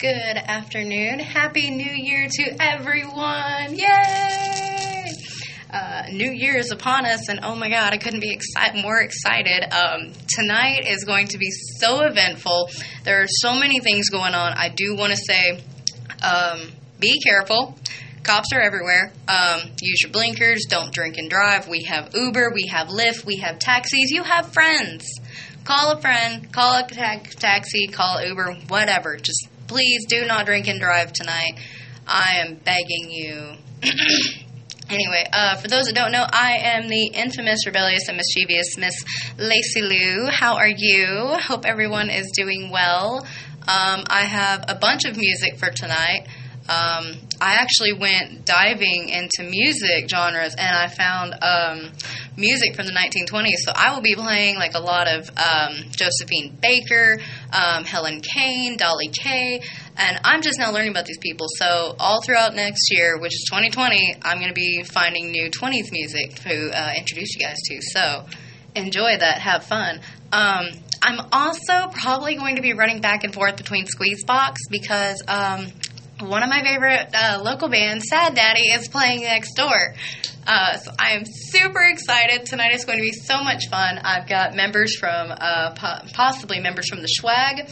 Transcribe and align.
Good 0.00 0.08
afternoon. 0.38 1.18
Happy 1.18 1.68
New 1.68 1.92
Year 1.92 2.26
to 2.26 2.56
everyone. 2.58 3.74
Yay! 3.74 5.12
Uh, 5.70 6.04
New 6.10 6.30
Year 6.30 6.56
is 6.56 6.70
upon 6.70 7.04
us, 7.04 7.28
and 7.28 7.40
oh 7.42 7.54
my 7.54 7.68
God, 7.68 7.92
I 7.92 7.98
couldn't 7.98 8.20
be 8.20 8.34
exci- 8.34 8.80
more 8.82 8.98
excited. 8.98 9.62
Um, 9.70 10.14
tonight 10.26 10.86
is 10.88 11.04
going 11.04 11.26
to 11.26 11.36
be 11.36 11.50
so 11.50 12.00
eventful. 12.00 12.70
There 13.04 13.20
are 13.20 13.26
so 13.28 13.54
many 13.54 13.80
things 13.80 14.08
going 14.08 14.32
on. 14.32 14.54
I 14.54 14.70
do 14.70 14.96
want 14.96 15.12
to 15.12 15.18
say 15.18 15.62
um, 16.22 16.70
be 16.98 17.20
careful. 17.20 17.78
Cops 18.22 18.54
are 18.54 18.60
everywhere. 18.62 19.12
Um, 19.28 19.60
use 19.82 20.00
your 20.00 20.12
blinkers. 20.12 20.64
Don't 20.66 20.94
drink 20.94 21.18
and 21.18 21.28
drive. 21.28 21.68
We 21.68 21.84
have 21.84 22.14
Uber, 22.14 22.52
we 22.54 22.68
have 22.68 22.88
Lyft, 22.88 23.26
we 23.26 23.36
have 23.40 23.58
taxis. 23.58 24.10
You 24.10 24.22
have 24.22 24.50
friends. 24.54 25.06
Call 25.64 25.92
a 25.92 26.00
friend, 26.00 26.50
call 26.50 26.78
a 26.78 26.88
ta- 26.88 27.20
taxi, 27.38 27.88
call 27.88 28.24
Uber, 28.24 28.54
whatever. 28.68 29.18
Just 29.18 29.49
please 29.70 30.04
do 30.06 30.26
not 30.26 30.46
drink 30.46 30.66
and 30.66 30.80
drive 30.80 31.12
tonight. 31.12 31.52
I 32.04 32.38
am 32.44 32.56
begging 32.56 33.08
you. 33.10 33.52
Anyway, 34.90 35.24
uh, 35.32 35.54
for 35.54 35.68
those 35.68 35.84
that 35.84 35.94
don't 35.94 36.10
know, 36.10 36.26
I 36.28 36.56
am 36.62 36.88
the 36.88 37.12
infamous, 37.14 37.64
rebellious, 37.64 38.08
and 38.08 38.16
mischievous 38.16 38.76
Miss 38.76 39.04
Lacey 39.38 39.82
Lou. 39.82 40.26
How 40.28 40.56
are 40.56 40.66
you? 40.68 41.36
Hope 41.46 41.64
everyone 41.64 42.10
is 42.10 42.28
doing 42.34 42.70
well. 42.72 43.24
Um, 43.68 44.02
I 44.08 44.22
have 44.22 44.64
a 44.66 44.74
bunch 44.74 45.04
of 45.04 45.16
music 45.16 45.58
for 45.58 45.70
tonight. 45.70 46.26
Um, 46.70 47.16
I 47.40 47.54
actually 47.54 47.94
went 47.94 48.44
diving 48.44 49.08
into 49.08 49.42
music 49.42 50.08
genres 50.08 50.54
and 50.54 50.76
I 50.76 50.86
found 50.86 51.34
um, 51.42 51.92
music 52.36 52.76
from 52.76 52.86
the 52.86 52.92
1920s. 52.92 53.56
So 53.64 53.72
I 53.74 53.92
will 53.92 54.02
be 54.02 54.14
playing 54.14 54.54
like 54.54 54.74
a 54.74 54.78
lot 54.78 55.08
of 55.08 55.28
um, 55.36 55.90
Josephine 55.90 56.56
Baker, 56.62 57.18
um, 57.52 57.84
Helen 57.84 58.20
Kane, 58.20 58.76
Dolly 58.76 59.08
Kay, 59.08 59.62
and 59.96 60.20
I'm 60.22 60.42
just 60.42 60.60
now 60.60 60.70
learning 60.70 60.90
about 60.90 61.06
these 61.06 61.18
people. 61.18 61.48
So 61.56 61.96
all 61.98 62.22
throughout 62.22 62.54
next 62.54 62.92
year, 62.92 63.18
which 63.18 63.34
is 63.34 63.44
2020, 63.50 64.18
I'm 64.22 64.38
going 64.38 64.48
to 64.50 64.54
be 64.54 64.84
finding 64.84 65.32
new 65.32 65.50
20s 65.50 65.90
music 65.90 66.36
to 66.42 66.70
uh, 66.70 66.92
introduce 66.96 67.34
you 67.34 67.40
guys 67.40 67.56
to. 67.64 67.80
So 67.82 68.26
enjoy 68.76 69.18
that, 69.18 69.38
have 69.40 69.64
fun. 69.64 70.00
Um, 70.30 70.68
I'm 71.02 71.26
also 71.32 71.88
probably 71.92 72.36
going 72.36 72.56
to 72.56 72.62
be 72.62 72.74
running 72.74 73.00
back 73.00 73.24
and 73.24 73.32
forth 73.32 73.56
between 73.56 73.86
Squeezebox 73.86 74.56
because 74.70 75.22
um, 75.26 75.66
one 76.22 76.42
of 76.42 76.48
my 76.48 76.62
favorite 76.62 77.08
uh, 77.14 77.40
local 77.42 77.68
bands, 77.68 78.06
Sad 78.08 78.34
Daddy, 78.34 78.68
is 78.68 78.88
playing 78.88 79.22
next 79.22 79.54
door. 79.54 79.94
Uh, 80.46 80.76
so 80.78 80.90
I 80.98 81.12
am 81.12 81.24
super 81.24 81.82
excited. 81.82 82.46
Tonight 82.46 82.74
is 82.74 82.84
going 82.84 82.98
to 82.98 83.02
be 83.02 83.12
so 83.12 83.42
much 83.42 83.68
fun. 83.70 83.98
I've 83.98 84.28
got 84.28 84.54
members 84.54 84.96
from, 84.98 85.30
uh, 85.30 85.74
po- 85.74 86.06
possibly 86.12 86.60
members 86.60 86.88
from 86.88 87.00
the 87.00 87.08
Schwag, 87.08 87.70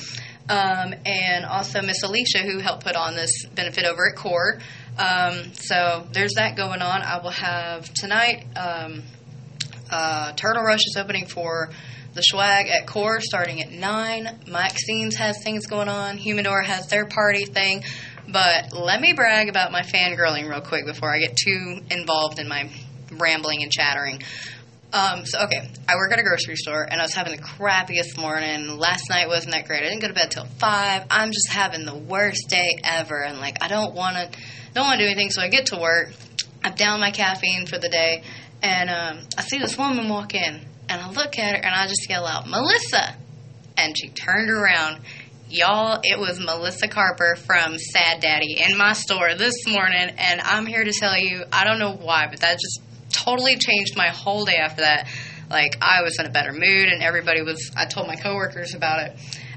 um, 0.48 0.94
and 1.04 1.44
also 1.44 1.82
Miss 1.82 2.02
Alicia, 2.02 2.38
who 2.38 2.58
helped 2.58 2.84
put 2.84 2.96
on 2.96 3.14
this 3.14 3.46
benefit 3.54 3.84
over 3.84 4.08
at 4.08 4.16
Core. 4.16 4.60
Um, 4.98 5.52
so 5.54 6.06
there's 6.12 6.34
that 6.34 6.56
going 6.56 6.82
on. 6.82 7.02
I 7.02 7.20
will 7.22 7.30
have 7.30 7.92
tonight. 7.94 8.46
Um, 8.56 9.02
uh, 9.90 10.32
Turtle 10.32 10.62
Rush 10.62 10.86
is 10.86 10.96
opening 10.98 11.26
for 11.26 11.70
the 12.14 12.22
Schwag 12.22 12.68
at 12.68 12.86
Core 12.86 13.20
starting 13.20 13.62
at 13.62 13.70
9. 13.70 14.40
Maxine's 14.48 15.16
has 15.16 15.42
things 15.42 15.66
going 15.66 15.88
on. 15.88 16.18
Humidor 16.18 16.62
has 16.62 16.88
their 16.88 17.06
party 17.06 17.44
thing. 17.44 17.84
But 18.30 18.72
let 18.74 19.00
me 19.00 19.14
brag 19.14 19.48
about 19.48 19.72
my 19.72 19.82
fangirling 19.82 20.48
real 20.48 20.60
quick 20.60 20.84
before 20.84 21.14
I 21.14 21.18
get 21.18 21.36
too 21.36 21.80
involved 21.90 22.38
in 22.38 22.46
my 22.46 22.70
rambling 23.10 23.62
and 23.62 23.72
chattering. 23.72 24.22
Um, 24.92 25.26
so, 25.26 25.40
okay, 25.44 25.70
I 25.88 25.96
work 25.96 26.12
at 26.12 26.18
a 26.18 26.22
grocery 26.22 26.56
store 26.56 26.82
and 26.82 27.00
I 27.00 27.04
was 27.04 27.14
having 27.14 27.34
the 27.34 27.42
crappiest 27.42 28.18
morning. 28.18 28.78
Last 28.78 29.08
night 29.10 29.28
wasn't 29.28 29.52
that 29.52 29.66
great. 29.66 29.82
I 29.82 29.88
didn't 29.88 30.00
go 30.00 30.08
to 30.08 30.14
bed 30.14 30.30
till 30.30 30.44
5. 30.44 31.06
I'm 31.10 31.30
just 31.30 31.48
having 31.50 31.84
the 31.84 31.96
worst 31.96 32.48
day 32.48 32.78
ever. 32.84 33.22
And, 33.22 33.38
like, 33.38 33.62
I 33.62 33.68
don't 33.68 33.94
want 33.94 34.16
to 34.16 34.38
don't 34.74 34.86
want 34.86 34.98
to 34.98 35.04
do 35.04 35.10
anything. 35.10 35.30
So 35.30 35.42
I 35.42 35.48
get 35.48 35.66
to 35.66 35.78
work. 35.78 36.12
I've 36.62 36.76
downed 36.76 37.00
my 37.00 37.10
caffeine 37.10 37.66
for 37.66 37.78
the 37.78 37.88
day. 37.88 38.22
And 38.62 38.90
um, 38.90 39.26
I 39.36 39.42
see 39.42 39.58
this 39.58 39.76
woman 39.76 40.08
walk 40.08 40.34
in. 40.34 40.60
And 40.88 41.02
I 41.02 41.10
look 41.10 41.38
at 41.38 41.56
her 41.56 41.62
and 41.62 41.74
I 41.74 41.86
just 41.86 42.08
yell 42.08 42.26
out, 42.26 42.46
Melissa! 42.46 43.14
And 43.76 43.94
she 43.96 44.08
turned 44.08 44.50
around 44.50 45.00
Y'all, 45.50 45.98
it 46.04 46.18
was 46.18 46.38
Melissa 46.38 46.88
Carper 46.88 47.34
from 47.34 47.78
Sad 47.78 48.20
Daddy 48.20 48.60
in 48.60 48.76
my 48.76 48.92
store 48.92 49.34
this 49.34 49.66
morning, 49.66 50.10
and 50.18 50.42
I'm 50.42 50.66
here 50.66 50.84
to 50.84 50.92
tell 50.92 51.16
you, 51.16 51.42
I 51.50 51.64
don't 51.64 51.78
know 51.78 51.94
why, 51.94 52.26
but 52.28 52.40
that 52.40 52.58
just 52.58 52.82
totally 53.10 53.56
changed 53.56 53.96
my 53.96 54.08
whole 54.08 54.44
day 54.44 54.56
after 54.56 54.82
that. 54.82 55.08
Like, 55.48 55.78
I 55.80 56.02
was 56.02 56.18
in 56.18 56.26
a 56.26 56.30
better 56.30 56.52
mood, 56.52 56.90
and 56.90 57.02
everybody 57.02 57.40
was, 57.40 57.70
I 57.74 57.86
told 57.86 58.08
my 58.08 58.16
coworkers 58.16 58.74
about 58.74 59.08
it, 59.08 59.16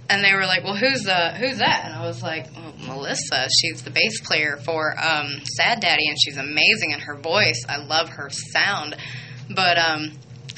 and 0.10 0.24
they 0.24 0.34
were 0.34 0.46
like, 0.46 0.64
well, 0.64 0.78
who's, 0.78 1.06
uh, 1.06 1.36
who's 1.38 1.58
that? 1.58 1.84
And 1.84 1.94
I 1.94 2.06
was 2.06 2.24
like, 2.24 2.48
well, 2.56 2.74
Melissa, 2.96 3.50
she's 3.60 3.82
the 3.82 3.92
bass 3.92 4.22
player 4.22 4.62
for 4.64 4.98
um, 4.98 5.42
Sad 5.58 5.82
Daddy, 5.82 6.08
and 6.08 6.16
she's 6.24 6.38
amazing 6.38 6.92
in 6.92 7.02
her 7.02 7.18
voice. 7.18 7.66
I 7.68 7.84
love 7.84 8.08
her 8.12 8.30
sound. 8.30 8.96
But, 9.54 9.78
um, 9.78 10.14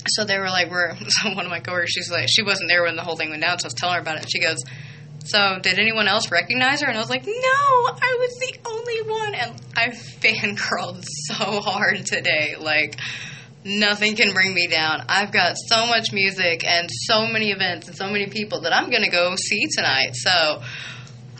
so 0.09 0.25
they 0.25 0.37
were 0.37 0.49
like, 0.49 0.69
we're, 0.69 0.95
so 1.07 1.33
one 1.33 1.45
of 1.45 1.49
my 1.49 1.59
coworkers, 1.59 1.89
she's 1.89 2.11
like, 2.11 2.27
she 2.29 2.43
wasn't 2.43 2.69
there 2.69 2.83
when 2.83 2.95
the 2.95 3.03
whole 3.03 3.15
thing 3.15 3.31
went 3.31 3.41
down, 3.41 3.57
so 3.57 3.65
I 3.65 3.69
was 3.69 3.73
telling 3.73 3.95
her 3.95 4.01
about 4.01 4.17
it, 4.17 4.21
and 4.21 4.31
she 4.31 4.39
goes, 4.39 4.59
so, 5.23 5.59
did 5.61 5.79
anyone 5.79 6.07
else 6.07 6.29
recognize 6.31 6.81
her? 6.81 6.87
And 6.87 6.97
I 6.97 6.99
was 6.99 7.09
like, 7.09 7.25
no, 7.25 7.31
I 7.33 8.17
was 8.19 8.35
the 8.39 8.57
only 8.65 9.01
one. 9.09 9.35
And 9.35 9.61
I 9.75 9.89
fangirled 9.89 11.05
so 11.27 11.61
hard 11.61 12.05
today. 12.05 12.55
Like, 12.59 12.99
nothing 13.63 14.15
can 14.15 14.33
bring 14.33 14.53
me 14.53 14.67
down. 14.67 15.05
I've 15.07 15.31
got 15.31 15.55
so 15.57 15.85
much 15.85 16.11
music 16.11 16.65
and 16.65 16.89
so 16.91 17.25
many 17.27 17.51
events 17.51 17.87
and 17.87 17.95
so 17.95 18.07
many 18.09 18.27
people 18.27 18.61
that 18.61 18.73
I'm 18.73 18.89
going 18.89 19.03
to 19.03 19.09
go 19.09 19.35
see 19.37 19.67
tonight. 19.75 20.11
So, 20.13 20.61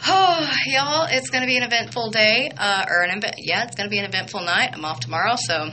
oh, 0.08 0.50
y'all, 0.68 1.08
it's 1.10 1.30
going 1.30 1.42
to 1.42 1.48
be 1.48 1.58
an 1.58 1.64
eventful 1.64 2.12
day. 2.12 2.52
Uh, 2.58 2.86
or 2.88 3.04
an 3.04 3.18
event, 3.18 3.36
yeah, 3.40 3.66
it's 3.66 3.76
going 3.76 3.90
to 3.90 3.92
be 3.92 4.00
an 4.00 4.06
eventful 4.06 4.42
night. 4.42 4.70
I'm 4.74 4.86
off 4.86 5.02
tomorrow, 5.02 5.36
so 5.36 5.72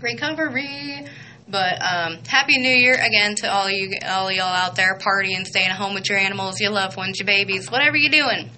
recovery. 0.00 1.06
But 1.50 1.82
um, 1.82 2.18
happy 2.28 2.58
New 2.58 2.68
Year 2.68 2.94
again 2.94 3.34
to 3.36 3.52
all 3.52 3.68
you, 3.68 3.96
all 4.06 4.30
y'all 4.30 4.44
out 4.44 4.76
there 4.76 4.96
partying, 4.98 5.44
staying 5.44 5.70
home 5.70 5.94
with 5.94 6.08
your 6.08 6.18
animals, 6.18 6.60
your 6.60 6.70
loved 6.70 6.96
ones, 6.96 7.18
your 7.18 7.26
babies, 7.26 7.70
whatever 7.70 7.96
you're 7.96 8.12
doing. 8.12 8.50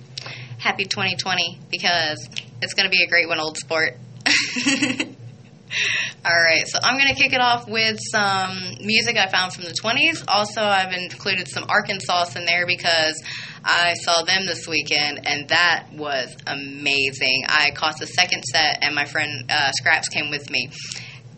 Happy 0.59 0.85
2020 0.85 1.59
because 1.71 2.29
it's 2.61 2.75
going 2.75 2.85
to 2.85 2.91
be 2.91 3.03
a 3.03 3.09
great 3.09 3.29
one, 3.29 3.41
old 3.41 3.57
sport. 3.57 3.97
all 6.25 6.35
right, 6.43 6.67
so 6.67 6.79
I'm 6.83 6.99
going 6.99 7.09
to 7.09 7.15
kick 7.15 7.33
it 7.33 7.41
off 7.41 7.67
with 7.67 7.99
some 8.11 8.77
music 8.81 9.17
I 9.17 9.27
found 9.29 9.55
from 9.55 9.65
the 9.65 9.75
20s. 9.83 10.25
Also, 10.29 10.61
I've 10.63 10.93
included 10.93 11.49
some 11.49 11.65
Arkansauce 11.65 12.37
in 12.37 12.45
there 12.45 12.67
because 12.67 13.21
I 13.65 13.95
saw 13.95 14.23
them 14.23 14.45
this 14.45 14.69
weekend, 14.69 15.27
and 15.27 15.49
that 15.49 15.87
was 15.95 16.37
amazing. 16.47 17.45
I 17.49 17.71
caught 17.75 17.99
the 17.99 18.07
second 18.07 18.43
set, 18.43 18.81
and 18.83 18.95
my 18.95 19.07
friend 19.07 19.51
uh, 19.51 19.73
Scraps 19.73 20.09
came 20.09 20.31
with 20.31 20.51
me 20.51 20.71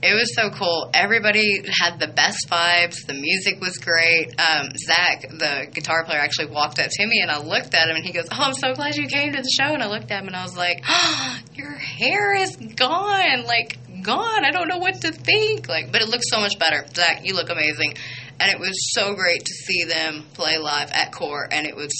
it 0.05 0.15
was 0.15 0.35
so 0.35 0.51
cool. 0.51 0.91
Everybody 0.93 1.63
had 1.81 1.99
the 1.99 2.09
best 2.09 2.47
vibes. 2.51 3.07
The 3.07 3.15
music 3.15 3.59
was 3.61 3.79
great. 3.79 4.39
Um, 4.39 4.69
Zach, 4.77 5.23
the 5.23 5.67
guitar 5.73 6.05
player, 6.05 6.19
actually 6.19 6.49
walked 6.49 6.79
up 6.79 6.91
to 6.91 7.07
me 7.07 7.21
and 7.23 7.31
I 7.31 7.39
looked 7.39 7.75
at 7.75 7.89
him 7.89 7.97
and 7.97 8.05
he 8.05 8.13
goes, 8.13 8.27
"Oh, 8.31 8.37
I'm 8.39 8.53
so 8.53 8.75
glad 8.75 8.97
you 8.97 9.09
came 9.09 9.33
to 9.33 9.41
the 9.41 9.51
show." 9.59 9.73
And 9.73 9.83
I 9.83 9.89
looked 9.89 10.11
at 10.11 10.21
him 10.21 10.27
and 10.27 10.37
I 10.37 10.43
was 10.43 10.57
like, 10.57 10.85
oh, 10.87 11.39
"Your 11.55 11.73
hair 11.73 12.35
is 12.35 12.55
gone, 12.57 13.45
like 13.45 13.79
gone. 14.03 14.45
I 14.45 14.51
don't 14.51 14.69
know 14.69 14.79
what 14.79 15.01
to 15.01 15.13
think." 15.13 15.69
Like, 15.69 15.91
but 15.91 16.03
it 16.03 16.09
looks 16.09 16.29
so 16.29 16.39
much 16.39 16.59
better. 16.59 16.85
Zach, 16.95 17.25
you 17.25 17.35
look 17.35 17.49
amazing. 17.49 17.95
And 18.39 18.51
it 18.53 18.59
was 18.59 18.93
so 18.93 19.15
great 19.15 19.45
to 19.45 19.55
see 19.55 19.85
them 19.85 20.25
play 20.35 20.59
live 20.59 20.91
at 20.91 21.13
Core, 21.13 21.49
and 21.51 21.67
it 21.67 21.77
was 21.77 21.93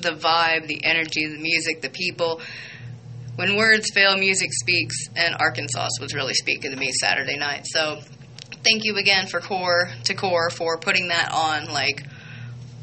the 0.00 0.12
vibe, 0.12 0.66
the 0.66 0.84
energy, 0.84 1.28
the 1.28 1.38
music, 1.38 1.82
the 1.82 1.90
people 1.90 2.40
when 3.36 3.56
words 3.56 3.90
fail, 3.94 4.16
music 4.16 4.50
speaks, 4.52 4.96
and 5.16 5.34
Arkansauce 5.36 6.00
was 6.00 6.14
really 6.14 6.34
speaking 6.34 6.70
to 6.70 6.76
me 6.76 6.92
Saturday 6.92 7.36
night. 7.36 7.66
So 7.66 8.00
thank 8.64 8.84
you 8.84 8.96
again 8.96 9.26
for 9.26 9.40
Core 9.40 9.88
to 10.04 10.14
Core 10.14 10.50
for 10.50 10.78
putting 10.78 11.08
that 11.08 11.32
on. 11.32 11.72
Like, 11.72 12.04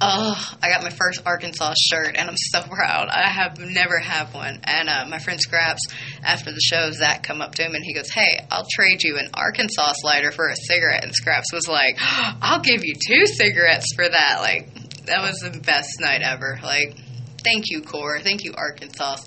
oh, 0.02 0.56
I 0.62 0.70
got 0.70 0.84
my 0.84 0.90
first 0.90 1.24
Arkansauce 1.24 1.75
shirt, 1.78 2.16
and 2.16 2.30
I'm 2.30 2.38
so 2.38 2.62
proud. 2.69 3.10
I 3.10 3.30
have 3.30 3.60
never 3.60 4.00
had 4.00 4.34
one. 4.34 4.60
And 4.63 4.90
uh, 4.90 5.06
my 5.07 5.19
friend 5.19 5.40
Scraps, 5.40 5.81
after 6.24 6.51
the 6.51 6.62
show, 6.62 6.92
Zach 6.92 7.24
come 7.24 7.42
up 7.42 7.56
to 7.56 7.63
him 7.63 7.75
and 7.75 7.84
he 7.84 7.94
goes, 7.94 8.10
"Hey, 8.10 8.46
I'll 8.51 8.68
trade 8.69 9.04
you 9.04 9.18
an 9.18 9.30
Arkansauce 9.31 10.04
lighter 10.04 10.31
for 10.31 10.48
a 10.50 10.56
cigarette." 10.56 11.04
And 11.04 11.13
Scraps 11.13 11.54
was 11.54 11.68
like, 11.68 11.98
oh, 12.01 12.38
"I'll 12.42 12.62
give 12.62 12.84
you 12.84 12.96
two 12.96 13.25
cigarettes 13.28 13.94
for 13.96 14.07
that." 14.07 14.38
Like, 14.42 14.74
that 15.06 15.22
was 15.22 15.40
the 15.40 15.60
best 15.60 16.00
night 16.00 16.22
ever. 16.22 16.60
Like, 16.63 16.98
thank 17.44 17.66
you, 17.68 17.81
Core. 17.81 18.19
Thank 18.19 18.44
you, 18.44 18.54
Arkansauce. 18.54 19.22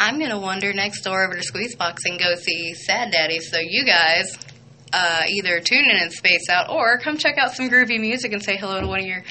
I'm 0.00 0.18
going 0.18 0.30
to 0.30 0.38
wander 0.38 0.72
next 0.72 1.02
door 1.02 1.26
over 1.26 1.34
to 1.36 1.42
Squeezebox 1.42 1.98
and 2.06 2.18
go 2.18 2.34
see 2.34 2.72
Sad 2.72 3.10
Daddy. 3.12 3.38
So 3.40 3.58
you 3.60 3.84
guys 3.84 4.34
uh, 4.94 5.24
either 5.28 5.60
tune 5.60 5.84
in 5.84 5.94
and 5.94 6.10
space 6.10 6.48
out 6.48 6.70
or 6.70 6.98
come 6.98 7.18
check 7.18 7.36
out 7.36 7.52
some 7.52 7.68
groovy 7.68 8.00
music 8.00 8.32
and 8.32 8.42
say 8.42 8.56
hello 8.56 8.80
to 8.80 8.86
one 8.86 9.00
of 9.00 9.04
your 9.04 9.22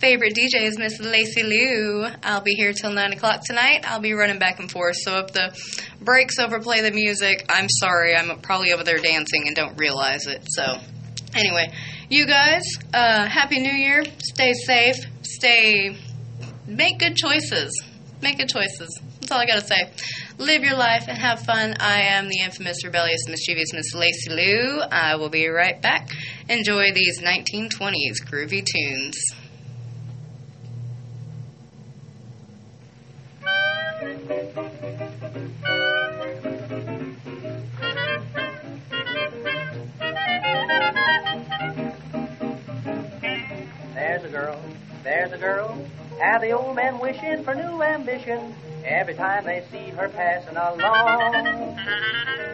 favorite 0.00 0.34
DJs, 0.34 0.78
Miss 0.78 0.98
Lacey 0.98 1.44
Lou. 1.44 2.08
I'll 2.24 2.40
be 2.40 2.54
here 2.54 2.72
till 2.72 2.90
9 2.90 3.12
o'clock 3.12 3.42
tonight. 3.46 3.84
I'll 3.84 4.00
be 4.00 4.14
running 4.14 4.40
back 4.40 4.58
and 4.58 4.68
forth. 4.68 4.96
So 4.96 5.18
if 5.18 5.28
the 5.28 5.56
breaks 6.00 6.40
overplay 6.40 6.80
the 6.80 6.90
music, 6.90 7.46
I'm 7.48 7.68
sorry. 7.68 8.16
I'm 8.16 8.40
probably 8.40 8.72
over 8.72 8.82
there 8.82 8.98
dancing 8.98 9.46
and 9.46 9.54
don't 9.54 9.78
realize 9.78 10.26
it. 10.26 10.42
So 10.48 10.80
anyway, 11.36 11.72
you 12.10 12.26
guys, 12.26 12.64
uh, 12.92 13.28
Happy 13.28 13.60
New 13.60 13.70
Year. 13.70 14.02
Stay 14.18 14.54
safe. 14.54 14.96
Stay. 15.22 15.96
Make 16.66 16.98
good 16.98 17.14
choices. 17.14 17.80
Make 18.20 18.38
good 18.38 18.48
choices 18.48 19.00
That's 19.26 19.34
all 19.34 19.42
I 19.42 19.46
gotta 19.46 19.66
say. 19.66 19.90
Live 20.38 20.62
your 20.62 20.76
life 20.76 21.06
and 21.08 21.18
have 21.18 21.40
fun. 21.40 21.74
I 21.80 22.02
am 22.02 22.28
the 22.28 22.38
infamous, 22.44 22.84
rebellious, 22.84 23.26
mischievous 23.28 23.72
Miss 23.72 23.92
Lacey 23.92 24.30
Lou. 24.30 24.82
I 24.82 25.16
will 25.16 25.30
be 25.30 25.48
right 25.48 25.82
back. 25.82 26.10
Enjoy 26.48 26.92
these 26.92 27.20
1920s 27.20 28.22
groovy 28.24 28.64
tunes. 28.64 29.18
There's 43.92 44.22
a 44.22 44.28
girl, 44.28 44.62
there's 45.02 45.32
a 45.32 45.38
girl, 45.38 45.84
have 46.20 46.42
the 46.42 46.52
old 46.52 46.76
men 46.76 47.00
wishing 47.00 47.42
for 47.42 47.56
new 47.56 47.82
ambition 47.82 48.54
every 48.86 49.14
time 49.14 49.44
they 49.44 49.64
see 49.70 49.90
her 49.90 50.08
passing 50.08 50.56
along. 50.56 51.76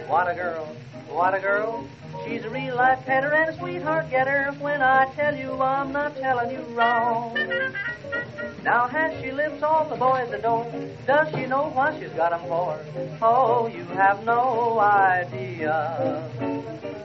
What 0.09 0.31
a 0.31 0.35
girl, 0.35 0.67
what 1.09 1.35
a 1.35 1.41
girl, 1.41 1.87
she's 2.25 2.45
a 2.45 2.51
real 2.51 2.77
life 2.77 3.05
petter 3.05 3.33
and 3.33 3.51
a 3.51 3.59
sweetheart 3.59 4.11
getter. 4.11 4.55
When 4.59 4.83
I 4.83 5.07
tell 5.15 5.37
you, 5.37 5.61
I'm 5.61 5.93
not 5.93 6.17
telling 6.17 6.51
you 6.51 6.63
wrong. 6.75 7.37
Now 8.63 8.87
has 8.87 9.21
she 9.21 9.31
lips 9.33 9.63
all 9.63 9.85
the 9.85 9.97
boys 9.97 10.31
adore? 10.33 10.71
Does 11.07 11.29
she 11.35 11.47
know 11.47 11.69
what 11.71 11.99
she's 11.99 12.11
got 12.11 12.33
'em 12.33 12.41
for? 12.49 12.79
Oh, 13.21 13.67
you 13.67 13.85
have 13.85 14.25
no 14.25 14.79
idea. 14.79 16.23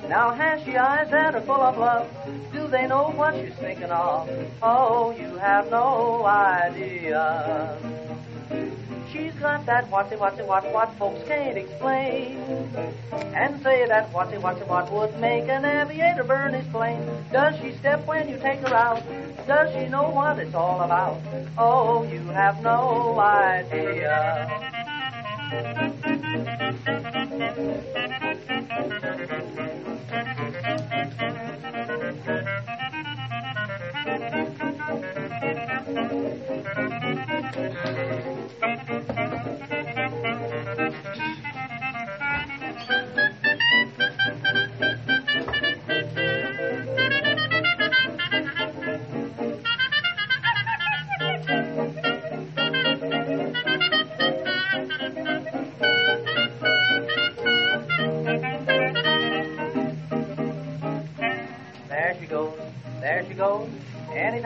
Now 0.08 0.32
has 0.32 0.64
she 0.64 0.78
eyes 0.78 1.10
that 1.10 1.36
are 1.36 1.42
full 1.42 1.62
of 1.62 1.78
love? 1.78 2.08
Do 2.54 2.68
they 2.68 2.88
know 2.88 3.10
what 3.10 3.36
she's 3.36 3.56
thinking 3.56 3.92
of? 3.92 4.30
Oh, 4.62 5.12
you 5.12 5.36
have 5.38 5.70
no 5.70 6.26
idea. 6.26 7.97
Got 9.40 9.68
that 9.68 9.90
whatsy 9.92 10.18
whatsy 10.18 10.46
what 10.46 10.64
what 10.74 10.92
folks 10.98 11.22
can't 11.28 11.58
explain. 11.58 12.38
And 13.36 13.62
say 13.62 13.86
that 13.88 14.12
whatsy 14.12 14.42
whatsy 14.42 14.68
what 14.68 14.92
would 14.92 15.20
make 15.20 15.48
an 15.48 15.64
aviator 15.64 16.24
burn 16.24 16.54
his 16.54 16.66
plane. 16.68 17.08
Does 17.32 17.60
she 17.62 17.74
step 17.74 18.06
when 18.08 18.28
you 18.28 18.38
take 18.40 18.60
her 18.62 18.76
out? 18.76 19.04
Does 19.46 19.72
she 19.74 19.88
know 19.90 20.10
what 20.10 20.40
it's 20.40 20.56
all 20.56 20.82
about? 20.82 21.22
Oh, 21.58 22.04
you 22.04 22.20
have 22.30 22.62
no 22.64 23.20
idea. 23.20 24.48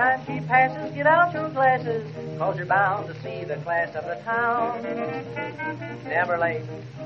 Anytime 0.02 0.26
she 0.26 0.48
passes, 0.48 0.96
get 0.96 1.06
out 1.06 1.32
your 1.32 1.50
glasses, 1.50 2.12
cause 2.40 2.58
you're 2.58 2.66
bound 2.66 3.08
to 3.08 3.14
see 3.22 3.44
the 3.44 3.58
class 3.58 3.94
of 3.94 4.04
the 4.06 4.16
town. 4.24 4.82
Never 6.06 6.40
late 6.40 6.64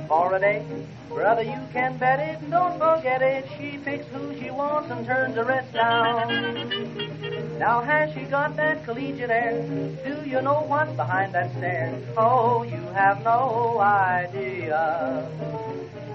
for 0.07 0.33
a 0.33 0.39
day. 0.39 0.65
Brother, 1.09 1.43
you 1.43 1.59
can 1.73 1.97
bet 1.97 2.21
it, 2.21 2.41
and 2.41 2.51
don't 2.51 2.79
forget 2.79 3.21
it. 3.21 3.49
She 3.57 3.79
picks 3.79 4.07
who 4.07 4.33
she 4.39 4.49
wants 4.49 4.89
and 4.91 5.05
turns 5.05 5.35
the 5.35 5.43
rest 5.43 5.73
down. 5.73 7.59
Now 7.59 7.81
has 7.81 8.13
she 8.13 8.21
got 8.21 8.55
that 8.55 8.85
collegiate 8.85 9.29
air? 9.29 9.61
Do 10.05 10.29
you 10.29 10.41
know 10.41 10.63
what's 10.65 10.93
behind 10.93 11.33
that 11.35 11.51
stare? 11.57 11.93
Oh, 12.15 12.63
you 12.63 12.81
have 12.93 13.21
no 13.25 13.77
idea. 13.77 15.29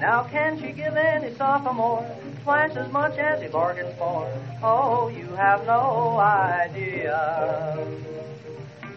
Now 0.00 0.22
can 0.24 0.58
she 0.58 0.72
give 0.72 0.96
any 0.96 1.34
sophomore 1.34 2.10
twice 2.42 2.76
as 2.76 2.90
much 2.92 3.16
as 3.18 3.42
he 3.42 3.48
bargained 3.48 3.94
for? 3.96 4.30
Oh, 4.62 5.08
you 5.08 5.26
have 5.36 5.66
no 5.66 6.18
idea. 6.18 7.86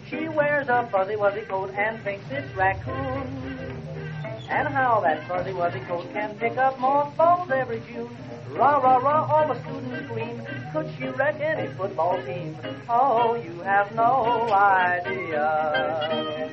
She 0.10 0.28
wears 0.30 0.68
a 0.70 0.88
fuzzy 0.92 1.16
wuzzy 1.16 1.48
coat 1.48 1.72
and 1.76 2.02
thinks 2.04 2.26
it's 2.32 2.56
raccoon. 2.56 3.28
And 4.50 4.68
how 4.68 5.00
that 5.02 5.28
fuzzy 5.28 5.52
wuzzy 5.52 5.86
coat 5.88 6.12
can 6.14 6.36
pick 6.38 6.58
up 6.58 6.80
more 6.80 7.12
balls 7.18 7.50
every 7.50 7.82
June. 7.92 8.16
Rah, 8.52 8.78
rah, 8.78 8.98
rah, 8.98 9.26
all 9.26 9.48
the 9.54 9.60
students 9.62 10.06
scream. 10.06 10.42
Could 10.72 10.90
she 10.98 11.08
wreck 11.08 11.40
any 11.40 11.68
football 11.74 12.22
team? 12.24 12.56
Oh, 12.88 13.36
you 13.36 13.62
have 13.62 13.96
no 13.96 14.52
idea. 14.52 16.50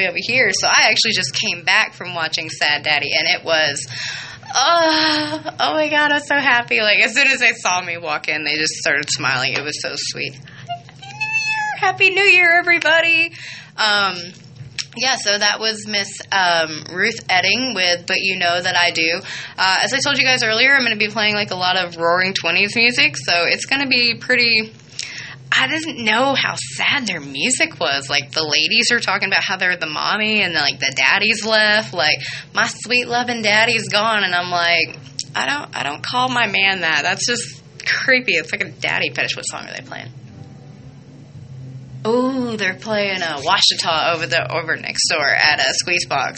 way 0.00 0.08
over 0.08 0.18
here. 0.18 0.50
So 0.52 0.66
I 0.66 0.88
actually 0.90 1.12
just 1.12 1.34
came 1.34 1.64
back 1.64 1.94
from 1.94 2.14
watching 2.14 2.48
Sad 2.48 2.82
Daddy, 2.82 3.10
and 3.18 3.28
it 3.28 3.44
was 3.44 3.86
oh, 4.54 5.42
oh 5.60 5.74
my 5.74 5.88
god, 5.88 6.12
I'm 6.12 6.22
so 6.22 6.36
happy. 6.36 6.80
Like 6.80 7.02
as 7.04 7.14
soon 7.14 7.28
as 7.28 7.40
they 7.40 7.52
saw 7.52 7.80
me 7.80 7.98
walk 7.98 8.28
in, 8.28 8.44
they 8.44 8.56
just 8.56 8.74
started 8.74 9.08
smiling. 9.10 9.54
It 9.54 9.62
was 9.62 9.80
so 9.80 9.92
sweet. 9.94 10.34
Happy 10.34 11.00
New 11.00 11.26
Year! 11.42 11.76
Happy 11.78 12.10
New 12.10 12.22
Year, 12.22 12.58
everybody. 12.58 13.32
Um, 13.76 14.16
yeah, 14.96 15.16
so 15.16 15.38
that 15.38 15.60
was 15.60 15.86
Miss 15.86 16.10
um, 16.32 16.84
Ruth 16.92 17.24
Etting 17.28 17.74
with 17.74 18.06
But 18.06 18.18
You 18.20 18.36
Know 18.36 18.60
That 18.60 18.76
I 18.76 18.90
Do. 18.90 19.20
Uh, 19.56 19.78
as 19.82 19.94
I 19.94 19.98
told 19.98 20.18
you 20.18 20.24
guys 20.24 20.42
earlier, 20.42 20.72
I'm 20.74 20.80
going 20.80 20.92
to 20.92 20.98
be 20.98 21.08
playing 21.08 21.34
like 21.34 21.52
a 21.52 21.56
lot 21.56 21.76
of 21.76 21.96
Roaring 21.96 22.34
20s 22.34 22.74
music, 22.74 23.16
so 23.16 23.44
it's 23.44 23.66
going 23.66 23.82
to 23.82 23.88
be 23.88 24.16
pretty 24.16 24.72
didn't 25.84 26.04
know 26.04 26.34
how 26.34 26.56
sad 26.56 27.06
their 27.06 27.20
music 27.20 27.78
was. 27.80 28.08
Like 28.10 28.32
the 28.32 28.44
ladies 28.44 28.90
are 28.92 29.00
talking 29.00 29.28
about 29.28 29.42
how 29.42 29.56
they're 29.56 29.76
the 29.76 29.86
mommy 29.86 30.42
and 30.42 30.54
like 30.54 30.78
the 30.78 30.92
daddy's 30.94 31.44
left. 31.44 31.94
Like 31.94 32.18
my 32.54 32.66
sweet 32.66 33.08
loving 33.08 33.42
daddy's 33.42 33.88
gone, 33.88 34.24
and 34.24 34.34
I'm 34.34 34.50
like, 34.50 34.98
I 35.34 35.46
don't, 35.46 35.76
I 35.76 35.82
don't 35.82 36.02
call 36.02 36.28
my 36.28 36.46
man 36.46 36.80
that. 36.80 37.02
That's 37.02 37.26
just 37.26 37.62
creepy. 37.86 38.32
It's 38.34 38.52
like 38.52 38.62
a 38.62 38.70
daddy 38.70 39.10
fetish. 39.10 39.36
What 39.36 39.42
song 39.42 39.66
are 39.66 39.72
they 39.72 39.82
playing? 39.82 40.08
Oh, 42.02 42.56
they're 42.56 42.74
playing 42.74 43.20
uh, 43.22 43.40
Washita 43.40 44.14
over 44.14 44.26
the 44.26 44.50
over 44.50 44.74
next 44.76 45.08
door 45.08 45.26
at 45.26 45.60
a 45.60 45.74
Squeezebox. 45.84 46.36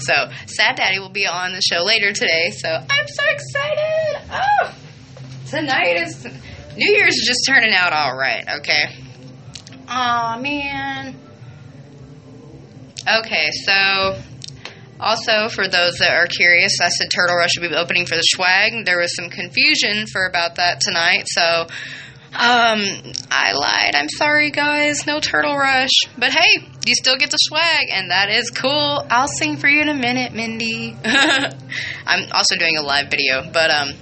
So 0.00 0.14
Sad 0.46 0.76
Daddy 0.76 0.98
will 0.98 1.10
be 1.10 1.26
on 1.26 1.52
the 1.52 1.60
show 1.60 1.84
later 1.84 2.12
today. 2.12 2.50
So 2.50 2.68
I'm 2.68 3.06
so 3.06 3.24
excited. 3.28 4.20
Oh, 4.32 4.74
tonight 5.50 5.96
is 6.06 6.26
New 6.78 6.92
Year's 6.92 7.14
is 7.14 7.26
just 7.26 7.40
turning 7.46 7.74
out 7.74 7.92
all 7.92 8.16
right. 8.16 8.44
Okay. 8.60 8.84
Aw 9.88 10.38
man. 10.38 11.16
Okay, 13.18 13.48
so 13.64 14.20
also 15.00 15.48
for 15.48 15.66
those 15.66 15.98
that 15.98 16.12
are 16.12 16.28
curious, 16.28 16.78
I 16.80 16.88
said 16.88 17.10
Turtle 17.10 17.34
Rush 17.34 17.58
would 17.58 17.68
be 17.68 17.74
opening 17.74 18.06
for 18.06 18.14
the 18.14 18.22
Schwag. 18.22 18.84
There 18.84 18.98
was 18.98 19.12
some 19.16 19.28
confusion 19.28 20.06
for 20.06 20.26
about 20.26 20.54
that 20.56 20.80
tonight, 20.80 21.24
so 21.26 21.66
um, 22.32 22.84
I 23.30 23.52
lied. 23.54 23.94
I'm 23.94 24.08
sorry, 24.08 24.52
guys. 24.52 25.04
No 25.04 25.18
Turtle 25.18 25.56
Rush. 25.56 25.90
But 26.16 26.30
hey, 26.30 26.68
you 26.86 26.94
still 26.94 27.16
get 27.16 27.30
the 27.30 27.38
swag, 27.38 27.86
and 27.90 28.12
that 28.12 28.28
is 28.30 28.50
cool. 28.50 29.04
I'll 29.10 29.26
sing 29.26 29.56
for 29.56 29.66
you 29.66 29.82
in 29.82 29.88
a 29.88 29.94
minute, 29.94 30.32
Mindy. 30.32 30.96
I'm 31.04 32.30
also 32.30 32.56
doing 32.56 32.76
a 32.76 32.82
live 32.82 33.10
video, 33.10 33.50
but 33.50 33.70
um, 33.72 33.94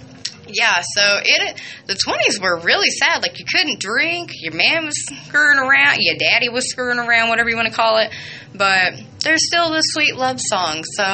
yeah. 0.48 0.82
So 0.94 1.20
it 1.22 1.60
the 1.86 1.94
20s 1.94 2.40
were 2.40 2.58
really 2.60 2.90
sad. 2.90 3.22
Like 3.22 3.38
you 3.38 3.44
couldn't 3.44 3.80
drink. 3.80 4.30
Your 4.34 4.54
man 4.54 4.84
was 4.84 4.94
screwing 5.06 5.58
around. 5.58 5.96
Your 6.00 6.16
daddy 6.16 6.48
was 6.48 6.70
screwing 6.70 6.98
around. 6.98 7.28
Whatever 7.28 7.50
you 7.50 7.56
want 7.56 7.68
to 7.68 7.74
call 7.74 7.98
it. 7.98 8.12
But 8.54 8.94
there's 9.22 9.46
still 9.46 9.70
the 9.70 9.80
sweet 9.80 10.16
love 10.16 10.40
songs. 10.40 10.86
So 10.92 11.04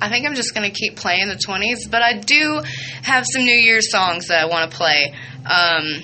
I 0.00 0.08
think 0.08 0.26
I'm 0.26 0.34
just 0.34 0.54
gonna 0.54 0.70
keep 0.70 0.96
playing 0.96 1.28
the 1.28 1.36
20s. 1.36 1.90
But 1.90 2.02
I 2.02 2.18
do 2.18 2.60
have 3.02 3.24
some 3.30 3.44
New 3.44 3.58
Year's 3.58 3.90
songs 3.90 4.28
that 4.28 4.40
I 4.42 4.46
want 4.46 4.70
to 4.70 4.76
play. 4.76 5.14
Um, 5.44 6.02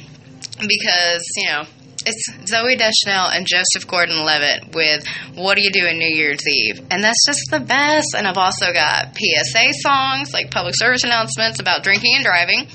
because 0.60 1.22
you 1.36 1.48
know 1.48 1.64
it's 2.08 2.50
Zooey 2.50 2.78
Deschanel 2.78 3.28
and 3.28 3.46
Joseph 3.46 3.86
Gordon-Levitt 3.86 4.74
with 4.74 5.06
"What 5.34 5.56
Do 5.56 5.62
You 5.62 5.70
Do 5.70 5.86
in 5.86 5.98
New 5.98 6.08
Year's 6.08 6.46
Eve," 6.46 6.80
and 6.90 7.04
that's 7.04 7.24
just 7.26 7.50
the 7.50 7.60
best. 7.60 8.14
And 8.16 8.26
I've 8.26 8.38
also 8.38 8.72
got 8.72 9.14
PSA 9.16 9.72
songs 9.80 10.32
like 10.32 10.50
public 10.50 10.74
service 10.76 11.04
announcements 11.04 11.60
about 11.60 11.82
drinking 11.82 12.14
and 12.16 12.24
driving. 12.24 12.68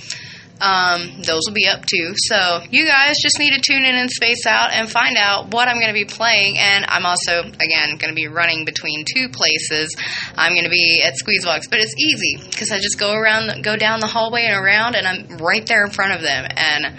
Um, 0.62 1.22
those 1.24 1.42
will 1.48 1.54
be 1.54 1.68
up 1.68 1.86
too. 1.86 2.14
So 2.16 2.62
you 2.70 2.86
guys 2.86 3.18
just 3.22 3.38
need 3.40 3.54
to 3.54 3.60
tune 3.60 3.84
in 3.84 3.96
and 3.96 4.10
space 4.10 4.46
out 4.46 4.72
and 4.72 4.90
find 4.90 5.18
out 5.18 5.52
what 5.52 5.68
I'm 5.68 5.76
going 5.76 5.94
to 5.94 5.94
be 5.94 6.06
playing. 6.06 6.58
And 6.58 6.86
I'm 6.88 7.06
also 7.06 7.42
again 7.42 7.98
going 7.98 8.10
to 8.10 8.16
be 8.16 8.28
running 8.28 8.64
between 8.64 9.04
two 9.04 9.28
places. 9.30 9.94
I'm 10.38 10.54
going 10.54 10.64
to 10.64 10.70
be 10.70 11.04
at 11.04 11.16
Squeezebox, 11.16 11.70
but 11.70 11.80
it's 11.80 11.96
easy 11.98 12.38
because 12.50 12.72
I 12.72 12.80
just 12.80 13.00
go 13.00 13.14
around, 13.14 13.64
go 13.64 13.76
down 13.76 14.00
the 14.00 14.08
hallway 14.08 14.46
and 14.46 14.56
around, 14.56 14.96
and 14.96 15.08
I'm 15.08 15.38
right 15.38 15.66
there 15.66 15.84
in 15.84 15.92
front 15.92 16.14
of 16.14 16.22
them. 16.22 16.48
And 16.56 16.96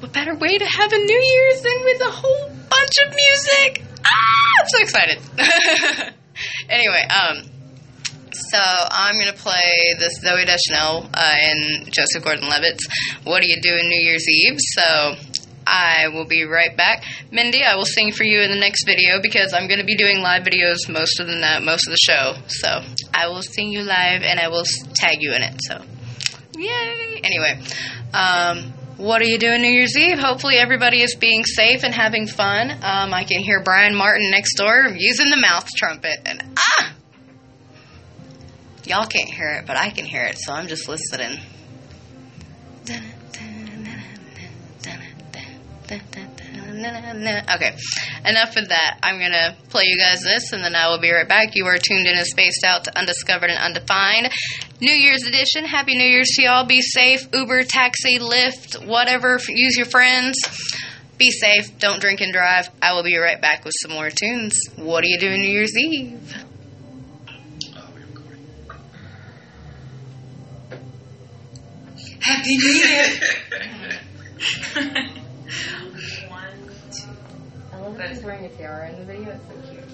what 0.00 0.12
better 0.12 0.34
way 0.34 0.58
to 0.58 0.64
have 0.64 0.92
a 0.92 0.98
New 0.98 1.22
Year's 1.22 1.62
than 1.62 1.84
with 1.84 2.00
a 2.02 2.10
whole 2.10 2.48
bunch 2.48 2.92
of 3.06 3.14
music? 3.14 3.84
Ah, 4.04 4.60
I'm 4.60 4.68
so 4.68 4.80
excited. 4.80 5.18
anyway, 6.68 7.02
um, 7.08 7.44
so 8.32 8.58
I'm 8.58 9.18
gonna 9.18 9.32
play 9.32 9.94
this 9.98 10.22
Zooey 10.22 10.46
Deschanel 10.46 11.08
uh, 11.14 11.34
and 11.34 11.90
Joseph 11.92 12.22
Gordon-Levitt's 12.24 12.86
"What 13.24 13.40
Do 13.40 13.48
You 13.48 13.60
Do 13.60 13.74
in 13.74 13.88
New 13.88 14.00
Year's 14.00 14.28
Eve." 14.28 14.58
So 14.58 15.14
I 15.66 16.08
will 16.08 16.26
be 16.26 16.44
right 16.44 16.76
back. 16.76 17.02
Mindy, 17.32 17.62
I 17.64 17.74
will 17.76 17.86
sing 17.86 18.12
for 18.12 18.24
you 18.24 18.42
in 18.42 18.50
the 18.50 18.58
next 18.58 18.84
video 18.84 19.20
because 19.20 19.52
I'm 19.52 19.68
to 19.68 19.84
be 19.84 19.96
doing 19.96 20.20
live 20.20 20.42
videos 20.42 20.88
most 20.88 21.18
of 21.18 21.26
the 21.26 21.34
night, 21.34 21.62
most 21.62 21.88
of 21.88 21.92
the 21.92 21.98
show. 21.98 22.34
So 22.46 22.82
I 23.12 23.28
will 23.28 23.42
sing 23.42 23.72
you 23.72 23.82
live 23.82 24.22
and 24.22 24.38
I 24.38 24.48
will 24.48 24.64
tag 24.94 25.16
you 25.20 25.32
in 25.32 25.42
it. 25.42 25.54
So 25.66 25.82
yay! 26.56 27.20
Anyway, 27.24 27.60
um, 28.12 28.72
what 28.96 29.20
are 29.20 29.26
you 29.26 29.38
doing 29.38 29.60
New 29.60 29.70
Year's 29.70 29.96
Eve? 29.96 30.18
Hopefully 30.18 30.56
everybody 30.56 31.02
is 31.02 31.14
being 31.14 31.44
safe 31.44 31.84
and 31.84 31.94
having 31.94 32.26
fun. 32.26 32.70
Um, 32.70 33.12
I 33.12 33.24
can 33.24 33.40
hear 33.42 33.62
Brian 33.62 33.94
Martin 33.94 34.30
next 34.30 34.56
door 34.56 34.88
using 34.96 35.28
the 35.30 35.36
mouth 35.36 35.68
trumpet, 35.76 36.18
and 36.24 36.58
ah, 36.58 36.94
y'all 38.84 39.06
can't 39.06 39.28
hear 39.28 39.48
it, 39.50 39.66
but 39.66 39.76
I 39.76 39.90
can 39.90 40.06
hear 40.06 40.24
it, 40.24 40.38
so 40.38 40.52
I'm 40.52 40.66
just 40.66 40.88
listening. 40.88 41.38
Okay, 46.76 47.76
enough 48.24 48.56
of 48.56 48.68
that. 48.68 48.98
I'm 49.02 49.18
gonna 49.18 49.56
play 49.70 49.84
you 49.86 49.98
guys 49.98 50.22
this, 50.22 50.52
and 50.52 50.62
then 50.62 50.74
I 50.74 50.88
will 50.88 51.00
be 51.00 51.10
right 51.10 51.28
back. 51.28 51.54
You 51.54 51.66
are 51.66 51.78
tuned 51.78 52.06
in 52.06 52.16
and 52.16 52.26
spaced 52.26 52.64
out 52.64 52.84
to 52.84 52.98
Undiscovered 52.98 53.50
and 53.50 53.58
Undefined. 53.58 54.30
New 54.80 54.92
Year's 54.92 55.22
edition. 55.22 55.64
Happy 55.64 55.96
New 55.96 56.04
Year's 56.04 56.28
to 56.36 56.42
y'all. 56.42 56.66
Be 56.66 56.82
safe. 56.82 57.28
Uber, 57.32 57.64
taxi, 57.64 58.18
Lyft, 58.18 58.86
whatever. 58.86 59.38
Use 59.48 59.76
your 59.76 59.86
friends. 59.86 60.36
Be 61.18 61.30
safe. 61.30 61.78
Don't 61.78 62.00
drink 62.00 62.20
and 62.20 62.32
drive. 62.32 62.68
I 62.82 62.92
will 62.92 63.04
be 63.04 63.16
right 63.16 63.40
back 63.40 63.64
with 63.64 63.72
some 63.80 63.92
more 63.92 64.10
tunes. 64.10 64.60
What 64.76 65.02
are 65.02 65.06
you 65.06 65.18
doing 65.18 65.40
New 65.40 65.48
Year's 65.48 65.76
Eve? 65.76 66.34
Happy 72.20 72.56
New 72.56 72.72
Year. 72.72 73.06
That 77.96 78.10
he's 78.10 78.22
wearing 78.22 78.44
a 78.44 78.48
tiara 78.50 78.90
in 78.90 78.98
the 78.98 79.04
video. 79.04 79.30
It's 79.30 79.46
so 79.48 79.54
cute. 79.70 79.88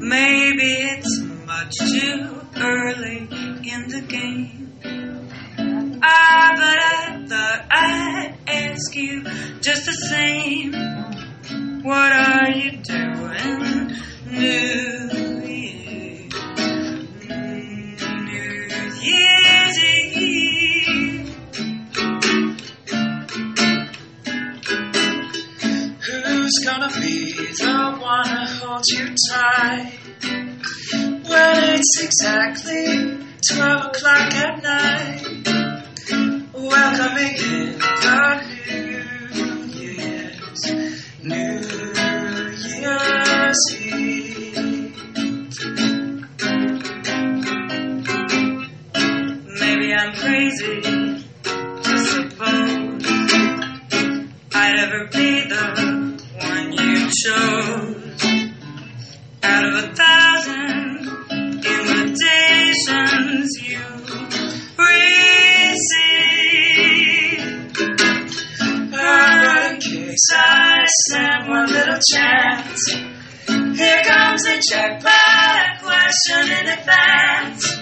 Maybe 0.00 0.72
it's 0.72 1.20
much 1.44 1.74
too 1.76 2.40
early 2.56 3.18
in 3.18 3.88
the 3.88 4.00
game. 4.08 4.78
Ah, 6.02 6.52
but 6.56 6.78
I 6.78 7.26
thought 7.28 7.66
I'd 7.70 8.34
ask 8.46 8.96
you 8.96 9.22
just 9.60 9.84
the 9.84 9.92
same. 9.92 10.72
What 11.82 12.12
are 12.12 12.50
you 12.50 12.78
doing 12.78 13.92
New 14.30 15.10
Year? 15.46 15.83
Who's 26.54 26.66
gonna 26.66 27.00
be 27.00 27.32
the 27.32 27.98
one 28.00 28.24
to 28.24 28.46
hold 28.60 28.84
you 28.92 29.06
tight 29.28 29.92
when 31.26 31.64
it's 31.74 31.94
exactly 32.00 33.18
12 33.50 33.86
o'clock 33.86 34.34
at 34.34 34.62
night? 34.62 35.22
Welcoming 36.52 37.34
in 37.34 37.78
the 37.78 38.42
New 38.84 39.64
Year's, 39.80 40.62
New 41.22 41.60
Year's 42.78 43.62
Eve. 43.80 44.94
Maybe 49.60 49.94
I'm 49.94 50.12
crazy 50.14 50.80
to 50.82 51.98
suppose 51.98 53.04
I'd 54.54 54.78
ever 54.78 55.06
be 55.12 55.48
the 55.48 55.93
chose. 57.22 58.24
Out 59.42 59.64
of 59.64 59.84
a 59.84 59.94
thousand 59.94 61.08
invitations 61.64 63.50
you 63.62 63.84
in 69.74 69.80
case 69.80 70.28
I 70.32 70.84
stand 70.86 71.48
one 71.48 71.66
little 71.66 71.98
chance, 72.12 72.92
here 73.78 74.02
comes 74.04 74.42
the 74.42 74.62
jackpot 74.70 75.82
question 75.82 76.50
in 76.50 76.66
advance. 76.78 77.76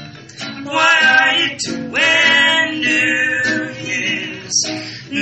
what 0.64 1.02
are 1.02 1.34
you 1.38 1.56
doing 1.58 2.80
New 2.80 3.72
Year's? 3.84 4.64
New 5.10 5.18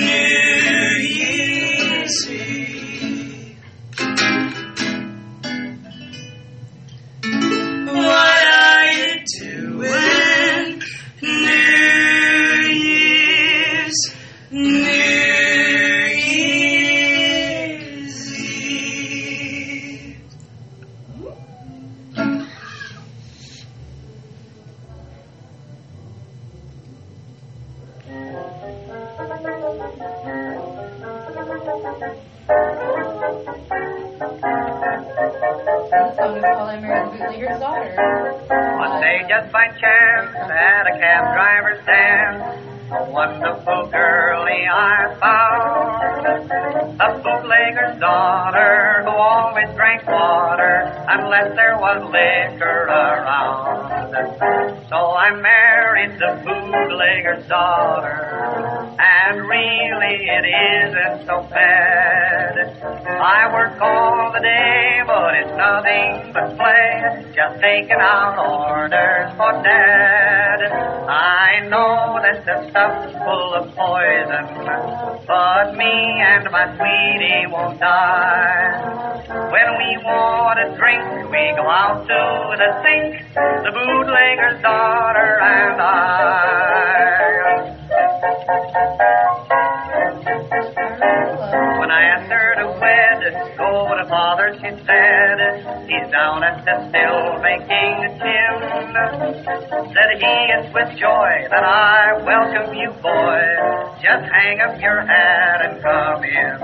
Year's 1.09 2.31
Eve. 2.31 2.60
What 8.11 8.43
are 8.43 8.91
you 8.91 10.30
One 35.91 36.07
day, 39.01 39.27
just 39.29 39.51
by 39.51 39.67
chance, 39.75 40.37
at 40.37 40.87
a 40.87 40.95
cab 41.01 41.35
driver's 41.35 41.85
dance, 41.85 42.43
a 42.93 43.11
wonderful 43.11 43.91
girlie 43.91 44.67
I 44.71 45.17
found. 45.19 46.27
A 47.01 47.19
bootlegger's 47.23 47.99
daughter 47.99 49.03
who 49.03 49.11
always 49.11 49.69
drank 49.75 50.07
water 50.07 50.95
unless 51.09 51.57
there 51.57 51.77
was 51.79 52.03
liquor 52.05 52.87
around. 52.87 54.15
So 54.89 54.97
I 54.97 55.35
married 55.35 56.19
the 56.21 56.39
bootlegger's 56.45 57.49
daughter, 57.49 58.15
and 59.01 59.49
really 59.49 60.29
it 60.29 60.45
isn't 60.45 61.27
so 61.27 61.47
bad. 61.49 62.55
I 63.07 63.49
work 63.53 63.81
all 63.81 64.33
the 64.33 64.41
day, 64.41 65.01
but 65.07 65.35
it's 65.41 65.57
nothing 65.57 66.33
but 66.33 66.57
play, 66.57 67.33
just 67.35 67.61
taking 67.61 67.97
out 67.97 68.37
orders 68.37 69.33
for 69.37 69.53
dad. 69.63 70.61
I 71.09 71.65
know 71.69 72.21
that 72.21 72.45
the 72.45 72.69
stuff's 72.71 73.13
full 73.25 73.55
of 73.57 73.73
poison, 73.73 74.45
but 75.27 75.77
me 75.77 76.21
and 76.21 76.45
my 76.53 76.69
sweetie 76.77 77.47
won't 77.49 77.81
die. 77.81 79.21
When 79.29 79.69
we 79.81 79.97
want 80.05 80.61
a 80.61 80.77
drink, 80.77 81.31
we 81.33 81.53
go 81.57 81.65
out 81.65 82.05
to 82.05 82.21
the 82.61 82.71
sink, 82.85 83.33
the 83.65 83.73
bootlegger's 83.73 84.61
daughter 84.61 85.41
and 85.41 85.81
I. 85.81 87.30
father, 94.11 94.53
she 94.59 94.71
said, 94.85 95.39
he's 95.87 96.11
down 96.11 96.43
at 96.43 96.65
the 96.67 96.75
still 96.91 97.39
making 97.39 98.19
gin. 98.19 98.55
Said 99.95 100.11
he 100.19 100.37
is 100.51 100.67
with 100.75 100.91
joy 100.99 101.47
that 101.49 101.63
I 101.63 102.19
welcome 102.27 102.75
you, 102.75 102.91
boy. 103.01 103.41
Just 104.03 104.27
hang 104.27 104.61
up 104.61 104.81
your 104.83 105.01
hat 105.07 105.63
and 105.65 105.81
come 105.81 106.25
in. 106.25 106.59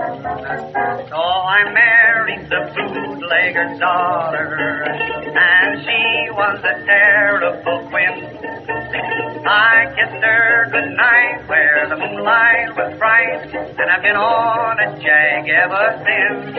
So 1.07 1.15
I 1.15 1.71
married 1.71 2.49
the 2.49 2.67
bootlegger's 2.75 3.79
daughter, 3.79 4.83
and 4.83 5.81
she 5.81 6.29
was 6.35 6.59
a 6.59 6.83
terrible 6.85 7.87
queen. 7.89 9.26
I 9.47 9.87
kissed 9.95 10.23
her 10.23 10.67
good 10.71 10.91
night 10.97 11.47
where 11.47 11.87
the 11.87 11.95
moonlight 11.95 12.75
was 12.75 12.97
bright, 12.99 13.47
and 13.55 13.89
I've 13.89 14.01
been 14.01 14.17
on 14.17 14.75
a 14.77 14.99
jag 14.99 15.47
ever 15.47 16.03
since. 16.03 16.51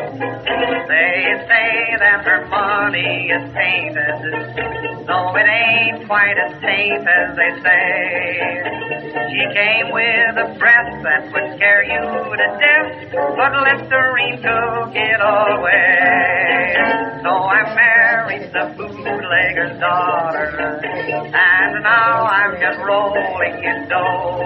They 0.88 1.36
say 1.44 1.96
that 2.00 2.24
her 2.24 2.46
money 2.48 3.28
is 3.28 3.52
tainted, 3.52 5.04
though 5.06 5.36
it 5.36 5.44
ain't 5.44 6.06
quite 6.06 6.38
as 6.40 6.56
safe 6.64 7.04
as 7.04 7.36
they 7.36 7.60
say. 7.60 8.88
She 9.36 9.44
came 9.52 9.92
with 9.92 10.40
a 10.40 10.56
breath 10.56 11.02
that 11.04 11.28
would 11.28 11.56
scare 11.60 11.84
you 11.84 12.00
to 12.00 12.46
death, 12.56 13.12
but 13.36 13.52
Listerine 13.68 14.40
took 14.40 14.96
it 14.96 15.20
away. 15.20 16.72
So 17.20 17.28
I 17.36 17.74
married 17.74 18.07
the 18.36 18.74
bootlegger's 18.76 19.80
daughter, 19.80 20.52
and 20.84 21.82
now 21.82 22.26
I'm 22.26 22.60
just 22.60 22.78
rolling 22.84 23.64
in 23.64 23.88
dough. 23.88 24.44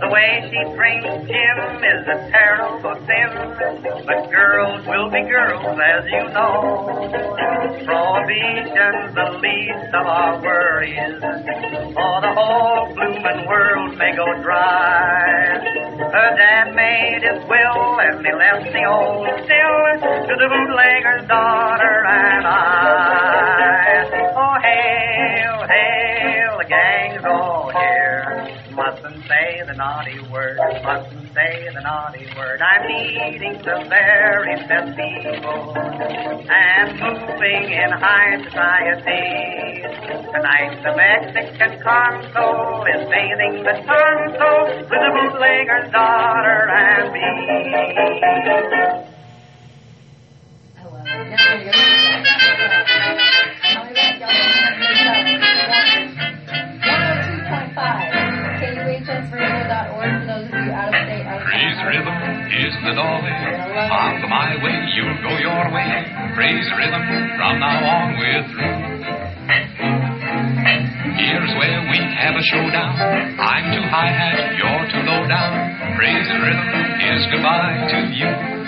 The 0.00 0.08
way 0.08 0.48
she 0.48 0.64
drinks 0.72 1.28
gin 1.28 1.58
is 1.84 2.08
a 2.08 2.30
terrible 2.32 2.96
sin, 3.04 3.28
but 4.06 4.30
girls 4.30 4.86
will 4.86 5.10
be 5.10 5.28
girls, 5.28 5.76
as 5.76 6.04
you 6.08 6.24
know. 6.32 6.88
Prohibition's 7.84 9.12
the 9.12 9.28
least 9.44 9.92
of 9.92 10.06
our 10.06 10.40
worries, 10.40 11.20
or 11.20 12.16
the 12.24 12.32
whole 12.32 12.94
bloomin' 12.94 13.46
world 13.46 13.98
may 13.98 14.16
go 14.16 14.24
dry. 14.40 15.60
Her 16.00 16.30
dad 16.36 16.74
made 16.74 17.22
his 17.28 17.44
will, 17.44 18.00
and 18.00 18.24
he 18.24 18.32
left 18.32 18.72
the 18.72 18.84
old 18.88 19.28
still 19.44 19.74
to 20.00 20.34
the 20.40 20.48
bootlegger's 20.48 21.28
daughter 21.28 22.06
and 22.06 22.46
I. 22.46 22.53
Oh, 24.36 24.56
hail, 24.62 25.66
hail, 25.66 26.58
the 26.58 26.64
gang's 26.68 27.24
all 27.24 27.70
here. 27.70 28.48
Mustn't 28.70 29.26
say 29.26 29.62
the 29.66 29.74
naughty 29.74 30.20
word, 30.30 30.58
mustn't 30.84 31.34
say 31.34 31.68
the 31.74 31.80
naughty 31.80 32.28
word. 32.36 32.60
I'm 32.62 32.86
meeting 32.86 33.58
the 33.58 33.84
very 33.88 34.54
best 34.68 34.96
people 34.96 35.74
and 35.74 37.00
moving 37.00 37.72
in 37.72 37.90
high 37.90 38.38
society. 38.44 39.82
Tonight 40.30 40.80
the 40.82 40.94
Mexican 40.94 41.80
consul 41.82 42.84
is 42.94 43.08
bathing 43.10 43.64
the 43.64 43.82
tonsil 43.82 44.66
with 44.78 44.90
the 44.90 45.10
bootlegger's 45.10 45.90
daughter 45.90 46.68
and 46.70 47.12
me. 47.12 47.24
I'm 51.14 51.30
gonna 51.30 51.38
go 51.38 51.46
to 51.46 51.70
that. 51.70 52.18
I'll 53.78 53.86
be 53.86 53.94
back, 53.94 54.18
y'all. 54.18 54.34
102.5 56.74 58.34
KUHSradio.org 58.58 60.10
for 60.10 60.26
those 60.26 60.50
of 60.50 60.58
you 60.58 60.74
out 60.74 60.90
of 60.90 60.98
state, 61.06 61.22
out 61.22 61.38
of 61.38 61.46
Praise 61.46 61.78
rhythm 61.86 62.18
is 62.50 62.74
the 62.82 62.98
doorway. 62.98 63.30
I'll 63.30 64.26
my 64.26 64.58
way, 64.58 64.74
you'll 64.98 65.22
go 65.22 65.38
your 65.38 65.70
way. 65.70 65.86
Praise 66.34 66.66
rhythm, 66.82 67.06
from 67.38 67.62
now 67.62 67.78
on 67.78 68.18
we're 68.18 68.42
through. 68.50 68.74
Here's 71.14 71.52
where 71.62 71.78
we 71.94 71.98
have 72.18 72.34
a 72.34 72.42
showdown. 72.42 72.98
I'm 73.38 73.70
too 73.70 73.86
high 73.86 74.10
hat, 74.10 74.58
you're 74.58 74.82
too 74.90 75.06
low 75.06 75.22
down. 75.30 75.94
Praise 75.94 76.26
rhythm 76.26 76.74
is 77.06 77.22
goodbye 77.30 77.86
to 77.86 78.02
you. 78.18 78.63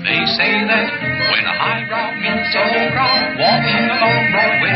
They 0.00 0.20
say 0.32 0.64
that 0.64 0.86
when 1.28 1.44
a 1.44 1.54
highbrow 1.60 2.16
meets 2.16 2.56
a 2.56 2.62
lowbrow, 2.72 3.36
walking 3.36 3.84
along 3.92 4.32
Broadway. 4.32 4.72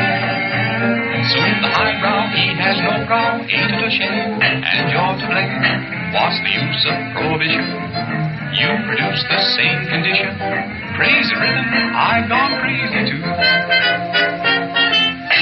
Soon 1.32 1.64
the 1.64 1.72
highbrow, 1.72 2.28
he 2.36 2.52
has 2.60 2.76
no 2.84 3.08
brow, 3.08 3.40
ain't 3.40 3.72
it 3.72 3.80
a 3.80 3.88
shame? 3.88 4.36
And 4.44 4.84
you're 4.92 5.16
to 5.16 5.26
blame. 5.26 5.56
What's 6.12 6.36
the 6.44 6.52
use 6.52 6.82
of 6.92 6.96
prohibition? 7.16 7.64
You 8.52 8.68
produce 8.84 9.24
the 9.32 9.40
same 9.56 9.88
condition. 9.88 10.36
The 10.36 11.36
rhythm, 11.40 11.66
I've 11.96 12.28
gone 12.28 12.60
crazy 12.60 13.08
too. 13.08 13.24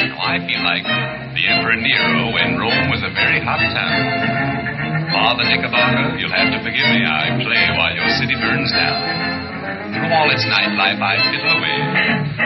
Now 0.06 0.16
I 0.22 0.38
feel 0.46 0.62
like 0.62 0.86
the 1.34 1.42
Emperor 1.50 1.76
Nero 1.76 2.30
when 2.32 2.56
Rome 2.56 2.88
was 2.88 3.02
a 3.02 3.10
very 3.12 3.42
hot 3.42 3.58
town. 3.58 3.98
Father 5.12 5.44
Knickerbocker, 5.44 6.16
you'll 6.22 6.32
have 6.32 6.54
to 6.54 6.62
forgive 6.62 6.88
me. 6.88 7.04
I 7.04 7.36
play 7.42 7.68
while 7.76 7.92
your 7.92 8.08
city 8.16 8.38
burns 8.38 8.72
down. 8.72 9.41
Through 9.92 10.08
all 10.08 10.28
its 10.32 10.44
nightlife, 10.48 11.00
I 11.04 11.14
fiddle 11.28 11.52
away. 11.52 11.78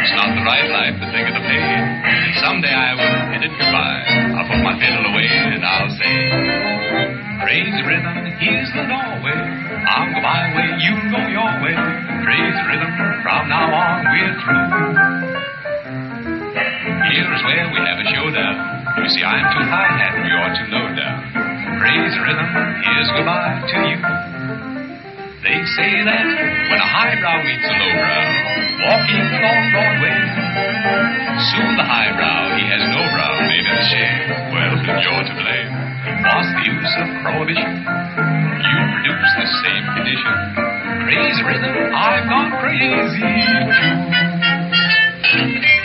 It's 0.03 0.15
not 0.19 0.35
the 0.35 0.43
right 0.43 0.67
life 0.67 0.99
to 0.99 1.07
think 1.15 1.31
of 1.31 1.35
the 1.39 1.45
pain. 1.47 1.79
Someday 2.43 2.75
I 2.75 2.91
will 2.99 3.15
bid 3.31 3.43
it 3.47 3.55
goodbye. 3.55 4.03
I'll 4.35 4.49
put 4.51 4.61
my 4.67 4.75
fiddle 4.83 5.07
away 5.07 5.31
and 5.31 5.63
I'll 5.63 5.93
say, 5.95 6.11
Praise 7.47 7.77
rhythm, 7.87 8.17
here's 8.43 8.71
the 8.75 8.83
doorway. 8.91 9.39
I'll 9.87 10.11
go 10.11 10.19
my 10.27 10.43
way, 10.59 10.69
you 10.83 10.95
go 11.15 11.21
your 11.31 11.53
way. 11.63 11.77
Praise 12.27 12.59
rhythm, 12.67 12.91
from 13.23 13.47
now 13.47 13.71
on 13.71 14.11
we're 14.11 14.35
through. 14.43 14.67
Here's 17.15 17.41
where 17.47 17.67
we 17.71 17.79
have 17.79 17.99
a 18.03 18.07
showdown. 18.11 18.57
You 18.99 19.09
see, 19.15 19.23
I'm 19.23 19.47
too 19.55 19.65
high 19.71 19.93
hat, 19.95 20.19
you're 20.19 20.51
too 20.59 20.69
low 20.75 20.87
down. 20.99 21.79
Praise 21.79 22.15
rhythm, 22.27 22.49
here's 22.83 23.11
goodbye 23.15 23.63
to 23.71 23.79
you. 23.87 24.36
They 25.45 25.59
say 25.77 25.93
that 26.05 26.27
when 26.73 26.81
a 26.81 26.89
highbrow 26.89 27.45
meets 27.45 27.69
a 27.69 27.75
lowbrow, 27.77 28.25
walking 28.89 29.27
along 29.37 29.63
Broadway, 29.71 30.19
soon 31.53 31.77
the 31.77 31.87
highbrow, 31.87 32.57
he 32.57 32.65
has 32.73 32.83
no 32.89 33.03
brow, 33.13 33.35
maybe 33.45 33.69
a 33.69 33.83
shame. 33.85 34.21
Well, 34.57 34.75
then 34.81 34.97
you're 35.05 35.25
to 35.29 35.35
blame. 35.37 35.71
What's 36.25 36.51
the 36.57 36.65
use 36.67 36.93
of 36.99 37.07
prohibition? 37.21 37.73
You 37.77 38.79
produce 38.97 39.33
the 39.37 39.49
same 39.61 39.85
condition. 39.93 40.35
Praise 41.05 41.39
rhythm, 41.45 41.75
I've 41.95 42.27
gone 42.27 42.51
crazy 42.57 43.29
too. 45.37 45.76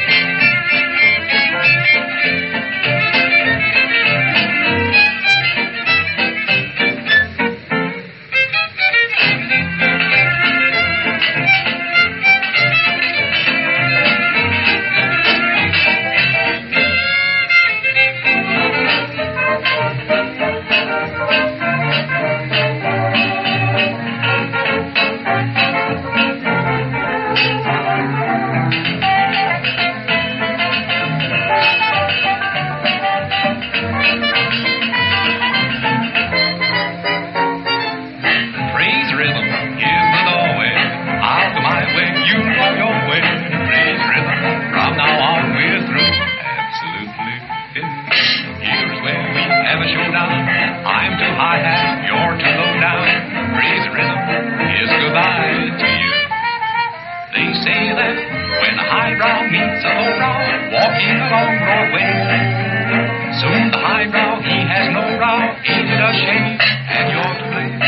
Shame? 66.14 66.60
And 66.60 67.06
you're 67.12 67.36
to 67.40 67.46
blame. 67.52 67.80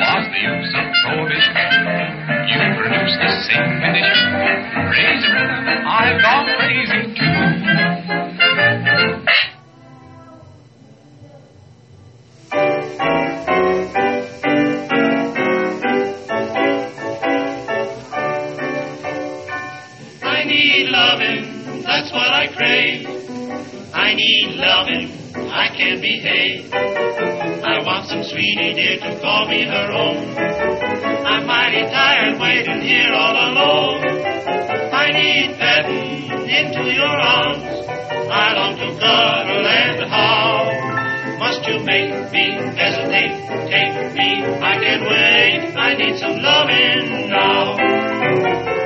What's 0.00 0.28
the 0.32 0.40
use 0.40 0.72
of 0.76 0.86
prohibition? 1.04 1.54
You 2.50 2.60
produce 2.76 3.14
the 3.16 3.30
same 3.48 3.80
condition. 3.80 4.30
Crazy 4.90 5.28
rhythm, 5.32 5.64
I've 5.86 6.20
gone 6.22 6.46
crazy 6.58 7.14
too. 7.14 7.40
I 20.22 20.44
need 20.44 20.88
loving, 20.90 21.82
that's 21.82 22.12
what 22.12 22.30
I 22.32 22.46
crave. 22.56 23.06
I 23.94 24.14
need 24.14 24.56
loving, 24.56 25.19
I 25.60 25.68
can't 25.76 26.00
behave. 26.00 26.72
I 26.72 27.84
want 27.84 28.08
some 28.08 28.24
sweetie 28.24 28.72
dear 28.72 28.96
to 28.96 29.20
call 29.20 29.46
me 29.46 29.66
her 29.66 29.92
own. 29.92 30.16
I'm 31.26 31.44
mighty 31.44 31.82
tired 31.82 32.40
waiting 32.40 32.80
here 32.80 33.12
all 33.12 33.36
alone. 33.36 34.00
I 34.90 35.06
need 35.12 35.58
petting 35.58 36.48
into 36.48 36.90
your 36.90 37.12
arms. 37.12 37.62
I 38.32 38.54
long 38.54 38.74
to 38.76 38.88
cuddle 38.98 39.66
and 39.66 40.08
how. 40.08 41.36
Must 41.38 41.68
you 41.68 41.80
make 41.84 42.32
me 42.32 42.52
hesitate? 42.80 43.36
Take 43.68 44.14
me, 44.14 44.42
I 44.64 44.78
can't 44.80 45.02
wait. 45.02 45.76
I 45.76 45.94
need 45.94 46.16
some 46.18 46.40
loving 46.40 47.28
now. 47.28 48.79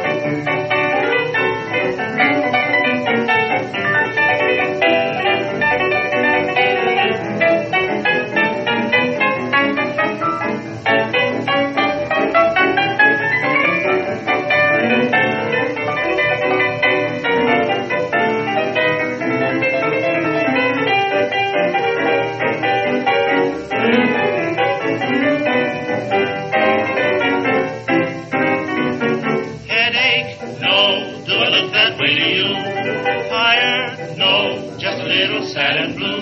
No. 34.16 34.74
Just 34.79 35.00
a 35.00 35.07
little 35.07 35.46
sad 35.46 35.77
and 35.77 35.96
blue. 35.96 36.20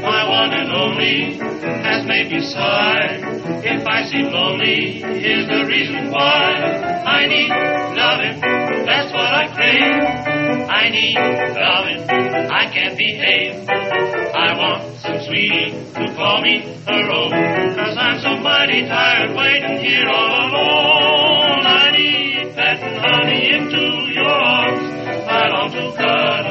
My 0.00 0.28
one 0.28 0.52
and 0.52 0.70
only 0.70 1.34
has 1.82 2.06
made 2.06 2.30
me 2.30 2.40
sigh. 2.40 3.18
If 3.64 3.86
I 3.86 4.04
seem 4.04 4.26
lonely, 4.30 5.00
here's 5.00 5.48
the 5.48 5.64
reason 5.66 6.10
why. 6.10 7.02
I 7.04 7.26
need 7.26 7.48
loving. 7.48 8.40
That's 8.86 9.12
what 9.12 9.26
I 9.26 9.48
crave. 9.54 10.68
I 10.68 10.88
need 10.88 11.16
loving. 11.16 12.04
I 12.50 12.70
can't 12.72 12.96
behave. 12.96 13.68
I 13.68 14.56
want 14.56 14.96
some 15.00 15.20
sweetie 15.24 15.72
to 15.94 16.14
call 16.14 16.42
me 16.42 16.60
her 16.86 17.10
own. 17.10 17.30
Cause 17.74 17.96
I'm 17.98 18.20
so 18.20 18.36
mighty 18.38 18.86
tired 18.86 19.34
waiting 19.34 19.78
here 19.78 20.08
all 20.08 20.46
alone. 20.46 21.66
I 21.66 21.90
need 21.90 22.54
and 22.56 22.98
honey 23.00 23.50
into 23.50 24.12
your 24.12 24.28
arms. 24.28 24.94
I 25.26 25.48
long 25.48 25.72
to 25.72 25.96
cuddle 25.96 26.43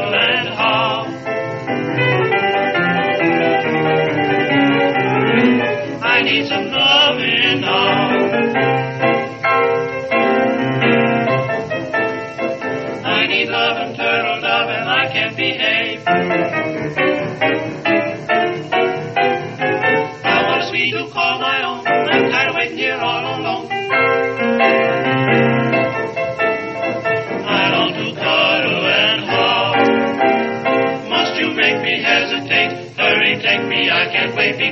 I 6.24 6.26
need 6.26 6.48
some 6.48 6.72
loving 6.72 7.60
now. 7.60 8.13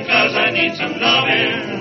Because 0.02 0.34
I 0.34 0.50
need 0.50 0.74
some 0.74 0.98
loving 0.98 1.71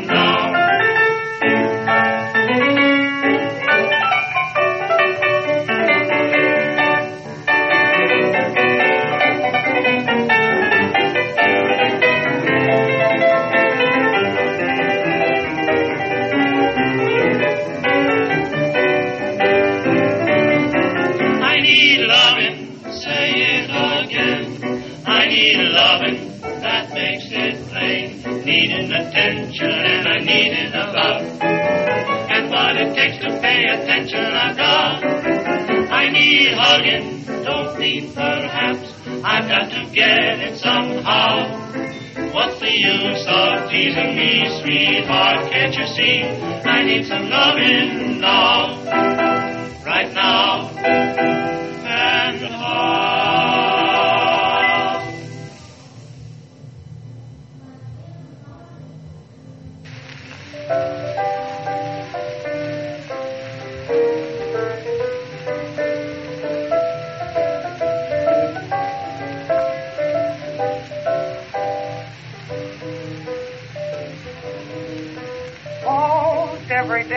Hugging, 36.54 37.24
don't 37.43 37.80
need 37.80 38.14
perhaps. 38.14 38.93
I've 39.24 39.47
got 39.47 39.70
to 39.72 39.89
get 39.93 40.39
it 40.39 40.58
somehow. 40.58 41.47
What's 42.34 42.60
the 42.60 42.72
use 42.72 43.26
of 43.28 43.70
teasing 43.70 44.16
me, 44.16 44.47
sweetheart? 44.62 45.52
Can't 45.52 45.76
you 45.76 45.86
see? 45.88 46.24
I 46.24 46.84
need 46.84 47.06
some 47.06 47.30
loving 47.30 48.20
now 48.20 48.84
right 49.86 50.12
now. 50.14 50.70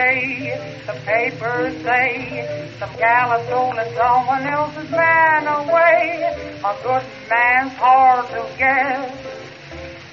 The 0.05 0.93
papers 1.03 1.73
say 1.81 2.69
some 2.77 2.95
gal 2.97 3.29
has 3.31 3.45
stolen 3.47 3.87
someone 3.95 4.45
else's 4.45 4.91
man 4.91 5.47
away. 5.47 6.21
A 6.63 6.77
good 6.83 7.03
man's 7.27 7.73
hard 7.73 8.27
to 8.29 8.45
get, 8.55 9.17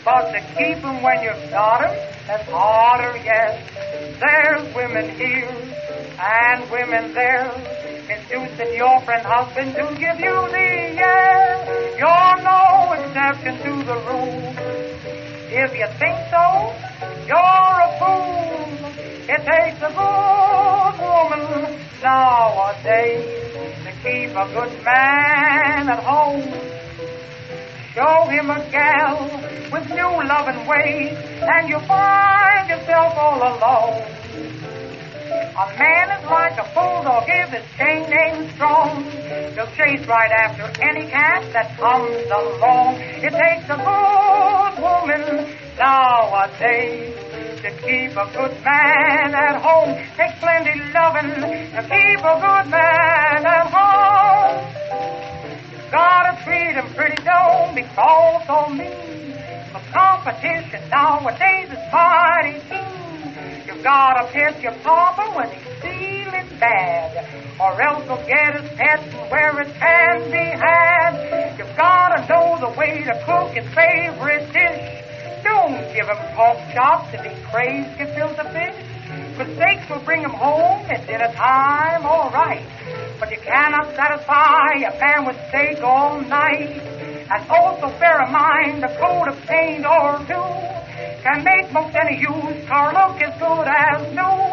but 0.02 0.32
to 0.32 0.40
keep 0.56 0.78
him 0.78 1.02
when 1.02 1.22
you've 1.22 1.50
got 1.50 1.84
him, 1.84 1.94
that's 2.26 2.48
harder 2.48 3.18
yet. 3.18 3.68
There's 4.18 4.74
women 4.74 5.10
here 5.10 5.54
and 6.18 6.70
women 6.70 7.12
there, 7.12 7.52
inducing 8.08 8.74
your 8.74 8.98
friend 9.02 9.26
husband 9.26 9.74
to 9.74 9.94
give 9.98 10.18
you 10.20 10.36
the 10.56 11.02
air. 11.04 11.98
You're 11.98 12.42
no 12.42 12.92
exception 12.92 13.58
to 13.58 13.84
the 13.84 13.96
rule. 14.08 14.54
If 15.54 15.76
you 15.76 15.86
think 16.00 16.16
so, 16.30 16.72
you're 17.26 17.76
a 17.76 17.98
fool. 17.98 18.81
It 19.24 19.38
takes 19.46 19.78
a 19.78 19.92
good 19.94 20.98
woman 20.98 21.78
nowadays 22.02 23.54
to 23.84 23.92
keep 24.02 24.34
a 24.34 24.46
good 24.52 24.84
man 24.84 25.88
at 25.88 26.02
home. 26.02 26.42
Show 27.94 28.26
him 28.28 28.50
a 28.50 28.58
gal 28.72 29.30
with 29.70 29.88
new 29.90 30.26
loving 30.26 30.66
ways, 30.66 31.16
and 31.40 31.68
you'll 31.68 31.86
find 31.86 32.68
yourself 32.68 33.14
all 33.16 33.38
alone. 33.38 34.02
A 35.54 35.78
man 35.78 36.10
is 36.18 36.24
like 36.26 36.58
a 36.58 36.68
bulldog 36.74 37.24
if 37.28 37.50
his 37.50 37.64
chain 37.78 38.12
ain't 38.12 38.52
strong. 38.54 39.04
He'll 39.54 39.70
chase 39.76 40.04
right 40.08 40.32
after 40.32 40.64
any 40.82 41.06
cat 41.08 41.44
that 41.52 41.76
comes 41.78 42.26
along. 42.26 42.96
It 42.98 43.30
takes 43.30 43.70
a 43.70 43.76
good 43.78 44.82
woman 44.82 45.54
nowadays. 45.78 47.21
To 47.62 47.70
keep 47.70 48.10
a 48.16 48.26
good 48.34 48.64
man 48.64 49.34
at 49.36 49.62
home 49.62 49.94
takes 50.16 50.36
plenty 50.40 50.82
loving. 50.92 51.30
To 51.30 51.82
keep 51.86 52.18
a 52.18 52.34
good 52.42 52.66
man 52.68 53.46
at 53.46 53.70
home, 53.70 54.66
gotta 55.92 56.42
treat 56.42 56.74
him 56.74 56.92
pretty, 56.94 57.22
don't 57.22 57.76
be 57.76 57.84
false 57.94 58.48
on 58.48 58.76
me. 58.76 58.90
But 59.72 59.82
competition 59.92 60.90
nowadays 60.90 61.70
is 61.70 61.78
mighty 61.92 62.58
keen. 62.68 63.64
You 63.64 63.80
gotta 63.80 64.26
pick 64.32 64.60
your 64.60 64.74
papa 64.82 65.30
when 65.30 65.48
he's 65.50 65.62
feeling 65.80 66.58
bad, 66.58 67.30
or 67.60 67.80
else 67.80 68.02
he'll 68.06 68.26
get 68.26 68.60
his 68.60 68.70
pet 68.76 69.04
and 69.04 69.30
where 69.30 69.60
it 69.60 69.72
can 69.74 70.30
be 70.32 70.50
had. 70.58 71.56
You 71.56 71.64
gotta 71.76 72.26
know 72.26 72.58
the 72.58 72.76
way 72.76 73.04
to 73.04 73.22
cook 73.24 73.54
his 73.54 73.72
favorite 73.72 74.52
dish. 74.52 75.11
Don't 75.42 75.76
give 75.94 76.06
him 76.06 76.16
pork 76.34 76.58
chops 76.72 77.12
if 77.14 77.22
he 77.22 77.42
craves 77.50 77.88
gefilte 77.98 78.44
fish. 78.52 78.92
Mistakes 79.38 79.88
will 79.90 80.00
bring 80.00 80.22
him 80.22 80.30
home 80.30 80.84
at 80.90 81.06
dinner 81.06 81.32
time, 81.32 82.04
all 82.06 82.30
right. 82.30 82.66
But 83.18 83.30
you 83.30 83.38
cannot 83.38 83.94
satisfy 83.96 84.74
a 84.74 84.98
man 85.00 85.26
with 85.26 85.36
steak 85.48 85.82
all 85.82 86.20
night. 86.20 86.80
And 87.30 87.50
also 87.50 87.88
bear 87.98 88.24
in 88.24 88.32
mind 88.32 88.82
coat 89.02 89.28
of 89.28 89.40
paint 89.46 89.84
or 89.84 90.18
two 90.30 90.72
can 91.22 91.42
make 91.44 91.72
most 91.72 91.94
any 91.94 92.20
used 92.20 92.68
car 92.68 92.92
look 92.92 93.20
as 93.22 93.34
good 93.38 93.66
as 93.66 94.14
new. 94.14 94.52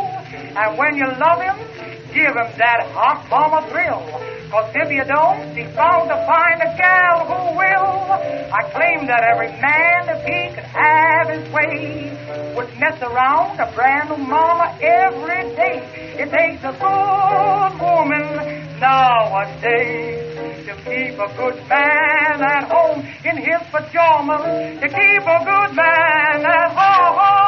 And 0.57 0.77
when 0.77 0.95
you 0.95 1.05
love 1.05 1.41
him, 1.41 1.98
give 2.13 2.33
him 2.33 2.49
that 2.57 2.89
hot 2.93 3.27
mama 3.29 3.67
thrill. 3.69 4.01
Cause 4.49 4.71
if 4.73 4.89
you 4.89 5.05
don't, 5.05 5.55
he's 5.55 5.69
bound 5.75 6.09
to 6.09 6.17
find 6.25 6.57
a 6.61 6.73
gal 6.75 7.21
who 7.29 7.53
will. 7.53 8.09
I 8.49 8.65
claim 8.73 9.05
that 9.05 9.21
every 9.21 9.53
man, 9.61 10.09
if 10.09 10.25
he 10.25 10.49
could 10.55 10.65
have 10.65 11.29
his 11.29 11.45
way, 11.53 12.09
would 12.55 12.69
mess 12.79 12.99
around 13.01 13.59
a 13.59 13.71
brand 13.75 14.09
new 14.09 14.17
mama 14.17 14.75
every 14.81 15.53
day. 15.53 15.85
It 16.17 16.31
takes 16.33 16.63
a 16.65 16.73
good 16.73 17.73
woman 17.77 18.79
nowadays 18.79 20.65
to 20.65 20.73
keep 20.81 21.19
a 21.19 21.29
good 21.37 21.61
man 21.69 22.41
at 22.41 22.63
home 22.71 23.05
in 23.23 23.37
his 23.37 23.61
pajamas. 23.69 24.81
To 24.81 24.87
keep 24.89 25.23
a 25.29 25.45
good 25.45 25.75
man 25.75 26.45
at 26.45 26.71
home. 26.73 27.39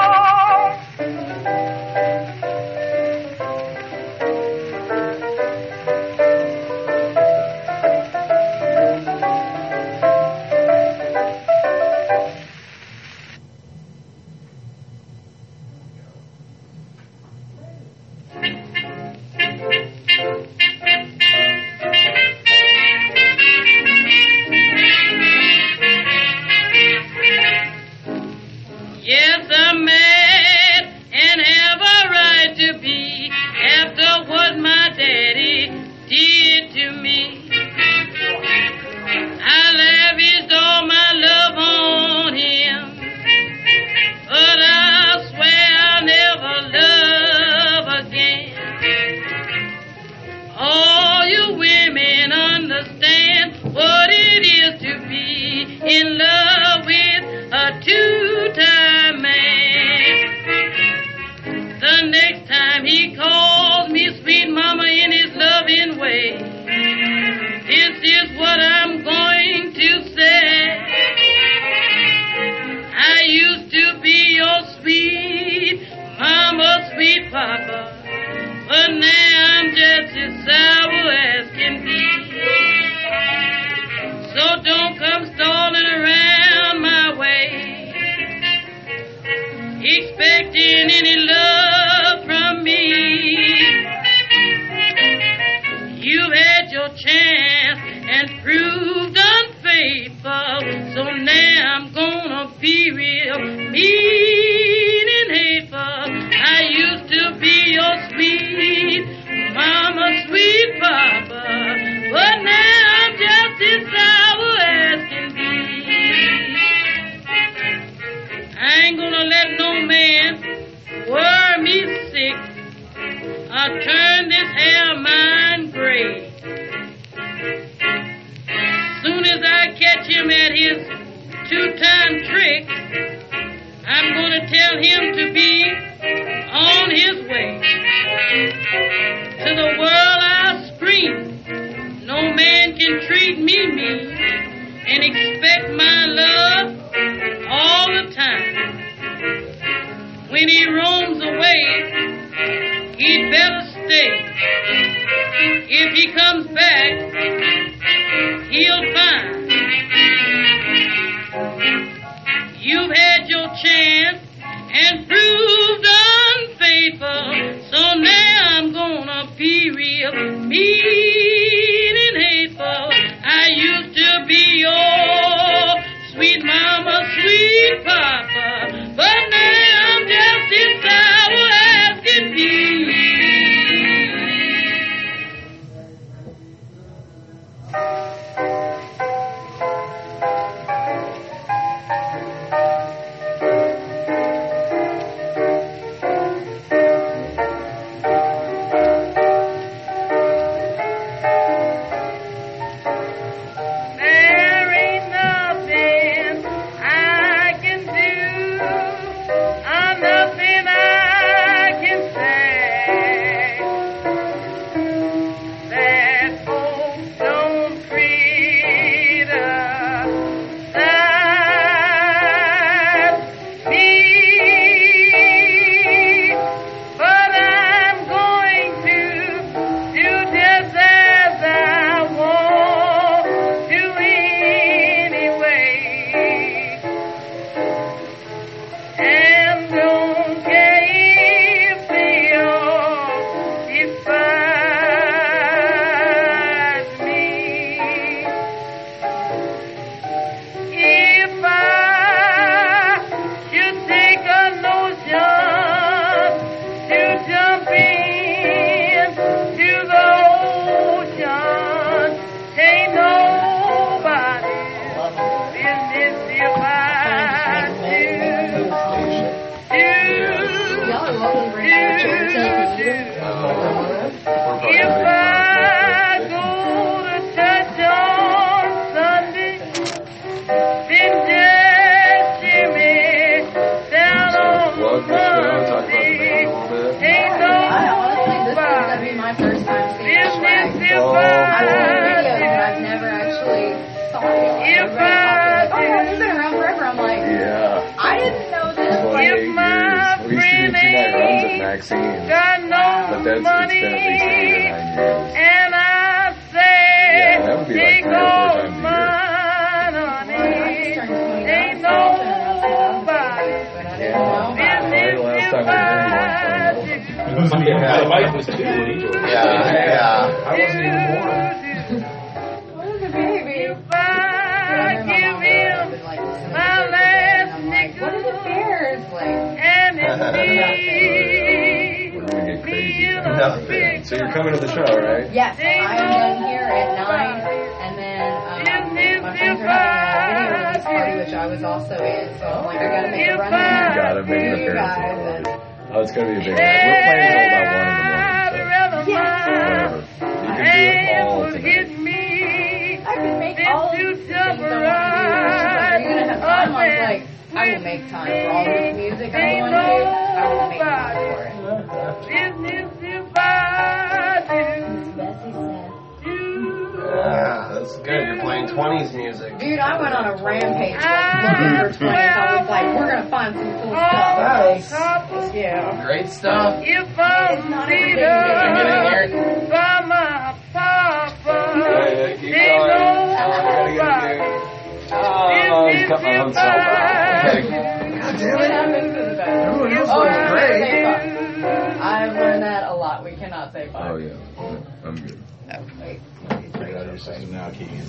I 397.21 397.23
her 397.23 397.33
saying 397.33 397.51
now, 397.51 397.69
Keegan. 397.69 398.01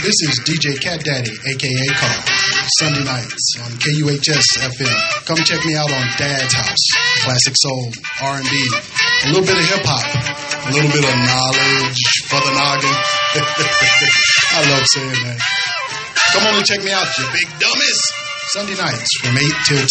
This 0.00 0.16
is 0.24 0.40
DJ 0.46 0.80
Cat 0.80 1.04
Daddy, 1.04 1.32
aka 1.52 1.86
Carl. 1.92 2.22
Sunday 2.78 3.04
nights 3.04 3.56
on 3.60 3.70
KUHS 3.76 4.56
FM. 4.72 4.96
Come 5.26 5.36
check 5.44 5.64
me 5.66 5.76
out 5.76 5.92
on 5.92 6.06
Dad's 6.16 6.54
House. 6.54 6.86
Classic 7.24 7.54
soul, 7.56 7.92
R&B, 8.22 8.48
a 9.24 9.28
little 9.28 9.44
bit 9.44 9.58
of 9.58 9.64
hip 9.68 9.84
hop, 9.84 10.06
a 10.64 10.72
little 10.72 10.88
bit 10.88 11.04
of 11.04 11.16
knowledge 11.28 12.00
for 12.24 12.40
the 12.40 12.52
noggin. 12.56 12.88
I 14.56 14.64
love 14.70 14.86
saying 14.86 15.24
that. 15.28 15.40
Come 16.32 16.46
on 16.46 16.54
and 16.56 16.64
check 16.64 16.82
me 16.82 16.92
out, 16.92 17.06
you 17.18 17.24
big 17.32 17.48
dummies. 17.58 18.00
Sunday 18.48 18.76
nights 18.76 19.10
from 19.20 19.36
8 19.36 19.44
till 19.66 19.84
10. 19.84 19.88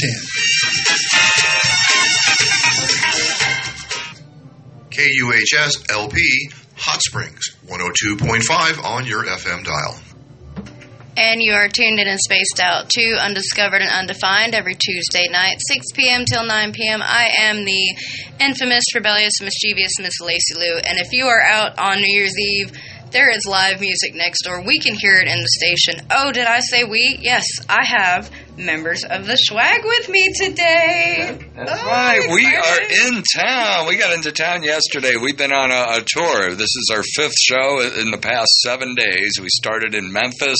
KUHS 4.97 5.91
LP 5.91 6.49
Hot 6.75 6.99
Springs 7.03 7.55
102.5 7.67 8.83
on 8.83 9.05
your 9.05 9.25
FM 9.25 9.63
dial. 9.63 9.95
And 11.15 11.39
you 11.39 11.53
are 11.53 11.67
tuned 11.67 11.99
in 11.99 12.07
and 12.07 12.19
spaced 12.19 12.59
out 12.59 12.89
to 12.89 13.15
Undiscovered 13.21 13.83
and 13.83 13.91
Undefined 13.91 14.55
every 14.55 14.73
Tuesday 14.73 15.27
night, 15.29 15.57
6 15.67 15.85
p.m. 15.93 16.25
till 16.25 16.43
9 16.43 16.73
p.m. 16.73 17.03
I 17.03 17.29
am 17.41 17.63
the 17.63 17.95
infamous, 18.39 18.85
rebellious, 18.95 19.39
mischievous 19.39 19.99
Miss 19.99 20.19
Lacey 20.19 20.55
Lou. 20.55 20.77
And 20.77 20.97
if 20.97 21.11
you 21.11 21.27
are 21.27 21.43
out 21.43 21.77
on 21.77 22.01
New 22.01 22.17
Year's 22.17 22.35
Eve, 22.35 22.71
there 23.11 23.29
is 23.29 23.45
live 23.45 23.79
music 23.79 24.15
next 24.15 24.41
door. 24.45 24.65
We 24.65 24.79
can 24.79 24.95
hear 24.95 25.13
it 25.13 25.27
in 25.27 25.37
the 25.39 25.49
station. 25.49 26.07
Oh, 26.09 26.31
did 26.31 26.47
I 26.47 26.59
say 26.71 26.85
we? 26.85 27.19
Yes, 27.21 27.45
I 27.69 27.85
have 27.85 28.31
members 28.57 29.03
of 29.03 29.25
the 29.25 29.37
Schwag 29.49 29.83
with 29.83 30.09
me 30.09 30.27
today. 30.35 31.37
That's 31.55 31.71
Oh, 31.71 31.85
right. 31.85 32.27
We 32.29 32.45
are 32.45 33.07
in 33.15 33.23
town. 33.35 33.87
We 33.87 33.97
got 33.97 34.13
into 34.13 34.31
town 34.31 34.63
yesterday. 34.63 35.15
We've 35.15 35.37
been 35.37 35.53
on 35.53 35.71
a, 35.71 35.99
a 35.99 36.03
tour. 36.05 36.49
This 36.55 36.75
is 36.75 36.89
our 36.93 37.03
fifth 37.15 37.37
show 37.39 37.81
in 37.99 38.11
the 38.11 38.17
past 38.17 38.49
seven 38.61 38.95
days. 38.95 39.33
We 39.39 39.49
started 39.49 39.93
in 39.93 40.11
Memphis, 40.11 40.57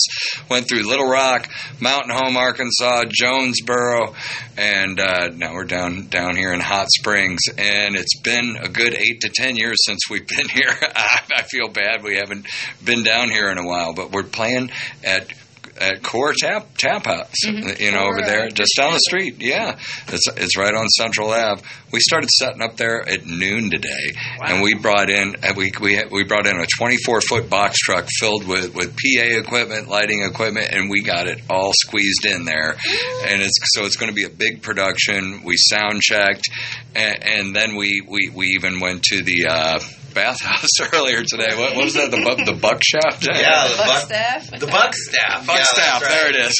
went 0.49 0.67
through 0.67 0.83
Little 0.87 1.07
Rock, 1.09 1.49
Mountain 1.79 2.11
Home, 2.15 2.37
Arkansas, 2.37 3.03
Jonesboro, 3.09 4.13
and 4.57 4.99
uh, 4.99 5.29
now 5.33 5.53
we're 5.53 5.65
down 5.65 6.07
down 6.07 6.35
here 6.35 6.53
in 6.53 6.59
Hot 6.59 6.87
Springs. 6.91 7.41
And 7.57 7.95
it's 7.95 8.19
been 8.21 8.57
a 8.61 8.69
good 8.69 8.93
eight 8.93 9.21
to 9.21 9.29
ten 9.33 9.55
years 9.55 9.77
since 9.85 10.01
we've 10.09 10.27
been 10.27 10.49
here. 10.53 10.69
I, 10.95 11.19
I 11.37 11.41
feel 11.43 11.67
bad 11.69 12.03
we 12.03 12.15
haven't 12.17 12.45
been 12.83 13.03
down 13.03 13.29
here 13.29 13.49
in 13.49 13.57
a 13.57 13.65
while, 13.65 13.93
but 13.93 14.11
we're 14.11 14.23
playing 14.23 14.69
at 15.03 15.27
at 15.79 16.03
Core 16.03 16.33
Tap 16.37 16.67
Tap 16.77 17.05
House, 17.05 17.33
mm-hmm. 17.45 17.67
uh, 17.67 17.73
you 17.79 17.91
know, 17.91 18.05
over 18.05 18.21
there, 18.21 18.49
just 18.49 18.71
down 18.77 18.93
the 18.93 18.99
street. 18.99 19.35
Yeah, 19.39 19.77
it's 20.07 20.27
it's 20.35 20.57
right 20.57 20.73
on 20.73 20.87
Central 20.89 21.31
Ave. 21.31 21.61
We 21.91 21.99
started 21.99 22.29
setting 22.29 22.61
up 22.61 22.77
there 22.77 23.07
at 23.07 23.25
noon 23.25 23.69
today, 23.69 24.13
and 24.41 24.61
we 24.61 24.73
brought 24.73 25.09
in 25.09 25.35
and 25.43 25.55
we 25.55 25.71
we 25.81 26.03
we 26.11 26.23
brought 26.23 26.47
in 26.47 26.59
a 26.59 26.65
24 26.77 27.21
foot 27.21 27.49
box 27.49 27.77
truck 27.79 28.07
filled 28.19 28.47
with 28.47 28.75
with 28.75 28.95
PA 28.95 29.23
equipment, 29.23 29.87
lighting 29.87 30.23
equipment, 30.23 30.67
and 30.71 30.89
we 30.89 31.01
got 31.01 31.27
it 31.27 31.41
all 31.49 31.71
squeezed 31.73 32.25
in 32.25 32.45
there. 32.45 32.75
And 33.25 33.41
it's 33.41 33.57
so 33.73 33.85
it's 33.85 33.95
going 33.95 34.11
to 34.11 34.15
be 34.15 34.25
a 34.25 34.29
big 34.29 34.61
production. 34.61 35.41
We 35.43 35.55
sound 35.57 36.01
checked, 36.01 36.49
and, 36.95 37.23
and 37.23 37.55
then 37.55 37.75
we 37.75 38.01
we 38.07 38.31
we 38.33 38.47
even 38.47 38.79
went 38.79 39.03
to 39.03 39.21
the. 39.21 39.47
Uh, 39.47 39.79
Bathhouse 40.17 40.69
earlier 40.93 41.21
today. 41.23 41.53
What, 41.55 41.75
what 41.75 41.85
was 41.85 41.93
that? 41.93 42.09
The 42.09 42.17
bu- 42.17 42.43
the 42.45 42.57
buck 42.59 42.81
shaft? 42.83 43.25
Yeah, 43.27 43.67
the 43.69 43.77
Buck 43.77 43.87
buck, 43.87 44.03
staff? 44.03 44.49
the 44.49 44.65
Buckstaff. 44.65 45.45
Buck 45.45 45.57
yeah, 45.57 45.63
staff. 45.63 46.01
right. 46.01 46.09
There 46.09 46.29
it 46.29 46.35
is. 46.35 46.57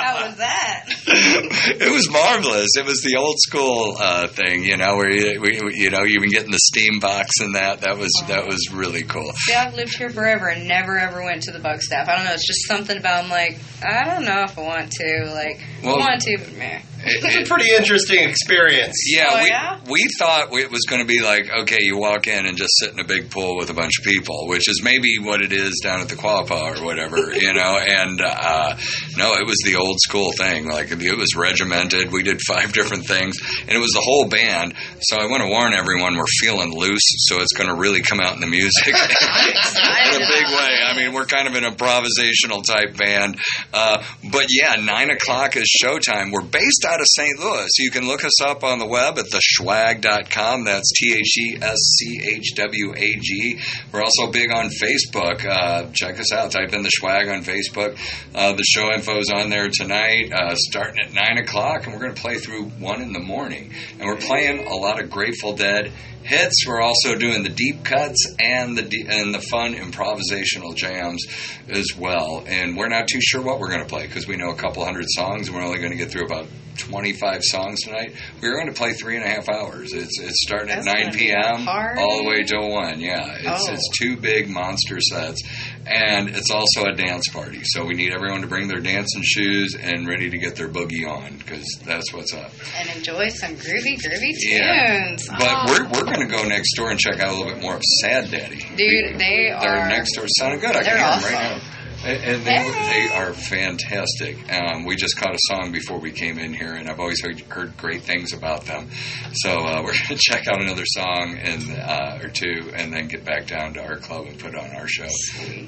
How 0.00 0.26
was 0.28 0.36
that? 0.38 0.84
it 1.06 1.92
was 1.92 2.08
marvelous. 2.10 2.68
It 2.76 2.86
was 2.86 3.02
the 3.02 3.16
old 3.18 3.36
school 3.38 3.96
uh, 3.98 4.28
thing, 4.28 4.64
you 4.64 4.76
know, 4.76 4.96
where 4.96 5.10
you, 5.12 5.40
we, 5.40 5.58
you 5.74 5.90
know 5.90 6.02
you 6.04 6.20
been 6.20 6.30
getting 6.30 6.52
the 6.52 6.58
steam 6.62 7.00
box 7.00 7.40
and 7.40 7.54
that. 7.56 7.80
That 7.80 7.98
was 7.98 8.10
that 8.28 8.46
was 8.46 8.70
really 8.72 9.02
cool. 9.02 9.32
See, 9.34 9.54
I've 9.54 9.74
lived 9.74 9.96
here 9.96 10.10
forever 10.10 10.48
and 10.48 10.68
never 10.68 10.98
ever 10.98 11.22
went 11.24 11.42
to 11.44 11.52
the 11.52 11.58
Buckstaff. 11.58 12.08
I 12.08 12.16
don't 12.16 12.24
know. 12.24 12.32
It's 12.34 12.46
just 12.46 12.66
something 12.68 12.96
about. 12.96 13.24
I'm 13.24 13.30
like, 13.30 13.58
I 13.82 14.04
don't 14.04 14.24
know 14.24 14.42
if 14.44 14.56
I 14.58 14.62
want 14.62 14.90
to. 14.92 15.32
Like, 15.34 15.60
Well- 15.82 15.96
I 15.96 15.98
want 15.98 16.20
to, 16.22 16.38
but 16.38 16.56
meh. 16.56 16.80
It's 17.02 17.36
a 17.36 17.44
pretty 17.52 17.70
interesting 17.72 18.28
experience. 18.28 18.94
Yeah, 19.06 19.26
Oh, 19.30 19.42
we 19.42 19.48
yeah? 19.48 19.80
we 19.88 20.04
thought 20.18 20.52
it 20.52 20.70
was 20.70 20.82
going 20.88 21.00
to 21.02 21.06
be 21.06 21.20
like 21.22 21.48
okay, 21.62 21.78
you 21.80 21.98
walk 21.98 22.26
in 22.26 22.46
and 22.46 22.56
just 22.56 22.70
sit 22.78 22.92
in 22.92 23.00
a 23.00 23.04
big 23.04 23.30
pool 23.30 23.56
with 23.56 23.70
a 23.70 23.74
bunch 23.74 23.98
of 23.98 24.04
people, 24.04 24.48
which 24.48 24.68
is 24.68 24.82
maybe 24.84 25.18
what 25.20 25.40
it 25.42 25.52
is 25.52 25.80
down 25.82 26.00
at 26.00 26.08
the 26.08 26.16
Quapaw 26.16 26.80
or 26.80 26.84
whatever, 26.84 27.32
you 27.34 27.52
know. 27.52 27.78
And 27.78 28.20
uh, 28.20 28.76
no, 29.16 29.34
it 29.34 29.46
was 29.46 29.56
the 29.64 29.76
old 29.76 29.96
school 30.00 30.32
thing. 30.38 30.68
Like 30.68 30.90
it 30.90 31.16
was 31.16 31.34
regimented. 31.36 32.12
We 32.12 32.22
did 32.22 32.40
five 32.46 32.72
different 32.72 33.06
things, 33.06 33.36
and 33.60 33.70
it 33.70 33.80
was 33.80 33.90
the 33.92 34.02
whole 34.02 34.28
band. 34.28 34.74
So 35.00 35.16
I 35.16 35.26
want 35.26 35.42
to 35.42 35.48
warn 35.48 35.72
everyone, 35.74 36.16
we're 36.16 36.24
feeling 36.40 36.72
loose, 36.76 37.02
so 37.28 37.40
it's 37.40 37.52
going 37.52 37.68
to 37.68 37.74
really 37.76 38.02
come 38.02 38.20
out 38.20 38.34
in 38.34 38.40
the 38.40 38.46
music 38.46 38.86
in 38.86 38.94
a 38.94 40.26
big 40.26 40.46
way. 40.46 40.78
I 40.86 40.94
mean, 40.96 41.12
we're 41.14 41.26
kind 41.26 41.48
of 41.48 41.54
an 41.54 41.64
improvisational 41.64 42.62
type 42.64 42.96
band. 42.96 43.38
Uh, 43.72 44.02
but 44.30 44.46
yeah, 44.50 44.76
9 44.76 45.10
o'clock 45.10 45.56
is 45.56 45.66
showtime. 45.82 46.32
We're 46.32 46.42
based 46.42 46.84
out 46.90 47.00
of 47.00 47.06
St. 47.08 47.38
Louis. 47.38 47.68
You 47.78 47.90
can 47.90 48.06
look 48.06 48.24
us 48.24 48.42
up 48.42 48.64
on 48.64 48.80
the 48.80 48.86
web 48.86 49.16
at 49.16 49.26
theshwag.com. 49.26 50.64
That's 50.64 50.90
T 50.92 51.14
H 51.14 51.38
E 51.38 51.58
S 51.62 51.78
C 51.78 52.20
H 52.34 52.54
W 52.56 52.94
A 52.96 53.16
G. 53.20 53.60
We're 53.92 54.02
also 54.02 54.32
big 54.32 54.52
on 54.52 54.70
Facebook. 54.70 55.44
Uh, 55.44 55.90
check 55.92 56.18
us 56.18 56.32
out. 56.32 56.50
Type 56.50 56.72
in 56.72 56.82
the 56.82 56.90
Schwag 56.90 57.32
on 57.32 57.44
Facebook. 57.44 57.96
Uh, 58.34 58.54
the 58.54 58.64
show 58.64 58.92
info 58.92 59.18
is 59.18 59.30
on 59.30 59.50
there 59.50 59.68
tonight, 59.68 60.32
uh, 60.32 60.56
starting 60.56 60.98
at 61.04 61.12
9 61.12 61.38
o'clock, 61.38 61.84
and 61.84 61.94
we're 61.94 62.00
going 62.00 62.14
to 62.14 62.20
play 62.20 62.38
through 62.38 62.64
1 62.64 63.02
in 63.02 63.12
the 63.12 63.20
morning. 63.20 63.72
And 63.98 64.08
we're 64.08 64.16
playing 64.16 64.66
a 64.66 64.74
lot 64.74 65.00
of 65.00 65.10
Grateful 65.10 65.54
Dead 65.54 65.92
hits. 66.30 66.64
We're 66.66 66.80
also 66.80 67.14
doing 67.16 67.42
the 67.42 67.48
deep 67.50 67.84
cuts 67.84 68.34
and 68.40 68.78
the 68.78 68.82
de- 68.82 69.06
and 69.08 69.34
the 69.34 69.40
fun 69.40 69.74
improvisational 69.74 70.74
jams 70.76 71.24
as 71.68 71.86
well. 71.98 72.44
And 72.46 72.76
we're 72.76 72.88
not 72.88 73.08
too 73.08 73.20
sure 73.20 73.42
what 73.42 73.58
we're 73.58 73.68
going 73.70 73.82
to 73.82 73.88
play 73.88 74.06
because 74.06 74.26
we 74.26 74.36
know 74.36 74.50
a 74.50 74.56
couple 74.56 74.84
hundred 74.84 75.06
songs, 75.08 75.48
and 75.48 75.56
we're 75.56 75.62
only 75.64 75.78
going 75.78 75.92
to 75.92 75.98
get 75.98 76.10
through 76.10 76.24
about 76.26 76.46
25 76.78 77.42
songs 77.44 77.82
tonight. 77.82 78.14
We're 78.40 78.54
going 78.54 78.68
to 78.68 78.72
play 78.72 78.92
three 78.94 79.16
and 79.16 79.24
a 79.24 79.28
half 79.28 79.48
hours. 79.50 79.92
It's 79.92 80.18
it's 80.20 80.42
starting 80.46 80.70
at 80.70 80.84
9 80.84 80.94
gonna 80.94 81.10
be 81.12 81.30
a 81.30 81.34
p.m. 81.34 81.68
all 81.68 82.22
the 82.22 82.28
way 82.28 82.42
till 82.44 82.70
one. 82.70 83.00
Yeah, 83.00 83.36
it's 83.38 83.68
Oh. 83.68 83.72
it's 83.74 83.88
two 84.00 84.16
big 84.16 84.48
monster 84.48 84.98
sets, 85.00 85.42
and 85.90 86.28
it's 86.30 86.50
also 86.50 86.84
a 86.84 86.92
dance 86.94 87.28
party. 87.28 87.60
So 87.64 87.84
we 87.84 87.94
need 87.94 88.12
everyone 88.12 88.40
to 88.42 88.46
bring 88.46 88.68
their 88.68 88.80
dancing 88.80 89.22
shoes 89.24 89.74
and 89.80 90.06
ready 90.08 90.30
to 90.30 90.38
get 90.38 90.56
their 90.56 90.68
boogie 90.68 91.08
on 91.08 91.36
because 91.38 91.66
that's 91.84 92.12
what's 92.12 92.32
up. 92.32 92.52
And 92.78 92.88
enjoy 92.96 93.28
some 93.30 93.54
groovy, 93.56 93.96
groovy 93.98 94.32
tunes. 94.42 94.48
Yeah. 94.48 95.16
But 95.38 95.48
Oh, 95.50 95.64
we're 95.68 95.84
we're 95.90 96.04
going 96.04 96.20
to 96.20 96.34
go 96.34 96.42
next 96.46 96.74
door 96.76 96.90
and 96.90 96.98
check 96.98 97.18
out 97.20 97.28
a 97.34 97.36
little 97.36 97.52
bit 97.52 97.62
more 97.62 97.74
of 97.74 97.82
Sad 98.02 98.30
Daddy. 98.30 98.58
dude, 98.76 99.18
they 99.18 99.54
They're 99.60 99.76
are 99.84 99.88
next 99.88 100.14
door. 100.14 100.26
Sounding 100.38 100.60
good. 100.60 100.76
I 100.76 100.82
can 100.84 100.96
hear 100.96 100.96
them 100.96 101.22
right 101.24 101.60
now. 101.60 101.60
And, 102.02 102.22
and 102.24 102.44
they, 102.44 103.08
they 103.08 103.14
are 103.14 103.34
fantastic. 103.34 104.50
Um, 104.50 104.84
we 104.84 104.96
just 104.96 105.18
caught 105.18 105.34
a 105.34 105.38
song 105.48 105.70
before 105.70 105.98
we 105.98 106.10
came 106.12 106.38
in 106.38 106.54
here, 106.54 106.72
and 106.72 106.88
I've 106.88 106.98
always 106.98 107.22
heard, 107.22 107.40
heard 107.40 107.76
great 107.76 108.02
things 108.02 108.32
about 108.32 108.64
them. 108.64 108.88
So 109.34 109.50
uh, 109.50 109.80
we're 109.84 109.92
going 109.92 110.06
to 110.06 110.16
check 110.16 110.46
out 110.48 110.62
another 110.62 110.84
song 110.86 111.36
and 111.38 111.70
uh, 111.78 112.20
or 112.22 112.30
two, 112.30 112.72
and 112.74 112.92
then 112.92 113.08
get 113.08 113.24
back 113.24 113.46
down 113.46 113.74
to 113.74 113.82
our 113.82 113.96
club 113.96 114.26
and 114.26 114.38
put 114.38 114.54
on 114.54 114.70
our 114.76 114.88
show. 114.88 115.08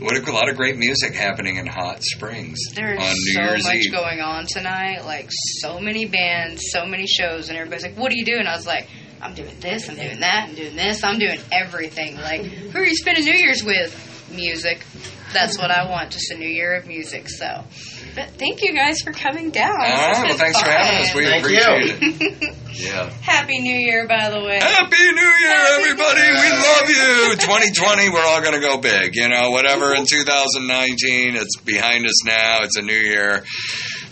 What 0.01 0.17
a, 0.17 0.31
a 0.31 0.33
lot 0.33 0.49
of 0.49 0.57
great 0.57 0.79
music 0.79 1.15
happening 1.15 1.57
in 1.57 1.67
Hot 1.67 2.03
Springs 2.03 2.59
There's 2.75 2.99
on 2.99 3.13
New 3.13 3.33
so 3.35 3.41
Year's 3.43 3.65
much 3.65 3.75
Eve. 3.77 3.93
going 3.93 4.21
on 4.21 4.47
tonight. 4.47 5.05
Like 5.05 5.29
so 5.31 5.81
many 5.81 6.07
bands, 6.07 6.63
so 6.71 6.87
many 6.87 7.07
shows, 7.07 7.51
and 7.51 7.59
everybody's 7.59 7.85
like, 7.85 7.97
"What 7.99 8.11
are 8.11 8.17
you 8.17 8.25
doing?" 8.25 8.47
I 8.47 8.57
was 8.57 8.67
like, 8.67 8.89
"I'm 9.21 9.35
doing 9.35 9.61
this, 9.61 9.89
I'm 9.91 9.97
doing 9.97 10.21
that, 10.21 10.47
I'm 10.49 10.55
doing 10.55 10.77
this, 10.77 11.05
I'm 11.05 11.19
doing 11.19 11.41
everything." 11.53 12.17
Like, 12.17 12.43
who 12.43 12.79
are 12.79 12.85
you 12.85 12.97
spending 12.97 13.25
New 13.25 13.35
Year's 13.35 13.63
with? 13.63 14.09
Music. 14.35 14.83
That's 15.33 15.59
what 15.59 15.71
I 15.71 15.89
want. 15.91 16.11
Just 16.13 16.31
a 16.31 16.37
New 16.37 16.49
Year 16.49 16.75
of 16.77 16.87
music. 16.87 17.29
So, 17.29 17.65
but 18.15 18.29
thank 18.39 18.63
you 18.63 18.75
guys 18.75 19.01
for 19.03 19.13
coming 19.13 19.51
down. 19.51 19.71
All 19.73 19.87
This 19.87 20.19
well, 20.19 20.27
been 20.29 20.37
thanks 20.37 20.61
for 20.61 20.71
having 20.71 21.03
us. 21.09 21.15
We 21.15 21.25
fun. 21.25 21.39
appreciate 21.41 21.99
it. 22.03 22.57
Yeah. 22.73 23.11
Happy 23.21 23.61
New 23.61 23.77
Year, 23.77 24.09
by 24.09 24.31
the 24.31 24.41
way. 24.41 24.59
Happy 24.59 24.97
New 24.97 25.33
Year, 25.45 25.57
everybody. 25.79 26.23
We 26.23 26.51
love 26.51 26.89
you. 26.89 27.37
2020, 27.39 28.09
we're 28.09 28.25
all 28.25 28.41
going 28.41 28.55
to 28.55 28.67
go 28.67 28.79
big. 28.79 29.15
You 29.15 29.29
know, 29.29 29.51
whatever 29.51 29.95
in 29.95 30.07
2019, 30.07 31.37
it's 31.37 31.57
behind 31.61 32.07
us 32.07 32.25
now. 32.25 32.61
It's 32.63 32.77
a 32.79 32.83
new 32.83 32.95
year. 32.97 33.45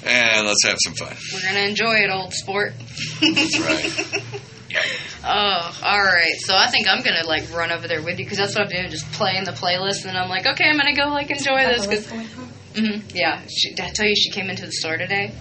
And 0.04 0.46
let's 0.46 0.62
have 0.64 0.76
some 0.84 0.92
fun. 0.94 1.16
We're 1.32 1.42
gonna 1.42 1.66
enjoy 1.66 1.94
it, 1.96 2.10
old 2.10 2.32
sport. 2.32 2.72
That's 3.20 3.58
right. 3.60 4.39
Oh, 5.22 5.80
all 5.84 5.98
right. 6.00 6.34
So 6.38 6.54
I 6.56 6.68
think 6.68 6.88
I'm 6.88 7.02
gonna 7.02 7.26
like 7.26 7.52
run 7.54 7.70
over 7.70 7.86
there 7.86 8.00
with 8.02 8.18
you 8.18 8.24
because 8.24 8.38
that's 8.38 8.54
what 8.54 8.64
I'm 8.64 8.68
doing, 8.70 8.90
just 8.90 9.04
playing 9.12 9.44
the 9.44 9.52
playlist, 9.52 10.06
and 10.06 10.16
I'm 10.16 10.30
like, 10.30 10.46
okay, 10.46 10.64
I'm 10.68 10.78
gonna 10.78 10.94
go 10.96 11.08
like 11.08 11.30
enjoy 11.30 11.62
this 11.66 11.86
because. 11.86 12.06
hmm 12.10 13.00
yeah, 13.14 13.42
she, 13.48 13.74
did 13.74 13.84
I 13.84 13.90
tell 13.90 14.06
you 14.06 14.16
she 14.16 14.30
came 14.30 14.48
into 14.48 14.64
the 14.64 14.72
store 14.72 14.96
today? 14.96 15.34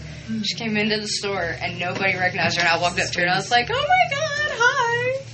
She 0.44 0.56
came 0.56 0.76
into 0.78 0.98
the 0.98 1.08
store 1.08 1.42
and 1.62 1.80
nobody 1.80 2.16
recognized 2.18 2.58
her, 2.58 2.62
and 2.62 2.70
I 2.70 2.78
walked 2.82 3.00
up 3.00 3.10
to 3.10 3.20
her 3.20 3.26
and 3.26 3.34
I 3.34 3.38
was 3.38 3.50
like, 3.50 3.70
oh 3.72 3.74
my 3.74 4.16
god, 4.18 4.52
hi. 4.60 5.26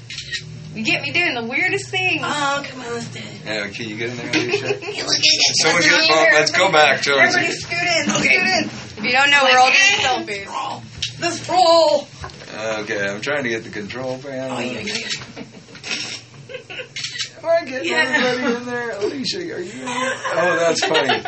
You 0.75 0.83
get 0.83 1.01
me 1.01 1.11
doing 1.11 1.33
the 1.33 1.43
weirdest 1.43 1.89
things. 1.89 2.21
Oh, 2.23 2.63
come 2.65 2.81
on, 2.81 2.93
let's 2.93 3.07
do 3.07 3.19
it. 3.19 3.25
Yeah, 3.45 3.67
can 3.69 3.89
you 3.89 3.95
get 3.97 4.09
in 4.11 4.17
there, 4.17 4.29
Alicia? 4.29 4.67
Hey, 4.67 5.01
look 5.03 5.15
at 5.15 5.19
it. 5.23 5.55
Someone 5.61 5.81
get- 5.81 5.91
well, 6.09 6.23
here, 6.25 6.33
let's 6.35 6.51
go 6.51 6.71
back 6.71 7.01
to. 7.01 7.13
Everybody 7.15 7.51
scoot 7.51 7.79
in, 7.79 8.09
scoot 8.09 8.25
in. 8.31 8.63
If 8.99 9.03
you 9.03 9.11
don't 9.11 9.31
know, 9.31 9.41
we're 9.43 9.57
all 9.57 9.71
doing 9.71 10.45
selfies. 10.47 10.83
Let's. 11.19 11.49
Okay, 11.49 13.07
I'm 13.07 13.21
trying 13.21 13.43
to 13.43 13.49
get 13.49 13.63
the 13.63 13.69
control 13.69 14.17
panel. 14.19 14.57
Oh, 14.57 14.59
yeah, 14.59 14.79
yeah, 14.79 15.07
Am 17.37 17.45
I 17.45 17.65
getting 17.65 17.91
everybody 17.93 18.55
in 18.55 18.65
there? 18.65 18.91
Alicia, 18.91 19.37
are 19.37 19.59
you 19.59 19.71
in 19.71 19.85
there? 19.85 20.15
Oh, 20.33 20.55
that's 20.59 20.85
funny. 20.85 21.21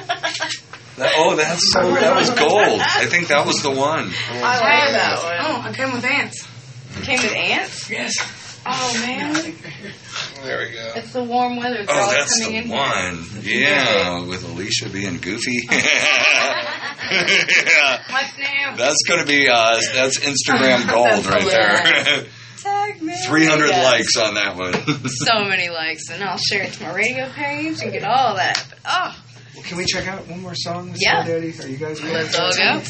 That, 0.98 1.14
oh, 1.18 1.36
that's 1.36 1.72
so. 1.72 1.94
That 1.94 2.16
was 2.16 2.30
gold. 2.32 2.82
I 2.82 3.06
think 3.06 3.28
that 3.28 3.46
was 3.46 3.62
the 3.62 3.70
one. 3.70 4.12
I 4.32 4.42
like 4.42 4.92
that 4.94 5.20
oh, 5.20 5.26
one. 5.26 5.38
Oh, 5.42 5.70
I 5.70 5.74
came 5.74 5.94
with 5.94 6.04
ants. 6.04 6.48
Came 7.04 7.20
with 7.20 7.36
ants? 7.36 7.90
Yes. 7.90 8.16
Oh 8.70 9.00
man, 9.06 9.34
There 10.44 10.60
we 10.60 10.74
go. 10.74 10.92
it's 10.96 11.14
the 11.14 11.24
warm 11.24 11.56
weather. 11.58 11.84
They're 11.86 11.96
Oh, 11.96 12.00
all 12.00 12.12
that's 12.12 12.44
coming 12.44 12.68
the 12.70 12.74
in 12.74 12.78
one. 12.78 13.26
Yeah, 13.44 14.24
with 14.26 14.44
Alicia 14.50 14.90
being 14.90 15.18
goofy. 15.20 15.60
yeah. 15.72 16.74
What's 18.12 18.38
new? 18.38 18.76
That's 18.78 19.02
going 19.08 19.22
to 19.22 19.26
be 19.26 19.48
uh, 19.48 19.80
that's 19.94 20.20
Instagram 20.20 20.86
gold 20.92 21.08
That's 21.08 21.28
right 21.28 21.46
there. 21.46 22.26
Tag 22.58 23.02
me. 23.02 23.14
300 23.26 23.68
Yes. 23.68 23.86
likes 23.86 24.18
on 24.18 24.34
that 24.34 24.58
one. 24.58 24.74
So 25.10 25.46
many 25.46 25.70
likes, 25.70 26.10
and 26.10 26.22
I'll 26.24 26.38
share 26.40 26.64
it 26.64 26.74
to 26.74 26.84
my 26.84 26.94
radio 26.94 27.30
page 27.30 27.82
and 27.82 27.92
get 27.94 28.04
all 28.04 28.36
that. 28.36 28.66
But, 28.70 28.80
oh, 28.86 29.16
Well, 29.56 29.64
can 29.64 29.78
we 29.78 29.86
check 29.86 30.08
out 30.08 30.28
one 30.28 30.42
more 30.42 30.56
song, 30.56 30.92
Miss 30.92 31.00
Yeah. 31.02 31.24
Daddy? 31.24 31.54
Are 31.62 31.68
you 31.68 31.78
guys 31.78 32.02
ready? 32.02 32.14
let's 32.16 32.38
all 32.38 32.52
go. 32.52 32.82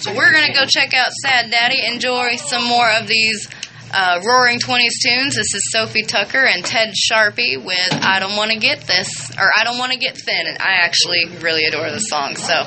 So 0.00 0.12
we're 0.14 0.32
gonna 0.32 0.52
go 0.52 0.66
check 0.66 0.92
out 0.92 1.12
Sad 1.22 1.50
Daddy. 1.50 1.80
Enjoy 1.86 2.36
some 2.36 2.64
more 2.64 2.90
of 2.90 3.06
these 3.06 3.48
uh, 3.92 4.20
Roaring 4.26 4.58
Twenties 4.58 5.02
tunes. 5.04 5.36
This 5.36 5.54
is 5.54 5.70
Sophie 5.70 6.02
Tucker 6.02 6.44
and 6.44 6.64
Ted 6.64 6.94
Shapiro 6.96 7.62
with 7.64 7.92
"I 8.02 8.20
Don't 8.20 8.36
Want 8.36 8.50
to 8.50 8.58
Get 8.58 8.80
This" 8.86 9.08
or 9.38 9.50
"I 9.54 9.64
Don't 9.64 9.78
Want 9.78 9.92
to 9.92 9.98
Get 9.98 10.16
Thin." 10.16 10.46
And 10.46 10.58
I 10.58 10.72
actually 10.82 11.26
really 11.40 11.64
adore 11.64 11.90
this 11.90 12.08
song. 12.08 12.36
So 12.36 12.64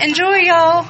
enjoy, 0.00 0.36
y'all. 0.38 0.86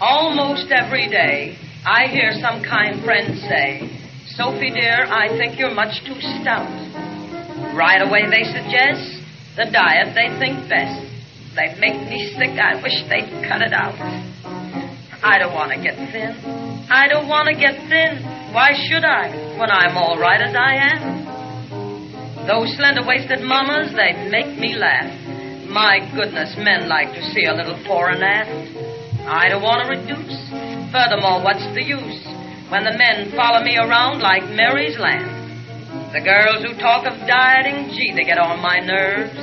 Almost 0.00 0.70
every 0.70 1.08
day, 1.08 1.56
I 1.86 2.06
hear 2.08 2.32
some 2.40 2.62
kind 2.62 3.02
friend 3.02 3.38
say, 3.38 3.90
Sophie 4.26 4.70
dear, 4.70 5.06
I 5.06 5.28
think 5.38 5.58
you're 5.58 5.74
much 5.74 6.04
too 6.04 6.20
stout. 6.20 6.83
Right 7.74 8.00
away 8.00 8.30
they 8.30 8.46
suggest 8.46 9.02
the 9.58 9.66
diet 9.66 10.14
they 10.14 10.30
think 10.38 10.70
best. 10.70 11.02
They 11.58 11.74
make 11.82 12.06
me 12.06 12.30
sick, 12.38 12.54
I 12.54 12.78
wish 12.78 12.94
they'd 13.10 13.26
cut 13.50 13.62
it 13.62 13.74
out. 13.74 13.98
I 15.22 15.38
don't 15.38 15.54
want 15.54 15.72
to 15.72 15.82
get 15.82 15.98
thin. 16.14 16.38
I 16.86 17.08
don't 17.08 17.26
want 17.26 17.48
to 17.50 17.54
get 17.58 17.74
thin. 17.90 18.22
Why 18.54 18.78
should 18.86 19.02
I, 19.02 19.58
when 19.58 19.70
I'm 19.70 19.96
all 19.96 20.18
right 20.18 20.40
as 20.40 20.54
I 20.54 20.74
am? 20.94 22.46
Those 22.46 22.76
slender 22.76 23.02
waisted 23.02 23.42
mamas, 23.42 23.90
they 23.90 24.28
make 24.30 24.58
me 24.58 24.76
laugh. 24.76 25.10
My 25.66 25.98
goodness, 26.14 26.54
men 26.58 26.88
like 26.88 27.10
to 27.14 27.22
see 27.34 27.46
a 27.46 27.54
little 27.54 27.82
fore 27.86 28.10
and 28.10 28.22
aft. 28.22 28.52
I 29.26 29.48
don't 29.48 29.62
want 29.62 29.82
to 29.82 29.90
reduce. 29.90 30.38
Furthermore, 30.92 31.42
what's 31.42 31.66
the 31.74 31.82
use 31.82 32.22
when 32.70 32.84
the 32.84 32.94
men 32.94 33.32
follow 33.34 33.64
me 33.64 33.78
around 33.78 34.20
like 34.20 34.44
Mary's 34.54 34.98
lamb? 34.98 35.33
The 36.14 36.22
girls 36.22 36.62
who 36.62 36.78
talk 36.78 37.10
of 37.10 37.18
dieting, 37.26 37.90
gee, 37.90 38.14
they 38.14 38.22
get 38.22 38.38
on 38.38 38.62
my 38.62 38.78
nerves. 38.78 39.34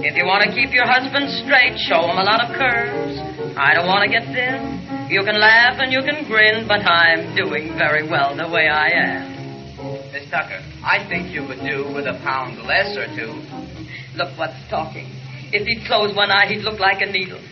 If 0.00 0.16
you 0.16 0.24
want 0.24 0.40
to 0.40 0.56
keep 0.56 0.72
your 0.72 0.88
husband 0.88 1.28
straight, 1.44 1.76
show 1.84 2.00
him 2.00 2.16
a 2.16 2.24
lot 2.24 2.40
of 2.40 2.56
curves. 2.56 3.20
I 3.60 3.76
don't 3.76 3.84
want 3.84 4.08
to 4.08 4.10
get 4.10 4.24
thin. 4.32 5.12
You 5.12 5.20
can 5.20 5.36
laugh 5.36 5.76
and 5.84 5.92
you 5.92 6.00
can 6.00 6.24
grin, 6.24 6.64
but 6.64 6.80
I'm 6.80 7.36
doing 7.36 7.76
very 7.76 8.08
well 8.08 8.32
the 8.32 8.48
way 8.48 8.72
I 8.72 8.88
am. 8.88 9.20
Miss 10.16 10.24
Tucker, 10.32 10.64
I 10.80 11.04
think 11.12 11.28
you 11.28 11.44
would 11.44 11.60
do 11.60 11.92
with 11.92 12.08
a 12.08 12.16
pound 12.24 12.56
less 12.64 12.96
or 12.96 13.04
two. 13.12 13.36
Look 14.16 14.32
what's 14.40 14.56
talking. 14.72 15.04
If 15.52 15.68
he'd 15.68 15.84
close 15.84 16.16
one 16.16 16.32
eye, 16.32 16.48
he'd 16.48 16.64
look 16.64 16.80
like 16.80 17.04
a 17.04 17.12
needle. 17.12 17.44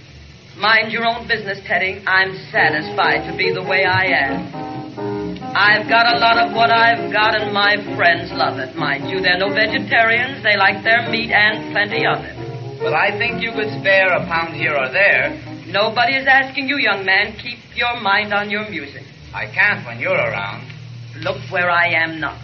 Mind 0.56 0.96
your 0.96 1.04
own 1.04 1.28
business, 1.28 1.60
Teddy. 1.68 2.00
I'm 2.08 2.32
satisfied 2.48 3.28
to 3.28 3.36
be 3.36 3.52
the 3.52 3.62
way 3.68 3.84
I 3.84 4.32
am. 4.32 5.21
I've 5.52 5.86
got 5.86 6.08
a 6.08 6.18
lot 6.18 6.38
of 6.40 6.56
what 6.56 6.70
I've 6.70 7.12
got, 7.12 7.36
and 7.36 7.52
my 7.52 7.76
friends 7.94 8.32
love 8.32 8.58
it. 8.58 8.74
Mind 8.74 9.10
you, 9.10 9.20
they're 9.20 9.36
no 9.36 9.52
vegetarians. 9.52 10.42
They 10.42 10.56
like 10.56 10.82
their 10.82 11.10
meat 11.10 11.30
and 11.30 11.72
plenty 11.76 12.08
of 12.08 12.24
it. 12.24 12.80
Well, 12.80 12.94
I 12.94 13.12
think 13.18 13.42
you 13.42 13.52
could 13.52 13.68
spare 13.78 14.16
a 14.16 14.24
pound 14.24 14.56
here 14.56 14.72
or 14.72 14.88
there. 14.88 15.36
Nobody 15.68 16.16
is 16.16 16.26
asking 16.26 16.68
you, 16.68 16.78
young 16.78 17.04
man. 17.04 17.36
Keep 17.36 17.76
your 17.76 18.00
mind 18.00 18.32
on 18.32 18.48
your 18.48 18.68
music. 18.70 19.04
I 19.34 19.44
can't 19.44 19.84
when 19.84 20.00
you're 20.00 20.16
around. 20.16 20.72
Look 21.20 21.36
where 21.52 21.70
I 21.70 22.00
am 22.00 22.18
not. 22.18 22.40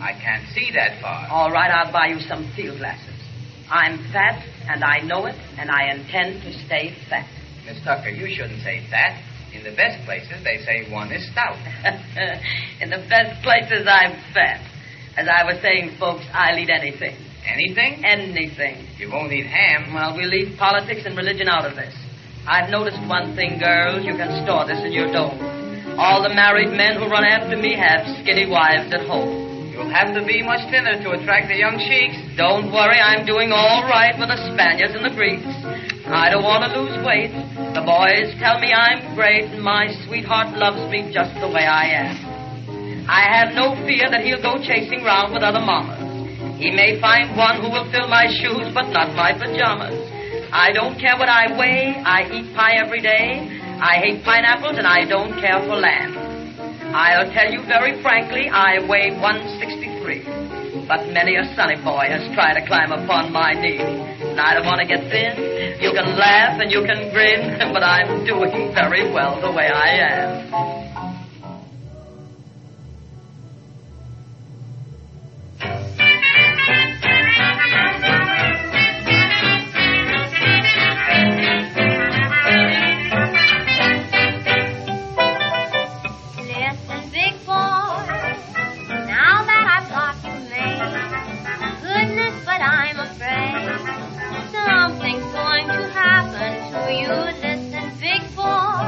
I 0.00 0.12
can't 0.14 0.46
see 0.54 0.70
that 0.74 1.02
far. 1.02 1.26
All 1.30 1.50
right, 1.50 1.70
I'll 1.70 1.92
buy 1.92 2.14
you 2.14 2.20
some 2.20 2.46
field 2.54 2.78
glasses. 2.78 3.18
I'm 3.70 3.98
fat, 4.12 4.38
and 4.70 4.84
I 4.84 5.00
know 5.00 5.26
it, 5.26 5.34
and 5.58 5.68
I 5.68 5.90
intend 5.90 6.42
to 6.42 6.52
stay 6.64 6.94
fat. 7.10 7.26
Miss 7.66 7.82
Tucker, 7.82 8.10
you 8.10 8.32
shouldn't 8.32 8.62
say 8.62 8.86
that. 8.90 9.18
In 9.52 9.64
the 9.64 9.76
best 9.76 10.04
places, 10.04 10.42
they 10.44 10.58
say 10.64 10.90
one 10.90 11.12
is 11.12 11.28
stout. 11.30 11.60
In 12.80 12.88
the 12.88 13.04
best 13.08 13.42
places, 13.44 13.86
I'm 13.86 14.16
fat. 14.32 14.64
As 15.16 15.28
I 15.28 15.44
was 15.44 15.60
saying, 15.60 15.96
folks, 16.00 16.24
I'll 16.32 16.56
eat 16.56 16.70
anything. 16.70 17.12
Anything? 17.44 18.00
Anything. 18.04 18.88
You 18.96 19.12
won't 19.12 19.32
eat 19.32 19.44
ham. 19.44 19.92
Well, 19.92 20.16
we'll 20.16 20.30
leave 20.30 20.56
politics 20.56 21.02
and 21.04 21.16
religion 21.16 21.48
out 21.48 21.66
of 21.66 21.76
this. 21.76 21.92
I've 22.46 22.70
noticed 22.70 22.98
one 23.06 23.36
thing, 23.36 23.60
girls. 23.60 24.04
You 24.04 24.16
can 24.16 24.42
store 24.42 24.64
this 24.64 24.80
in 24.80 24.92
your 24.92 25.12
dome. 25.12 25.36
All 26.00 26.22
the 26.24 26.32
married 26.32 26.72
men 26.72 26.96
who 26.96 27.12
run 27.12 27.24
after 27.24 27.56
me 27.56 27.76
have 27.76 28.08
skinny 28.24 28.48
wives 28.48 28.88
at 28.94 29.04
home. 29.04 29.68
You'll 29.68 29.92
have 29.92 30.14
to 30.14 30.24
be 30.24 30.42
much 30.42 30.64
thinner 30.72 30.96
to 30.96 31.12
attract 31.12 31.48
the 31.48 31.56
young 31.60 31.76
sheiks. 31.76 32.16
Don't 32.36 32.72
worry, 32.72 32.96
I'm 32.96 33.26
doing 33.26 33.52
all 33.52 33.84
right 33.84 34.16
with 34.18 34.28
the 34.28 34.40
Spaniards 34.52 34.96
and 34.96 35.04
the 35.04 35.12
Greeks. 35.12 35.44
I 36.06 36.30
don't 36.30 36.42
want 36.42 36.66
to 36.66 36.70
lose 36.74 36.98
weight. 37.06 37.30
The 37.74 37.84
boys 37.86 38.34
tell 38.42 38.58
me 38.58 38.74
I'm 38.74 39.14
great, 39.14 39.44
and 39.54 39.62
my 39.62 39.86
sweetheart 40.06 40.58
loves 40.58 40.82
me 40.90 41.10
just 41.14 41.30
the 41.38 41.46
way 41.46 41.62
I 41.62 41.94
am. 41.94 43.06
I 43.08 43.22
have 43.30 43.54
no 43.54 43.78
fear 43.86 44.10
that 44.10 44.26
he'll 44.26 44.42
go 44.42 44.58
chasing 44.58 45.04
round 45.06 45.32
with 45.32 45.42
other 45.42 45.62
mamas. 45.62 46.02
He 46.58 46.70
may 46.70 46.98
find 47.00 47.36
one 47.38 47.62
who 47.62 47.70
will 47.70 47.86
fill 47.90 48.08
my 48.08 48.26
shoes, 48.26 48.66
but 48.74 48.90
not 48.90 49.14
my 49.14 49.32
pajamas. 49.32 49.94
I 50.52 50.72
don't 50.72 50.98
care 50.98 51.16
what 51.16 51.28
I 51.30 51.56
weigh. 51.56 51.94
I 52.04 52.26
eat 52.34 52.54
pie 52.54 52.82
every 52.82 53.00
day. 53.00 53.46
I 53.80 53.98
hate 54.02 54.24
pineapples, 54.24 54.78
and 54.78 54.86
I 54.86 55.06
don't 55.06 55.38
care 55.40 55.62
for 55.66 55.78
lamb. 55.78 56.18
I'll 56.94 57.30
tell 57.32 57.50
you 57.50 57.62
very 57.66 58.02
frankly, 58.02 58.50
I 58.50 58.78
weigh 58.86 59.16
163. 59.18 60.86
But 60.86 61.08
many 61.14 61.36
a 61.36 61.44
sunny 61.54 61.76
boy 61.82 62.10
has 62.10 62.26
tried 62.34 62.60
to 62.60 62.66
climb 62.66 62.92
upon 62.92 63.32
my 63.32 63.54
knee. 63.54 64.21
I 64.38 64.54
don't 64.54 64.66
want 64.66 64.80
to 64.80 64.86
get 64.86 65.10
thin. 65.10 65.80
You 65.80 65.92
can 65.92 66.16
laugh 66.16 66.60
and 66.60 66.70
you 66.70 66.82
can 66.84 67.12
grin, 67.12 67.58
but 67.72 67.82
I'm 67.82 68.24
doing 68.24 68.72
very 68.74 69.10
well 69.10 69.40
the 69.40 69.50
way 69.52 69.68
I 69.68 69.88
am. 69.88 70.82
Listen, 91.82 92.91
to 96.72 96.92
you. 96.92 97.12
Listen, 97.12 97.70
big 98.00 98.22
boy, 98.34 98.80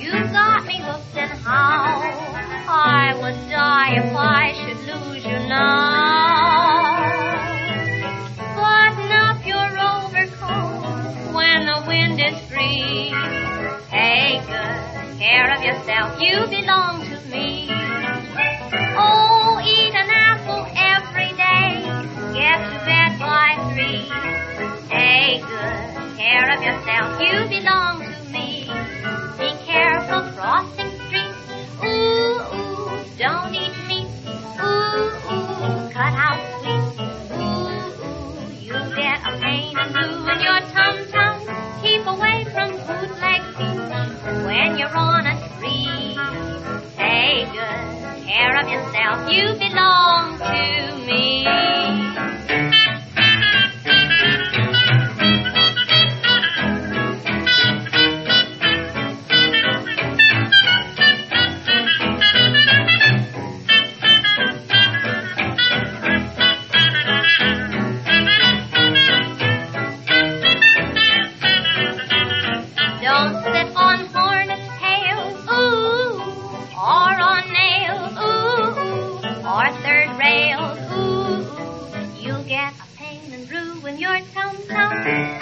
you 0.00 0.12
got 0.32 0.64
me 0.64 0.80
hooked 0.80 1.16
and 1.16 1.30
how 1.40 2.00
I 2.66 3.14
would 3.20 3.50
die 3.50 3.96
if 3.96 4.16
I 4.16 4.52
should 4.54 4.80
lose 4.88 5.22
you 5.22 5.38
now. 5.48 6.32
Button 8.56 9.12
up 9.12 9.44
your 9.44 9.68
overcoat 9.92 11.34
when 11.34 11.66
the 11.66 11.84
wind 11.86 12.18
is 12.18 12.40
free. 12.48 13.12
Take 13.90 14.46
good 14.46 15.18
care 15.18 15.54
of 15.54 15.62
yourself, 15.62 16.18
you 16.22 16.46
belong 16.48 17.04
to 17.04 17.20
me. 17.28 17.68
Oh, 18.96 19.60
eat 19.62 19.94
an 19.94 20.08
apple 20.08 20.64
every 20.74 21.32
day, 21.36 21.84
get 22.32 22.58
to 22.64 22.78
bed 22.86 23.18
by 23.18 23.56
three. 23.74 24.08
Take 24.88 25.42
good 25.46 25.91
care 26.16 26.48
of 26.54 26.62
yourself, 26.62 27.20
you 27.20 27.34
belong 27.48 28.00
to 28.00 28.22
me. 28.30 28.66
Be 29.38 29.50
careful 29.66 30.22
crossing 30.36 30.92
streets, 31.06 31.38
ooh, 31.82 32.40
ooh, 32.54 33.04
don't 33.18 33.54
eat 33.54 33.76
meat, 33.88 34.08
ooh, 34.60 35.08
ooh, 35.32 35.90
cut 35.90 36.14
out 36.14 36.40
sweets, 36.60 37.00
ooh, 37.32 37.44
ooh, 38.04 38.52
you 38.60 38.76
get 38.94 39.18
a 39.26 39.38
pain 39.40 39.76
and 39.78 39.94
ruin 39.94 40.40
your 40.40 40.60
tum-tum. 40.72 41.34
Keep 41.82 42.06
away 42.06 42.44
from 42.52 42.70
bootleg 42.86 43.42
feet 43.56 43.80
when 44.46 44.78
you're 44.78 44.96
on 44.96 45.26
a 45.26 45.34
spree. 45.48 46.16
Take 46.96 47.50
good 47.52 48.24
care 48.24 48.54
of 48.60 48.68
yourself, 48.68 49.16
you 49.32 49.44
belong 49.58 50.38
to 50.38 50.96
me. 51.06 52.71
Thank 84.90 85.41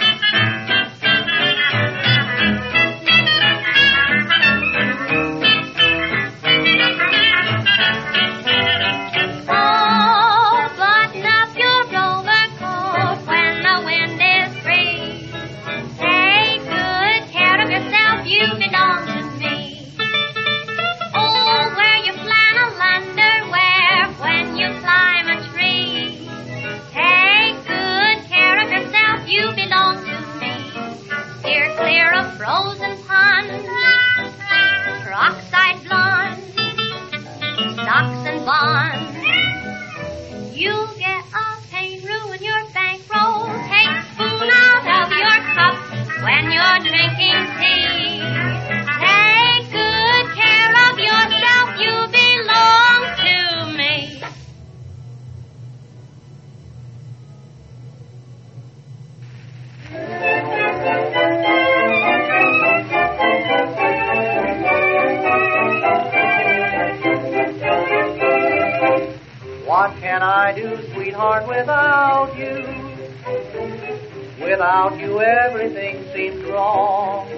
Without 74.81 74.99
you, 74.99 75.21
everything 75.21 76.03
seems 76.11 76.43
wrong. 76.45 77.29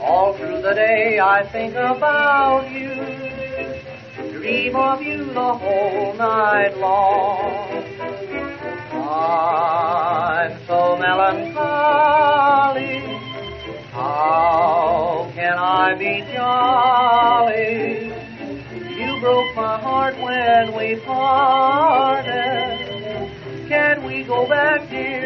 All 0.00 0.32
through 0.32 0.62
the 0.62 0.72
day, 0.72 1.20
I 1.20 1.44
think 1.44 1.74
about 1.74 2.70
you, 2.70 2.94
dream 4.30 4.76
of 4.76 5.02
you 5.02 5.26
the 5.26 5.54
whole 5.54 6.14
night 6.14 6.78
long. 6.78 7.84
I'm 8.92 10.58
so 10.66 10.96
melancholy. 10.96 13.00
How 13.92 15.30
can 15.34 15.58
I 15.58 15.94
be 15.96 16.24
jolly? 16.32 18.06
You 18.96 19.20
broke 19.20 19.54
my 19.54 19.78
heart 19.78 20.16
when 20.16 20.74
we 20.78 20.96
parted. 21.04 22.80
Can 23.68 24.02
we 24.04 24.24
go 24.24 24.46
back, 24.46 24.88
dear, 24.88 25.23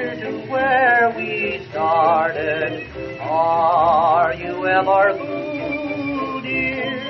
where 0.48 1.12
we 1.16 1.66
started? 1.70 2.86
Are 3.20 4.34
you 4.34 4.66
ever 4.66 5.14
blue, 5.14 6.40
dear? 6.42 7.00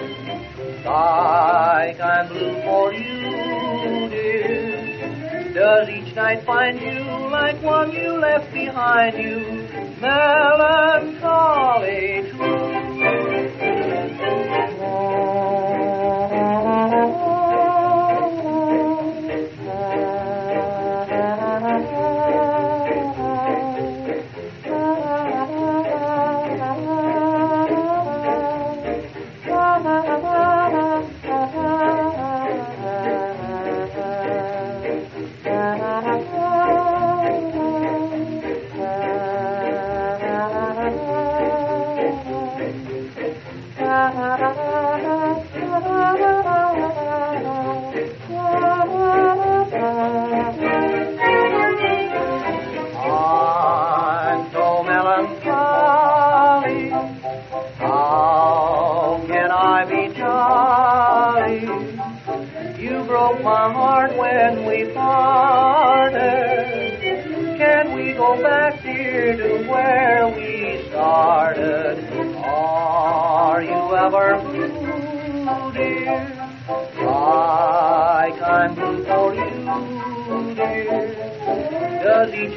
Like 0.85 2.01
I'm 2.01 2.29
blue 2.29 2.63
for 2.63 2.93
you, 2.93 4.09
dear. 4.09 5.53
Does 5.53 5.89
each 5.89 6.15
night 6.15 6.45
find 6.45 6.81
you 6.81 7.01
like 7.31 7.61
one 7.63 7.91
you 7.93 8.13
left 8.19 8.53
behind 8.53 9.19
you? 9.19 9.67
Melancholy 10.01 11.39
where 12.33 12.58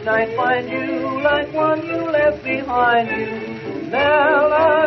night 0.04 0.36
find 0.36 0.70
you 0.70 1.22
like 1.22 1.54
one 1.54 1.86
you 1.86 2.12
left 2.12 2.44
behind 2.44 3.10
you? 3.10 3.90
Melancholy 3.92 4.81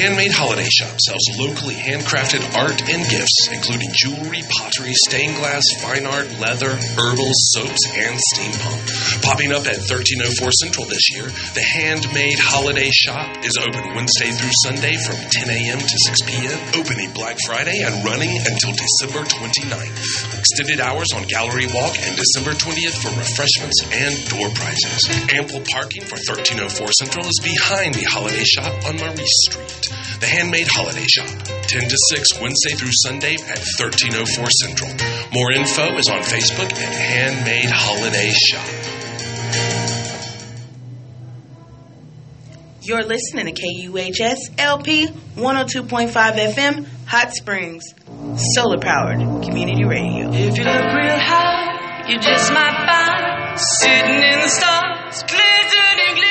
Handmade 0.00 0.32
Holiday 0.32 0.64
Shop 0.72 0.96
sells 0.96 1.20
locally 1.36 1.76
handcrafted 1.76 2.40
art 2.56 2.80
and 2.88 3.04
gifts, 3.12 3.52
including 3.52 3.92
jewelry, 3.92 4.40
pottery, 4.48 4.96
stained 4.96 5.36
glass, 5.36 5.60
fine 5.84 6.08
art, 6.08 6.24
leather, 6.40 6.72
herbals, 6.96 7.36
soaps, 7.52 7.84
and 7.92 8.16
steampunk. 8.32 8.80
Popping 9.20 9.52
up 9.52 9.68
at 9.68 9.84
1304 9.84 10.24
Central 10.56 10.88
this 10.88 11.04
year, 11.12 11.28
the 11.52 11.60
Handmade 11.60 12.40
Holiday 12.40 12.88
Shop 12.88 13.44
is 13.44 13.52
open 13.60 13.92
Wednesday 13.92 14.32
through 14.32 14.56
Sunday 14.64 14.96
from 15.04 15.20
10 15.20 15.52
a.m. 15.52 15.76
to 15.84 15.96
6 16.08 16.24
p.m., 16.24 16.56
opening 16.80 17.12
Black 17.12 17.36
Friday 17.44 17.84
and 17.84 18.00
running 18.00 18.32
until 18.48 18.72
December 18.72 19.28
29th. 19.28 20.00
Extended 20.32 20.80
hours 20.80 21.12
on 21.12 21.28
Gallery 21.28 21.68
Walk 21.76 21.92
and 22.00 22.16
December 22.16 22.56
20th 22.56 22.96
for 23.04 23.12
refreshments 23.20 23.84
and 23.92 24.16
door 24.32 24.48
prizes. 24.56 25.28
Ample 25.28 25.60
parking 25.68 26.08
for 26.08 26.16
1304 26.16 26.88
Central 26.96 27.28
is 27.28 27.36
behind 27.44 27.92
the 27.92 28.08
Holiday 28.08 28.48
Shop 28.48 28.72
on 28.88 28.96
Marie 28.96 29.28
Street. 29.44 29.89
The 30.20 30.26
Handmade 30.26 30.68
Holiday 30.68 31.06
Shop, 31.06 31.26
10 31.26 31.88
to 31.88 31.96
6 32.10 32.40
Wednesday 32.40 32.74
through 32.74 32.92
Sunday 32.92 33.34
at 33.34 33.58
1304 33.58 34.46
Central. 34.50 34.90
More 35.32 35.52
info 35.52 35.96
is 35.96 36.08
on 36.08 36.20
Facebook 36.22 36.72
at 36.72 36.94
Handmade 36.94 37.70
Holiday 37.70 38.30
Shop. 38.30 38.90
You're 42.82 43.04
listening 43.04 43.46
to 43.46 43.52
KUHS 43.52 44.58
LP 44.58 45.06
102.5 45.06 46.10
FM, 46.10 46.86
Hot 47.06 47.32
Springs, 47.32 47.84
solar 48.54 48.78
powered 48.78 49.18
community 49.44 49.84
radio. 49.84 50.30
If 50.32 50.56
you 50.56 50.64
look 50.64 50.82
real 50.82 51.18
high, 51.18 52.08
you 52.08 52.18
just 52.18 52.52
might 52.52 52.74
find 52.86 53.60
sitting 53.60 54.22
in 54.22 54.40
the 54.40 54.48
stars, 54.48 55.22
glistening, 55.24 56.14
glistening, 56.16 56.16
waiting 56.16 56.16
for. 56.16 56.29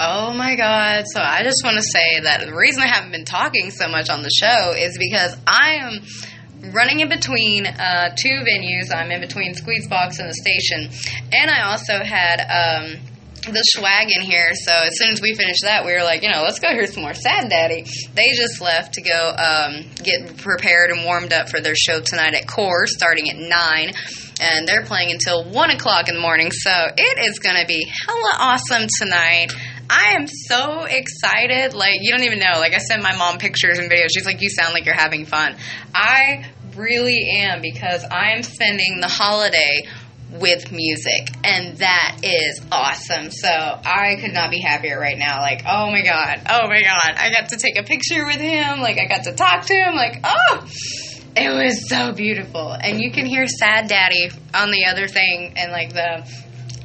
Oh 0.00 0.32
my 0.32 0.54
God. 0.54 1.04
So 1.12 1.20
I 1.20 1.42
just 1.42 1.62
want 1.64 1.76
to 1.76 1.82
say 1.82 2.20
that 2.22 2.46
the 2.46 2.54
reason 2.54 2.82
I 2.82 2.86
haven't 2.86 3.10
been 3.10 3.24
talking 3.24 3.70
so 3.70 3.88
much 3.88 4.08
on 4.08 4.22
the 4.22 4.30
show 4.30 4.72
is 4.72 4.96
because 4.96 5.36
I 5.44 5.78
am 5.80 6.72
running 6.72 7.00
in 7.00 7.08
between 7.08 7.66
uh, 7.66 8.14
two 8.14 8.44
venues. 8.46 8.94
I'm 8.94 9.10
in 9.10 9.20
between 9.20 9.54
Squeezebox 9.54 10.20
and 10.20 10.30
the 10.30 10.34
station. 10.34 10.90
And 11.32 11.50
I 11.50 11.70
also 11.70 12.04
had 12.04 12.38
um, 12.46 13.00
the 13.52 13.64
Schwag 13.74 14.06
in 14.14 14.22
here. 14.22 14.54
So 14.54 14.72
as 14.72 14.96
soon 14.98 15.10
as 15.10 15.20
we 15.20 15.34
finished 15.34 15.62
that, 15.64 15.84
we 15.84 15.92
were 15.92 16.04
like, 16.04 16.22
you 16.22 16.30
know, 16.30 16.42
let's 16.42 16.60
go 16.60 16.68
hear 16.68 16.86
some 16.86 17.02
more 17.02 17.14
Sad 17.14 17.50
Daddy. 17.50 17.84
They 18.14 18.30
just 18.36 18.60
left 18.60 18.94
to 18.94 19.02
go 19.02 19.34
um, 19.34 19.84
get 20.04 20.36
prepared 20.36 20.90
and 20.90 21.04
warmed 21.04 21.32
up 21.32 21.48
for 21.48 21.60
their 21.60 21.74
show 21.74 22.00
tonight 22.00 22.34
at 22.34 22.46
Core 22.46 22.86
starting 22.86 23.28
at 23.30 23.36
9 23.36 23.92
and 24.40 24.68
they're 24.68 24.84
playing 24.84 25.10
until 25.10 25.50
one 25.50 25.70
o'clock 25.70 26.08
in 26.08 26.14
the 26.14 26.20
morning. 26.20 26.52
So 26.52 26.70
it 26.96 27.18
is 27.28 27.40
going 27.40 27.56
to 27.60 27.66
be 27.66 27.84
hella 28.06 28.34
awesome 28.38 28.86
tonight. 29.00 29.52
I 29.90 30.14
am 30.16 30.26
so 30.26 30.84
excited. 30.84 31.74
Like, 31.74 32.00
you 32.00 32.10
don't 32.12 32.24
even 32.24 32.38
know. 32.38 32.54
Like, 32.56 32.74
I 32.74 32.78
sent 32.78 33.02
my 33.02 33.16
mom 33.16 33.38
pictures 33.38 33.78
and 33.78 33.90
videos. 33.90 34.08
She's 34.14 34.26
like, 34.26 34.42
you 34.42 34.50
sound 34.50 34.74
like 34.74 34.84
you're 34.84 34.94
having 34.94 35.24
fun. 35.24 35.56
I 35.94 36.46
really 36.76 37.40
am 37.40 37.60
because 37.62 38.04
I 38.04 38.32
am 38.32 38.42
spending 38.42 39.00
the 39.00 39.08
holiday 39.08 39.82
with 40.30 40.70
music 40.70 41.30
and 41.42 41.78
that 41.78 42.20
is 42.22 42.60
awesome 42.70 43.30
so 43.30 43.48
i 43.48 44.14
could 44.20 44.34
not 44.34 44.50
be 44.50 44.60
happier 44.60 45.00
right 45.00 45.16
now 45.16 45.40
like 45.40 45.62
oh 45.66 45.90
my 45.90 46.02
god 46.02 46.42
oh 46.50 46.68
my 46.68 46.82
god 46.82 47.14
i 47.16 47.30
got 47.30 47.48
to 47.48 47.56
take 47.56 47.78
a 47.78 47.82
picture 47.82 48.26
with 48.26 48.36
him 48.36 48.80
like 48.80 48.98
i 48.98 49.06
got 49.06 49.24
to 49.24 49.32
talk 49.32 49.64
to 49.64 49.72
him 49.72 49.94
like 49.94 50.20
oh 50.24 50.68
it 51.34 51.48
was 51.48 51.88
so 51.88 52.12
beautiful 52.12 52.72
and 52.72 53.00
you 53.00 53.10
can 53.10 53.24
hear 53.24 53.46
sad 53.46 53.88
daddy 53.88 54.28
on 54.54 54.70
the 54.70 54.84
other 54.84 55.08
thing 55.08 55.54
and 55.56 55.72
like 55.72 55.94
the 55.94 56.30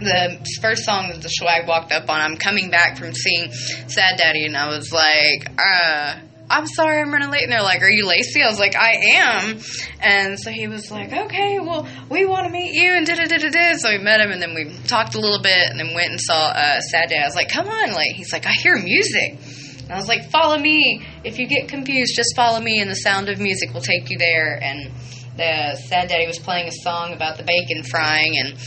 the 0.03 0.45
first 0.61 0.85
song 0.85 1.09
that 1.09 1.21
the 1.21 1.29
Schwag 1.29 1.67
walked 1.67 1.91
up 1.91 2.09
on 2.09 2.21
i'm 2.21 2.37
coming 2.37 2.69
back 2.69 2.97
from 2.97 3.13
seeing 3.13 3.51
sad 3.51 4.17
daddy 4.17 4.45
and 4.45 4.55
i 4.57 4.67
was 4.67 4.91
like 4.91 5.51
uh 5.57 6.19
I'm 6.49 6.67
sorry 6.67 6.99
I'm 7.01 7.11
running 7.11 7.31
late. 7.31 7.43
And 7.43 7.51
they're 7.51 7.63
like, 7.63 7.81
Are 7.81 7.89
you 7.89 8.05
Lacey? 8.05 8.43
I 8.43 8.49
was 8.49 8.59
like, 8.59 8.75
I 8.75 8.95
am. 9.15 9.59
And 9.99 10.39
so 10.39 10.51
he 10.51 10.67
was 10.67 10.91
like, 10.91 11.11
Okay, 11.11 11.59
well, 11.59 11.87
we 12.09 12.25
want 12.25 12.45
to 12.45 12.51
meet 12.51 12.73
you. 12.73 12.91
And 12.91 13.07
da 13.07 13.15
da 13.15 13.25
da 13.25 13.49
da. 13.49 13.73
So 13.77 13.89
we 13.89 13.97
met 13.97 14.21
him 14.21 14.31
and 14.31 14.41
then 14.41 14.53
we 14.53 14.77
talked 14.85 15.15
a 15.15 15.19
little 15.19 15.41
bit 15.41 15.69
and 15.69 15.79
then 15.79 15.95
went 15.95 16.11
and 16.11 16.19
saw 16.21 16.49
uh, 16.49 16.79
Sad 16.81 17.09
Daddy. 17.09 17.23
I 17.23 17.25
was 17.25 17.35
like, 17.35 17.49
Come 17.49 17.67
on. 17.67 17.93
Like, 17.93 18.11
he's 18.13 18.31
like, 18.31 18.45
I 18.45 18.51
hear 18.51 18.75
music. 18.77 19.39
And 19.83 19.91
I 19.91 19.95
was 19.95 20.07
like, 20.07 20.29
Follow 20.29 20.57
me. 20.57 21.05
If 21.23 21.39
you 21.39 21.47
get 21.47 21.69
confused, 21.69 22.13
just 22.15 22.35
follow 22.35 22.59
me 22.59 22.79
and 22.79 22.89
the 22.89 22.95
sound 22.95 23.29
of 23.29 23.39
music 23.39 23.73
will 23.73 23.81
take 23.81 24.09
you 24.09 24.17
there. 24.17 24.59
And 24.61 24.91
the 25.37 25.75
Sad 25.87 26.09
Daddy 26.09 26.27
was 26.27 26.39
playing 26.39 26.67
a 26.67 26.71
song 26.71 27.13
about 27.13 27.37
the 27.37 27.43
bacon 27.43 27.83
frying 27.83 28.37
and 28.37 28.59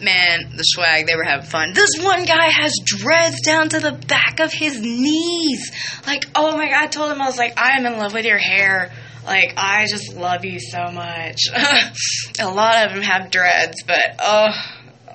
man, 0.00 0.52
the 0.56 0.64
Schwag, 0.76 1.06
they 1.06 1.16
were 1.16 1.24
having 1.24 1.46
fun. 1.46 1.72
This 1.72 1.90
one 2.00 2.24
guy 2.24 2.48
has 2.50 2.72
dreads 2.84 3.40
down 3.42 3.68
to 3.70 3.80
the 3.80 3.92
back 3.92 4.40
of 4.40 4.52
his 4.52 4.80
knees. 4.80 5.70
Like, 6.06 6.26
oh 6.34 6.56
my 6.56 6.66
god, 6.66 6.84
I 6.84 6.86
told 6.86 7.12
him, 7.12 7.20
I 7.20 7.26
was 7.26 7.38
like, 7.38 7.58
I 7.58 7.78
am 7.78 7.86
in 7.86 7.98
love 7.98 8.12
with 8.14 8.24
your 8.24 8.38
hair. 8.38 8.92
Like, 9.24 9.54
I 9.56 9.86
just 9.86 10.14
love 10.14 10.44
you 10.44 10.60
so 10.60 10.92
much. 10.92 11.40
a 12.40 12.50
lot 12.50 12.86
of 12.86 12.92
them 12.92 13.02
have 13.02 13.30
dreads, 13.30 13.82
but 13.86 14.16
oh, 14.18 14.48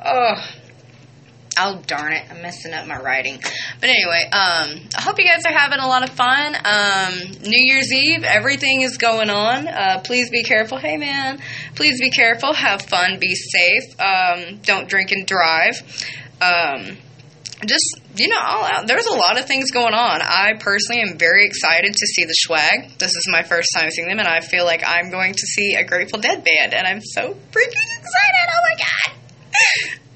oh. 0.03 0.33
Oh 1.57 1.81
darn 1.87 2.13
it! 2.13 2.23
I'm 2.29 2.41
messing 2.41 2.73
up 2.73 2.87
my 2.87 2.99
writing. 2.99 3.39
But 3.81 3.89
anyway, 3.89 4.23
um, 4.31 4.87
I 4.95 5.01
hope 5.01 5.19
you 5.19 5.25
guys 5.25 5.45
are 5.45 5.57
having 5.57 5.79
a 5.79 5.87
lot 5.87 6.03
of 6.03 6.09
fun. 6.11 6.55
Um, 6.55 7.31
New 7.41 7.73
Year's 7.73 7.91
Eve, 7.91 8.23
everything 8.23 8.81
is 8.81 8.97
going 8.97 9.29
on. 9.29 9.67
Uh, 9.67 10.01
please 10.03 10.29
be 10.29 10.43
careful. 10.43 10.77
Hey 10.77 10.97
man, 10.97 11.39
please 11.75 11.99
be 11.99 12.11
careful. 12.11 12.53
Have 12.53 12.83
fun. 12.83 13.19
Be 13.19 13.35
safe. 13.35 13.99
Um, 13.99 14.59
don't 14.63 14.87
drink 14.87 15.11
and 15.11 15.25
drive. 15.25 15.81
Um, 16.41 16.97
just 17.65 17.99
you 18.15 18.27
know, 18.27 18.39
all 18.39 18.63
out. 18.63 18.87
there's 18.87 19.05
a 19.05 19.13
lot 19.13 19.39
of 19.39 19.45
things 19.45 19.71
going 19.71 19.93
on. 19.93 20.21
I 20.21 20.53
personally 20.59 21.01
am 21.01 21.17
very 21.17 21.45
excited 21.45 21.93
to 21.93 22.05
see 22.07 22.25
the 22.25 22.35
Schwag. 22.45 22.97
This 22.97 23.11
is 23.11 23.27
my 23.29 23.43
first 23.43 23.69
time 23.75 23.89
seeing 23.89 24.07
them, 24.07 24.19
and 24.19 24.27
I 24.27 24.41
feel 24.41 24.65
like 24.65 24.83
I'm 24.85 25.09
going 25.09 25.33
to 25.33 25.47
see 25.47 25.75
a 25.75 25.83
Grateful 25.83 26.19
Dead 26.19 26.43
band, 26.43 26.73
and 26.73 26.87
I'm 26.87 27.01
so 27.01 27.21
freaking 27.21 27.89
excited! 27.97 28.45
Oh 28.53 28.61
my 28.63 28.75
god! 28.77 29.99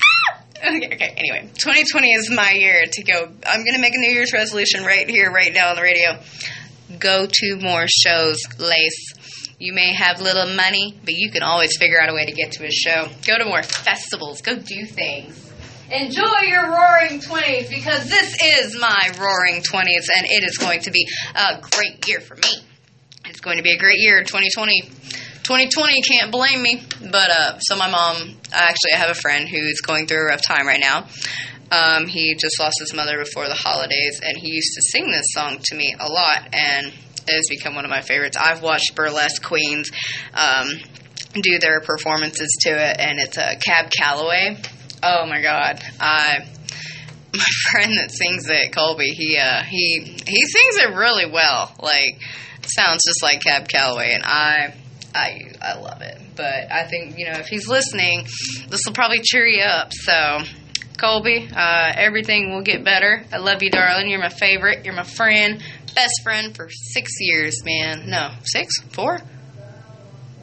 Okay, 0.63 0.87
okay, 0.93 1.13
anyway, 1.17 1.49
2020 1.55 2.13
is 2.13 2.31
my 2.31 2.51
year 2.51 2.85
to 2.89 3.03
go. 3.03 3.27
I'm 3.45 3.63
going 3.65 3.73
to 3.75 3.81
make 3.81 3.95
a 3.95 3.97
New 3.97 4.11
Year's 4.13 4.31
resolution 4.31 4.85
right 4.85 5.09
here, 5.09 5.29
right 5.29 5.53
now 5.53 5.71
on 5.71 5.75
the 5.75 5.81
radio. 5.81 6.17
Go 6.99 7.27
to 7.29 7.55
more 7.57 7.85
shows, 7.87 8.39
Lace. 8.59 9.55
You 9.59 9.73
may 9.73 9.93
have 9.93 10.21
little 10.21 10.55
money, 10.55 10.97
but 11.03 11.15
you 11.15 11.31
can 11.31 11.43
always 11.43 11.75
figure 11.75 11.99
out 12.01 12.09
a 12.09 12.13
way 12.13 12.25
to 12.25 12.31
get 12.31 12.53
to 12.53 12.65
a 12.65 12.71
show. 12.71 13.09
Go 13.27 13.37
to 13.37 13.45
more 13.45 13.61
festivals. 13.61 14.41
Go 14.41 14.55
do 14.55 14.85
things. 14.85 15.51
Enjoy 15.91 16.47
your 16.47 16.71
roaring 16.71 17.19
20s 17.19 17.69
because 17.69 18.09
this 18.09 18.37
is 18.41 18.79
my 18.79 19.11
roaring 19.19 19.61
20s 19.61 20.07
and 20.17 20.25
it 20.27 20.45
is 20.45 20.57
going 20.57 20.79
to 20.81 20.91
be 20.91 21.05
a 21.35 21.59
great 21.59 22.07
year 22.07 22.21
for 22.21 22.35
me. 22.35 22.63
It's 23.25 23.41
going 23.41 23.57
to 23.57 23.63
be 23.63 23.73
a 23.73 23.77
great 23.77 23.99
year, 23.99 24.23
2020. 24.23 24.89
2020 25.43 26.01
can't 26.01 26.31
blame 26.31 26.61
me. 26.61 26.81
But 26.99 27.29
uh, 27.29 27.59
so 27.59 27.75
my 27.75 27.89
mom, 27.89 28.15
actually, 28.51 28.93
I 28.95 28.97
have 28.97 29.09
a 29.09 29.19
friend 29.19 29.47
who's 29.47 29.81
going 29.81 30.07
through 30.07 30.23
a 30.23 30.25
rough 30.25 30.41
time 30.41 30.65
right 30.67 30.79
now. 30.81 31.07
Um, 31.71 32.07
he 32.07 32.35
just 32.35 32.59
lost 32.59 32.75
his 32.79 32.93
mother 32.93 33.17
before 33.17 33.47
the 33.47 33.55
holidays, 33.55 34.21
and 34.23 34.37
he 34.37 34.49
used 34.49 34.73
to 34.75 34.81
sing 34.91 35.09
this 35.09 35.25
song 35.29 35.57
to 35.63 35.75
me 35.75 35.95
a 35.99 36.07
lot, 36.07 36.49
and 36.53 36.87
it 36.87 37.31
has 37.31 37.47
become 37.49 37.75
one 37.75 37.83
of 37.83 37.89
my 37.89 38.01
favorites. 38.01 38.37
I've 38.37 38.61
watched 38.61 38.95
Burlesque 38.95 39.43
Queens 39.43 39.91
um, 40.33 40.67
do 41.33 41.59
their 41.59 41.81
performances 41.81 42.49
to 42.61 42.69
it, 42.69 42.99
and 42.99 43.19
it's 43.19 43.37
a 43.37 43.53
uh, 43.53 43.55
Cab 43.59 43.89
Calloway. 43.89 44.57
Oh 45.01 45.25
my 45.25 45.41
God, 45.41 45.81
I 45.99 46.45
my 47.33 47.45
friend 47.71 47.97
that 47.97 48.11
sings 48.11 48.47
it, 48.49 48.75
Colby, 48.75 49.09
he 49.09 49.37
uh, 49.39 49.63
he 49.63 50.15
he 50.27 50.45
sings 50.45 50.77
it 50.77 50.95
really 50.95 51.25
well. 51.25 51.73
Like 51.81 52.19
sounds 52.67 53.01
just 53.07 53.23
like 53.23 53.41
Cab 53.41 53.67
Calloway, 53.67 54.13
and 54.13 54.23
I 54.23 54.75
I 55.15 55.51
I 55.61 55.79
love 55.79 56.01
it. 56.01 56.19
But 56.35 56.71
I 56.71 56.85
think 56.87 57.17
you 57.17 57.25
know 57.25 57.39
if 57.39 57.47
he's 57.47 57.67
listening, 57.67 58.27
this 58.69 58.81
will 58.85 58.93
probably 58.93 59.21
cheer 59.23 59.45
you 59.45 59.63
up. 59.63 59.91
So. 59.91 60.39
Colby, 60.95 61.49
uh, 61.53 61.91
everything 61.95 62.53
will 62.53 62.61
get 62.61 62.85
better. 62.85 63.25
I 63.33 63.37
love 63.37 63.61
you, 63.61 63.69
darling. 63.69 64.09
You're 64.09 64.21
my 64.21 64.29
favorite. 64.29 64.85
You're 64.85 64.93
my 64.93 65.03
friend, 65.03 65.61
best 65.95 66.21
friend 66.23 66.55
for 66.55 66.69
six 66.69 67.11
years, 67.19 67.57
man. 67.65 68.09
No, 68.09 68.29
six, 68.43 68.79
four, 68.91 69.19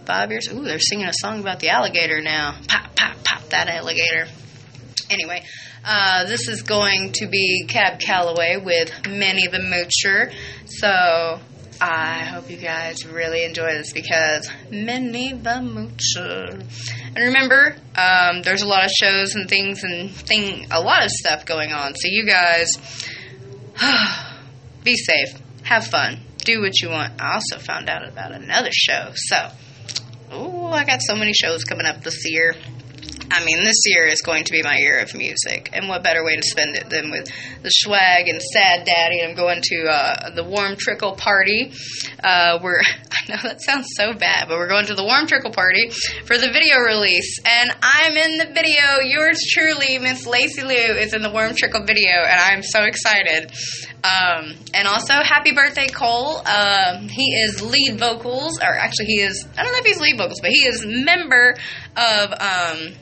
five 0.04 0.30
years. 0.30 0.48
Ooh, 0.52 0.64
they're 0.64 0.78
singing 0.78 1.06
a 1.06 1.14
song 1.14 1.40
about 1.40 1.60
the 1.60 1.70
alligator 1.70 2.20
now. 2.20 2.56
Pop, 2.68 2.94
pop, 2.94 3.16
pop 3.24 3.48
that 3.50 3.68
alligator. 3.68 4.26
Anyway, 5.08 5.42
uh, 5.84 6.26
this 6.26 6.46
is 6.48 6.62
going 6.62 7.12
to 7.12 7.26
be 7.26 7.64
Cab 7.66 7.98
Calloway 7.98 8.56
with 8.62 9.06
Minnie 9.08 9.46
the 9.46 9.58
Moocher. 9.58 10.32
So 10.66 11.40
I 11.80 12.24
hope 12.24 12.50
you 12.50 12.58
guys 12.58 13.06
really 13.06 13.42
enjoy 13.44 13.72
this 13.72 13.94
because 13.94 14.50
Minnie 14.70 15.32
the 15.32 15.60
Moocher. 15.60 16.62
And 17.14 17.16
remember, 17.16 17.74
um, 17.96 18.42
there's 18.42 18.60
a 18.60 18.68
lot 18.68 18.84
of 18.84 18.90
shows 18.90 19.34
and 19.34 19.48
things 19.48 19.82
and 19.82 20.10
thing, 20.10 20.66
a 20.70 20.80
lot 20.80 21.04
of 21.04 21.10
stuff 21.10 21.46
going 21.46 21.72
on. 21.72 21.94
So 21.94 22.08
you 22.08 22.26
guys, 22.26 22.68
be 24.84 24.94
safe, 24.94 25.40
have 25.62 25.86
fun, 25.86 26.20
do 26.44 26.60
what 26.60 26.78
you 26.82 26.90
want. 26.90 27.18
I 27.18 27.34
also 27.34 27.58
found 27.58 27.88
out 27.88 28.06
about 28.06 28.32
another 28.32 28.70
show. 28.72 29.12
So, 29.14 29.48
oh, 30.30 30.66
I 30.66 30.84
got 30.84 31.00
so 31.00 31.16
many 31.16 31.32
shows 31.32 31.64
coming 31.64 31.86
up 31.86 32.02
this 32.02 32.24
year. 32.26 32.56
I 33.30 33.44
mean, 33.44 33.62
this 33.62 33.82
year 33.86 34.06
is 34.06 34.22
going 34.22 34.44
to 34.44 34.52
be 34.52 34.62
my 34.62 34.76
year 34.76 34.98
of 34.98 35.14
music, 35.14 35.70
and 35.72 35.88
what 35.88 36.02
better 36.02 36.24
way 36.24 36.34
to 36.34 36.42
spend 36.42 36.76
it 36.76 36.90
than 36.90 37.10
with 37.10 37.30
the 37.62 37.70
Schwag 37.70 38.28
and 38.28 38.42
Sad 38.42 38.84
Daddy? 38.84 39.22
I'm 39.22 39.36
going 39.36 39.60
to 39.62 39.84
uh, 39.84 40.30
the 40.34 40.42
Warm 40.42 40.76
Trickle 40.76 41.14
Party. 41.14 41.72
Uh, 42.22 42.58
we're 42.62 42.80
I 43.10 43.30
know 43.30 43.42
that 43.42 43.62
sounds 43.62 43.86
so 43.96 44.14
bad, 44.14 44.48
but 44.48 44.58
we're 44.58 44.68
going 44.68 44.86
to 44.86 44.94
the 44.94 45.04
Warm 45.04 45.26
Trickle 45.26 45.52
Party 45.52 45.90
for 46.26 46.38
the 46.38 46.50
video 46.50 46.78
release, 46.78 47.38
and 47.44 47.70
I'm 47.80 48.16
in 48.16 48.38
the 48.38 48.46
video. 48.46 48.98
Yours 49.02 49.38
truly, 49.52 49.98
Miss 49.98 50.26
Lacey 50.26 50.62
Lou, 50.62 50.96
is 50.98 51.14
in 51.14 51.22
the 51.22 51.30
Warm 51.30 51.54
Trickle 51.54 51.84
video, 51.84 52.10
and 52.10 52.40
I'm 52.40 52.62
so 52.62 52.82
excited. 52.82 53.52
Um, 54.02 54.54
and 54.74 54.88
also, 54.88 55.14
happy 55.22 55.52
birthday, 55.52 55.88
Cole. 55.88 56.38
Um, 56.46 57.08
he 57.08 57.34
is 57.34 57.62
lead 57.62 57.98
vocals, 57.98 58.58
or 58.58 58.72
actually, 58.74 59.06
he 59.06 59.20
is, 59.20 59.46
I 59.56 59.62
don't 59.62 59.72
know 59.72 59.78
if 59.78 59.86
he's 59.86 60.00
lead 60.00 60.16
vocals, 60.16 60.40
but 60.40 60.50
he 60.50 60.66
is 60.66 60.84
member 60.86 61.54
of 61.96 62.32
um, 62.32 62.94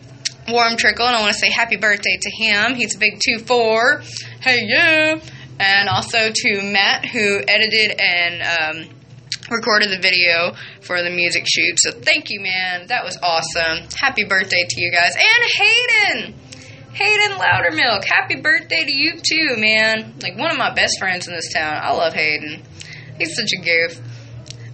Warm 0.50 0.76
Trickle, 0.76 1.06
and 1.06 1.16
I 1.16 1.20
want 1.20 1.32
to 1.32 1.38
say 1.38 1.50
happy 1.50 1.76
birthday 1.76 2.18
to 2.20 2.30
him. 2.30 2.74
He's 2.74 2.96
a 2.96 2.98
big 2.98 3.20
2 3.20 3.40
4. 3.40 4.02
Hey, 4.40 4.64
yeah. 4.66 5.20
And 5.60 5.88
also 5.88 6.30
to 6.32 6.62
Matt, 6.62 7.04
who 7.06 7.40
edited 7.46 8.00
and 8.00 8.42
um, 8.88 8.98
recorded 9.50 9.90
the 9.90 9.98
video 9.98 10.54
for 10.80 11.02
the 11.02 11.10
music 11.10 11.44
shoot. 11.46 11.78
So 11.78 11.92
thank 11.92 12.30
you, 12.30 12.40
man. 12.40 12.86
That 12.88 13.04
was 13.04 13.18
awesome. 13.22 13.88
Happy 14.00 14.24
birthday 14.24 14.64
to 14.68 14.80
you 14.80 14.92
guys. 14.92 15.14
And 15.14 16.24
Hayden! 16.24 16.34
Hayden 16.92 17.38
Loudermilk, 17.38 18.04
happy 18.04 18.36
birthday 18.40 18.84
to 18.84 18.92
you 18.92 19.12
too, 19.22 19.56
man. 19.56 20.14
Like 20.20 20.36
one 20.36 20.50
of 20.50 20.58
my 20.58 20.74
best 20.74 20.98
friends 20.98 21.28
in 21.28 21.34
this 21.34 21.52
town. 21.52 21.78
I 21.80 21.92
love 21.92 22.12
Hayden. 22.12 22.62
He's 23.18 23.36
such 23.36 23.50
a 23.52 23.62
goof. 23.62 24.00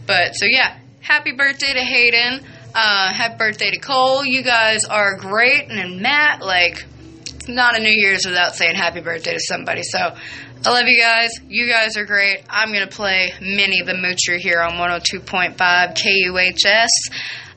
But 0.07 0.35
so 0.35 0.47
yeah, 0.47 0.79
happy 1.01 1.33
birthday 1.33 1.75
to 1.75 1.81
Hayden. 1.81 2.45
Uh, 2.75 3.13
happy 3.13 3.37
birthday 3.37 3.71
to 3.71 3.79
Cole. 3.79 4.25
You 4.25 4.43
guys 4.43 4.85
are 4.85 5.17
great. 5.17 5.69
And 5.69 5.79
then 5.79 6.03
Matt, 6.03 6.43
like, 6.43 6.85
it's 7.27 7.49
not 7.49 7.77
a 7.77 7.81
New 7.81 7.93
Year's 7.93 8.27
without 8.27 8.55
saying 8.57 8.75
happy 8.75 9.01
birthday 9.01 9.33
to 9.33 9.41
somebody. 9.41 9.83
So 9.85 9.99
I 9.99 10.71
love 10.71 10.89
you 10.89 11.01
guys. 11.01 11.31
You 11.49 11.69
guys 11.69 11.97
are 11.97 12.05
great. 12.05 12.43
I'm 12.51 12.73
going 12.73 12.89
to 12.89 12.95
play 12.95 13.33
Minnie 13.41 13.83
the 13.83 13.93
Moocher 13.93 14.39
here 14.39 14.61
on 14.61 14.73
102.5 14.73 15.57
KUHS. 15.57 16.89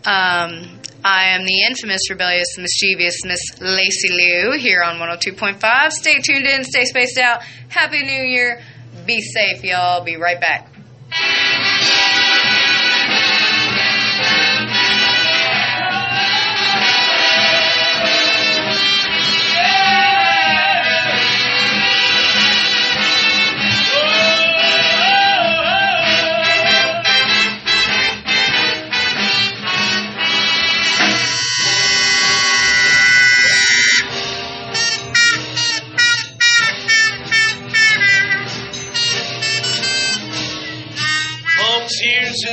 Um, 0.05 0.79
I 1.03 1.29
am 1.29 1.45
the 1.45 1.63
infamous, 1.67 2.09
rebellious, 2.09 2.57
mischievous 2.57 3.23
Miss 3.25 3.41
Lacey 3.61 4.09
Lou 4.09 4.57
here 4.57 4.83
on 4.83 4.97
102.5. 4.97 5.91
Stay 5.91 6.19
tuned 6.19 6.45
in, 6.45 6.63
stay 6.63 6.85
spaced 6.85 7.17
out. 7.17 7.43
Happy 7.69 8.03
New 8.03 8.23
Year. 8.23 8.61
Be 9.05 9.21
safe, 9.21 9.63
y'all. 9.63 10.03
Be 10.03 10.17
right 10.17 10.39
back. 10.39 10.69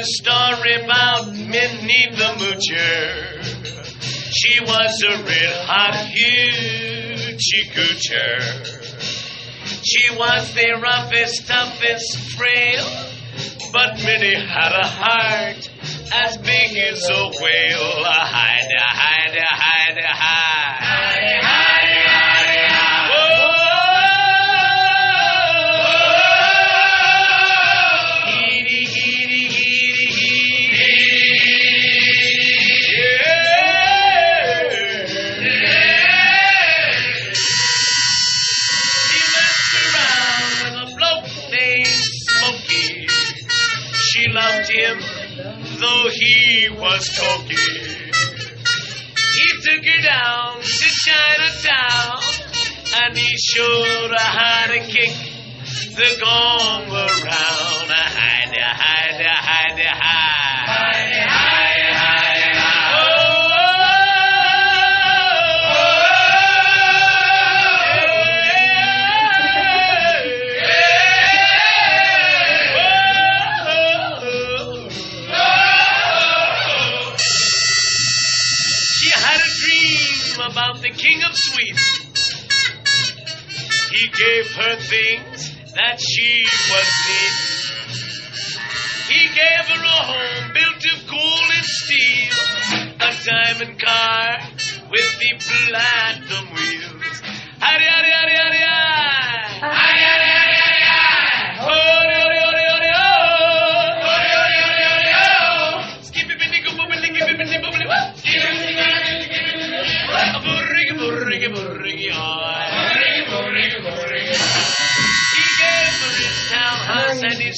A 0.04 0.06
story 0.06 0.74
about 0.82 1.32
Minnie 1.32 2.08
the 2.10 2.30
Moocher. 2.36 3.42
She 4.34 4.60
was 4.60 5.02
a 5.02 5.22
red 5.22 5.56
hot 5.64 5.94
hoochie 6.12 7.66
coocher. 7.72 8.40
She 9.82 10.14
was 10.16 10.52
the 10.54 10.78
roughest, 10.82 11.46
toughest, 11.46 12.18
frail, 12.36 12.86
but 13.72 13.96
Minnie 14.04 14.34
had 14.34 14.72
a 14.72 14.86
heart 14.86 15.70
as 16.12 16.36
big 16.36 16.76
as 16.76 17.08
a 17.08 17.30
whale. 17.40 18.04
Hide, 18.04 18.72
hide, 18.76 19.38
hide, 19.40 20.04
hide. 20.04 20.74
She 21.14 22.33
was 46.94 47.08
talking. 47.08 47.56
He 49.34 49.48
took 49.62 49.84
her 49.84 50.02
down 50.02 50.60
to 50.60 50.88
Chinatown, 51.04 52.20
and 53.02 53.18
he 53.18 53.36
showed 53.36 54.10
her 54.10 54.16
how 54.16 54.66
to 54.68 54.78
kick 54.78 55.10
the 55.96 56.20
gong 56.22 56.88
around. 56.88 57.90
Hide, 57.90 58.56
hide, 58.56 59.26
hide, 59.26 59.80
hide. 59.80 60.43
Gave 84.16 84.46
her 84.54 84.76
things 84.76 85.50
that 85.74 85.98
she 86.00 86.44
was 86.70 86.88
needing. 87.08 87.64
He 89.08 89.28
gave 89.28 89.64
her 89.68 89.82
a 89.84 90.00
home 90.06 90.52
built 90.54 90.84
of 90.94 91.10
gold 91.10 91.50
and 91.56 91.64
steel, 91.64 92.32
a 93.00 93.12
diamond 93.24 93.78
car 93.80 94.38
with 94.90 95.18
the 95.18 95.30
platinum 95.38 96.54
wheels. 96.54 97.20
Howdy, 97.58 97.84
howdy, 97.84 98.10
howdy, 98.10 98.36
howdy, 98.36 98.58
howdy. 98.58 100.23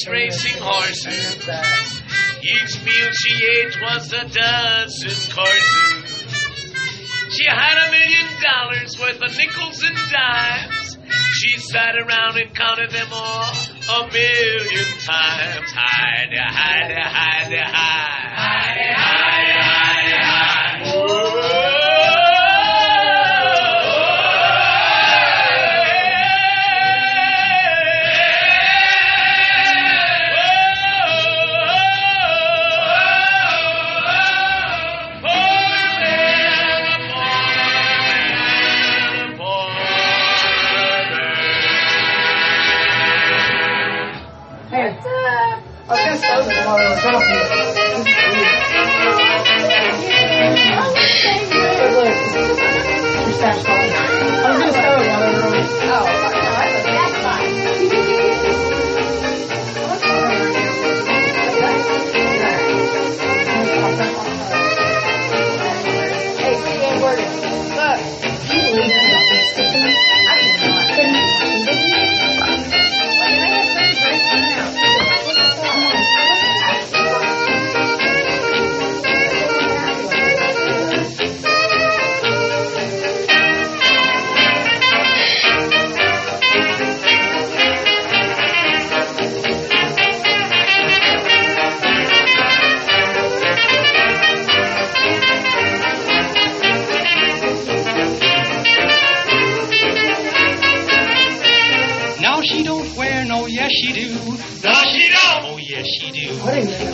Racing 0.05 0.60
horses. 0.60 1.36
Each 2.43 2.85
meal 2.85 3.10
she 3.12 3.44
ate 3.44 3.81
was 3.81 4.12
a 4.12 4.28
dozen 4.28 5.32
courses. 5.32 6.24
She 7.31 7.44
had 7.48 7.89
a 7.89 7.90
million 7.90 8.28
dollars 8.43 8.98
worth 9.01 9.23
of 9.23 9.36
nickels 9.36 9.82
and 9.82 9.97
dimes. 10.12 10.98
She 11.32 11.59
sat 11.60 11.97
around 11.97 12.36
and 12.36 12.55
counted 12.55 12.90
them 12.90 13.09
all 13.12 13.52
a 13.89 14.06
million 14.12 14.86
times. 15.01 15.70
Hide, 15.73 16.36
hide, 16.36 16.93
hide, 16.93 17.52
hide. 17.52 18.36
Hide, 18.36 18.94
hide, 18.97 19.62
hide, 19.62 20.20
hide. 20.20 20.65
I 45.88 45.94
guess 45.94 47.76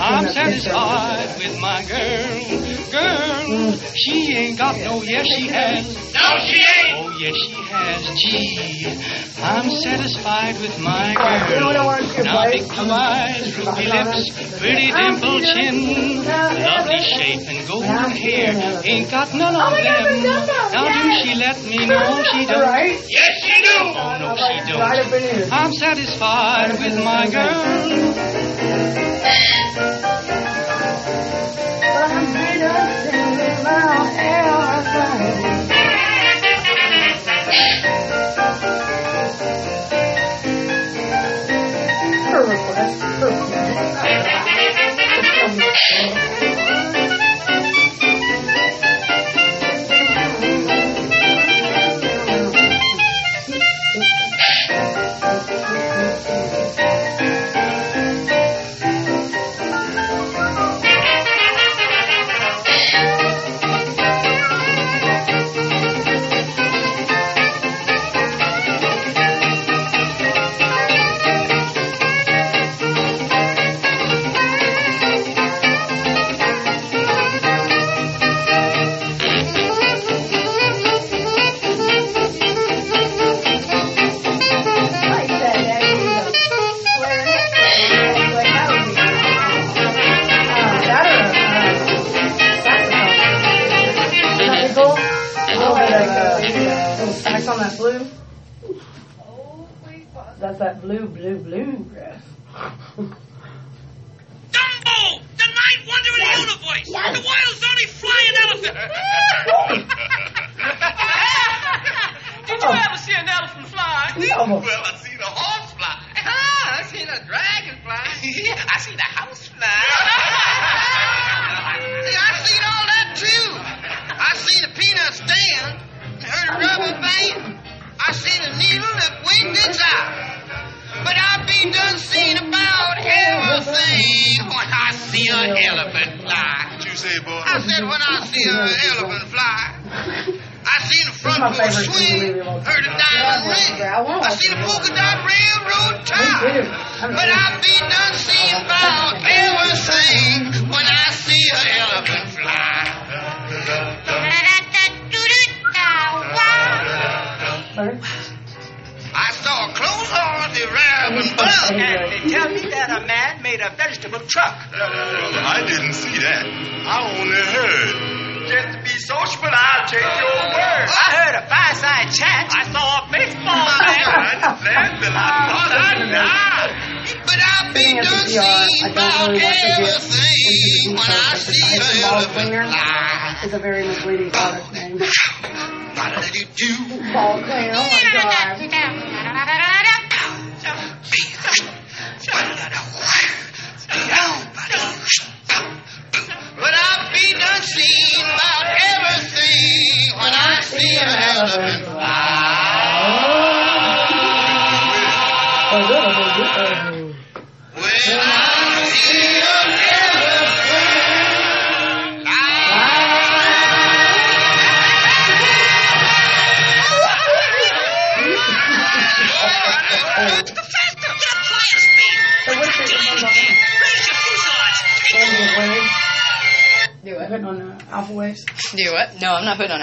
I'm 0.03 0.27
satisfied 0.27 1.39
with 1.39 1.61
my 1.61 1.85
girl. 1.85 2.43
Girl, 2.91 3.73
she 3.95 4.35
ain't 4.35 4.59
got 4.59 4.77
no, 4.77 5.01
yes 5.03 5.24
she 5.29 5.47
has. 5.47 5.87
No, 6.12 6.39
she 6.43 6.59
ain't. 6.59 6.99
Oh, 6.99 7.15
yes 7.20 7.35
she 7.39 7.55
has. 7.70 8.03
Gee, 8.19 8.99
I'm 9.41 9.70
satisfied 9.70 10.61
with 10.61 10.77
my 10.81 11.15
You 11.51 11.61
know 11.61 11.66
what 11.66 11.77
I 11.77 11.87
want 11.87 12.16
girl. 12.16 12.24
Now 12.24 12.51
big 12.51 12.66
blue 12.66 12.91
eyes, 12.91 13.57
ruby 13.57 13.87
lips, 13.87 14.31
pretty 14.59 14.91
dimple 14.91 15.39
chin, 15.39 16.27
lovely 16.27 16.99
shape 16.99 17.47
and 17.47 17.69
golden 17.69 18.11
hair. 18.11 18.83
Ain't 18.85 19.09
got 19.09 19.33
oh 19.33 19.39
none 19.39 19.55
of 19.55 19.70
them. 19.70 20.23
Now 20.24 20.91
do 20.91 21.15
she 21.23 21.35
let 21.37 21.62
me 21.62 21.87
know 21.87 22.23
she 22.27 22.45
don't? 22.47 23.07
Yes, 23.09 23.39
she 23.39 23.62
do. 23.62 23.79
Oh, 23.79 24.19
no, 24.19 24.35
she 24.35 24.59
don't. 24.66 25.53
I'm 25.53 25.73
satisfied 25.73 26.73
with 26.81 27.05
my 27.05 27.31
girl. 27.31 28.12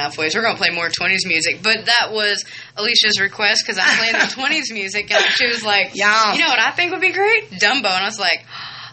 I'm 0.10 0.16
not 0.16 0.16
putting 0.16 0.22
on 0.22 0.22
Alpha 0.22 0.22
Waves. 0.22 0.36
We're 0.36 0.42
going 0.42 0.56
to 0.56 0.62
play 0.62 0.70
more 0.76 0.90
20s 0.90 1.26
music. 1.28 1.60
But 1.64 1.86
that 1.86 2.10
was 2.12 2.46
Alicia's 2.78 3.20
request 3.20 3.64
because 3.66 3.82
I'm 3.82 3.98
playing 3.98 4.14
the 4.20 4.20
20s 4.34 4.74
music. 4.74 5.12
And 5.12 5.24
she 5.36 5.48
was 5.48 5.64
like, 5.64 5.92
Yeah. 5.94 6.34
You 6.34 6.40
know 6.42 6.50
what 6.50 6.60
I 6.60 6.72
think 6.72 6.92
would 6.92 7.02
be 7.02 7.12
great? 7.12 7.50
Dumbo. 7.52 7.86
And 7.86 8.04
I 8.04 8.06
was 8.06 8.20
like, 8.20 8.46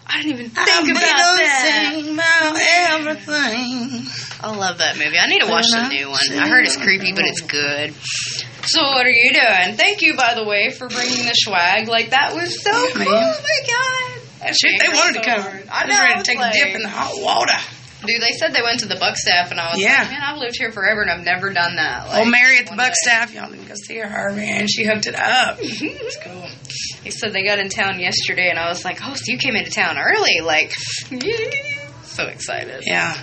I 0.09 0.23
didn't 0.23 0.39
even 0.39 0.51
think 0.51 0.87
be 0.87 0.93
about 0.93 1.03
that. 1.03 1.93
sing 1.97 2.15
about 2.15 2.57
everything. 2.61 4.07
I 4.41 4.55
love 4.55 4.79
that 4.79 4.97
movie. 4.99 5.19
I 5.19 5.27
need 5.27 5.41
to 5.41 5.51
watch 5.51 5.67
the 5.73 5.89
new 5.89 6.11
one. 6.11 6.21
I 6.39 6.47
heard 6.49 6.65
it's 6.65 6.77
creepy, 6.77 7.13
but 7.13 7.25
it's 7.25 7.41
good. 7.41 7.93
So 8.69 8.83
what 8.83 9.05
are 9.07 9.11
you 9.11 9.33
doing? 9.33 9.77
Thank 9.77 10.03
you, 10.03 10.17
by 10.17 10.35
the 10.35 10.45
way, 10.45 10.71
for 10.71 10.89
bringing 10.89 11.25
the 11.25 11.35
Schwag. 11.47 11.89
Like 11.89 12.11
that 12.11 12.35
was 12.35 12.63
so 12.63 12.71
Yeah, 12.71 12.91
cool. 12.93 13.05
man. 13.05 13.35
Oh 13.35 13.43
my 13.43 13.67
god! 13.67 14.55
Shit, 14.55 14.81
they 14.81 14.89
wanted 14.89 15.15
to 15.23 15.25
come. 15.25 15.41
I 15.73 15.83
I 15.83 15.87
was 15.87 15.99
ready 15.99 16.15
to 16.19 16.23
take 16.23 16.39
like- 16.39 16.55
a 16.55 16.59
dip 16.59 16.75
in 16.77 16.83
the 16.83 16.89
hot 16.89 17.13
water. 17.17 17.53
Dude, 18.07 18.23
they 18.23 18.33
said 18.33 18.53
they 18.55 18.63
went 18.63 18.81
to 18.81 18.87
the 18.87 18.95
Buckstaff, 18.97 19.51
and 19.51 19.61
I 19.61 19.71
was 19.73 19.79
Yeah. 19.81 19.99
like, 20.03 20.11
man, 20.11 20.23
I've 20.23 20.39
lived 20.39 20.57
here 20.59 20.73
forever, 20.73 21.03
and 21.03 21.11
I've 21.11 21.25
never 21.25 21.53
done 21.53 21.77
that. 21.77 22.09
Like, 22.09 22.21
Old 22.21 22.31
Mary 22.31 22.59
at 22.59 22.65
the 22.67 22.71
one 22.71 22.77
buck 22.79 22.89
day. 22.89 22.95
staff, 23.05 23.35
y'all 23.35 23.51
didn't 23.51 23.67
go 23.69 23.75
see 23.75 23.99
her, 23.99 24.33
man. 24.33 24.67
She 24.69 24.85
hooked 24.85 25.07
it 25.07 25.15
up. 25.17 25.59
It's 25.63 26.17
cool. 26.23 26.49
He 27.05 27.11
said 27.11 27.33
they 27.33 27.45
got 27.45 27.59
in 27.59 27.69
town 27.69 28.01
yesterday, 28.01 28.49
and 28.51 28.59
I 28.59 28.69
was 28.69 28.85
like, 28.85 28.99
oh, 29.03 29.15
so 29.15 29.23
you 29.27 29.39
came 29.39 29.55
into 29.57 29.71
town 29.71 29.97
early. 29.99 30.41
Like, 30.43 30.73
so 32.05 32.27
excited. 32.27 32.83
Yeah. 32.87 33.17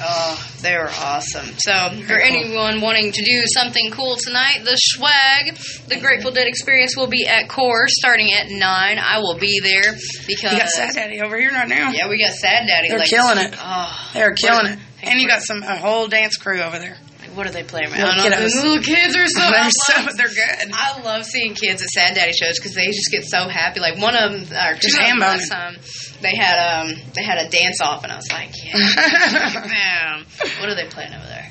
Oh, 0.00 0.52
they 0.60 0.74
were 0.76 0.90
awesome. 0.90 1.46
So, 1.58 1.72
for 2.06 2.18
anyone 2.18 2.80
wanting 2.80 3.12
to 3.12 3.22
do 3.22 3.42
something 3.46 3.90
cool 3.90 4.16
tonight, 4.16 4.60
the 4.64 4.78
Schwag, 4.78 5.86
the 5.88 5.98
Grateful 6.00 6.30
Dead 6.30 6.46
experience 6.46 6.96
will 6.96 7.06
be 7.06 7.26
at 7.26 7.48
Core 7.48 7.86
starting 7.88 8.32
at 8.32 8.48
9. 8.48 8.60
I 8.60 9.18
will 9.18 9.38
be 9.38 9.60
there 9.60 9.92
because. 10.26 10.52
You 10.52 10.58
got 10.58 10.68
Sad 10.68 10.94
Daddy 10.94 11.20
over 11.20 11.38
here 11.38 11.50
right 11.50 11.68
now. 11.68 11.90
Yeah, 11.90 12.08
we 12.08 12.18
got 12.18 12.34
Sad 12.34 12.66
Daddy. 12.66 12.88
They're 12.88 12.98
like, 12.98 13.08
killing 13.08 13.38
it. 13.38 13.54
Oh, 13.58 14.10
They're 14.14 14.34
killing 14.34 14.66
it. 14.66 14.78
And 15.02 15.20
you 15.20 15.28
got 15.28 15.42
some 15.42 15.62
a 15.62 15.76
whole 15.76 16.08
dance 16.08 16.36
crew 16.36 16.60
over 16.60 16.78
there. 16.78 16.96
What 17.34 17.46
are 17.46 17.50
they 17.50 17.62
playing? 17.64 17.88
I 17.92 17.96
Little 17.98 18.14
don't 18.22 18.30
know. 18.30 18.36
kiddos. 18.36 18.54
Little 18.62 18.82
kids 18.82 19.16
are 19.16 19.26
so. 19.26 19.40
They're 19.50 19.70
so 19.70 20.16
they're 20.16 20.28
good. 20.28 20.70
I 20.72 21.00
love 21.02 21.24
seeing 21.24 21.54
kids 21.54 21.82
at 21.82 21.88
Sad 21.88 22.14
Daddy 22.14 22.32
shows 22.32 22.58
because 22.58 22.74
they 22.74 22.86
just 22.86 23.10
get 23.10 23.24
so 23.24 23.48
happy. 23.48 23.80
Like 23.80 23.98
one 24.00 24.14
of 24.16 24.32
them, 24.32 24.42
or 24.42 24.74
two 24.74 24.80
Just 24.88 24.98
of 24.98 25.06
them 25.06 25.18
last 25.18 25.50
time, 25.50 25.76
they 26.22 26.34
had 26.36 26.82
um 26.82 26.94
they 27.14 27.22
had 27.22 27.38
a 27.46 27.48
dance 27.50 27.80
off, 27.82 28.02
and 28.04 28.12
I 28.12 28.16
was 28.16 28.30
like, 28.32 28.50
yeah, 28.64 28.72
man. 29.66 30.24
What 30.60 30.68
are 30.68 30.74
they 30.74 30.86
playing 30.88 31.12
over 31.14 31.26
there? 31.26 31.50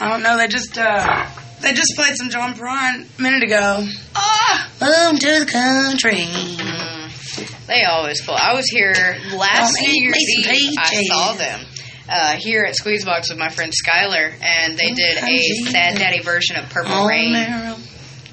I 0.00 0.08
don't 0.08 0.22
know. 0.22 0.36
They 0.36 0.48
just 0.48 0.76
uh, 0.76 1.28
they 1.60 1.72
just 1.72 1.92
played 1.96 2.16
some 2.16 2.28
John 2.30 2.54
Prine 2.54 3.06
a 3.18 3.22
minute 3.22 3.44
ago. 3.44 3.86
Ah, 4.16 4.70
Home 4.80 5.16
to 5.16 5.38
the 5.40 5.46
country. 5.46 6.16
Mm. 6.26 7.66
they 7.66 7.84
always 7.84 8.20
pull. 8.20 8.34
I 8.36 8.54
was 8.54 8.66
here 8.66 8.92
last 9.36 9.76
Oh, 9.78 9.82
New 9.82 9.92
Year's 9.92 10.16
Eve. 10.18 10.74
I 10.78 11.04
saw 11.04 11.32
them. 11.34 11.60
Uh, 12.06 12.36
here 12.36 12.64
at 12.64 12.74
Squeezebox 12.74 13.30
with 13.30 13.38
my 13.38 13.48
friend 13.48 13.72
Skylar, 13.72 14.30
and 14.42 14.76
they 14.76 14.90
did 14.90 15.16
a. 15.16 15.70
Sad 15.70 15.96
Daddy 15.98 16.20
version 16.20 16.56
of 16.56 16.68
Purple 16.68 16.92
Oh, 16.92 17.06
Rain. 17.08 17.32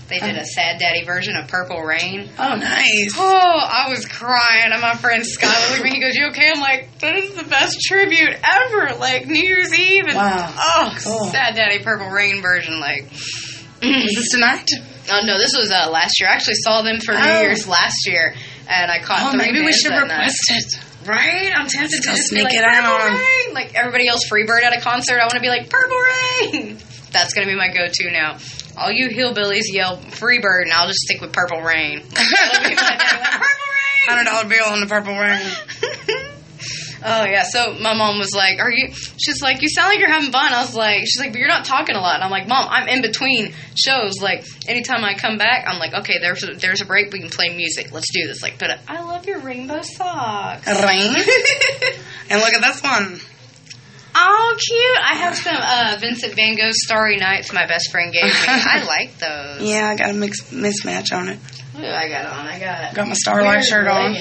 They 0.10 0.20
did 0.20 0.36
a 0.36 0.44
Sad 0.44 0.78
Daddy 0.80 1.06
version 1.06 1.38
of 1.38 1.48
Purple 1.48 1.80
Rain. 1.82 2.30
Oh, 2.38 2.56
nice. 2.56 3.14
Oh, 3.18 3.60
I 3.64 3.88
was 3.88 4.06
crying. 4.06 4.74
And 4.74 4.82
my 4.82 4.96
friend 4.96 5.24
Skylar 5.24 5.70
looked 5.70 5.80
at 5.80 5.84
me. 5.86 5.92
He 5.92 6.02
goes, 6.02 6.16
"You 6.16 6.28
okay?" 6.32 6.52
I'm 6.54 6.60
like, 6.60 7.00
"That 7.00 7.16
is 7.16 7.34
the 7.34 7.46
best 7.46 7.80
tribute 7.88 8.36
ever." 8.44 8.94
Like 9.00 9.28
New 9.28 9.40
Year's 9.42 9.74
Eve. 9.74 10.04
And, 10.08 10.16
Wow. 10.16 10.54
Oh, 10.58 10.98
Cool. 11.02 11.26
Sad 11.32 11.56
Daddy 11.56 11.80
Purple 11.82 12.10
Rain 12.10 12.42
version. 12.42 12.78
Like, 12.82 13.06
Is 13.82 14.16
this 14.16 14.32
tonight? 14.32 14.68
oh 15.14 15.22
no, 15.26 15.38
this 15.38 15.56
was 15.58 15.72
uh, 15.72 15.90
last 15.90 16.20
year. 16.20 16.30
I 16.30 16.34
actually 16.34 16.56
saw 16.56 16.82
them 16.82 17.00
for 17.00 17.14
New 17.14 17.20
Oh. 17.22 17.40
Year's 17.42 17.66
last 17.70 18.06
year, 18.06 18.36
and 18.68 18.92
I 18.92 19.00
caught 19.02 19.34
Oh, 19.34 19.38
maybe 19.38 19.62
we 19.62 19.72
should 19.72 19.92
request 19.94 20.38
night. 20.50 20.58
it. 20.60 20.74
Right? 21.06 21.52
I'm 21.56 21.68
tempted 21.68 22.02
to 22.02 22.10
just 22.10 22.30
sneak 22.30 22.48
it 22.50 22.62
like 22.62 22.74
Purple 22.74 22.92
out. 22.92 23.10
Rain. 23.10 23.54
Like 23.54 23.76
everybody 23.76 24.08
else, 24.08 24.30
Freebird 24.30 24.64
at 24.64 24.78
a 24.78 24.82
concert. 24.82 25.20
I 25.20 25.24
want 25.26 25.34
to 25.34 25.40
be 25.40 25.50
like 25.50 25.70
Purple 25.70 25.98
Rain. 25.98 26.78
That's 27.12 27.34
gonna 27.34 27.48
be 27.48 27.56
my 27.56 27.68
go-to 27.74 28.12
now. 28.12 28.38
All 28.78 28.92
you 28.92 29.10
hillbillies 29.10 29.66
yell 29.72 29.98
Freebird, 29.98 30.64
and 30.64 30.74
I'll 30.74 30.88
just 30.88 31.00
stick 31.00 31.20
with 31.22 31.34
Purple 31.34 31.62
Rain. 31.62 32.04
That'll 32.10 32.70
be 32.70 32.76
my 32.76 32.82
day, 32.82 33.22
like, 33.22 33.42
Hundred 34.08 34.26
dollar 34.26 34.50
bill 34.50 34.66
on 34.66 34.80
the 34.80 34.88
purple 34.88 35.16
rain. 35.16 36.28
Oh 37.04 37.24
yeah, 37.26 37.44
so 37.44 37.74
my 37.80 37.94
mom 37.94 38.20
was 38.20 38.34
like, 38.34 38.60
"Are 38.60 38.72
you?" 38.72 38.94
She's 39.18 39.42
like, 39.42 39.62
"You 39.62 39.70
sound 39.70 39.90
like 39.90 40.00
you're 40.00 40.12
having 40.12 40.32
fun." 40.32 40.54
I 40.54 40.62
was 40.62 40.76
like, 40.76 41.02
"She's 41.02 41.20
like, 41.20 41.32
but 41.32 41.40
you're 41.40 41.48
not 41.48 41.66
talking 41.66 41.96
a 41.96 42.00
lot." 42.00 42.16
And 42.16 42.24
I'm 42.24 42.32
like, 42.32 42.48
"Mom, 42.48 42.68
I'm 42.70 42.88
in 42.88 43.02
between 43.02 43.54
shows. 43.76 44.22
Like, 44.22 44.46
anytime 44.68 45.04
I 45.04 45.16
come 45.16 45.38
back, 45.38 45.66
I'm 45.68 45.80
like, 45.80 45.94
okay, 45.94 46.20
there's 46.20 46.44
a, 46.44 46.54
there's 46.54 46.82
a 46.82 46.86
break. 46.86 47.12
We 47.12 47.20
can 47.20 47.30
play 47.30 47.50
music. 47.56 47.92
Let's 47.92 48.12
do 48.14 48.28
this." 48.28 48.42
Like, 48.44 48.60
but 48.60 48.80
I 48.88 49.02
love 49.02 49.26
your 49.26 49.40
rainbow 49.40 49.82
socks. 49.82 50.68
Rain. 50.68 51.16
and 52.30 52.42
look 52.42 52.54
at 52.54 52.62
this 52.62 52.82
one. 52.84 53.20
Oh, 54.14 54.58
cute! 54.60 54.98
I 55.02 55.16
have 55.16 55.36
some 55.38 55.56
uh, 55.58 55.98
Vincent 56.00 56.36
Van 56.36 56.56
Gogh 56.56 56.72
Starry 56.72 57.18
Nights. 57.18 57.54
My 57.54 57.66
best 57.66 57.92
friend 57.92 58.12
gave 58.12 58.26
me. 58.26 58.30
I 58.48 58.84
like 58.88 59.18
those. 59.18 59.62
Yeah, 59.62 59.88
I 59.88 59.96
got 59.96 60.10
a 60.10 60.14
mix 60.14 60.42
mismatch 60.52 61.16
on 61.16 61.30
it. 61.30 61.40
Do 61.76 61.86
I 61.86 62.10
got 62.10 62.26
on? 62.26 62.46
I 62.46 62.60
got 62.60 62.94
Got 62.94 63.08
my 63.08 63.14
Starlight 63.14 63.60
weird 63.60 63.66
shirt 63.66 63.88
on. 63.88 64.14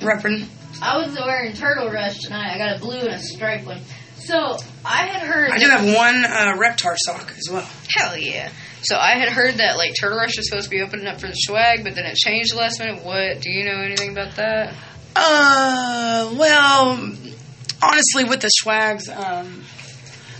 Reppin'. 0.00 0.46
I 0.82 0.98
was 0.98 1.14
wearing 1.14 1.52
Turtle 1.54 1.90
Rush 1.90 2.18
tonight. 2.18 2.54
I 2.54 2.58
got 2.58 2.76
a 2.76 2.78
blue 2.80 2.98
and 2.98 3.08
a 3.14 3.18
striped 3.18 3.66
one. 3.66 3.80
So 4.18 4.56
I 4.84 5.06
had 5.06 5.22
heard. 5.22 5.50
I 5.50 5.58
do 5.58 5.68
have 5.68 5.84
one 5.84 6.24
uh, 6.24 6.56
Reptar 6.56 6.96
sock 6.98 7.32
as 7.36 7.48
well. 7.50 7.68
Hell 7.94 8.16
yeah. 8.16 8.50
So 8.82 8.96
I 8.96 9.18
had 9.18 9.28
heard 9.30 9.54
that 9.56 9.76
like 9.76 9.92
Turtle 9.98 10.18
Rush 10.18 10.36
was 10.36 10.48
supposed 10.48 10.64
to 10.64 10.70
be 10.70 10.82
opening 10.82 11.06
up 11.06 11.20
for 11.20 11.26
the 11.26 11.36
Schwag, 11.48 11.84
but 11.84 11.94
then 11.94 12.04
it 12.06 12.16
changed 12.16 12.54
last 12.54 12.78
minute. 12.78 13.02
What? 13.04 13.40
Do 13.40 13.50
you 13.50 13.64
know 13.64 13.80
anything 13.80 14.10
about 14.12 14.36
that? 14.36 14.74
Uh, 15.16 16.34
well, 16.36 16.90
honestly, 17.82 18.24
with 18.24 18.40
the 18.40 18.50
Schwags, 18.62 19.08
um, 19.14 19.62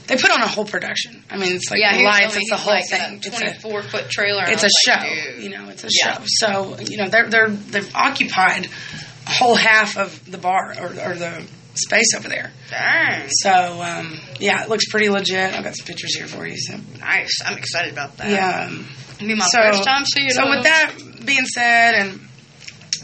they 0.06 0.16
put 0.16 0.30
on 0.30 0.42
a 0.42 0.48
whole 0.48 0.64
production. 0.66 1.24
I 1.30 1.36
mean, 1.38 1.54
it's 1.54 1.70
like 1.70 1.80
yeah, 1.80 1.96
lights, 1.96 2.36
it's 2.36 2.50
the 2.50 2.56
he's 2.56 2.64
whole 2.64 2.72
like 2.74 2.88
thing. 2.88 3.00
A 3.00 3.16
It's 3.16 3.26
a, 3.26 3.30
Twenty-four 3.30 3.82
foot 3.84 4.10
trailer. 4.10 4.44
it's 4.46 4.62
a 4.62 4.66
was 4.66 4.72
show. 4.86 5.00
dude. 5.32 5.42
You 5.44 5.50
know, 5.50 5.68
it's 5.68 5.84
a 5.84 5.88
Yeah. 5.90 6.14
show. 6.18 6.22
So 6.26 6.78
you 6.80 6.96
know, 6.98 7.08
they're 7.08 7.28
they're 7.30 7.48
they've 7.50 7.94
occupied 7.94 8.66
a 8.66 9.13
whole 9.26 9.56
half 9.56 9.96
of 9.96 10.30
the 10.30 10.38
bar 10.38 10.74
or, 10.78 10.86
or 10.86 11.14
the 11.14 11.44
space 11.74 12.14
over 12.16 12.28
there. 12.28 12.52
Dang. 12.70 13.28
So 13.30 13.50
um, 13.82 14.18
yeah, 14.38 14.62
it 14.62 14.68
looks 14.68 14.88
pretty 14.90 15.08
legit. 15.08 15.54
I've 15.54 15.64
got 15.64 15.76
some 15.76 15.86
pictures 15.86 16.14
here 16.16 16.26
for 16.26 16.46
you. 16.46 16.56
So 16.56 16.76
Nice. 17.00 17.40
I'm 17.44 17.58
excited 17.58 17.92
about 17.92 18.16
that. 18.18 18.30
yeah. 18.30 18.66
um, 18.66 18.86
It'll 19.16 19.28
be 19.28 19.34
my 19.34 19.46
so, 19.46 19.58
first 19.60 19.84
time 19.84 20.04
seeing 20.04 20.30
So 20.30 20.42
those. 20.44 20.56
with 20.56 20.64
that 20.64 20.92
being 21.24 21.44
said, 21.46 21.94
and 21.94 22.20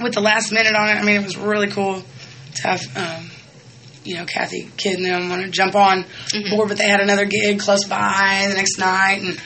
with 0.02 0.14
the 0.14 0.20
last 0.20 0.52
minute 0.52 0.74
on 0.74 0.88
it, 0.88 0.94
I 0.94 1.02
mean, 1.02 1.16
it 1.20 1.24
was 1.24 1.36
really 1.36 1.68
cool 1.68 2.02
to 2.56 2.62
have, 2.68 2.96
um, 2.96 3.30
you 4.04 4.16
know, 4.16 4.24
Kathy, 4.24 4.68
Kid, 4.76 4.96
and 4.98 5.04
them 5.06 5.28
want 5.28 5.42
to 5.42 5.50
jump 5.50 5.74
on 5.74 6.04
Mm-hmm. 6.04 6.54
board, 6.56 6.68
but 6.68 6.78
they 6.78 6.88
had 6.88 7.00
another 7.00 7.24
gig 7.26 7.60
close 7.60 7.84
by 7.86 8.46
the 8.48 8.54
next 8.54 8.78
night, 8.78 9.20
and 9.22 9.40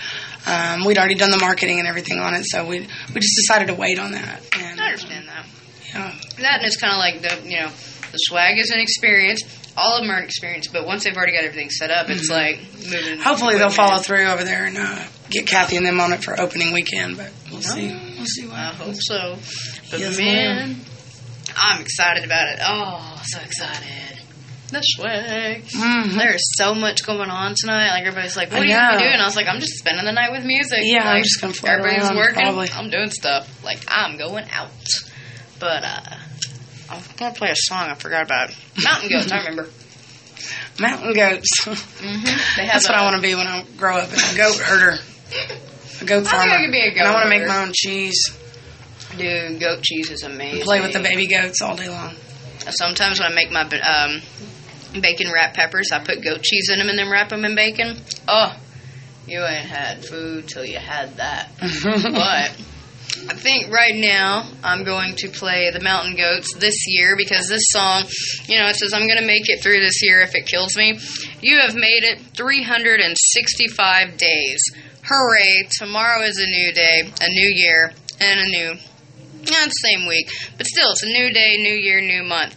um, 0.46 0.86
we'd 0.86 0.96
already 0.98 1.14
done 1.16 1.30
the 1.30 1.38
marketing 1.38 1.78
and 1.78 1.88
everything 1.88 2.18
on 2.18 2.34
it, 2.34 2.44
so 2.46 2.66
we 2.66 2.80
we 2.80 3.20
just 3.20 3.36
decided 3.36 3.68
to 3.68 3.74
wait 3.74 3.98
on 3.98 4.12
that. 4.12 4.42
And 4.58 4.80
I 4.80 4.86
understand 4.86 5.28
that. 5.28 5.46
yeah, 5.94 6.12
That 6.38 6.58
and 6.58 6.64
it's 6.66 6.76
kind 6.76 6.92
of 6.92 6.98
like 6.98 7.22
the 7.22 7.48
you 7.48 7.60
know 7.60 7.70
the 8.12 8.18
Schwag 8.30 8.58
is 8.60 8.70
an 8.70 8.80
experience. 8.80 9.42
All 9.76 9.96
of 9.96 10.02
them 10.02 10.10
are 10.10 10.18
an 10.18 10.24
experience, 10.24 10.68
but 10.68 10.86
once 10.86 11.02
they've 11.04 11.16
already 11.16 11.32
got 11.32 11.42
everything 11.44 11.68
set 11.70 11.90
up, 11.90 12.08
it's 12.08 12.30
Mhm. 12.30 12.34
like 12.34 12.60
moving. 12.90 13.18
hopefully 13.20 13.56
they'll 13.58 13.70
follow 13.70 14.00
through 14.00 14.26
over 14.26 14.44
there 14.44 14.66
and 14.66 14.78
uh, 14.78 14.98
get 15.30 15.46
Kathy 15.48 15.76
and 15.76 15.84
them 15.86 16.00
on 16.00 16.12
it 16.12 16.22
for 16.22 16.38
opening 16.40 16.72
weekend, 16.72 17.16
but 17.16 17.30
we'll 17.50 17.60
see. 17.62 17.88
We'll 17.88 18.24
see 18.26 18.46
what 18.46 18.58
I 18.58 18.72
hope 18.72 18.94
so. 18.98 19.36
But 19.90 19.98
Yes, 20.00 20.16
man, 20.18 20.76
I'm 21.56 21.80
excited 21.80 22.24
about 22.24 22.48
it. 22.50 22.60
Oh, 22.64 23.20
so 23.24 23.40
excited. 23.40 24.18
The 24.70 24.80
Schwag. 24.96 25.62
Mhm. 25.72 26.18
There's 26.18 26.42
so 26.56 26.74
much 26.74 27.04
going 27.04 27.30
on 27.30 27.54
tonight. 27.60 27.90
Like 27.90 28.02
everybody's 28.06 28.36
like, 28.36 28.50
"What 28.50 28.60
I 28.60 28.62
are 28.62 28.66
you 28.66 28.74
know. 28.74 28.98
do?" 28.98 29.04
And 29.06 29.22
I 29.22 29.24
was 29.24 29.36
like, 29.36 29.46
"I'm 29.48 29.60
just 29.60 29.74
spending 29.78 30.04
the 30.04 30.12
night 30.12 30.30
with 30.32 30.44
music." 30.44 30.80
Yeah, 30.82 31.08
I'm 31.08 31.22
just 31.22 31.40
gonna 31.40 31.52
Everybody's 31.64 32.04
around, 32.08 32.16
working. 32.16 32.42
probably. 32.42 32.70
I'm 32.72 32.90
doing 32.90 33.10
stuff. 33.10 33.48
Like 33.64 33.80
I'm 33.88 34.16
going 34.16 34.46
out. 34.52 34.70
But 35.60 35.84
uh, 35.84 36.16
I'm 36.94 37.16
gonna 37.16 37.34
play 37.34 37.50
a 37.50 37.56
song. 37.56 37.88
I 37.88 37.94
forgot 37.94 38.24
about 38.24 38.50
Mountain 38.82 39.08
Goats. 39.10 39.32
I 39.32 39.38
remember. 39.38 39.68
Mountain 40.80 41.14
goats. 41.14 41.66
Mm-hmm. 42.04 42.66
That's 42.66 42.86
what 42.86 42.98
I 42.98 43.04
want 43.04 43.16
to 43.16 43.22
be 43.22 43.34
when 43.34 43.46
I 43.46 43.64
grow 43.78 43.96
up. 43.96 44.08
A 44.12 44.36
goat 44.36 44.58
herder. 44.58 44.98
A 46.02 46.04
goat 46.04 46.18
I 46.18 46.20
think 46.20 46.28
farmer. 46.28 46.52
I 46.52 46.70
be 46.70 46.80
a 46.80 46.90
goat 46.90 46.98
and 46.98 47.08
I 47.08 47.12
want 47.14 47.24
to 47.24 47.30
make 47.30 47.48
my 47.48 47.62
own 47.62 47.72
cheese. 47.74 48.36
Dude, 49.16 49.58
goat 49.58 49.82
cheese 49.82 50.10
is 50.10 50.22
amazing. 50.22 50.64
Play 50.64 50.82
with 50.82 50.92
the 50.92 51.00
baby 51.00 51.26
goats 51.26 51.62
all 51.62 51.76
day 51.76 51.88
long. 51.88 52.14
Sometimes 52.68 53.20
when 53.20 53.32
I 53.32 53.34
make 53.34 53.50
my 53.50 53.62
um, 53.62 55.00
bacon 55.00 55.30
wrap 55.32 55.54
peppers, 55.54 55.92
I 55.92 56.00
put 56.00 56.22
goat 56.22 56.42
cheese 56.42 56.68
in 56.70 56.78
them 56.78 56.90
and 56.90 56.98
then 56.98 57.10
wrap 57.10 57.30
them 57.30 57.44
in 57.46 57.54
bacon. 57.54 57.96
Oh, 58.28 58.54
you 59.26 59.42
ain't 59.42 59.66
had 59.66 60.04
food 60.04 60.48
till 60.48 60.64
you 60.64 60.78
had 60.78 61.16
that. 61.16 61.50
but 61.58 62.60
I 63.26 63.34
think 63.34 63.72
right 63.72 63.94
now 63.94 64.46
I'm 64.62 64.84
going 64.84 65.14
to 65.16 65.28
play 65.28 65.70
the 65.70 65.80
Mountain 65.80 66.16
Goats 66.16 66.54
this 66.56 66.84
year 66.86 67.16
because 67.16 67.48
this 67.48 67.64
song, 67.68 68.04
you 68.46 68.58
know, 68.58 68.68
it 68.68 68.76
says 68.76 68.92
I'm 68.92 69.06
going 69.06 69.20
to 69.20 69.26
make 69.26 69.48
it 69.48 69.62
through 69.62 69.80
this 69.80 70.02
year 70.02 70.20
if 70.20 70.34
it 70.34 70.46
kills 70.46 70.76
me. 70.76 70.98
You 71.40 71.60
have 71.60 71.74
made 71.74 72.04
it 72.04 72.18
365 72.36 74.16
days. 74.18 74.60
Hooray! 75.04 75.68
Tomorrow 75.78 76.22
is 76.24 76.38
a 76.38 76.46
new 76.46 76.72
day, 76.72 77.12
a 77.20 77.28
new 77.28 77.50
year, 77.54 77.94
and 78.20 78.40
a 78.40 78.44
new 78.44 78.78
not 79.50 79.68
the 79.68 79.70
same 79.70 80.06
week, 80.06 80.30
but 80.56 80.66
still, 80.66 80.90
it's 80.92 81.02
a 81.02 81.06
new 81.06 81.30
day, 81.32 81.56
new 81.58 81.74
year, 81.74 82.00
new 82.00 82.22
month. 82.22 82.54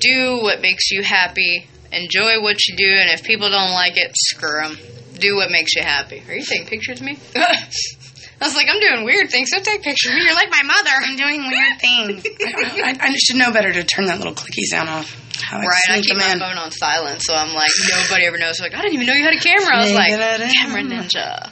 Do 0.00 0.40
what 0.42 0.62
makes 0.62 0.90
you 0.90 1.02
happy. 1.02 1.66
Enjoy 1.92 2.40
what 2.40 2.66
you 2.66 2.76
do, 2.76 2.88
and 2.88 3.10
if 3.10 3.22
people 3.24 3.50
don't 3.50 3.72
like 3.72 3.96
it, 3.96 4.10
screw 4.14 4.62
them. 4.62 4.78
Do 5.18 5.36
what 5.36 5.50
makes 5.50 5.74
you 5.76 5.82
happy. 5.82 6.22
Are 6.28 6.34
you 6.34 6.42
taking 6.42 6.66
pictures 6.66 7.00
of 7.00 7.06
me? 7.06 7.18
I 8.42 8.46
was 8.46 8.56
like, 8.56 8.66
I'm 8.68 8.80
doing 8.80 9.04
weird 9.04 9.30
things, 9.30 9.50
Don't 9.50 9.64
take 9.64 9.82
pictures 9.82 10.10
of 10.10 10.16
me. 10.18 10.24
You're 10.26 10.34
like 10.34 10.50
my 10.50 10.62
mother. 10.66 10.90
I'm 10.98 11.14
doing 11.16 11.46
weird 11.46 11.78
things. 11.78 12.26
I, 12.82 12.98
I, 13.00 13.06
I 13.06 13.14
should 13.14 13.36
know 13.36 13.52
better 13.52 13.72
to 13.72 13.84
turn 13.84 14.06
that 14.06 14.18
little 14.18 14.34
clicky 14.34 14.66
sound 14.66 14.88
off. 14.88 15.14
How 15.40 15.58
I 15.58 15.62
right, 15.62 15.82
I 15.90 16.00
keep 16.02 16.16
my 16.16 16.32
in. 16.32 16.38
phone 16.40 16.58
on 16.58 16.70
silent, 16.72 17.22
so 17.22 17.34
I'm 17.34 17.54
like, 17.54 17.70
nobody 17.88 18.26
ever 18.26 18.38
knows. 18.38 18.60
Like, 18.60 18.74
I 18.74 18.82
didn't 18.82 18.94
even 18.94 19.06
know 19.06 19.14
you 19.14 19.24
had 19.24 19.34
a 19.34 19.40
camera. 19.40 19.76
I 19.76 19.82
was 19.82 19.94
like, 19.94 20.12
Sneak 20.12 20.20
it 20.20 20.40
in. 20.42 20.50
camera 20.50 20.82
ninja. 20.82 21.50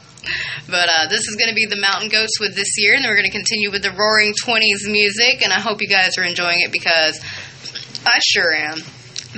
But 0.69 0.89
uh, 0.91 1.07
this 1.09 1.27
is 1.27 1.37
going 1.37 1.49
to 1.49 1.55
be 1.55 1.67
the 1.67 1.81
Mountain 1.81 2.11
Goats 2.11 2.39
with 2.39 2.55
this 2.55 2.75
year, 2.77 2.95
and 2.95 3.05
we're 3.05 3.17
going 3.17 3.31
to 3.31 3.37
continue 3.37 3.71
with 3.71 3.83
the 3.83 3.91
Roaring 3.93 4.35
Twenties 4.45 4.87
music. 4.87 5.43
And 5.43 5.53
I 5.53 5.59
hope 5.61 5.81
you 5.81 5.89
guys 5.89 6.19
are 6.19 6.25
enjoying 6.25 6.61
it 6.61 6.71
because 6.73 7.19
I 8.05 8.19
sure 8.23 8.53
am. 8.53 8.79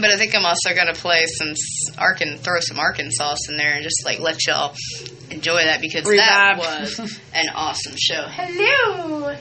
But 0.01 0.11
I 0.11 0.17
think 0.17 0.35
I'm 0.35 0.45
also 0.45 0.75
going 0.75 0.89
to 0.93 0.99
play 1.01 1.25
some 1.27 1.53
Arkan, 1.97 2.39
throw 2.41 2.61
some 2.61 2.79
Arkansauce 2.79 3.49
in 3.49 3.57
there, 3.57 3.75
and 3.75 3.83
just 3.83 4.05
like 4.05 4.21
let 4.21 4.45
y'all 4.47 4.75
enjoy 5.35 5.65
that 5.65 5.81
because 5.81 6.05
that 6.05 6.55
was 6.59 6.99
an 7.35 7.47
awesome 7.55 7.95
show. 7.99 8.25
Hello. 8.29 9.35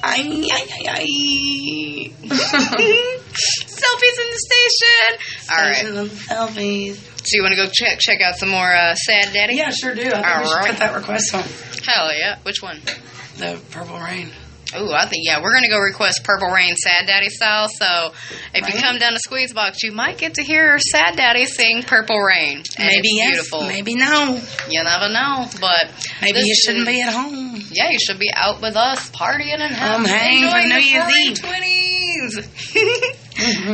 Ay, 0.00 0.48
ay, 0.52 0.66
ay, 0.72 0.88
ay. 0.88 2.12
Selfies 3.38 4.18
in 4.18 4.28
the 4.30 4.38
station. 4.48 5.10
All 5.50 5.62
right. 5.62 6.10
Selfies. 6.10 6.94
So 6.96 7.30
you 7.32 7.42
want 7.42 7.52
to 7.52 7.56
go 7.56 7.68
check 7.72 7.98
check 8.00 8.20
out 8.20 8.36
some 8.36 8.48
more 8.48 8.72
uh, 8.72 8.94
Sad 8.94 9.32
Daddy? 9.32 9.56
Yeah, 9.56 9.70
sure 9.70 9.94
do. 9.94 10.02
I 10.02 10.10
think 10.10 10.26
All 10.26 10.40
we 10.40 10.46
should 10.46 10.54
right. 10.54 10.70
put 10.70 10.78
that 10.78 10.94
request 10.94 11.34
on. 11.34 11.42
Hell 11.84 12.10
yeah. 12.16 12.38
Which 12.44 12.62
one? 12.62 12.80
The 13.38 13.60
Purple 13.70 13.98
Rain. 13.98 14.30
Oh, 14.74 14.92
I 14.92 15.06
think 15.06 15.24
yeah, 15.26 15.40
we're 15.42 15.54
gonna 15.54 15.68
go 15.70 15.78
request 15.78 16.24
Purple 16.24 16.48
Rain 16.48 16.76
Sad 16.76 17.06
Daddy 17.06 17.30
style. 17.30 17.68
So 17.68 18.12
if 18.54 18.66
you 18.72 18.78
come 18.80 18.98
down 18.98 19.12
to 19.12 19.18
Squeeze 19.18 19.52
Box, 19.54 19.82
you 19.82 19.92
might 19.92 20.18
get 20.18 20.34
to 20.34 20.42
hear 20.42 20.78
Sad 20.78 21.16
Daddy 21.16 21.46
sing 21.46 21.82
Purple 21.84 22.18
Rain. 22.20 22.58
And 22.76 22.86
maybe 22.86 23.08
it's 23.08 23.16
yes, 23.16 23.30
beautiful. 23.32 23.66
maybe 23.66 23.94
no. 23.94 24.40
You 24.68 24.84
never 24.84 25.08
know, 25.12 25.48
but 25.60 25.90
Maybe 26.20 26.40
you 26.40 26.54
shouldn't 26.54 26.86
is- 26.88 26.94
be 26.94 27.00
at 27.02 27.12
home. 27.12 27.62
Yeah, 27.72 27.88
you 27.90 27.98
should 27.98 28.18
be 28.18 28.30
out 28.34 28.60
with 28.60 28.76
us 28.76 29.10
partying 29.10 29.58
and 29.58 29.72
um, 29.72 30.04
having 30.04 30.04
I'm 30.04 30.04
hanging 30.04 30.50
for 30.50 30.58
enjoying 30.58 30.68
New 30.68 30.74
the 30.74 30.82
Year's 30.82 31.16
Eve. 31.16 31.38
Twenties. 31.40 31.88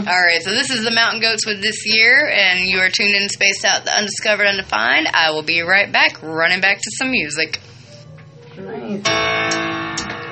All 0.07 0.21
right, 0.23 0.43
so 0.43 0.51
this 0.51 0.71
is 0.71 0.85
the 0.85 0.91
Mountain 0.93 1.21
Goats 1.23 1.45
with 1.47 1.61
this 1.63 1.85
year, 1.87 2.29
and 2.31 2.61
you 2.69 2.79
are 2.79 2.89
tuned 2.91 3.15
in, 3.17 3.29
spaced 3.31 3.65
out, 3.65 3.85
the 3.85 3.91
undiscovered, 3.97 4.47
undefined. 4.47 5.09
I 5.13 5.31
will 5.31 5.43
be 5.43 5.63
right 5.63 5.91
back, 5.91 6.23
running 6.23 6.61
back 6.61 6.79
to 6.79 6.91
some 6.99 7.11
music. 7.11 7.61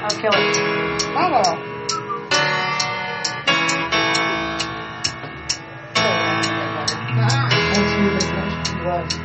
I'll 0.03 0.11
kill 0.11 0.33
it. 0.35 0.57
Oh. 1.15 1.69
I 8.85 9.22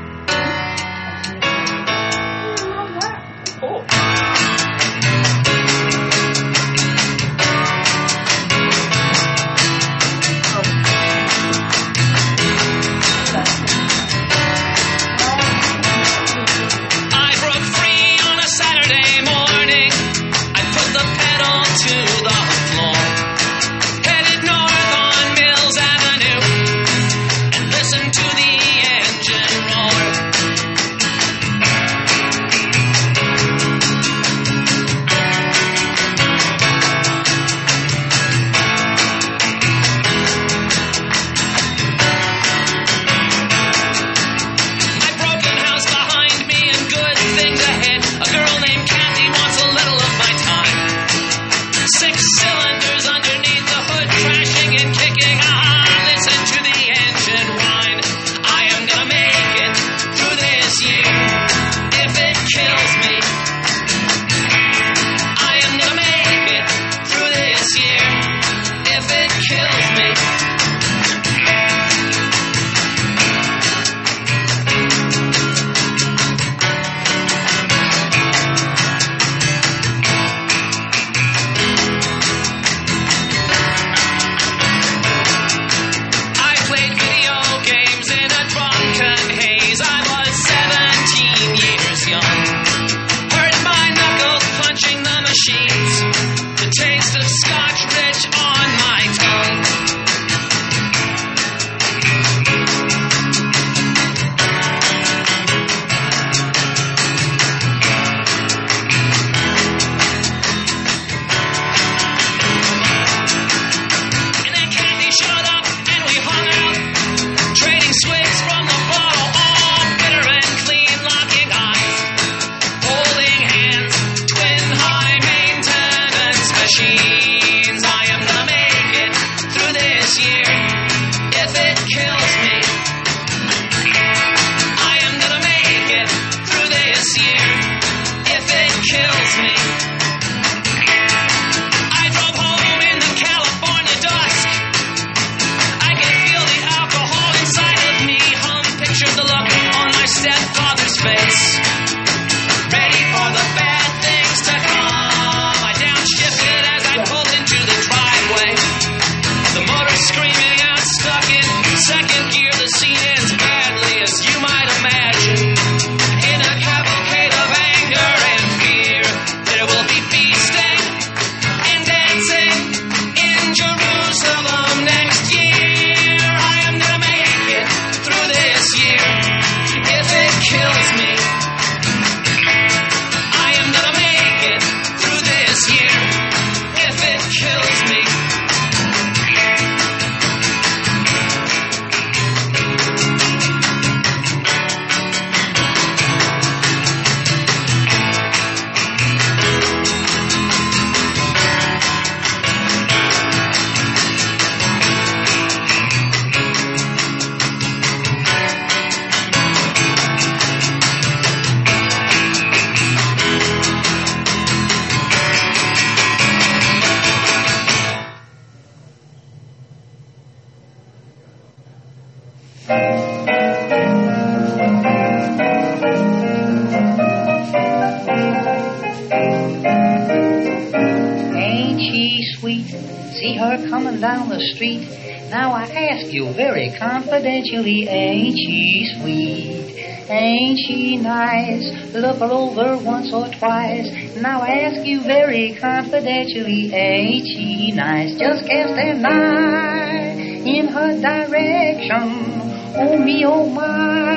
Now 244.21 244.43
ask 244.43 244.83
you 244.83 245.01
very 245.03 245.55
confidentially, 245.61 246.73
ain't 246.73 247.27
she 247.27 247.71
nice? 247.71 248.17
Just 248.17 248.47
cast 248.47 248.73
an 248.73 249.05
eye 249.05 250.13
in 250.43 250.67
her 250.69 250.99
direction. 250.99 252.41
Oh 252.75 252.97
me, 252.97 253.23
oh 253.25 253.47
my, 253.47 254.13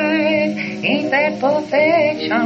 ain't 0.84 1.10
that 1.10 1.38
perfection? 1.38 2.40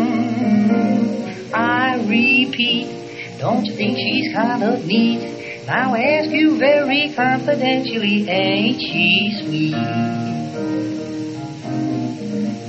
I 1.55 1.97
repeat, 2.02 3.39
don't 3.39 3.64
you 3.64 3.74
think 3.76 3.98
she's 3.98 4.32
kind 4.35 4.62
of 4.64 4.85
neat? 4.85 5.64
Now 5.66 5.94
ask 5.94 6.31
you 6.31 6.59
very 6.59 7.12
confidentially, 7.14 8.28
ain't 8.28 8.81
she 8.81 9.31
sweet? 9.44 9.74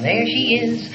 There 0.04 0.26
she 0.28 0.60
is, 0.62 0.95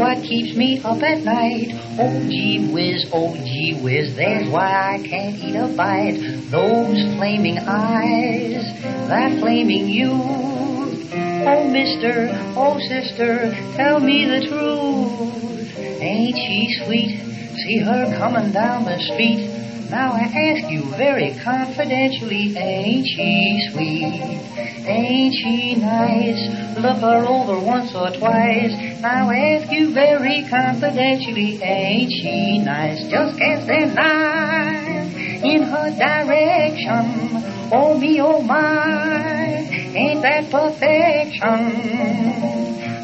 what 0.00 0.22
keeps 0.24 0.56
me 0.56 0.80
up 0.82 1.02
at 1.02 1.22
night. 1.22 1.68
Oh 2.00 2.24
gee 2.26 2.72
whiz, 2.72 3.04
oh 3.12 3.36
gee 3.36 3.78
whiz, 3.82 4.16
there's 4.16 4.48
why 4.48 4.96
I 4.96 5.06
can't 5.06 5.36
eat 5.36 5.54
a 5.54 5.68
bite. 5.76 6.16
Those 6.50 7.04
flaming 7.16 7.58
eyes, 7.58 8.64
that 9.08 9.38
flaming 9.40 9.90
youth. 9.90 11.12
Oh 11.12 11.68
mister, 11.68 12.30
oh 12.56 12.80
sister, 12.88 13.52
tell 13.76 14.00
me 14.00 14.24
the 14.24 14.40
truth. 14.48 15.78
Ain't 16.00 16.36
she 16.36 16.82
sweet? 16.82 17.20
See 17.60 17.78
her 17.80 18.16
coming 18.16 18.52
down 18.52 18.86
the 18.86 18.98
street. 19.12 19.59
Now 19.90 20.12
I 20.12 20.22
ask 20.22 20.70
you 20.70 20.84
very 20.96 21.36
confidentially, 21.42 22.56
ain't 22.56 23.04
she 23.04 23.68
sweet? 23.72 24.40
Ain't 24.86 25.34
she 25.34 25.74
nice? 25.74 26.78
Look 26.78 26.98
her 27.00 27.26
over 27.26 27.58
once 27.58 27.92
or 27.94 28.10
twice. 28.10 29.00
Now 29.00 29.28
I 29.30 29.58
ask 29.58 29.72
you 29.72 29.92
very 29.92 30.46
confidentially, 30.48 31.60
ain't 31.60 32.12
she 32.12 32.58
nice? 32.58 33.02
Just 33.10 33.36
cast 33.36 33.68
an 33.68 33.98
eye 33.98 35.40
in 35.42 35.62
her 35.64 35.90
direction. 35.90 37.70
Oh 37.72 37.98
me, 37.98 38.20
oh 38.20 38.42
my, 38.42 39.66
ain't 39.96 40.22
that 40.22 40.50
perfection? 40.50 41.40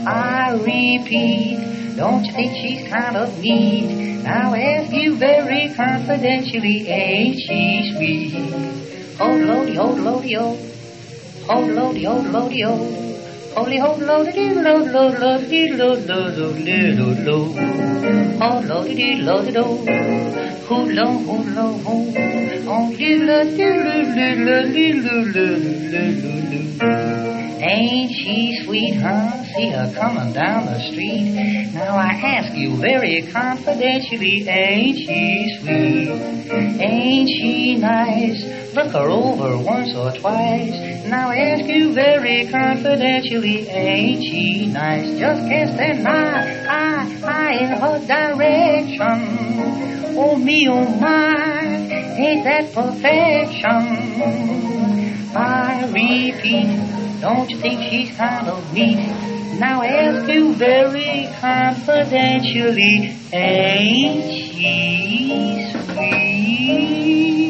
I 0.06 0.52
repeat, 0.52 1.58
don't 1.96 2.24
you 2.24 2.32
think 2.32 2.52
she's 2.60 2.88
kind 2.92 3.16
of 3.16 3.38
neat? 3.38 4.22
Now 4.22 4.54
I 4.54 4.60
ask 4.78 4.92
you 4.92 5.16
very 5.18 5.72
confidentially, 5.74 6.88
ain't 6.88 7.36
she 7.46 7.60
sweet? 7.94 9.16
Hold 9.18 9.40
lody, 9.42 9.76
hold 9.76 9.98
lody, 10.00 10.36
oh. 10.36 10.56
Hold 11.48 11.70
lody, 11.70 12.04
hold 12.04 12.26
lody, 12.26 12.62
oh. 12.64 13.06
Holy 13.56 13.78
hold 13.78 14.02
lody, 14.02 14.32
dee 14.32 14.52
lo 14.52 14.76
lo 14.94 15.04
lo 15.20 15.38
dee 15.48 15.68
lo 15.78 15.94
lo 15.94 16.18
lo 16.38 16.52
dee 16.52 16.92
lo 16.98 17.08
lo. 17.26 17.38
Hold 18.42 18.66
lody, 18.66 18.94
dee 18.94 19.22
lo 19.22 19.42
dee 19.42 19.52
do. 19.52 19.64
Hold 20.68 20.92
lo, 20.92 21.06
hold 21.28 21.48
lo, 21.56 21.66
hold. 21.86 22.16
Oh, 22.68 22.90
dee 22.98 23.16
lo 23.28 23.38
dee 23.56 23.76
lo 23.86 23.96
dee 24.14 24.36
lo 24.46 24.58
dee 24.74 24.92
lo 25.06 25.16
lo 25.34 25.46
lo 25.92 26.04
lo 26.20 26.60
lo. 27.30 27.35
Ain't 27.58 28.12
she 28.12 28.62
sweet, 28.64 28.96
huh? 28.96 29.42
See 29.54 29.70
her 29.70 29.92
coming 29.96 30.32
down 30.32 30.66
the 30.66 30.78
street. 30.80 31.72
Now 31.72 31.96
I 31.96 32.08
ask 32.08 32.54
you 32.54 32.76
very 32.76 33.22
confidentially, 33.32 34.46
ain't 34.48 34.96
she 34.98 35.58
sweet? 35.60 36.08
Ain't 36.80 37.28
she 37.28 37.76
nice? 37.76 38.74
Look 38.74 38.92
her 38.92 39.08
over 39.08 39.56
once 39.58 39.94
or 39.94 40.12
twice. 40.12 41.06
Now 41.06 41.30
I 41.30 41.36
ask 41.36 41.64
you 41.64 41.94
very 41.94 42.46
confidentially, 42.48 43.68
ain't 43.68 44.22
she 44.22 44.66
nice? 44.66 45.18
Just 45.18 45.48
cast 45.48 45.80
an 45.80 46.06
eye, 46.06 46.66
eye, 46.68 47.08
eye 47.24 47.54
in 47.54 47.70
her 47.80 47.98
direction. 48.06 49.76
Oh 50.18 50.36
me, 50.36 50.68
oh 50.68 50.84
my, 51.00 51.64
ain't 52.18 52.44
that 52.44 52.72
perfection? 52.72 54.16
I 55.36 55.84
repeat, 55.88 57.05
don't 57.20 57.48
you 57.50 57.58
think 57.60 57.82
she's 57.90 58.16
kind 58.16 58.48
of 58.48 58.72
neat? 58.72 58.98
Now 59.58 59.82
ask 59.82 60.28
you 60.28 60.54
very 60.54 61.28
confidentially, 61.40 63.16
ain't 63.32 64.32
she 64.32 65.72
sweet? 65.86 67.45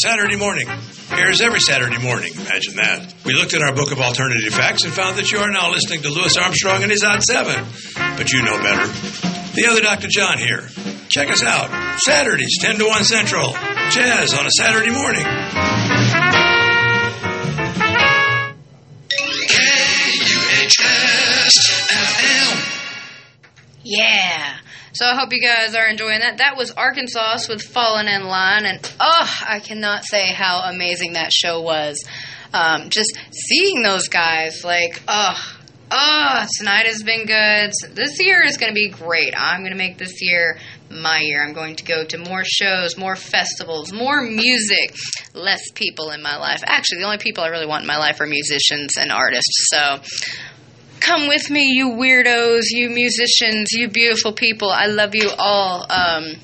Saturday 0.00 0.36
morning. 0.36 0.68
Airs 1.10 1.40
every 1.40 1.58
Saturday 1.58 1.98
morning. 1.98 2.32
Imagine 2.34 2.76
that. 2.76 3.14
We 3.24 3.34
looked 3.34 3.54
at 3.54 3.62
our 3.62 3.74
book 3.74 3.90
of 3.90 4.00
alternative 4.00 4.54
facts 4.54 4.84
and 4.84 4.92
found 4.92 5.18
that 5.18 5.32
you 5.32 5.38
are 5.38 5.50
now 5.50 5.70
listening 5.72 6.02
to 6.02 6.08
Louis 6.08 6.36
Armstrong 6.36 6.82
and 6.82 6.92
his 6.92 7.02
Hot 7.02 7.20
Seven. 7.22 7.64
But 8.16 8.32
you 8.32 8.42
know 8.42 8.58
better. 8.58 8.86
The 9.54 9.66
other 9.68 9.80
Dr. 9.80 10.06
John 10.08 10.38
here. 10.38 10.68
Check 11.08 11.30
us 11.30 11.42
out. 11.42 11.98
Saturdays, 12.00 12.58
10 12.60 12.78
to 12.78 12.84
1 12.86 13.04
Central. 13.04 13.52
Jazz 13.90 14.34
on 14.34 14.46
a 14.46 14.50
Saturday 14.50 14.92
morning. 14.92 15.87
So 24.98 25.06
I 25.06 25.14
hope 25.14 25.32
you 25.32 25.40
guys 25.40 25.76
are 25.76 25.86
enjoying 25.86 26.18
that. 26.18 26.38
That 26.38 26.56
was 26.56 26.72
Arkansauce 26.72 27.48
with 27.48 27.62
Fallen 27.62 28.08
in 28.08 28.24
Line, 28.24 28.64
and 28.64 28.80
oh, 28.98 29.30
I 29.46 29.60
cannot 29.60 30.04
say 30.04 30.32
how 30.32 30.62
amazing 30.68 31.12
that 31.12 31.32
show 31.32 31.60
was. 31.60 32.04
Um, 32.52 32.90
just 32.90 33.16
seeing 33.30 33.84
those 33.84 34.08
guys, 34.08 34.64
like, 34.64 35.00
oh, 35.06 35.56
oh, 35.92 36.46
tonight 36.58 36.86
has 36.86 37.04
been 37.04 37.26
good. 37.26 37.70
This 37.94 38.18
year 38.18 38.42
is 38.42 38.56
going 38.56 38.70
to 38.70 38.74
be 38.74 38.88
great. 38.88 39.34
I'm 39.36 39.60
going 39.60 39.70
to 39.70 39.78
make 39.78 39.98
this 39.98 40.20
year 40.20 40.58
my 40.90 41.20
year. 41.20 41.44
I'm 41.44 41.52
going 41.52 41.76
to 41.76 41.84
go 41.84 42.04
to 42.04 42.18
more 42.18 42.42
shows, 42.44 42.98
more 42.98 43.14
festivals, 43.14 43.92
more 43.92 44.20
music, 44.20 44.96
less 45.32 45.62
people 45.76 46.10
in 46.10 46.22
my 46.24 46.38
life. 46.38 46.64
Actually, 46.66 47.02
the 47.02 47.04
only 47.04 47.18
people 47.18 47.44
I 47.44 47.50
really 47.50 47.68
want 47.68 47.82
in 47.82 47.86
my 47.86 47.98
life 47.98 48.20
are 48.20 48.26
musicians 48.26 48.96
and 48.98 49.12
artists. 49.12 49.68
So 49.70 50.00
come 51.00 51.28
with 51.28 51.50
me, 51.50 51.72
you 51.72 51.90
weirdos, 51.90 52.64
you 52.70 52.90
musicians, 52.90 53.72
you 53.72 53.88
beautiful 53.88 54.32
people. 54.32 54.70
I 54.70 54.86
love 54.86 55.14
you 55.14 55.30
all. 55.38 55.86
Um, 55.90 56.34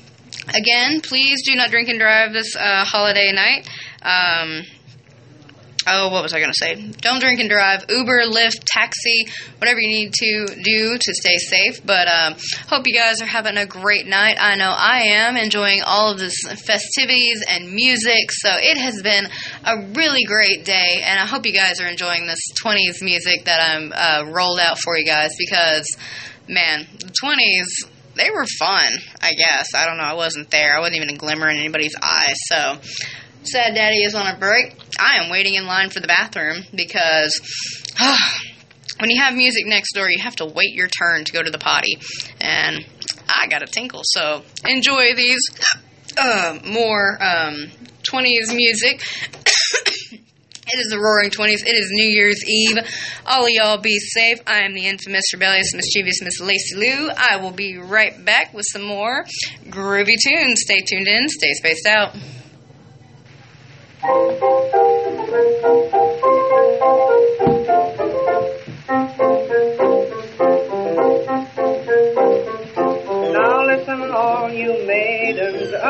again, 0.49 1.01
please 1.01 1.43
do 1.45 1.55
not 1.55 1.69
drink 1.69 1.89
and 1.89 1.99
drive 1.99 2.33
this 2.33 2.55
uh, 2.55 2.85
holiday 2.85 3.31
night. 3.31 3.67
Um, 4.01 4.63
oh, 5.87 6.09
what 6.09 6.23
was 6.23 6.33
I 6.33 6.39
going 6.39 6.51
to 6.51 6.57
say? 6.57 6.75
Don't 7.01 7.19
drink 7.19 7.39
and 7.39 7.49
drive. 7.49 7.85
Uber, 7.89 8.23
Lyft, 8.25 8.63
taxi, 8.65 9.27
whatever 9.59 9.79
you 9.79 9.87
need 9.87 10.13
to 10.13 10.47
do 10.63 10.97
to 10.97 11.13
stay 11.13 11.37
safe. 11.37 11.85
But 11.85 12.07
um, 12.07 12.35
hope 12.67 12.87
you 12.87 12.93
guys 12.93 13.21
are 13.21 13.27
having 13.27 13.57
a 13.57 13.65
great 13.65 14.07
night. 14.07 14.37
I 14.39 14.55
know 14.55 14.73
I 14.75 14.99
am 15.15 15.37
enjoying 15.37 15.81
all 15.85 16.11
of 16.11 16.19
this 16.19 16.35
festivities 16.65 17.43
and 17.47 17.71
music. 17.71 18.31
So 18.31 18.49
it 18.53 18.77
has 18.77 19.01
been 19.01 19.27
a 19.63 19.85
really 19.95 20.23
great 20.23 20.65
day, 20.65 21.01
and 21.03 21.19
I 21.19 21.25
hope 21.25 21.45
you 21.45 21.53
guys 21.53 21.79
are 21.79 21.87
enjoying 21.87 22.27
this 22.27 22.39
20s 22.61 23.01
music 23.01 23.45
that 23.45 23.61
I'm 23.61 23.91
uh, 23.93 24.31
rolled 24.31 24.59
out 24.59 24.79
for 24.79 24.97
you 24.97 25.05
guys 25.05 25.31
because, 25.37 25.87
man, 26.47 26.87
the 26.99 27.13
20s. 27.23 27.91
They 28.15 28.29
were 28.31 28.45
fun, 28.57 28.93
I 29.19 29.33
guess. 29.33 29.75
I 29.75 29.85
don't 29.85 29.97
know. 29.97 30.05
I 30.05 30.13
wasn't 30.13 30.49
there. 30.49 30.73
I 30.73 30.79
wasn't 30.79 31.01
even 31.03 31.09
a 31.09 31.17
glimmer 31.17 31.49
in 31.49 31.57
anybody's 31.57 31.95
eye. 32.01 32.33
So, 32.45 32.77
Sad 33.45 33.75
Daddy 33.75 34.03
is 34.03 34.15
on 34.15 34.27
a 34.27 34.37
break. 34.37 34.75
I 34.99 35.23
am 35.23 35.29
waiting 35.29 35.53
in 35.53 35.65
line 35.65 35.89
for 35.89 35.99
the 35.99 36.07
bathroom 36.07 36.63
because 36.73 37.39
when 38.99 39.09
you 39.09 39.21
have 39.21 39.35
music 39.35 39.65
next 39.65 39.93
door, 39.93 40.09
you 40.09 40.21
have 40.23 40.35
to 40.37 40.45
wait 40.45 40.73
your 40.73 40.87
turn 40.87 41.25
to 41.25 41.31
go 41.31 41.43
to 41.43 41.51
the 41.51 41.57
potty. 41.57 41.97
And 42.41 42.85
I 43.27 43.47
got 43.47 43.61
a 43.61 43.67
tinkle. 43.67 44.01
So 44.03 44.43
enjoy 44.67 45.13
these 45.15 45.41
uh, 46.17 46.59
more 46.65 47.17
um, 47.21 47.67
20s 48.03 48.55
music. 48.55 49.01
It 50.67 50.79
is 50.79 50.87
the 50.89 50.99
Roaring 50.99 51.29
Twenties. 51.29 51.61
It 51.61 51.75
is 51.75 51.89
New 51.91 52.09
Year's 52.09 52.43
Eve. 52.43 52.79
All 53.27 53.43
of 53.43 53.51
y'all 53.51 53.77
be 53.77 53.99
safe. 53.99 54.39
I 54.47 54.61
am 54.61 54.73
the 54.73 54.87
infamous, 54.87 55.31
rebellious, 55.31 55.75
mischievous 55.75 56.23
Miss 56.23 56.39
Lacey 56.41 56.75
Lou. 56.75 57.11
I 57.15 57.37
will 57.37 57.51
be 57.51 57.77
right 57.77 58.25
back 58.25 58.51
with 58.51 58.65
some 58.71 58.81
more 58.81 59.25
groovy 59.69 60.15
tunes. 60.19 60.61
Stay 60.61 60.79
tuned 60.79 61.07
in. 61.07 61.29
Stay 61.29 61.53
spaced 61.53 61.85
out. 61.85 62.15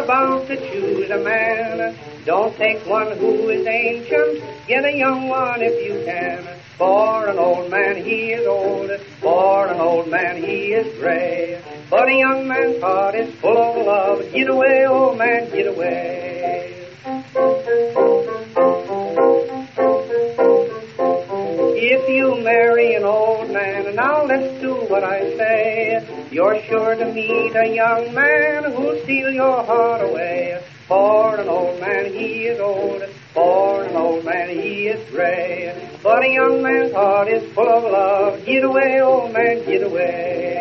About 0.05 0.47
to 0.47 0.55
choose 0.55 1.09
a 1.09 1.17
man. 1.17 1.97
Don't 2.25 2.55
take 2.57 2.85
one 2.85 3.17
who 3.17 3.49
is 3.49 3.65
ancient, 3.65 4.43
get 4.67 4.85
a 4.85 4.95
young 4.95 5.29
one 5.29 5.61
if 5.61 5.75
you 5.83 6.03
can. 6.05 6.43
For 6.77 7.27
an 7.27 7.39
old 7.39 7.71
man 7.71 7.95
he 7.95 8.33
is 8.33 8.45
old, 8.45 8.91
for 9.21 9.67
an 9.67 9.79
old 9.79 10.07
man 10.09 10.37
he 10.37 10.73
is 10.73 10.97
gray. 10.99 11.61
But 11.89 12.09
a 12.09 12.13
young 12.13 12.47
man's 12.47 12.81
heart 12.81 13.15
is 13.15 13.33
full 13.35 13.57
of 13.57 13.85
love. 13.85 14.31
Get 14.31 14.49
away, 14.49 14.85
old 14.87 15.17
man, 15.17 15.49
get 15.49 15.67
away. 15.67 16.24
Marry 22.45 22.93
an 22.93 23.03
old 23.03 23.49
man, 23.49 23.88
and 23.88 23.95
now 23.95 24.23
let's 24.23 24.61
do 24.61 24.76
what 24.85 25.03
I 25.03 25.35
say. 25.35 26.27
You're 26.31 26.61
sure 26.61 26.95
to 26.95 27.11
meet 27.11 27.55
a 27.55 27.73
young 27.73 28.13
man 28.13 28.72
who'll 28.72 29.01
steal 29.03 29.31
your 29.31 29.63
heart 29.63 30.01
away. 30.01 30.63
For 30.88 31.39
an 31.39 31.49
old 31.49 31.81
man 31.81 32.13
he 32.13 32.45
is 32.45 32.59
old, 32.59 33.01
for 33.34 33.84
an 33.84 33.95
old 33.95 34.23
man 34.23 34.49
he 34.49 34.88
is 34.88 35.09
gray. 35.09 35.89
But 36.03 36.23
a 36.23 36.30
young 36.30 36.61
man's 36.61 36.93
heart 36.93 37.27
is 37.30 37.51
full 37.53 37.67
of 37.67 37.84
love. 37.84 38.45
Get 38.45 38.63
away, 38.63 39.01
old 39.01 39.34
man, 39.34 39.65
get 39.65 39.81
away. 39.81 40.55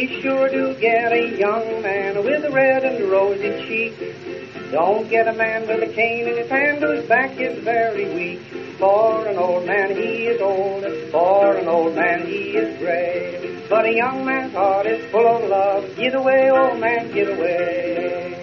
Be 0.00 0.22
sure 0.22 0.48
to 0.48 0.74
get 0.80 1.12
a 1.12 1.36
young 1.36 1.82
man 1.82 2.24
with 2.24 2.42
a 2.42 2.50
red 2.50 2.84
and 2.84 3.10
rosy 3.10 3.50
cheek. 3.68 4.72
Don't 4.72 5.10
get 5.10 5.28
a 5.28 5.34
man 5.34 5.68
with 5.68 5.82
a 5.82 5.92
cane 5.92 6.26
in 6.26 6.38
his 6.38 6.48
hand 6.48 6.82
whose 6.82 7.06
back 7.06 7.38
is 7.38 7.62
very 7.62 8.08
weak. 8.14 8.40
For 8.78 9.28
an 9.28 9.36
old 9.36 9.66
man 9.66 9.94
he 9.94 10.24
is 10.24 10.40
old, 10.40 10.84
for 11.10 11.54
an 11.54 11.68
old 11.68 11.94
man 11.94 12.26
he 12.26 12.56
is 12.56 12.78
gray. 12.78 13.62
But 13.68 13.84
a 13.84 13.92
young 13.94 14.24
man's 14.24 14.54
heart 14.54 14.86
is 14.86 15.04
full 15.10 15.26
of 15.26 15.44
love. 15.50 15.94
Get 15.96 16.14
away, 16.14 16.48
old 16.50 16.80
man, 16.80 17.12
get 17.12 17.28
away. 17.28 18.36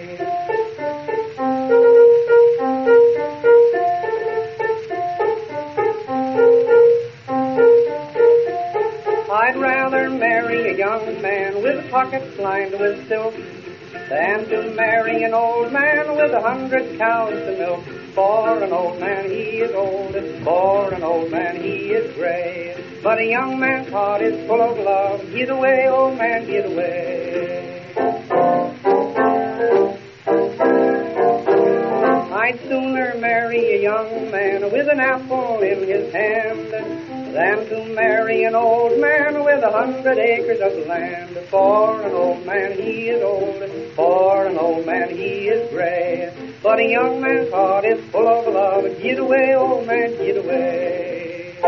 I'd 9.30 9.56
rather 9.56 10.08
marry 10.10 10.57
young 10.78 11.20
man 11.20 11.60
with 11.60 11.90
pockets 11.90 12.38
lined 12.38 12.70
with 12.78 13.08
silk 13.08 13.34
than 14.08 14.48
to 14.48 14.72
marry 14.76 15.24
an 15.24 15.34
old 15.34 15.72
man 15.72 16.14
with 16.14 16.32
a 16.32 16.40
hundred 16.40 16.96
cows 16.96 17.32
to 17.32 17.56
milk. 17.58 17.84
For 18.14 18.62
an 18.62 18.72
old 18.72 19.00
man 19.00 19.28
he 19.28 19.58
is 19.58 19.74
old, 19.74 20.14
for 20.44 20.94
an 20.94 21.02
old 21.02 21.32
man 21.32 21.60
he 21.60 21.90
is 21.90 22.14
gray. 22.14 22.80
But 23.02 23.18
a 23.18 23.26
young 23.26 23.58
man's 23.58 23.88
heart 23.88 24.22
is 24.22 24.46
full 24.46 24.62
of 24.62 24.78
love. 24.78 25.20
Get 25.32 25.50
away, 25.50 25.88
old 25.88 26.16
man, 26.16 26.46
get 26.46 26.66
away. 26.66 27.82
I'd 32.32 32.60
sooner 32.68 33.16
marry 33.18 33.72
a 33.72 33.82
young 33.82 34.30
man 34.30 34.70
with 34.70 34.88
an 34.88 35.00
apple 35.00 35.60
in 35.60 35.88
his 35.88 36.12
hand 36.12 37.07
than 37.32 37.66
to 37.68 37.94
marry 37.94 38.44
an 38.44 38.54
old 38.54 38.98
man 38.98 39.44
with 39.44 39.62
a 39.62 39.70
hundred 39.70 40.18
acres 40.18 40.60
of 40.60 40.86
land. 40.86 41.36
For 41.50 42.02
an 42.02 42.14
old 42.14 42.46
man 42.46 42.72
he 42.72 43.08
is 43.10 43.22
old, 43.22 43.94
for 43.94 44.46
an 44.46 44.58
old 44.58 44.86
man 44.86 45.10
he 45.10 45.48
is 45.48 45.70
gray. 45.70 46.32
But 46.62 46.80
a 46.80 46.88
young 46.88 47.20
man's 47.20 47.52
heart 47.52 47.84
is 47.84 48.04
full 48.10 48.28
of 48.28 48.52
love. 48.52 48.84
Get 49.02 49.18
away, 49.18 49.54
old 49.56 49.86
man, 49.86 50.16
get 50.18 50.36
away. 50.36 51.58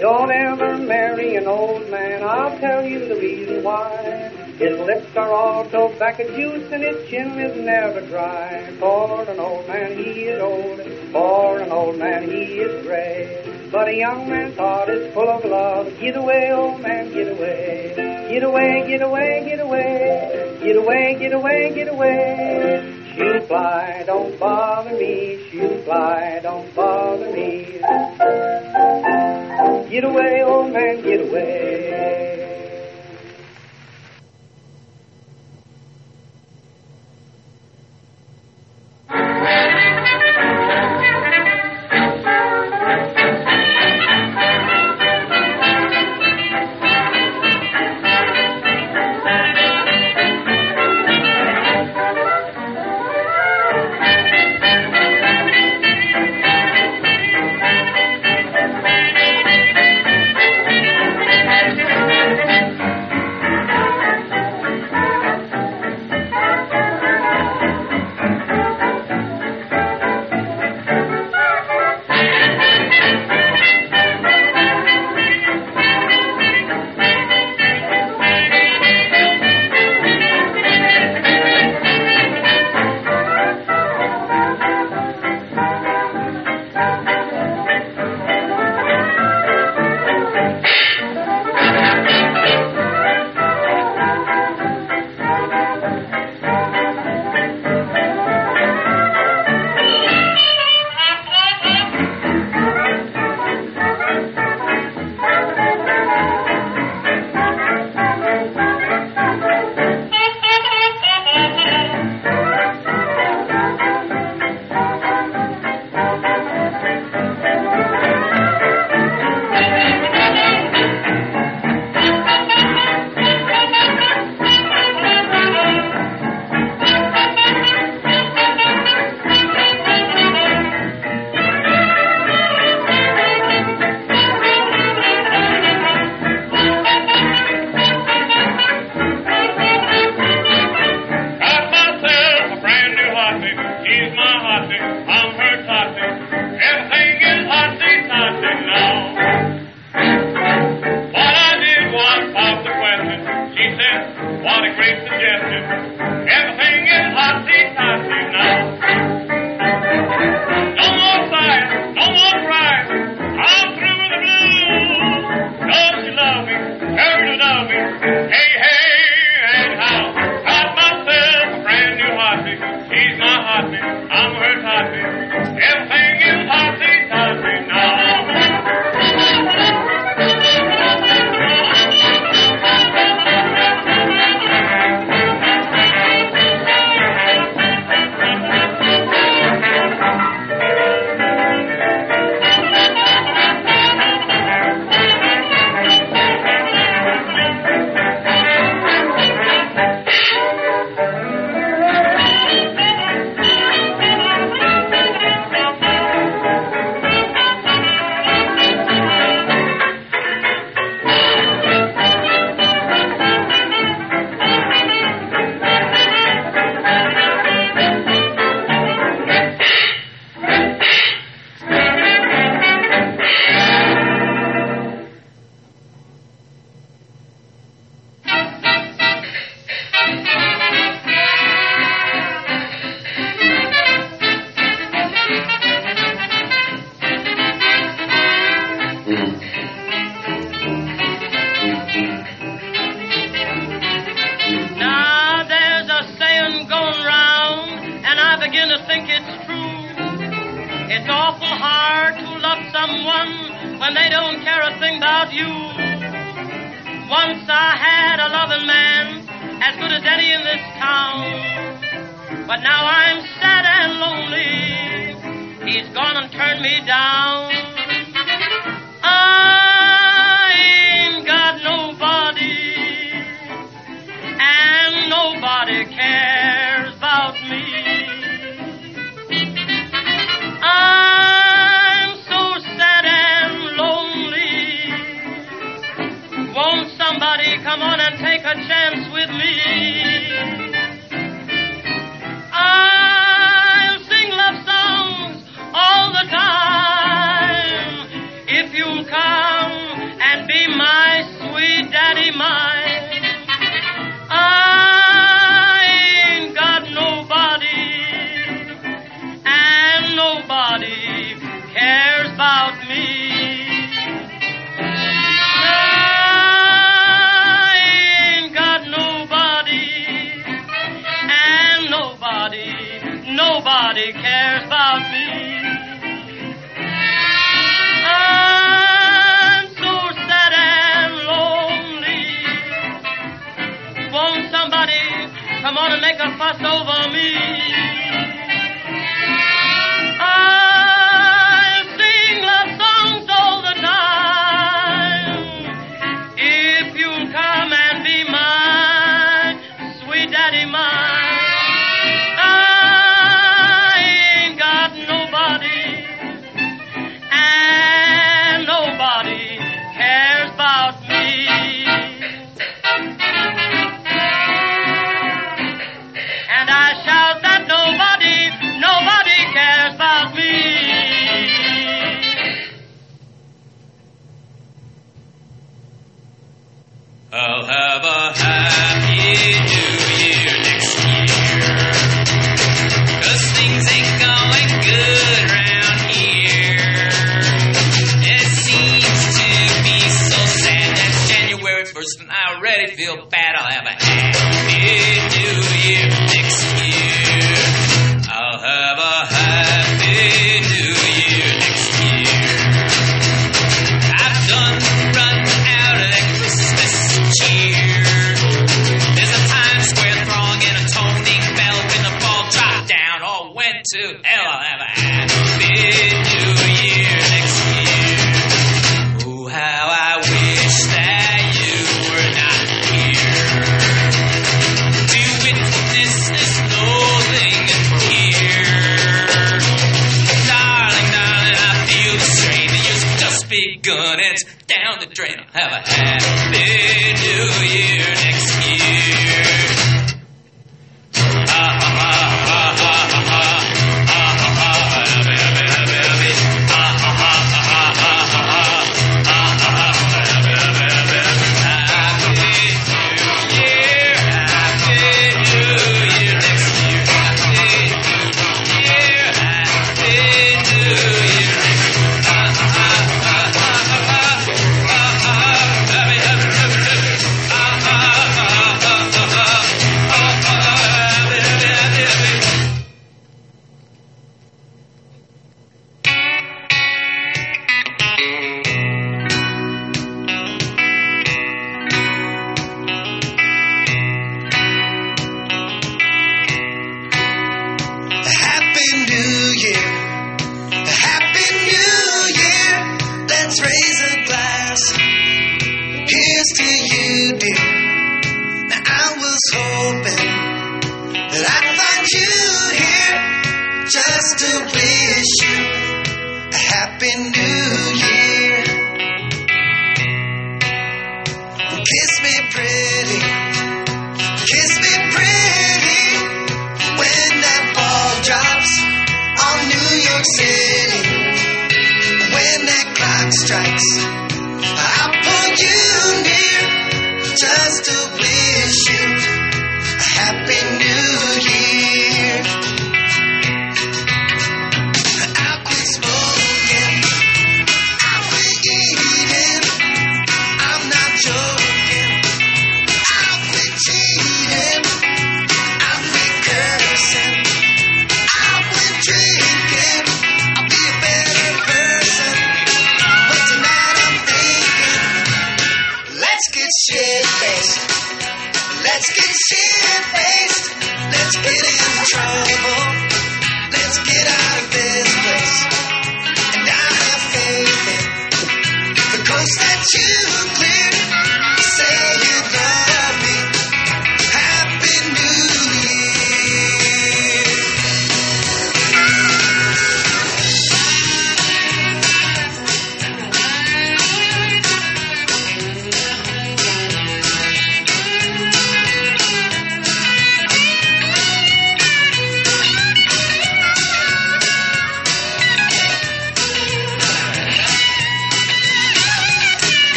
Don't 0.00 0.30
ever 0.30 0.78
marry 0.78 1.36
an 1.36 1.46
old 1.46 1.90
man, 1.90 2.22
I'll 2.22 2.58
tell 2.58 2.84
you 2.84 3.08
the 3.08 3.16
reason 3.16 3.62
why. 3.62 4.35
His 4.58 4.78
lips 4.78 5.14
are 5.16 5.30
all 5.30 5.64
tobacco 5.64 6.24
juice 6.34 6.72
and 6.72 6.82
his 6.82 7.10
chin 7.10 7.38
is 7.38 7.54
never 7.62 8.00
dry. 8.00 8.72
For 8.78 9.22
an 9.28 9.38
old 9.38 9.68
man 9.68 9.98
he 9.98 10.28
is 10.32 10.40
old, 10.40 10.80
for 11.12 11.58
an 11.58 11.70
old 11.70 11.98
man 11.98 12.22
he 12.22 12.60
is 12.60 12.86
gray. 12.86 13.68
But 13.70 13.88
a 13.88 13.94
young 13.94 14.30
man's 14.30 14.56
heart 14.56 14.88
is 14.88 15.12
full 15.12 15.28
of 15.28 15.44
love. 15.44 15.92
Get 16.00 16.16
away, 16.16 16.52
old 16.52 16.80
man, 16.80 17.12
get 17.12 17.32
away. 17.32 17.92
Get 18.30 18.44
away, 18.44 18.84
get 18.88 19.02
away, 19.02 19.44
get 19.44 19.60
away. 19.60 20.58
Get 20.62 20.76
away, 20.76 21.16
get 21.18 21.32
away, 21.34 21.74
get 21.74 21.88
away. 21.88 23.04
Shoot 23.14 23.46
fly, 23.48 24.04
don't 24.06 24.40
bother 24.40 24.96
me. 24.96 25.38
Shoot 25.50 25.84
fly, 25.84 26.40
don't 26.42 26.74
bother 26.74 27.30
me. 27.30 27.78
Get 29.90 30.04
away, 30.04 30.42
old 30.42 30.72
man, 30.72 31.02
get 31.02 31.28
away. 31.28 31.95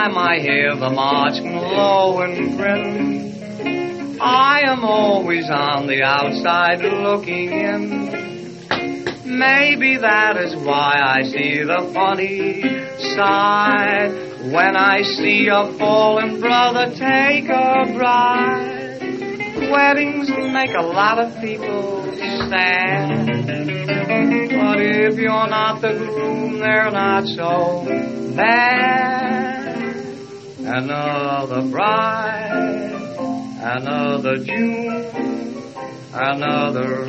Time 0.00 0.16
I 0.16 0.38
hear 0.38 0.74
the 0.76 0.88
marching 0.88 1.56
low 1.56 2.20
and 2.20 2.56
grin, 2.56 4.18
I 4.18 4.62
am 4.66 4.82
always 4.82 5.50
on 5.50 5.86
the 5.88 6.02
outside 6.02 6.80
looking 6.80 7.52
in. 7.52 7.90
Maybe 9.26 9.98
that 9.98 10.38
is 10.38 10.56
why 10.64 11.00
I 11.02 11.22
see 11.24 11.62
the 11.64 11.90
funny 11.92 12.62
side 13.14 14.12
when 14.50 14.74
I 14.74 15.02
see 15.02 15.48
a 15.48 15.70
fallen 15.78 16.40
brother 16.40 16.86
take 16.96 17.50
a 17.50 17.92
bride. 17.94 19.00
Weddings 19.70 20.30
make 20.30 20.74
a 20.74 20.82
lot 20.82 21.18
of 21.18 21.38
people 21.42 22.10
sad. 22.48 23.26
But 23.36 24.80
if 24.80 25.18
you're 25.18 25.48
not 25.48 25.82
the 25.82 25.92
groom, 25.92 26.58
they're 26.58 26.90
not 26.90 27.26
so 27.26 27.84
bad. 28.34 29.19
Another 30.72 31.62
bride, 31.68 32.92
another 33.60 34.36
June, 34.36 35.04
another 36.14 37.06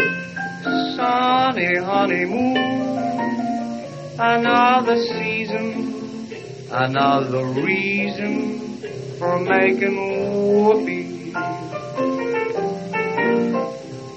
sunny 0.95 1.77
honeymoon, 1.77 2.57
another 4.17 4.97
season, 4.97 6.27
another 6.71 7.45
reason 7.61 8.81
for 9.19 9.39
making 9.39 9.95
whoopee. 10.65 11.31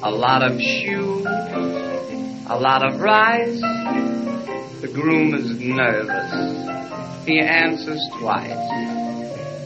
A 0.05 0.11
lot 0.11 0.43
of 0.43 0.59
shoes, 0.59 1.27
a 1.27 2.59
lot 2.59 2.83
of 2.83 2.99
rice. 2.99 3.61
The 4.81 4.91
groom 4.91 5.35
is 5.35 5.51
nervous. 5.61 7.27
He 7.27 7.41
answers 7.41 8.01
twice. 8.19 9.04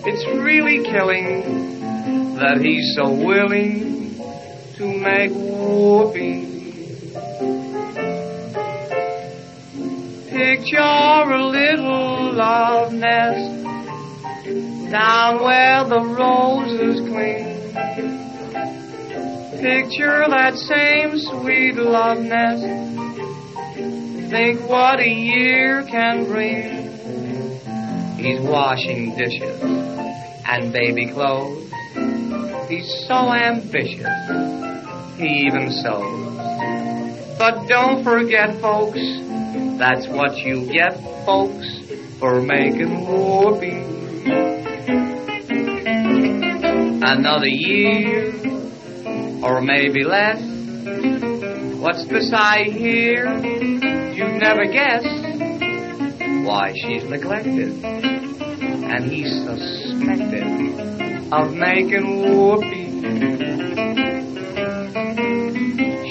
It's 0.07 0.25
really 0.27 0.85
killing 0.85 2.37
that 2.37 2.59
he's 2.61 2.95
so 2.95 3.11
willing 3.11 4.17
to 4.77 4.87
make 4.87 5.33
whoopee. 5.33 6.47
Picture 10.31 10.79
a 10.79 11.45
little 11.45 12.33
love 12.33 12.93
nest 12.93 13.65
down 14.93 15.43
where 15.43 15.85
the 15.85 16.01
roses 16.01 17.01
cling. 17.09 17.59
Picture 19.61 20.25
that 20.29 20.55
same 20.55 21.19
sweet 21.19 21.75
love 21.75 22.19
nest. 22.19 22.63
Think 24.31 24.61
what 24.69 25.01
a 25.01 25.09
year 25.09 25.85
can 25.91 26.25
bring. 26.27 26.87
He's 28.17 28.41
washing 28.41 29.17
dishes 29.17 29.88
and 30.49 30.73
baby 30.73 31.07
clothes. 31.13 31.71
He's 32.69 33.07
so 33.07 33.33
ambitious. 33.33 34.07
He 35.19 35.47
even 35.47 35.71
sews. 35.71 36.29
But 37.39 37.67
don't 37.69 38.03
forget, 38.03 38.61
folks, 38.61 38.99
that's 39.79 40.09
what 40.09 40.39
you 40.39 40.67
get, 40.73 40.99
folks, 41.25 41.67
for 42.19 42.41
making 42.41 43.07
whoopee. 43.07 43.85
Another 47.01 47.47
year, 47.47 48.35
or 49.43 49.61
maybe 49.61 50.03
less. 50.05 50.41
What's 51.79 52.05
beside 52.05 52.67
here? 52.67 53.39
You'd 53.39 54.41
never 54.41 54.65
guess. 54.67 55.05
Why, 56.45 56.73
she's 56.75 57.05
neglected, 57.05 57.85
and 57.85 59.05
he's 59.05 59.45
suspected 60.09 61.33
of 61.33 61.53
making 61.53 62.23
whoopee. 62.23 62.89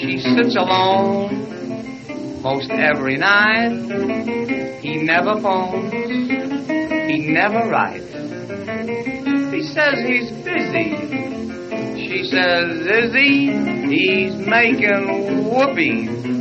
She 0.00 0.18
sits 0.18 0.56
alone 0.56 2.42
most 2.42 2.70
every 2.70 3.16
night. 3.16 4.80
He 4.80 5.02
never 5.02 5.40
phones, 5.40 5.92
he 5.92 7.26
never 7.28 7.68
writes. 7.68 8.06
He 9.52 9.62
says 9.62 9.98
he's 10.06 10.30
busy. 10.44 10.94
She 12.06 12.24
says, 12.24 13.12
he? 13.14 13.50
He's 13.88 14.34
making 14.46 15.50
whoopee. 15.50 16.37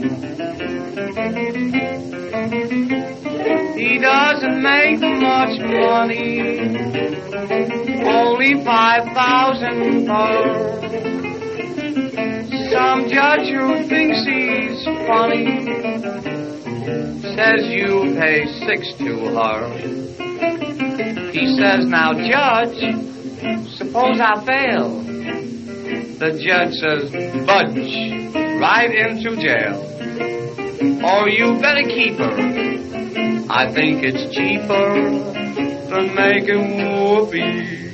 He 3.98 4.03
doesn't 4.03 4.61
make 4.61 4.99
much 4.99 5.57
money, 5.57 6.40
only 8.06 8.64
five 8.64 9.06
thousand 9.15 10.06
per. 10.06 10.90
Some 12.69 13.10
judge 13.10 13.49
who 13.49 13.88
thinks 13.90 14.24
he's 14.24 14.86
funny 15.07 15.48
says 17.34 17.65
you 17.65 18.14
pay 18.19 18.45
six 18.68 18.94
to 18.99 19.18
her. 19.34 19.57
He 21.32 21.57
says, 21.57 21.88
now 21.88 22.14
judge, 22.14 22.78
suppose 23.80 24.19
I 24.22 24.45
fail. 24.45 25.02
The 26.19 26.38
judge 26.38 26.74
says, 26.74 27.10
budge 27.48 28.61
right 28.61 28.91
into 28.94 29.36
jail. 29.41 29.82
Or 31.03 31.28
you 31.28 31.60
better 31.60 31.82
keep 31.82 32.19
her. 32.19 32.77
I 33.49 33.72
think 33.74 34.03
it's 34.03 34.36
cheaper 34.36 34.94
than 35.90 36.15
making 36.15 36.84
whoopee. 36.99 37.87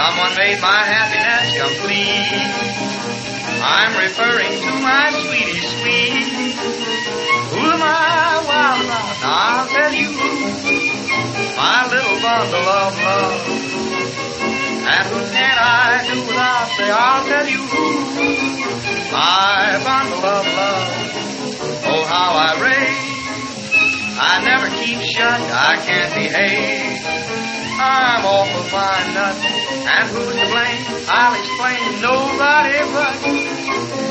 Someone 0.00 0.34
made 0.34 0.58
my 0.62 0.80
happiness 0.82 1.60
complete. 1.60 2.32
I'm 3.60 3.92
referring 4.00 4.56
to 4.64 4.72
my 4.80 5.12
sweetie 5.12 5.60
sweet. 5.60 6.24
Who 7.52 7.60
am 7.68 7.82
I 7.84 8.40
wild 8.48 8.80
about? 8.86 9.20
I'll 9.20 9.68
tell 9.68 9.92
you 9.92 10.08
My 11.54 11.86
little 11.92 12.18
bundle 12.24 12.68
of 12.80 12.96
love. 12.96 13.44
And 14.88 15.04
who 15.12 15.20
can 15.36 15.56
I 15.60 16.08
do 16.08 16.16
without 16.26 16.68
say? 16.76 16.90
I'll 16.90 17.24
tell 17.26 17.46
you 17.46 17.60
My 19.12 19.84
bundle 19.84 20.24
of 20.24 20.46
love. 20.46 20.88
Oh, 21.92 22.04
how 22.06 22.30
I 22.40 22.56
rave. 22.64 22.96
I 24.18 24.44
never 24.48 24.68
keep 24.82 25.02
shut. 25.02 25.40
I 25.52 25.76
can't 25.84 26.14
behave. 26.14 27.29
I'm 27.82 28.26
awful 28.26 28.62
fine. 28.64 29.16
And 29.16 30.10
who's 30.10 30.36
to 30.36 30.46
blame? 30.52 30.84
I'll 31.08 31.32
explain. 31.32 32.02
Nobody 32.02 32.78
but 32.92 33.22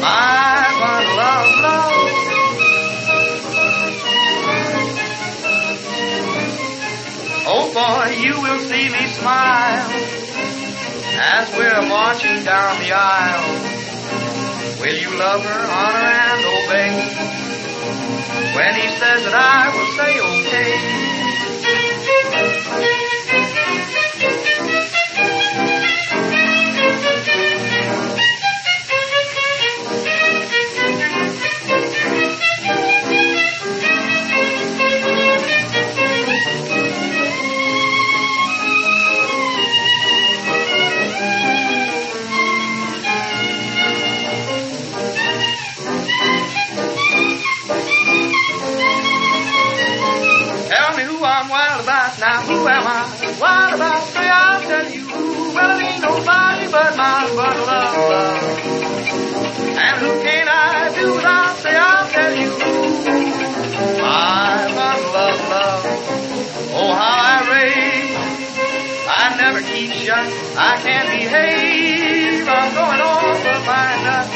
my 0.02 0.74
bundle 0.80 1.20
of 1.20 1.60
love. 1.62 2.10
Oh 7.52 7.72
boy, 7.74 8.10
you 8.18 8.42
will 8.42 8.60
see 8.60 8.90
me 8.90 9.08
smile 9.08 9.90
as 11.22 11.52
we're 11.56 11.82
marching 11.88 12.44
down 12.44 12.80
the 12.80 12.92
aisle. 12.92 13.54
Will 14.82 14.98
you 14.98 15.12
love 15.16 15.44
her, 15.44 15.70
honor, 15.70 16.12
and 16.26 16.44
obey? 16.58 16.92
When 18.56 18.74
he 18.76 18.88
says 18.98 19.24
that 19.26 19.36
I 19.36 19.70
will 19.76 19.92
say 19.94 20.20
okay. 20.20 21.00
Now. 52.20 52.42
Who 52.44 52.68
am 52.68 52.88
I 52.88 53.08
What 53.40 53.74
about? 53.76 54.04
Say 54.04 54.28
I'll 54.28 54.62
tell 54.62 54.92
you. 54.92 55.08
Well, 55.56 55.80
it 55.80 55.84
ain't 55.84 56.02
nobody 56.04 56.66
but 56.72 56.98
my 56.98 57.24
of 57.24 57.38
love. 57.38 58.44
And 59.84 59.96
who 60.02 60.12
can 60.22 60.48
I 60.50 60.92
do 60.96 61.16
without? 61.16 61.58
Say 61.60 61.76
I'll 61.76 62.10
tell 62.10 62.36
you. 62.36 62.50
My 64.04 64.68
bundle 64.76 65.16
of 65.16 65.40
love. 65.50 65.86
Oh, 66.72 66.94
how 66.94 67.18
I 67.24 67.50
rave. 67.52 68.10
I 69.10 69.36
never 69.42 69.62
keep 69.62 69.92
shut. 69.92 70.28
I 70.58 70.82
can't 70.84 71.10
behave. 71.10 72.48
I'm 72.48 72.74
going 72.74 73.02
on 73.02 73.36
for 73.44 73.60
my 73.66 73.88
nut. 74.04 74.28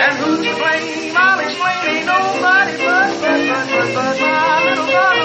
And 0.00 0.18
who's 0.18 0.38
to 0.46 0.54
blame? 0.54 1.16
I'll 1.16 1.40
explain. 1.40 1.80
Ain't 1.84 2.06
nobody 2.06 2.76
but, 2.78 3.10
but, 3.20 3.40
but, 3.48 3.66
but, 3.68 3.94
but 3.94 4.20
my 4.20 4.64
little 4.64 4.86
bundle 4.86 5.23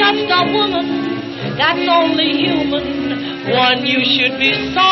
just 0.00 0.30
a 0.32 0.52
woman 0.52 0.86
that's 1.56 1.86
only 1.88 2.30
human, 2.42 3.50
one 3.52 3.84
you 3.84 4.00
should 4.04 4.38
be 4.38 4.52
sorry 4.74 4.89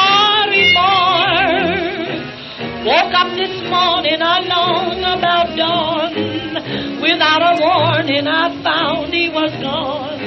up 3.18 3.34
this 3.34 3.56
morning 3.68 4.22
alone 4.22 5.02
about 5.02 5.50
dawn, 5.56 6.14
without 7.02 7.42
a 7.42 7.54
warning 7.58 8.28
I 8.28 8.62
found 8.62 9.12
he 9.12 9.28
was 9.28 9.50
gone. 9.60 10.20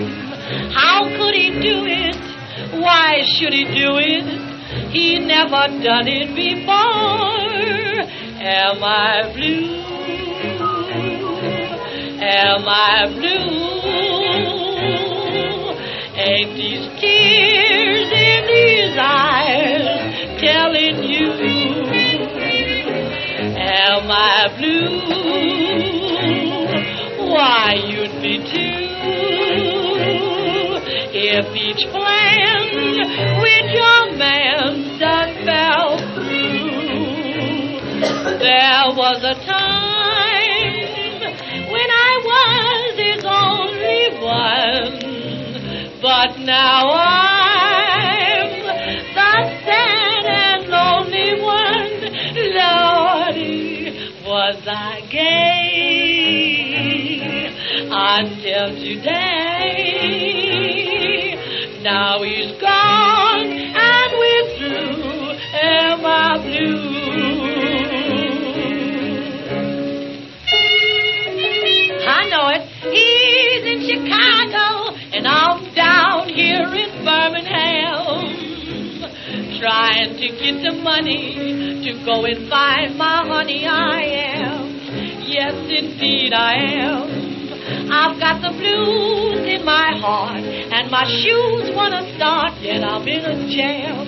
How 0.76 1.08
could 1.16 1.34
he 1.34 1.52
do 1.52 1.86
it? 1.88 2.18
Why 2.82 3.24
should 3.36 3.54
he 3.54 3.64
do 3.64 3.96
it? 3.96 4.26
He 4.92 5.20
never 5.20 5.72
done 5.80 6.08
it 6.10 6.36
before. 6.36 8.02
Am 8.44 8.84
I 8.84 9.32
blue? 9.36 9.80
Am 12.20 12.68
I 12.68 13.08
blue? 13.16 13.72
Ain't 16.28 16.56
these 16.58 16.88
tears 17.00 18.12
in 18.12 18.48
these 18.52 18.98
eyes 19.00 20.42
telling 20.42 21.04
you? 21.04 21.51
Am 23.74 24.12
I 24.12 24.48
blue? 24.58 25.00
Why, 27.32 27.74
you'd 27.88 28.22
be 28.22 28.38
too 28.38 28.92
if 31.14 31.56
each 31.56 31.88
plan 31.92 32.62
with 33.42 33.68
your 33.74 34.12
man 34.18 34.98
done 35.00 35.34
fell 35.46 35.98
through. 36.14 36.72
There 38.40 38.88
was 38.96 39.24
a 39.24 39.36
time 39.46 40.12
when 41.70 41.90
I 41.92 42.12
was 42.32 42.98
his 42.98 43.24
only 43.26 44.10
one, 44.22 45.00
but 46.02 46.40
now 46.40 46.92
I'm 46.92 47.31
until 58.62 58.80
today? 58.80 59.32
Now 61.82 62.22
he's 62.22 62.52
gone 62.62 63.52
and 63.52 64.14
withdrew. 64.22 65.32
Am 65.62 66.06
I 66.06 66.38
blue? 66.38 66.92
I 72.08 72.30
know 72.30 72.50
it. 72.50 72.62
He's 72.94 73.64
in 73.66 73.82
Chicago, 73.90 74.96
and 75.14 75.28
I'm 75.28 75.74
down 75.74 76.30
here 76.30 76.74
in 76.76 77.04
Birmingham. 77.04 78.40
Trying 79.60 80.18
to 80.18 80.28
get 80.28 80.62
the 80.64 80.72
money 80.84 81.84
to 81.84 81.94
go 82.06 82.26
and 82.26 82.50
find 82.50 82.98
my 82.98 83.26
honey. 83.28 83.66
I 83.68 84.02
am. 84.02 84.80
Yes, 85.28 85.56
indeed, 85.70 86.34
I 86.34 86.54
am. 86.56 87.11
I've 87.92 88.18
got 88.20 88.42
the 88.42 88.56
blues 88.56 89.44
in 89.46 89.66
my 89.66 89.92
heart, 90.00 90.40
and 90.40 90.90
my 90.90 91.06
shoes 91.06 91.76
wanna 91.76 92.08
start, 92.16 92.54
yet 92.62 92.84
I'm 92.84 93.06
in 93.08 93.26
a 93.26 93.36
jam, 93.52 94.08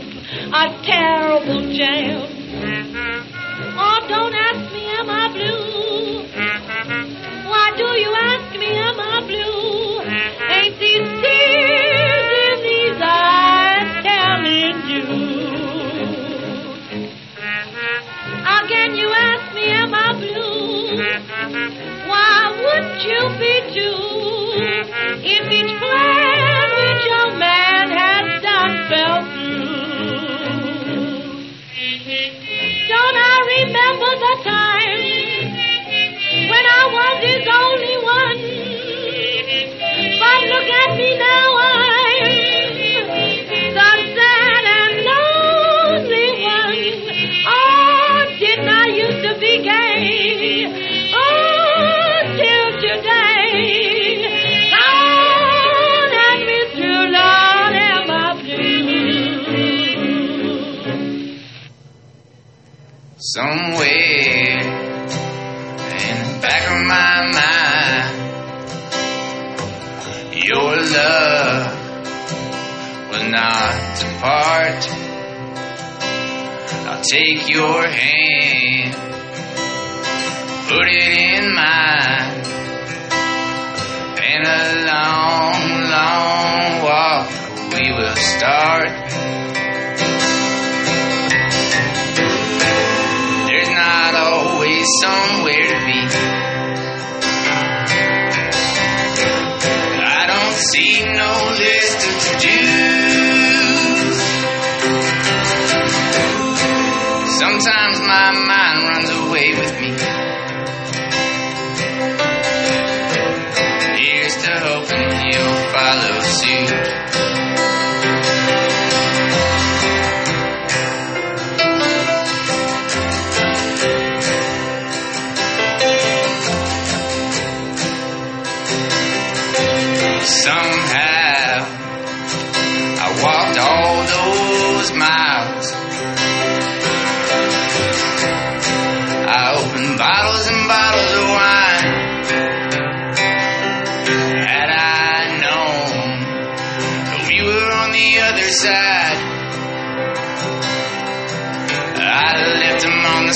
a 0.54 0.82
terrible 0.88 1.68
jam. 1.76 2.24
Mm-hmm. 2.24 3.78
Oh, 3.78 4.00
don't 4.08 4.34
Somewhere 63.36 64.62
in 64.62 64.68
the 66.22 66.38
back 66.40 66.64
of 66.70 66.78
my 66.86 67.14
mind, 67.34 68.06
your 70.46 70.74
love 70.78 71.66
will 73.10 73.30
not 73.32 73.74
depart. 73.98 74.82
I'll 76.86 77.02
take 77.02 77.50
your 77.50 77.88
hand, 77.88 78.94
put 80.70 80.88
it 80.88 81.10
in 81.18 81.56
mine, 81.56 82.44
and 84.22 84.46
a 84.46 84.86
long, 84.86 85.58
long 85.90 86.84
walk 86.84 87.28
we 87.74 87.84
will 87.94 88.16
start. 88.16 89.03
my 108.14 108.32
mind. 108.32 108.63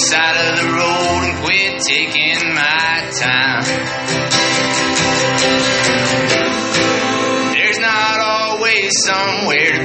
side 0.10 0.38
of 0.38 0.56
the 0.56 0.68
road 0.72 1.22
and 1.28 1.38
quit 1.44 1.82
taking 1.86 2.54
my 2.56 3.12
time. 3.20 3.64
There's 7.54 7.80
not 7.80 8.20
always 8.20 8.94
somewhere 9.06 9.77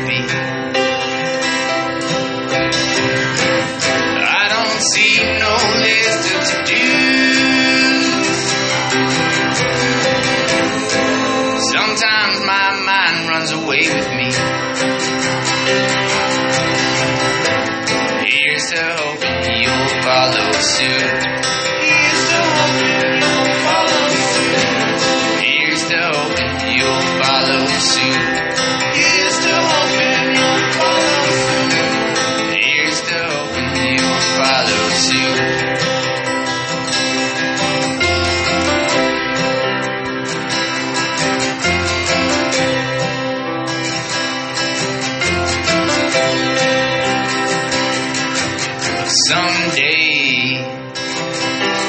someday, 49.29 50.57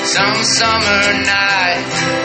some 0.06 0.44
summer 0.44 1.24
night. 1.24 2.23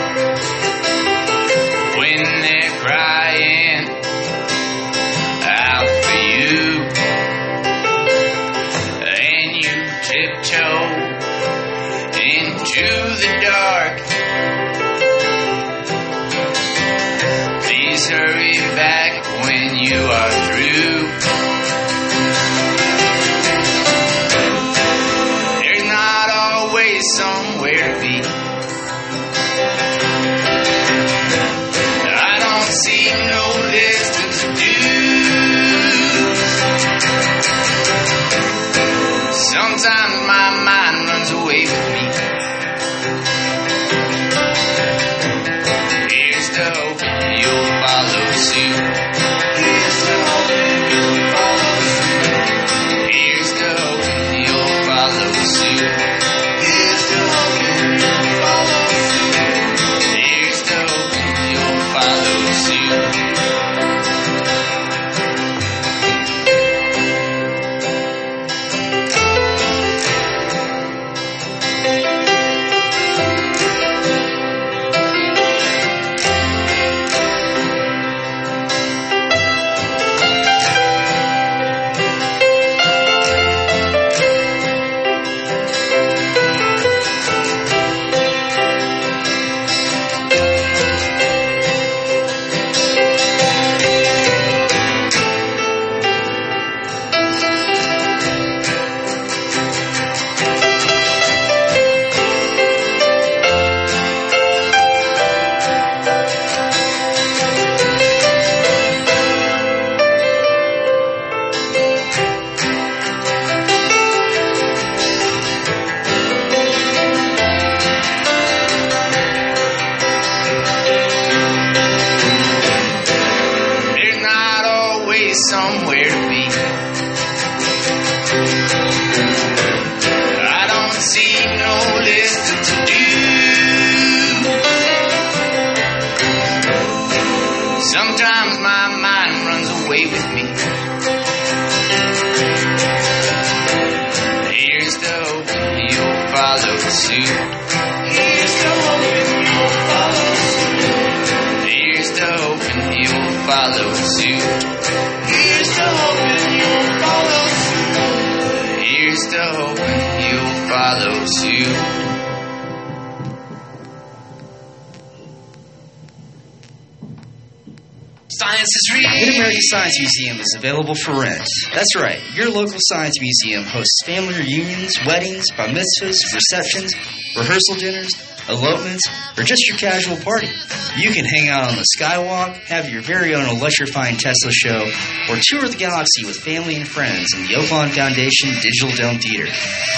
Is 170.49 170.55
available 170.57 170.95
for 170.95 171.11
rent. 171.11 171.45
That's 171.75 171.95
right, 171.95 172.23
your 172.33 172.49
local 172.49 172.79
science 172.79 173.19
museum 173.21 173.65
hosts 173.65 174.01
family 174.03 174.33
reunions, 174.33 174.95
weddings, 175.05 175.45
bar 175.55 175.67
mitzvahs, 175.67 176.17
receptions, 176.33 176.91
rehearsal 177.37 177.75
dinners, 177.77 178.09
elopements, 178.47 179.03
or 179.37 179.43
just 179.43 179.67
your 179.67 179.77
casual 179.77 180.17
party. 180.17 180.49
You 180.97 181.11
can 181.11 181.25
hang 181.25 181.49
out 181.49 181.69
on 181.69 181.75
the 181.75 181.85
skywalk, 181.95 182.55
have 182.63 182.89
your 182.89 183.03
very 183.03 183.35
own 183.35 183.47
electrifying 183.47 184.17
Tesla 184.17 184.51
show, 184.51 184.89
or 185.29 185.37
tour 185.39 185.67
the 185.67 185.77
galaxy 185.77 186.25
with 186.25 186.37
family 186.37 186.75
and 186.75 186.87
friends 186.87 187.27
in 187.35 187.43
the 187.43 187.53
Oaklawn 187.53 187.89
Foundation 187.89 188.49
Digital 188.59 188.89
Dome 188.95 189.19
Theater, 189.19 189.51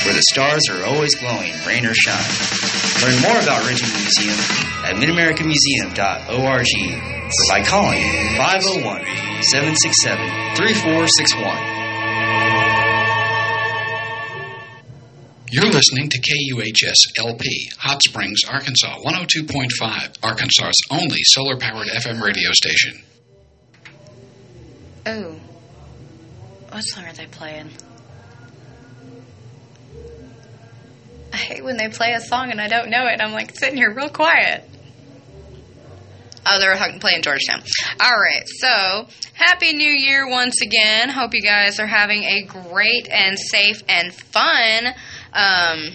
where 0.04 0.14
the 0.14 0.24
stars 0.32 0.64
are 0.70 0.84
always 0.84 1.16
glowing, 1.16 1.54
rain 1.66 1.86
or 1.86 1.94
shine. 1.94 2.28
Learn 3.04 3.22
more 3.22 3.40
about 3.40 3.64
renting 3.66 3.88
the 3.88 4.04
museum 4.04 4.38
at 4.84 4.96
midamericamuseum.org 4.96 6.42
or 6.44 6.64
by 7.50 7.64
calling 7.64 8.04
501 8.36 9.06
767 9.52 10.41
3461. 10.62 11.58
You're 15.50 15.66
listening 15.66 16.08
to 16.10 16.20
KUHS 16.20 17.18
LP, 17.18 17.72
Hot 17.80 18.00
Springs, 18.04 18.42
Arkansas, 18.48 19.00
102.5, 19.04 20.18
Arkansas's 20.22 20.80
only 20.92 21.18
solar 21.24 21.58
powered 21.58 21.88
FM 21.88 22.22
radio 22.22 22.52
station. 22.52 23.02
Oh. 25.08 25.40
What 26.70 26.82
song 26.82 27.06
are 27.06 27.14
they 27.14 27.26
playing? 27.26 27.72
I 31.34 31.38
hate 31.38 31.64
when 31.64 31.78
they 31.78 31.90
play 31.90 32.14
a 32.14 32.22
song 32.22 32.52
and 32.52 32.62
I 32.62 32.68
don't 32.68 32.92
know 32.92 33.08
it. 33.08 33.20
I'm 33.20 33.32
like 33.32 33.58
sitting 33.58 33.78
here 33.78 33.92
real 33.96 34.10
quiet. 34.10 34.64
Oh, 36.46 36.60
they're 36.60 36.76
playing 37.00 37.22
Georgetown. 37.22 37.62
All 38.00 38.18
right, 38.18 38.44
so 38.48 39.08
happy 39.34 39.74
New 39.74 39.92
Year 39.92 40.28
once 40.28 40.62
again. 40.62 41.10
Hope 41.10 41.34
you 41.34 41.42
guys 41.42 41.80
are 41.80 41.88
having 41.88 42.24
a 42.24 42.44
great 42.44 43.08
and 43.10 43.38
safe 43.38 43.84
and 43.88 44.14
fun 44.14 44.94
um, 45.34 45.92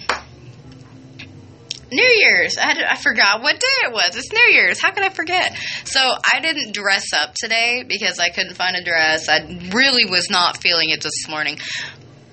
New 1.91 2.15
Year's. 2.19 2.57
I, 2.57 2.91
I 2.91 2.95
forgot 2.95 3.41
what 3.41 3.59
day 3.59 3.87
it 3.87 3.93
was. 3.93 4.15
It's 4.15 4.31
New 4.31 4.53
Year's. 4.53 4.81
How 4.81 4.91
could 4.91 5.03
I 5.03 5.09
forget? 5.09 5.57
So 5.85 5.99
I 6.01 6.39
didn't 6.41 6.73
dress 6.73 7.13
up 7.13 7.33
today 7.33 7.83
because 7.87 8.19
I 8.19 8.29
couldn't 8.29 8.55
find 8.55 8.75
a 8.75 8.83
dress. 8.83 9.29
I 9.29 9.69
really 9.73 10.05
was 10.05 10.29
not 10.29 10.57
feeling 10.57 10.89
it 10.89 11.01
this 11.01 11.27
morning. 11.29 11.57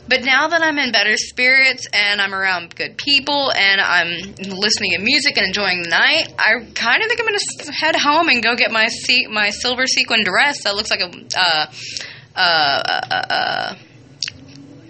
But 0.07 0.23
now 0.23 0.49
that 0.49 0.61
I'm 0.63 0.79
in 0.79 0.93
better 0.93 1.17
spirits 1.17 1.89
and 1.93 2.21
I'm 2.21 2.35
around 2.35 2.77
good 2.77 2.99
people 2.99 3.51
and 3.53 3.81
I'm 3.81 4.35
listening 4.37 4.93
to 4.93 4.99
music 4.99 5.39
and 5.39 5.47
enjoying 5.47 5.83
the 5.83 5.89
night, 5.89 6.29
I 6.39 6.61
kind 6.75 7.03
of 7.03 7.09
think 7.09 7.21
I'm 7.21 7.27
to 7.27 7.73
head 7.73 7.97
home 7.97 8.29
and 8.29 8.43
go 8.43 8.55
get 8.55 8.71
my 8.71 8.89
se- 8.89 9.29
my 9.31 9.49
silver 9.51 9.87
sequin 9.87 10.23
dress 10.23 10.65
that 10.65 10.75
looks 10.75 10.91
like 10.91 11.01
a 11.01 11.11
uh, 11.39 11.67
uh, 12.37 12.83
uh, 13.11 13.23
uh, 13.31 13.77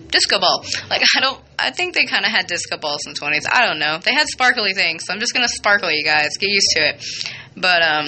disco 0.08 0.40
ball. 0.40 0.64
Like 0.90 1.02
I 1.16 1.20
don't. 1.20 1.40
I 1.60 1.70
think 1.70 1.94
they 1.94 2.06
kind 2.06 2.24
of 2.24 2.32
had 2.32 2.48
disco 2.48 2.76
balls 2.76 3.06
in 3.06 3.12
the 3.12 3.20
20s. 3.20 3.46
I 3.52 3.66
don't 3.66 3.78
know. 3.78 3.98
They 3.98 4.12
had 4.12 4.26
sparkly 4.26 4.74
things, 4.74 5.04
so 5.06 5.12
I'm 5.12 5.20
just 5.20 5.32
to 5.34 5.48
sparkle 5.48 5.92
you 5.92 6.04
guys. 6.04 6.30
Get 6.40 6.50
used 6.50 6.70
to 6.74 6.88
it. 6.88 7.04
But 7.56 7.82
um, 7.82 8.06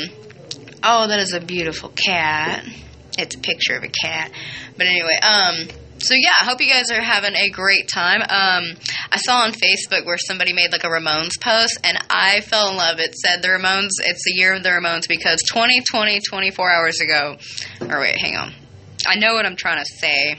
oh, 0.83 1.07
that 1.07 1.21
is 1.21 1.33
a 1.35 1.41
beautiful 1.41 1.91
cat. 1.91 2.65
It's 3.17 3.37
a 3.37 3.39
picture 3.39 3.77
of 3.77 3.85
a 3.85 3.89
cat. 3.89 4.33
But 4.77 4.89
anyway, 4.89 5.19
um 5.23 5.69
so 6.07 6.15
yeah, 6.15 6.33
I 6.41 6.45
hope 6.45 6.61
you 6.61 6.73
guys 6.73 6.91
are 6.91 7.03
having 7.03 7.35
a 7.35 7.51
great 7.51 7.89
time. 7.93 8.21
Um, 8.21 8.77
I 9.11 9.17
saw 9.17 9.43
on 9.43 9.53
Facebook 9.53 10.07
where 10.07 10.19
somebody 10.19 10.53
made 10.53 10.71
like 10.73 10.85
a 10.85 10.89
Ramones 10.89 11.41
post, 11.41 11.79
and 11.85 11.99
I 12.09 12.41
fell 12.41 12.71
in 12.71 12.77
love. 12.77 12.99
It 12.99 13.15
said 13.15 13.43
the 13.43 13.49
Ramones, 13.49 13.91
it's 14.05 14.23
the 14.25 14.33
year 14.33 14.55
of 14.55 14.63
the 14.63 14.71
Ramones 14.71 15.09
because 15.09 15.43
2020, 15.49 16.21
24 16.21 16.71
hours 16.71 17.01
ago, 17.01 17.37
or 17.81 18.01
wait, 18.01 18.19
hang 18.19 18.37
on. 18.37 18.53
I 19.07 19.17
know 19.17 19.35
what 19.35 19.47
I'm 19.47 19.57
trying 19.57 19.79
to 19.79 19.91
say. 20.01 20.39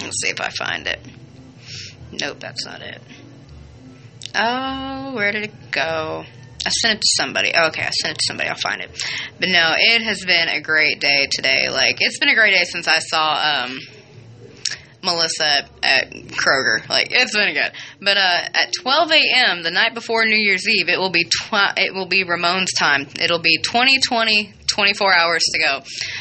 Let's 0.00 0.20
see 0.22 0.28
if 0.28 0.40
I 0.40 0.50
find 0.50 0.86
it. 0.86 1.00
Nope, 2.12 2.40
that's 2.40 2.64
not 2.64 2.82
it. 2.82 3.00
Oh, 4.34 5.12
where 5.14 5.32
did 5.32 5.44
it 5.44 5.70
go? 5.70 6.24
I 6.66 6.70
sent 6.70 6.96
it 6.96 7.00
to 7.02 7.08
somebody. 7.16 7.50
Okay, 7.50 7.82
I 7.82 7.90
sent 7.90 8.12
it 8.12 8.18
to 8.18 8.24
somebody. 8.26 8.48
I'll 8.48 8.56
find 8.56 8.80
it. 8.80 8.90
But 9.38 9.48
no, 9.48 9.74
it 9.76 10.02
has 10.02 10.24
been 10.24 10.48
a 10.48 10.60
great 10.60 11.00
day 11.00 11.26
today. 11.30 11.68
Like 11.70 11.96
it's 12.00 12.18
been 12.18 12.30
a 12.30 12.34
great 12.34 12.54
day 12.54 12.64
since 12.64 12.88
I 12.88 12.98
saw 13.00 13.64
um, 13.64 13.78
Melissa 15.04 15.68
at, 15.82 16.10
Kroger. 16.10 16.88
Like 16.88 17.08
it's 17.10 17.34
been 17.34 17.54
good. 17.54 17.72
But 18.00 18.16
uh, 18.16 18.40
at 18.54 18.72
12 18.80 19.12
a.m. 19.12 19.62
the 19.62 19.70
night 19.70 19.94
before 19.94 20.24
New 20.24 20.38
Year's 20.38 20.68
Eve, 20.68 20.88
it 20.88 20.98
will 20.98 21.10
be 21.10 21.24
tw- 21.24 21.76
it 21.76 21.94
will 21.94 22.06
be 22.06 22.24
Ramones 22.24 22.76
time. 22.78 23.06
It'll 23.20 23.38
be 23.38 23.58
2020, 23.58 24.52
24 24.66 25.14
hours 25.14 25.42
to 25.52 25.58
go. 25.58 25.80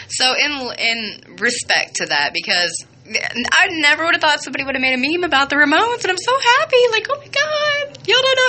So 0.09 0.33
in 0.37 0.51
in 0.77 1.35
respect 1.37 1.95
to 1.95 2.07
that, 2.07 2.31
because 2.33 2.85
I 3.05 3.67
never 3.71 4.05
would 4.05 4.15
have 4.15 4.21
thought 4.21 4.41
somebody 4.41 4.63
would 4.63 4.75
have 4.75 4.81
made 4.81 4.93
a 4.93 4.97
meme 4.97 5.23
about 5.23 5.49
the 5.49 5.55
Ramones, 5.57 6.03
and 6.03 6.11
I'm 6.11 6.17
so 6.17 6.37
happy. 6.59 6.79
Like, 6.91 7.07
oh 7.09 7.17
my 7.17 7.27
god, 7.27 8.07
y'all 8.07 8.21
don't 8.21 8.39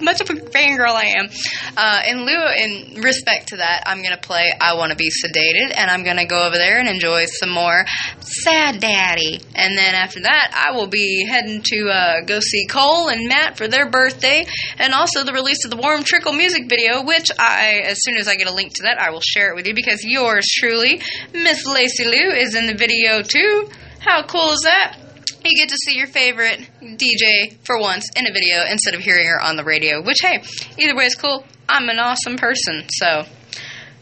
much 0.00 0.20
of 0.20 0.30
a 0.30 0.34
fangirl 0.34 0.94
I 0.94 1.14
am. 1.18 1.28
Uh, 1.76 2.02
in 2.06 2.24
lieu, 2.24 2.46
in 2.56 3.02
respect 3.02 3.48
to 3.48 3.56
that, 3.58 3.84
I'm 3.86 4.02
gonna 4.02 4.16
play 4.16 4.52
"I 4.60 4.74
Want 4.74 4.90
to 4.90 4.96
Be 4.96 5.10
Sedated," 5.10 5.72
and 5.76 5.90
I'm 5.90 6.04
gonna 6.04 6.26
go 6.26 6.46
over 6.46 6.56
there 6.56 6.78
and 6.78 6.88
enjoy 6.88 7.26
some 7.26 7.50
more 7.50 7.84
"Sad 8.20 8.80
Daddy," 8.80 9.40
and 9.54 9.76
then 9.76 9.94
after 9.94 10.20
that, 10.20 10.52
I 10.54 10.76
will 10.76 10.86
be 10.86 11.26
heading 11.26 11.62
to 11.62 11.88
uh, 11.88 12.20
go 12.26 12.40
see 12.40 12.66
Cole 12.66 13.08
and 13.08 13.28
Matt 13.28 13.56
for 13.56 13.68
their 13.68 13.88
birthday, 13.90 14.46
and 14.78 14.94
also 14.94 15.24
the 15.24 15.32
release 15.32 15.64
of 15.64 15.70
the 15.70 15.76
Warm 15.76 16.02
Trickle 16.02 16.32
music 16.32 16.68
video, 16.68 17.02
which 17.02 17.30
I, 17.38 17.82
as 17.84 17.98
soon 18.02 18.16
as 18.16 18.28
I 18.28 18.36
get 18.36 18.48
a 18.48 18.54
link 18.54 18.74
to 18.74 18.82
that, 18.84 19.00
I 19.00 19.10
will 19.10 19.20
share 19.20 19.50
it 19.50 19.56
with 19.56 19.66
you 19.66 19.74
because 19.74 20.04
yours 20.04 20.46
truly, 20.46 21.00
Miss 21.32 21.66
Lacey 21.66 22.04
Lou, 22.04 22.30
is 22.30 22.54
in 22.54 22.66
the 22.66 22.74
video 22.74 23.22
too. 23.22 23.68
How 24.00 24.24
cool 24.24 24.50
is 24.52 24.62
that? 24.62 24.96
You 25.44 25.56
get 25.56 25.70
to 25.70 25.76
see 25.84 25.96
your 25.96 26.06
favorite 26.06 26.68
DJ 26.80 27.56
for 27.64 27.78
once 27.78 28.06
in 28.14 28.26
a 28.26 28.32
video 28.32 28.64
instead 28.70 28.94
of 28.94 29.00
hearing 29.00 29.26
her 29.26 29.40
on 29.40 29.56
the 29.56 29.64
radio, 29.64 30.00
which, 30.00 30.18
hey, 30.22 30.42
either 30.78 30.94
way 30.94 31.06
is 31.06 31.16
cool. 31.16 31.44
I'm 31.68 31.88
an 31.88 31.98
awesome 31.98 32.36
person, 32.36 32.84
so. 32.88 33.24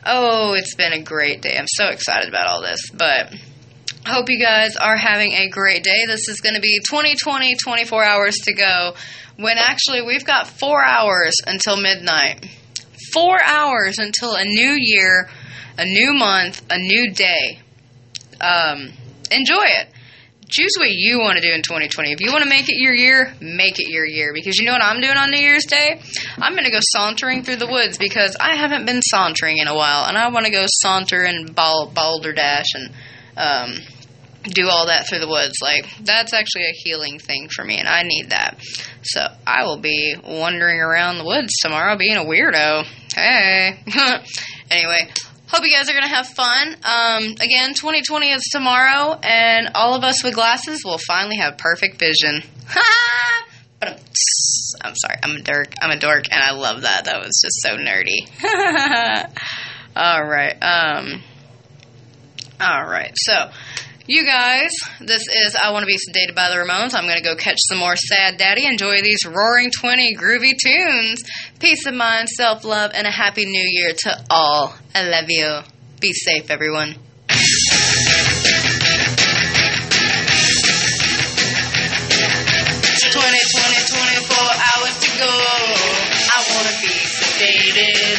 Oh, 0.04 0.54
it's 0.54 0.74
been 0.74 0.92
a 0.92 1.02
great 1.02 1.42
day. 1.42 1.56
I'm 1.58 1.66
so 1.66 1.88
excited 1.88 2.28
about 2.28 2.46
all 2.46 2.62
this, 2.62 2.80
but 2.90 3.34
hope 4.06 4.30
you 4.30 4.42
guys 4.42 4.76
are 4.76 4.96
having 4.96 5.32
a 5.32 5.48
great 5.48 5.84
day. 5.84 6.06
This 6.06 6.28
is 6.28 6.40
going 6.40 6.54
to 6.54 6.60
be 6.60 6.80
2020, 6.88 7.56
24 7.56 8.04
hours 8.04 8.34
to 8.44 8.54
go, 8.54 8.94
when 9.36 9.58
actually 9.58 10.02
we've 10.02 10.24
got 10.24 10.46
four 10.46 10.82
hours 10.82 11.34
until 11.46 11.76
midnight. 11.76 12.48
Four 13.12 13.42
hours 13.42 13.98
until 13.98 14.34
a 14.34 14.44
new 14.44 14.76
year, 14.78 15.28
a 15.76 15.84
new 15.84 16.14
month, 16.14 16.62
a 16.70 16.78
new 16.78 17.12
day. 17.12 17.60
Um, 18.40 18.92
enjoy 19.30 19.64
it. 19.64 19.88
Choose 20.50 20.72
what 20.78 20.88
you 20.90 21.18
want 21.20 21.36
to 21.36 21.40
do 21.40 21.52
in 21.54 21.62
2020. 21.62 22.12
If 22.12 22.20
you 22.20 22.32
want 22.32 22.42
to 22.42 22.48
make 22.48 22.68
it 22.68 22.76
your 22.76 22.94
year, 22.94 23.34
make 23.40 23.78
it 23.78 23.88
your 23.88 24.04
year. 24.04 24.32
Because 24.34 24.58
you 24.58 24.64
know 24.66 24.72
what 24.72 24.82
I'm 24.82 25.00
doing 25.00 25.16
on 25.16 25.30
New 25.30 25.38
Year's 25.38 25.64
Day? 25.64 26.00
I'm 26.38 26.52
going 26.52 26.64
to 26.64 26.70
go 26.70 26.80
sauntering 26.80 27.44
through 27.44 27.56
the 27.56 27.68
woods 27.68 27.98
because 27.98 28.36
I 28.40 28.56
haven't 28.56 28.84
been 28.84 29.00
sauntering 29.02 29.58
in 29.58 29.68
a 29.68 29.74
while, 29.74 30.06
and 30.06 30.18
I 30.18 30.28
want 30.30 30.46
to 30.46 30.52
go 30.52 30.64
saunter 30.66 31.22
and 31.22 31.54
bal- 31.54 31.90
boulder 31.94 32.32
dash 32.32 32.66
and 32.74 32.92
um, 33.36 33.78
do 34.44 34.68
all 34.68 34.86
that 34.86 35.08
through 35.08 35.20
the 35.20 35.28
woods. 35.28 35.54
Like 35.62 35.86
that's 36.02 36.32
actually 36.32 36.64
a 36.64 36.74
healing 36.74 37.18
thing 37.18 37.48
for 37.54 37.64
me, 37.64 37.78
and 37.78 37.88
I 37.88 38.02
need 38.02 38.30
that. 38.30 38.58
So 39.02 39.26
I 39.46 39.64
will 39.64 39.78
be 39.78 40.16
wandering 40.22 40.80
around 40.80 41.18
the 41.18 41.24
woods 41.24 41.52
tomorrow, 41.60 41.96
being 41.96 42.16
a 42.16 42.24
weirdo. 42.24 42.84
Hey. 43.14 43.82
anyway, 44.70 45.10
Hope 45.52 45.64
you 45.64 45.74
guys 45.76 45.88
are 45.90 45.92
going 45.94 46.04
to 46.04 46.14
have 46.14 46.28
fun. 46.28 46.76
Um, 46.84 47.32
again, 47.40 47.74
2020 47.74 48.30
is 48.30 48.42
tomorrow, 48.52 49.18
and 49.20 49.70
all 49.74 49.96
of 49.96 50.04
us 50.04 50.22
with 50.22 50.34
glasses 50.34 50.82
will 50.84 50.98
finally 50.98 51.38
have 51.38 51.58
perfect 51.58 51.98
vision. 51.98 52.42
I'm 53.82 54.94
sorry, 54.94 55.16
I'm 55.20 55.36
a 55.36 55.42
dork. 55.42 55.74
I'm 55.82 55.90
a 55.90 55.98
dork, 55.98 56.26
and 56.30 56.40
I 56.40 56.52
love 56.52 56.82
that. 56.82 57.06
That 57.06 57.18
was 57.18 57.40
just 57.42 57.62
so 57.62 57.76
nerdy. 57.76 58.28
all 59.96 60.24
right. 60.24 60.56
Um, 60.62 61.20
all 62.60 62.84
right. 62.86 63.12
So, 63.16 63.50
you 64.10 64.26
guys, 64.26 64.72
this 64.98 65.22
is 65.22 65.54
I 65.54 65.70
Want 65.70 65.84
to 65.84 65.86
Be 65.86 65.94
Sedated 65.94 66.34
by 66.34 66.50
the 66.50 66.56
Ramones. 66.56 66.94
I'm 66.94 67.04
going 67.04 67.14
to 67.14 67.22
go 67.22 67.36
catch 67.36 67.58
some 67.68 67.78
more 67.78 67.94
Sad 67.94 68.38
Daddy. 68.38 68.66
Enjoy 68.66 69.00
these 69.02 69.24
roaring 69.24 69.70
20 69.70 70.16
groovy 70.16 70.58
tunes. 70.58 71.22
Peace 71.60 71.86
of 71.86 71.94
mind, 71.94 72.28
self 72.28 72.64
love, 72.64 72.90
and 72.92 73.06
a 73.06 73.10
happy 73.10 73.44
new 73.46 73.64
year 73.70 73.92
to 73.96 74.24
all. 74.28 74.74
I 74.96 75.06
love 75.06 75.26
you. 75.28 75.60
Be 76.00 76.12
safe, 76.12 76.50
everyone. 76.50 76.96
20, 76.96 76.98
20, 76.98 77.54
24 83.14 84.36
hours 84.74 84.98
to 84.98 85.10
go. 85.22 85.30
I 85.30 86.42
want 86.50 86.66
to 86.66 86.74
be 86.82 86.98
sedated. 87.14 88.18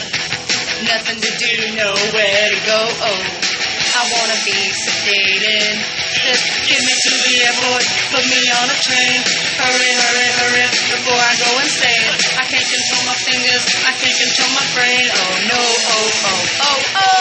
Nothing 0.87 1.19
to 1.19 1.31
do, 1.37 1.75
nowhere 1.75 2.47
to 2.49 2.59
go. 2.65 2.79
Oh. 3.03 3.41
I 3.93 4.09
wanna 4.09 4.39
be. 4.45 4.90
Just 5.11 6.47
get 6.71 6.79
me 6.87 6.93
to 6.95 7.11
the 7.11 7.35
airport, 7.43 7.83
put 8.15 8.23
me 8.31 8.39
on 8.47 8.63
a 8.71 8.77
train. 8.79 9.19
Hurry, 9.59 9.91
hurry, 9.91 10.29
hurry, 10.39 10.65
before 10.87 11.19
I 11.19 11.35
go 11.35 11.51
insane. 11.59 12.15
I 12.39 12.47
can't 12.47 12.63
control 12.63 13.03
my 13.11 13.17
fingers, 13.19 13.63
I 13.83 13.91
can't 13.91 14.15
control 14.15 14.51
my 14.55 14.63
brain. 14.71 15.03
Oh 15.11 15.35
no, 15.51 15.59
oh, 15.59 16.07
oh, 16.31 16.43
oh, 16.63 16.79
oh, 16.95 17.19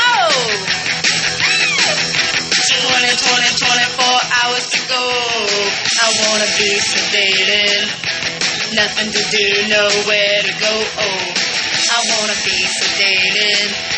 oh. 0.00 0.32
20, 2.72 3.04
20, 3.04 3.52
24 4.00 4.16
hours 4.40 4.64
to 4.72 4.80
go. 4.88 4.96
I 4.96 6.08
wanna 6.24 6.48
be 6.56 6.72
sedated. 6.72 7.84
Nothing 8.80 9.12
to 9.12 9.22
do, 9.28 9.44
nowhere 9.68 10.40
to 10.40 10.52
go. 10.56 10.72
Oh, 11.04 11.20
I 11.92 11.98
wanna 12.16 12.38
be 12.48 12.56
sedated. 12.80 13.95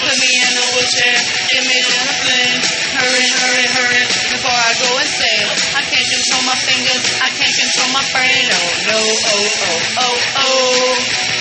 Put 0.00 0.14
me 0.18 0.30
in 0.32 0.52
a 0.56 0.64
wheelchair, 0.72 1.18
get 1.52 1.62
me 1.66 1.78
a 1.78 2.14
plane. 2.24 2.60
Hurry, 2.96 3.26
hurry, 3.28 3.66
hurry, 3.68 4.02
before 4.32 4.54
I 4.54 4.72
go 4.80 4.88
insane. 4.98 5.48
I 5.76 5.82
can't 5.84 6.08
control 6.08 6.42
my 6.48 6.56
fingers, 6.64 7.02
I 7.20 7.28
can't 7.36 7.54
control 7.54 7.90
my 7.92 8.04
brain. 8.12 8.44
Oh 8.48 8.70
no, 8.88 8.98
oh, 8.98 9.48
oh, 9.64 9.80
oh, 10.00 10.16
oh. 10.38 11.37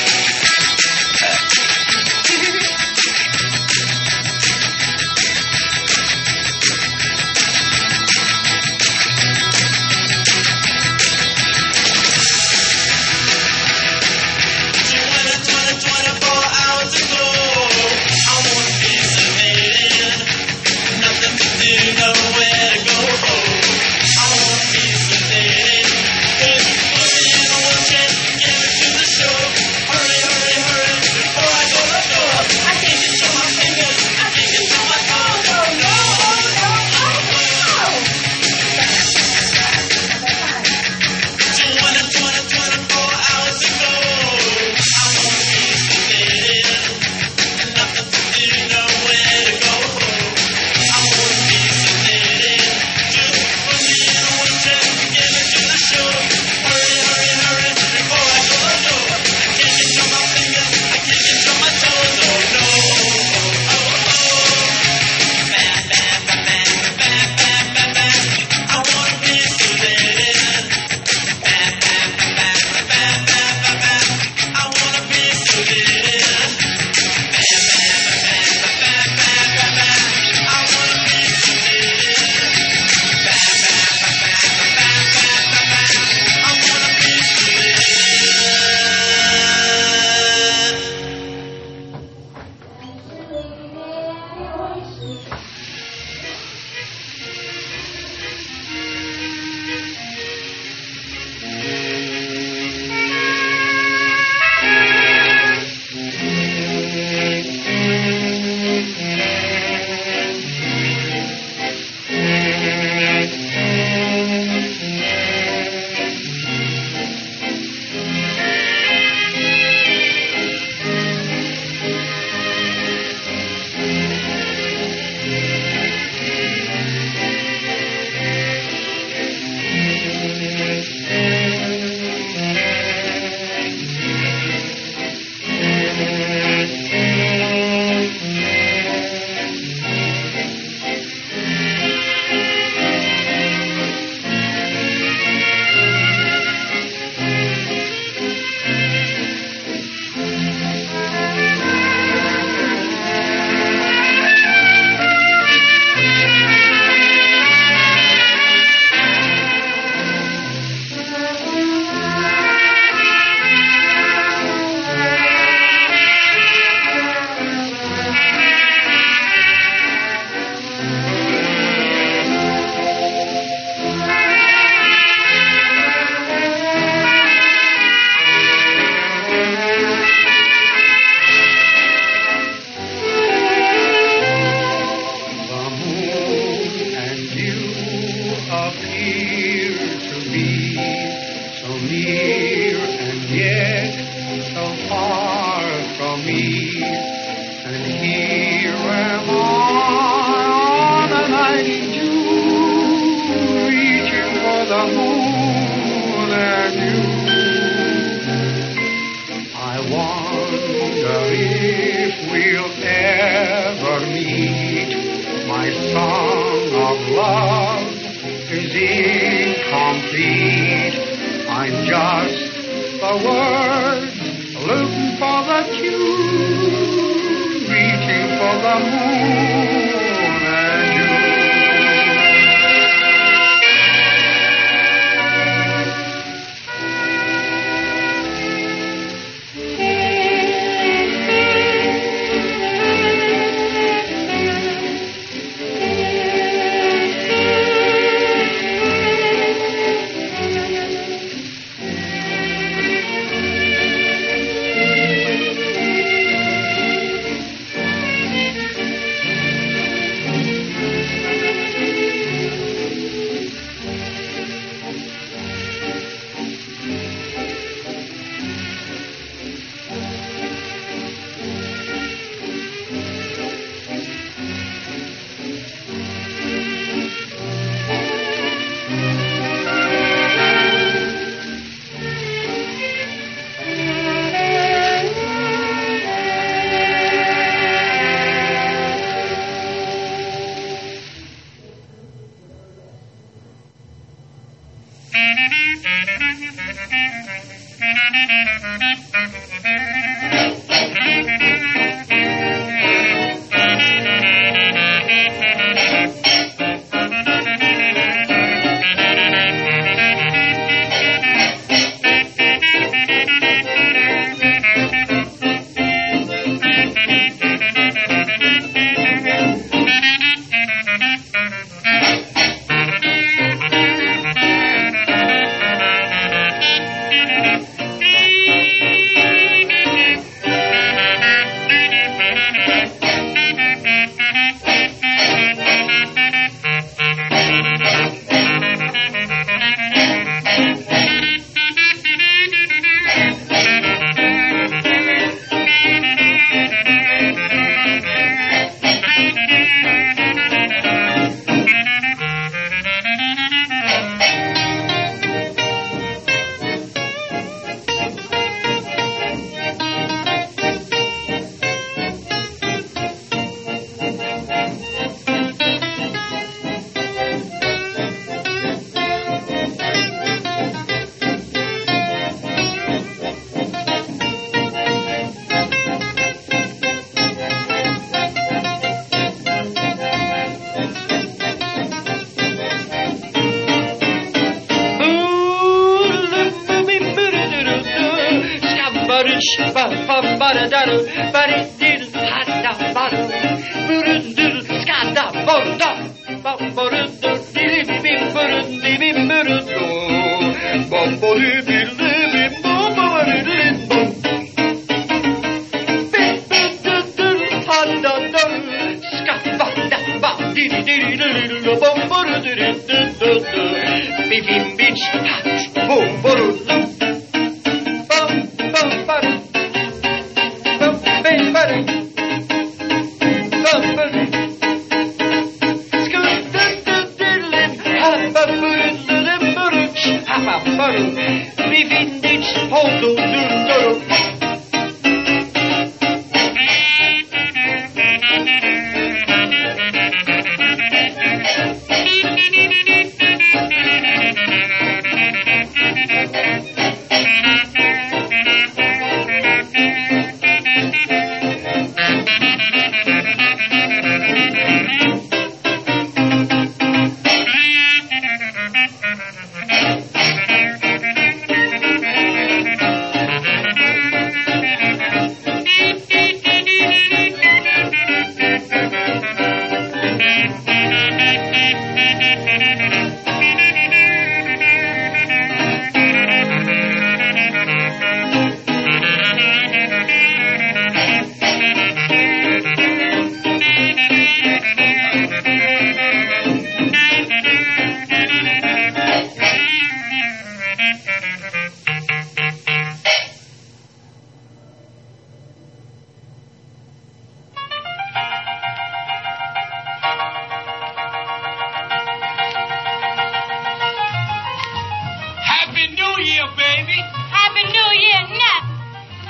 Year, 506.28 506.44
baby. 506.60 507.00
Happy 507.32 507.64
New 507.72 507.90
Year, 508.04 508.22
nothing. 508.36 508.76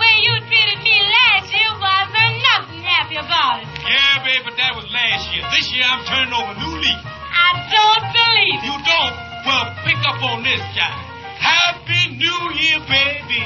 Way 0.01 0.13
you 0.25 0.33
treated 0.49 0.81
me 0.81 0.97
last 0.97 1.45
year 1.53 1.69
wasn't 1.77 2.35
nothing 2.41 2.81
happy 2.81 3.17
about 3.21 3.61
it. 3.61 3.69
Yeah, 3.85 4.25
baby, 4.25 4.41
but 4.45 4.57
that 4.57 4.73
was 4.73 4.85
last 4.89 5.29
year. 5.29 5.45
This 5.53 5.69
year 5.77 5.85
I'm 5.85 6.01
turning 6.09 6.33
over 6.33 6.53
a 6.53 6.57
new 6.57 6.73
leaf. 6.81 7.01
I 7.05 7.49
don't 7.69 8.05
believe 8.17 8.59
You 8.65 8.77
don't? 8.81 9.15
Well, 9.45 9.65
pick 9.85 10.01
up 10.09 10.19
on 10.25 10.41
this 10.41 10.61
guy. 10.73 10.97
Happy 11.37 12.17
New 12.17 12.41
Year, 12.57 12.81
baby. 12.89 13.45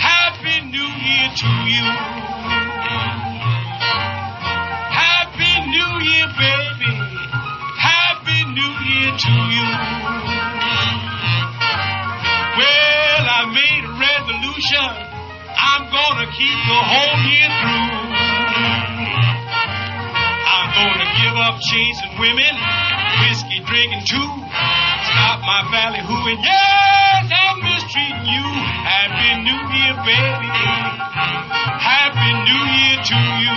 Happy 0.00 0.56
New 0.72 0.90
Year 0.96 1.26
to 1.36 1.50
you. 1.68 1.84
Happy 4.96 5.52
New 5.76 5.92
Year, 6.08 6.26
baby. 6.40 6.92
Happy 7.76 8.38
New 8.48 8.72
Year 8.88 9.12
to 9.12 9.32
you. 9.52 11.05
Well, 12.56 13.24
I 13.28 13.42
made 13.52 13.84
a 13.84 13.92
resolution. 14.00 14.88
I'm 15.56 15.84
gonna 15.92 16.24
keep 16.32 16.56
the 16.56 16.80
whole 16.88 17.16
year 17.28 17.48
through. 17.52 17.92
I'm 20.56 20.68
gonna 20.72 21.10
give 21.20 21.36
up 21.36 21.60
chasing 21.68 22.16
women, 22.16 22.54
whiskey 23.20 23.60
drinking 23.60 24.08
too. 24.08 24.28
Stop 25.04 25.44
my 25.44 25.68
valley 25.68 26.00
hooing. 26.00 26.40
Yes, 26.40 27.28
I'm 27.28 27.60
mistreating 27.60 28.24
you. 28.24 28.46
Happy 28.88 29.30
New 29.44 29.60
Year, 29.76 29.94
baby. 30.08 30.48
Happy 31.76 32.30
New 32.40 32.64
Year 32.72 32.96
to 33.04 33.18
you. 33.44 33.56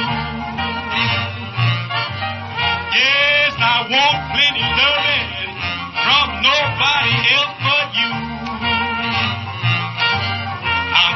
Yes, 3.00 3.56
I 3.64 3.88
want 3.88 4.18
plenty 4.36 4.66
loving 4.76 5.28
from 6.04 6.28
nobody 6.44 7.16
else 7.32 7.56
but 7.64 7.88
you. 7.96 8.39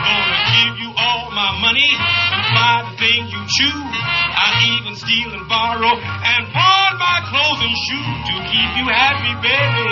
Gonna 0.03 0.39
give 0.51 0.73
you 0.83 0.91
all 0.99 1.31
my 1.31 1.51
money 1.63 1.91
to 1.95 2.39
buy 2.51 2.83
the 2.91 2.93
things 2.99 3.31
you 3.31 3.41
choose. 3.47 3.95
I 4.35 4.47
even 4.75 4.95
steal 4.99 5.31
and 5.31 5.47
borrow 5.47 5.95
and 5.95 6.41
pawn 6.51 6.91
my 6.99 7.17
clothes 7.31 7.61
and 7.63 7.75
shoes 7.87 8.17
to 8.27 8.35
keep 8.51 8.69
you 8.79 8.85
happy, 8.91 9.33
baby. 9.39 9.89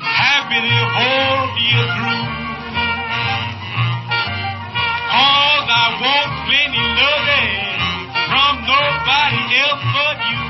Happy 0.00 0.58
the 0.62 0.80
whole 0.94 1.46
year 1.58 1.84
through. 1.98 2.26
Cause 5.10 5.66
I 5.66 5.86
want 5.98 6.30
plenty 6.46 6.84
loving 7.02 7.50
from 8.30 8.52
nobody 8.62 9.42
else 9.58 9.82
but 9.90 10.18
you. 10.30 10.49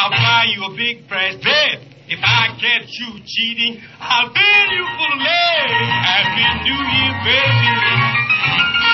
I'll 0.00 0.08
buy 0.08 0.44
you 0.48 0.64
a 0.64 0.72
big 0.74 1.06
brass 1.08 1.34
bed. 1.44 1.76
If 2.08 2.20
I 2.24 2.56
catch 2.56 2.88
you 2.88 3.20
cheating, 3.20 3.82
I'll 4.00 4.32
fill 4.32 4.68
you 4.72 4.86
of 4.88 5.12
lead. 5.20 5.68
Happy 6.08 6.40
New 6.64 6.80
Year, 6.88 7.12
baby. 7.20 7.68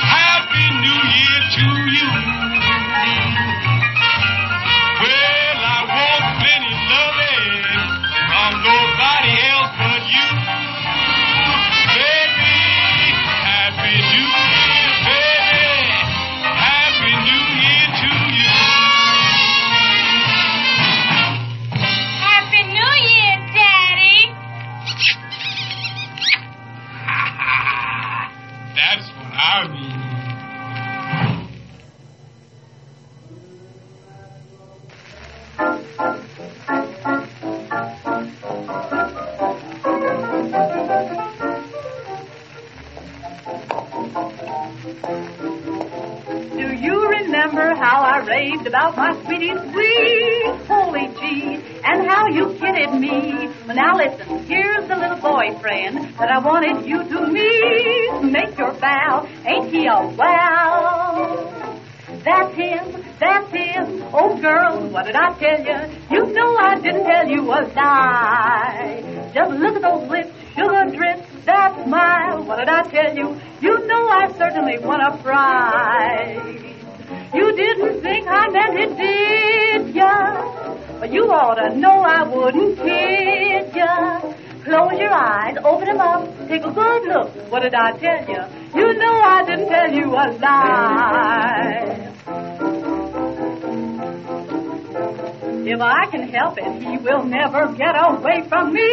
Happy 0.02 0.66
New 0.82 1.00
Year 1.14 1.38
to 1.54 1.66
you. 1.94 2.10
Well, 4.98 5.58
I 5.62 5.78
want 5.94 6.26
plenty 6.42 6.74
loving 6.90 7.54
from 8.26 8.50
nobody 8.66 9.30
else 9.46 9.70
but 9.78 10.02
you. 10.10 10.35
About 48.64 48.96
my 48.96 49.12
sweetie 49.24 49.52
sweet? 49.72 50.46
Holy 50.68 51.08
gee, 51.18 51.60
and 51.84 52.06
how 52.08 52.28
you 52.28 52.54
kidded 52.54 52.94
me. 52.94 53.48
Well, 53.66 53.74
now 53.74 53.96
listen, 53.96 54.44
here's 54.46 54.86
the 54.86 54.94
little 54.94 55.18
boyfriend 55.18 56.14
that 56.16 56.30
I 56.30 56.38
wanted 56.38 56.86
you 56.86 57.02
to 57.02 57.26
meet. 57.26 58.32
Make 58.32 58.56
your 58.56 58.72
bow, 58.74 59.26
ain't 59.44 59.70
he 59.72 59.86
a 59.86 60.06
wow? 60.16 61.80
That's 62.24 62.54
him, 62.54 63.04
that's 63.20 63.50
him. 63.52 64.02
Oh, 64.12 64.36
girl, 64.40 64.88
what 64.88 65.06
did 65.06 65.16
I 65.16 65.32
tell 65.38 65.60
you? 65.60 65.98
You 66.10 66.32
know 66.32 66.56
I 66.56 66.78
didn't 66.80 67.04
tell 67.04 67.28
you 67.28 67.42
a 67.42 67.60
lie. 67.74 69.30
Just 69.34 69.50
look 69.50 69.76
at 69.76 69.82
those 69.82 70.08
lips, 70.08 70.30
sugar 70.54 70.84
drips, 70.96 71.44
that 71.44 71.84
smile. 71.84 72.42
What 72.44 72.58
did 72.58 72.68
I 72.68 72.82
tell 72.84 73.16
you? 73.16 73.40
You 73.60 73.86
know 73.86 74.08
I 74.08 74.32
certainly 74.36 74.78
won 74.78 75.00
a 75.00 75.16
prize. 75.18 76.75
You 77.36 77.54
didn't 77.54 78.00
think 78.00 78.26
I 78.26 78.48
meant 78.48 78.78
it, 78.78 78.96
did 78.96 79.94
ya? 79.94 80.40
But 80.98 81.12
you 81.12 81.30
ought 81.30 81.56
to 81.56 81.76
know 81.76 82.00
I 82.00 82.22
wouldn't 82.22 82.78
kid 82.78 83.76
ya. 83.76 84.20
Close 84.64 84.98
your 84.98 85.12
eyes, 85.12 85.58
open 85.62 85.86
them 85.86 86.00
up, 86.00 86.26
take 86.48 86.64
a 86.64 86.70
good 86.70 87.02
look. 87.04 87.28
What 87.52 87.60
did 87.62 87.74
I 87.74 87.92
tell 87.98 88.26
you? 88.26 88.42
You 88.74 88.94
know 88.94 89.20
I 89.20 89.44
didn't 89.44 89.68
tell 89.68 89.92
you 89.92 90.14
a 90.14 90.32
lie. 90.40 92.45
If 95.68 95.80
I 95.80 96.06
can 96.12 96.28
help 96.28 96.56
it, 96.58 96.80
he 96.80 96.96
will 96.98 97.24
never 97.24 97.66
get 97.72 97.96
away 97.98 98.48
from 98.48 98.72
me. 98.72 98.86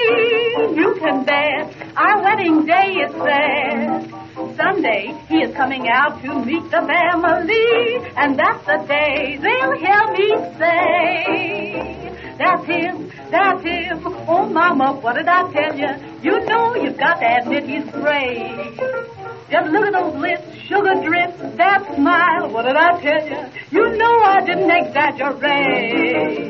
You 0.75 0.95
can 0.97 1.23
bet 1.23 1.71
our 1.95 2.19
wedding 2.23 2.65
day 2.65 2.93
is 3.05 3.11
set. 3.13 4.57
Sunday, 4.57 5.13
he 5.29 5.43
is 5.43 5.55
coming 5.55 5.87
out 5.87 6.19
to 6.23 6.43
meet 6.43 6.63
the 6.71 6.81
family, 6.81 8.11
and 8.17 8.39
that's 8.39 8.65
the 8.65 8.83
day 8.87 9.37
they'll 9.39 9.77
hear 9.77 10.11
me 10.17 10.29
say, 10.57 12.35
That's 12.39 12.65
him, 12.65 13.11
that's 13.29 13.63
him. 13.63 14.01
Oh, 14.27 14.47
Mama, 14.47 14.93
what 14.93 15.13
did 15.13 15.27
I 15.27 15.51
tell 15.51 15.77
you? 15.77 15.91
You 16.23 16.43
know 16.45 16.75
you've 16.75 16.97
got 16.97 17.19
to 17.19 17.37
admit 17.37 17.69
he's 17.69 17.87
great. 17.91 19.12
Just 19.53 19.69
look 19.69 19.85
at 19.85 19.93
those 19.93 20.15
lips, 20.15 20.41
sugar 20.65 20.95
drips, 21.05 21.37
that 21.57 21.85
smile. 21.93 22.49
What 22.49 22.63
did 22.65 22.75
I 22.75 22.99
tell 22.99 23.23
you? 23.29 23.37
You 23.69 23.97
know 23.97 24.23
I 24.23 24.41
didn't 24.43 24.71
exaggerate. 24.71 26.49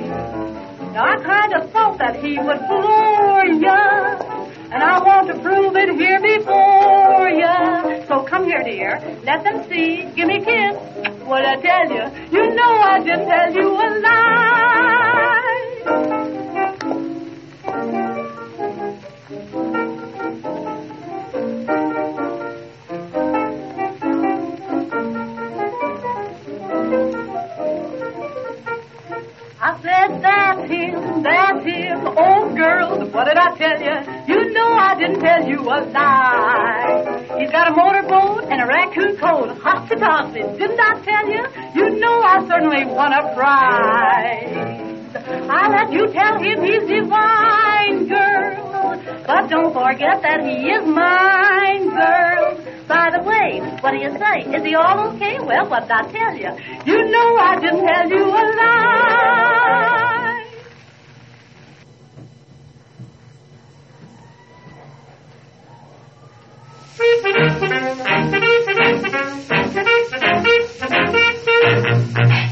Now 0.94 1.12
I 1.12 1.18
kind 1.22 1.54
of 1.54 1.70
thought 1.74 1.98
that 1.98 2.24
he 2.24 2.40
would 2.40 2.60
floor 2.60 3.46
ya, 3.60 4.16
and 4.72 4.82
I 4.82 5.04
want 5.04 5.28
to 5.28 5.34
prove 5.42 5.76
it 5.76 5.90
here 6.00 6.22
before 6.22 7.28
ya. 7.28 8.08
So 8.08 8.24
come 8.24 8.46
here, 8.46 8.64
dear, 8.64 9.02
let 9.26 9.44
them 9.44 9.68
see. 9.68 10.10
Give 10.16 10.30
me 10.30 10.38
a 10.38 10.46
kiss. 10.46 10.78
What 11.28 11.44
I 11.44 11.58
tell 11.60 11.90
you? 11.92 12.08
You 12.32 12.56
know 12.56 12.72
I 12.84 13.00
didn't 13.04 13.28
tell 13.28 13.54
you 13.54 13.76
a 13.76 13.94
I 29.66 29.80
said, 29.82 30.22
that's 30.22 30.70
him, 30.70 31.24
that's 31.24 31.64
him. 31.64 32.04
Oh, 32.18 32.54
girls, 32.54 33.14
what 33.14 33.24
did 33.32 33.38
I 33.38 33.56
tell 33.56 33.80
you? 33.80 33.96
You 34.28 34.52
know 34.52 34.74
I 34.74 34.94
didn't 35.00 35.22
tell 35.22 35.48
you 35.48 35.62
a 35.62 35.80
lie. 35.88 37.40
He's 37.40 37.50
got 37.50 37.72
a 37.72 37.72
motorboat 37.72 38.52
and 38.52 38.62
a 38.62 38.68
raccoon 38.68 39.16
coat. 39.16 39.58
Hoppy 39.60 39.96
toppy, 39.96 40.42
didn't 40.60 40.82
I 40.82 41.00
tell 41.00 41.30
you? 41.30 41.48
You 41.76 41.98
know 41.98 42.22
I 42.24 42.46
certainly 42.46 42.84
won 42.84 43.14
a 43.14 43.34
prize. 43.34 45.16
I 45.16 45.70
let 45.70 45.94
you 45.94 46.12
tell 46.12 46.40
him 46.44 46.62
he's 46.62 46.84
divine, 46.84 48.08
girl. 48.10 49.02
But 49.26 49.48
don't 49.48 49.72
forget 49.72 50.22
that 50.24 50.44
he 50.44 50.72
is 50.72 50.86
mine, 50.86 51.90
girl. 51.90 52.73
By 52.88 53.10
the 53.12 53.24
way, 53.24 53.60
what 53.82 53.92
do 53.92 53.98
you 53.98 54.12
say? 54.20 54.44
Is 54.56 54.64
he 54.64 54.76
all 54.76 55.14
okay? 55.16 55.40
Well, 55.40 55.70
what 55.70 55.84
did 55.84 55.92
I 55.92 56.04
tell 56.12 56.36
you? 56.36 56.52
You 56.86 57.10
know 57.10 57.38
I 57.38 57.60
didn't 57.60 57.86
tell 57.86 58.10
you 58.10 58.26
a 58.28 58.44
lie. 58.58 59.24
Anyone 70.86 72.43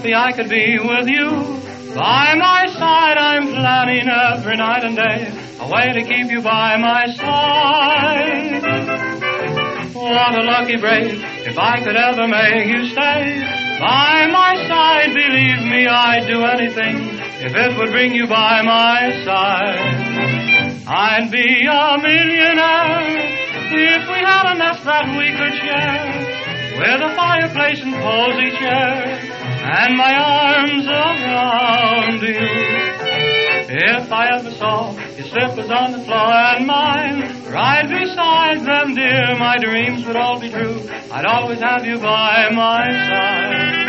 happy 0.00 0.14
I 0.14 0.32
could 0.32 0.48
be 0.48 0.78
with 0.78 1.08
you. 1.08 1.28
By 1.94 2.34
my 2.34 2.66
side, 2.72 3.18
I'm 3.18 3.48
planning 3.48 4.08
every 4.08 4.56
night 4.56 4.82
and 4.82 4.96
day 4.96 5.28
a 5.60 5.68
way 5.68 5.92
to 5.92 6.02
keep 6.08 6.30
you 6.30 6.40
by 6.40 6.78
my 6.78 7.04
side. 7.20 8.62
What 9.92 10.34
a 10.38 10.42
lucky 10.42 10.78
break 10.78 11.12
if 11.44 11.58
I 11.58 11.84
could 11.84 11.96
ever 11.96 12.26
make 12.26 12.66
you 12.66 12.88
stay 12.88 13.44
by 13.78 14.26
my 14.32 14.56
side. 14.68 15.12
Believe 15.12 15.68
me, 15.68 15.86
I'd 15.86 16.26
do 16.26 16.44
anything 16.44 16.96
if 17.44 17.54
it 17.54 17.76
would 17.76 17.90
bring 17.90 18.14
you 18.14 18.26
by 18.26 18.62
my 18.62 19.22
side. 19.22 20.82
I'd 20.88 21.30
be 21.30 21.66
a 21.68 21.98
millionaire 22.00 23.20
if 23.68 24.08
we 24.08 24.18
had 24.24 24.54
a 24.54 24.58
nest 24.58 24.82
that 24.84 25.04
we 25.12 25.28
could 25.36 25.54
share 25.60 26.30
with 26.80 27.02
a 27.02 27.14
fireplace 27.14 27.82
and 27.82 27.92
cozy 27.92 28.56
chair 28.56 29.19
and 29.70 29.96
my 29.96 30.14
arms 30.14 30.86
around 30.86 32.22
you. 32.22 32.38
If 33.72 34.10
I 34.10 34.36
ever 34.36 34.50
saw 34.50 34.92
your 35.16 35.26
slippers 35.26 35.70
on 35.70 35.92
the 35.92 36.04
floor 36.04 36.32
and 36.32 36.66
mine 36.66 37.40
Right 37.50 37.82
beside 37.88 38.60
them, 38.60 38.94
dear, 38.94 39.36
my 39.36 39.56
dreams 39.58 40.06
would 40.06 40.14
all 40.14 40.38
be 40.38 40.50
true. 40.50 40.88
I'd 41.10 41.24
always 41.24 41.58
have 41.58 41.84
you 41.84 41.98
by 41.98 42.48
my 42.52 42.86
side. 43.08 43.79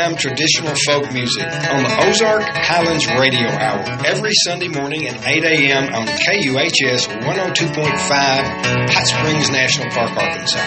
Time 0.00 0.16
traditional 0.16 0.74
folk 0.74 1.12
music 1.12 1.44
on 1.44 1.82
the 1.82 2.06
Ozark 2.08 2.42
Highlands 2.42 3.06
Radio 3.06 3.48
Hour 3.48 3.80
every 4.06 4.32
Sunday 4.44 4.68
morning 4.68 5.06
at 5.06 5.26
8 5.26 5.44
a.m. 5.44 5.92
on 5.92 6.06
KUHS 6.06 7.06
102.5, 7.06 7.98
Hot 8.88 9.06
Springs 9.06 9.50
National 9.50 9.90
Park, 9.90 10.16
Arkansas. 10.16 10.58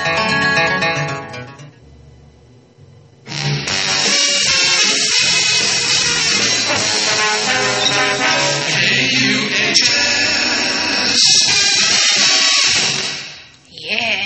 Yeah. 13.71 14.25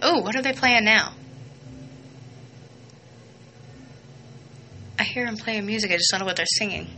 Oh, 0.00 0.20
what 0.20 0.36
are 0.36 0.42
they 0.42 0.52
playing 0.54 0.84
now? 0.84 1.12
I 4.98 5.02
music. 5.62 5.90
I 5.90 5.96
just 5.96 6.08
don't 6.10 6.20
know 6.20 6.26
what 6.26 6.36
they're 6.36 6.46
singing. 6.46 6.88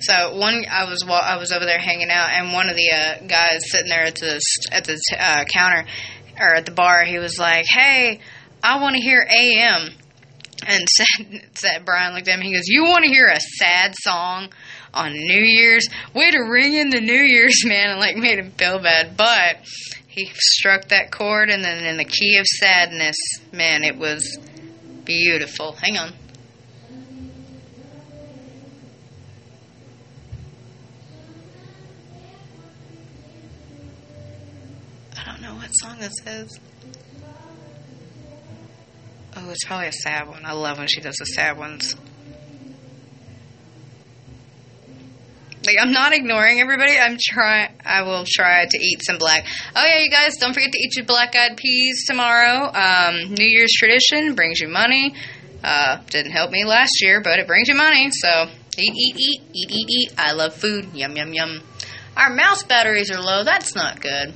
So 0.00 0.36
one, 0.36 0.64
I 0.70 0.84
was 0.88 1.04
wa- 1.06 1.22
I 1.24 1.36
was 1.36 1.52
over 1.52 1.64
there 1.64 1.78
hanging 1.78 2.10
out, 2.10 2.30
and 2.30 2.52
one 2.52 2.68
of 2.68 2.76
the 2.76 2.90
uh, 2.90 3.26
guys 3.26 3.70
sitting 3.70 3.88
there 3.88 4.04
at 4.04 4.16
the 4.16 4.40
at 4.72 4.84
the 4.84 5.00
uh, 5.18 5.44
counter 5.44 5.86
or 6.38 6.54
at 6.54 6.66
the 6.66 6.72
bar, 6.72 7.04
he 7.04 7.18
was 7.18 7.38
like, 7.38 7.66
"Hey, 7.68 8.20
I 8.62 8.80
want 8.80 8.94
to 8.96 9.00
hear 9.00 9.26
AM." 9.28 9.90
And 10.66 10.88
said, 10.88 11.48
said 11.54 11.84
Brian 11.84 12.14
looked 12.14 12.28
at 12.28 12.38
me. 12.38 12.46
He 12.46 12.54
goes, 12.54 12.66
"You 12.66 12.84
want 12.84 13.04
to 13.04 13.10
hear 13.10 13.26
a 13.26 13.40
sad 13.40 13.94
song 13.96 14.52
on 14.92 15.12
New 15.12 15.42
Year's? 15.42 15.86
Way 16.14 16.30
to 16.30 16.40
ring 16.40 16.74
in 16.74 16.90
the 16.90 17.00
New 17.00 17.12
Year's, 17.22 17.64
man!" 17.64 17.90
And 17.90 18.00
like 18.00 18.16
made 18.16 18.38
him 18.38 18.52
feel 18.52 18.80
bad, 18.80 19.16
but 19.16 19.58
he 20.06 20.30
struck 20.34 20.88
that 20.88 21.12
chord, 21.12 21.50
and 21.50 21.62
then 21.64 21.84
in 21.84 21.96
the 21.96 22.04
key 22.04 22.38
of 22.38 22.46
sadness, 22.46 23.16
man, 23.52 23.84
it 23.84 23.98
was 23.98 24.38
beautiful. 25.04 25.72
Hang 25.72 25.96
on. 25.96 26.12
I 35.16 35.24
don't 35.30 35.40
know 35.42 35.54
what 35.68 35.74
song 35.74 35.98
this 35.98 36.14
is. 36.26 36.58
Oh, 39.36 39.50
it's 39.50 39.64
probably 39.66 39.88
a 39.88 39.92
sad 39.92 40.26
one. 40.26 40.46
I 40.46 40.52
love 40.52 40.78
when 40.78 40.88
she 40.88 41.00
does 41.00 41.16
the 41.16 41.26
sad 41.26 41.58
ones. 41.58 41.94
Like 45.66 45.76
I'm 45.78 45.92
not 45.92 46.14
ignoring 46.14 46.60
everybody. 46.60 46.96
I'm 46.96 47.18
trying. 47.20 47.74
I 47.84 48.02
will 48.02 48.24
try 48.26 48.64
to 48.64 48.78
eat 48.78 49.04
some 49.04 49.18
black. 49.18 49.44
Oh 49.76 49.84
yeah, 49.84 49.98
you 49.98 50.10
guys, 50.10 50.36
don't 50.40 50.54
forget 50.54 50.72
to 50.72 50.78
eat 50.78 50.96
your 50.96 51.04
black-eyed 51.04 51.58
peas 51.58 52.06
tomorrow. 52.06 52.72
Um, 52.72 53.34
New 53.34 53.46
Year's 53.46 53.72
tradition 53.72 54.34
brings 54.34 54.60
you 54.60 54.68
money. 54.68 55.14
Uh, 55.62 55.98
didn't 56.08 56.32
help 56.32 56.50
me 56.50 56.64
last 56.64 57.02
year, 57.02 57.20
but 57.22 57.38
it 57.38 57.46
brings 57.46 57.68
you 57.68 57.74
money. 57.74 58.08
So 58.10 58.46
eat, 58.78 58.94
eat, 58.94 59.16
eat, 59.18 59.42
eat, 59.52 59.70
eat, 59.70 59.86
eat. 59.90 60.12
I 60.16 60.32
love 60.32 60.54
food. 60.54 60.94
Yum, 60.94 61.14
yum, 61.16 61.34
yum. 61.34 61.60
Our 62.16 62.30
mouse 62.30 62.62
batteries 62.62 63.10
are 63.10 63.20
low. 63.20 63.44
That's 63.44 63.74
not 63.74 64.00
good. 64.00 64.34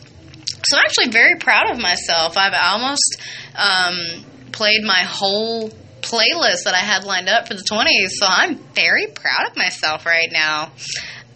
So 0.65 0.77
I'm 0.77 0.85
actually 0.85 1.11
very 1.11 1.37
proud 1.37 1.71
of 1.71 1.81
myself. 1.81 2.37
I've 2.37 2.55
almost 2.55 3.21
um, 3.57 4.25
played 4.53 4.83
my 4.85 5.01
whole 5.01 5.71
playlist 6.03 6.65
that 6.65 6.75
I 6.75 6.79
had 6.79 7.05
lined 7.05 7.29
up 7.29 7.49
for 7.49 7.55
the 7.55 7.63
20s, 7.63 8.11
so 8.11 8.27
I'm 8.29 8.57
very 8.75 9.07
proud 9.07 9.51
of 9.51 9.57
myself 9.57 10.05
right 10.07 10.31
now. 10.31 10.73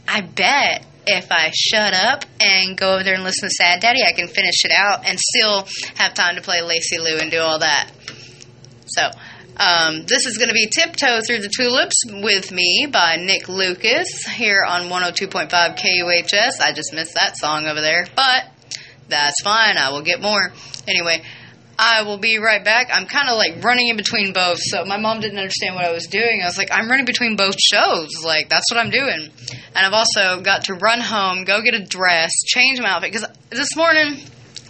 I 0.09 0.21
bet 0.21 0.85
if 1.07 1.31
I 1.31 1.51
shut 1.55 1.95
up 1.95 2.25
and 2.41 2.77
go 2.77 2.95
over 2.95 3.05
there 3.05 3.15
and 3.15 3.23
listen 3.23 3.49
to 3.49 3.55
Sad 3.55 3.81
Daddy, 3.81 4.03
I 4.03 4.13
can 4.13 4.29
finish 4.29 4.65
it 4.65 4.73
out 4.73 5.07
and 5.07 5.19
still 5.19 5.69
have 5.95 6.15
time 6.15 6.37
to 6.37 6.43
play 6.43 6.63
Lacey 6.63 6.99
Lou 6.99 7.19
and 7.19 7.31
do 7.31 7.41
all 7.41 7.61
that. 7.61 7.91
So, 8.87 9.11
um, 9.59 10.05
this 10.05 10.27
is 10.27 10.37
going 10.37 10.49
to 10.49 10.55
be 10.55 10.67
Tiptoe 10.67 11.23
Through 11.23 11.41
the 11.41 11.49
Tulips 11.49 12.03
with 12.23 12.53
me 12.53 12.87
by 12.93 13.17
Nick 13.17 13.49
Lucas 13.49 14.09
here 14.27 14.63
on 14.67 14.91
102.5 14.91 15.49
KUHS. 15.51 16.61
I 16.61 16.73
just 16.73 16.93
missed 16.93 17.15
that 17.15 17.37
song 17.39 17.67
over 17.67 17.81
there, 17.81 18.07
but 18.15 18.45
that's 19.09 19.43
fine. 19.43 19.77
I 19.77 19.91
will 19.91 20.03
get 20.03 20.21
more. 20.21 20.53
Anyway, 20.87 21.23
I 21.79 22.03
will 22.03 22.19
be 22.19 22.39
right 22.39 22.65
back. 22.65 22.89
I'm 22.91 23.07
kind 23.07 23.29
of 23.29 23.37
like 23.37 23.63
running 23.63 23.89
in 23.89 23.97
between 23.97 24.33
both, 24.33 24.59
so 24.61 24.85
my 24.85 24.97
mom 24.97 25.21
didn't 25.21 25.39
understand 25.39 25.75
what 25.75 25.85
I 25.85 25.93
was 25.93 26.07
doing. 26.07 26.41
I 26.43 26.47
was 26.47 26.57
like, 26.57 26.69
I'm 26.73 26.89
running 26.89 27.05
between 27.05 27.37
both 27.37 27.57
shows. 27.61 28.09
Like, 28.25 28.49
that's 28.49 28.65
what 28.71 28.81
I'm 28.81 28.91
doing. 28.91 29.29
And 29.75 29.87
I've 29.87 29.93
also 29.93 30.41
got 30.41 30.65
to 30.65 30.75
run 30.75 31.01
home, 31.01 31.45
go 31.45 31.61
get 31.63 31.75
a 31.75 31.85
dress, 31.85 32.31
change 32.47 32.81
my 32.81 32.91
outfit. 32.91 33.13
Because 33.13 33.29
this 33.51 33.77
morning, 33.77 34.21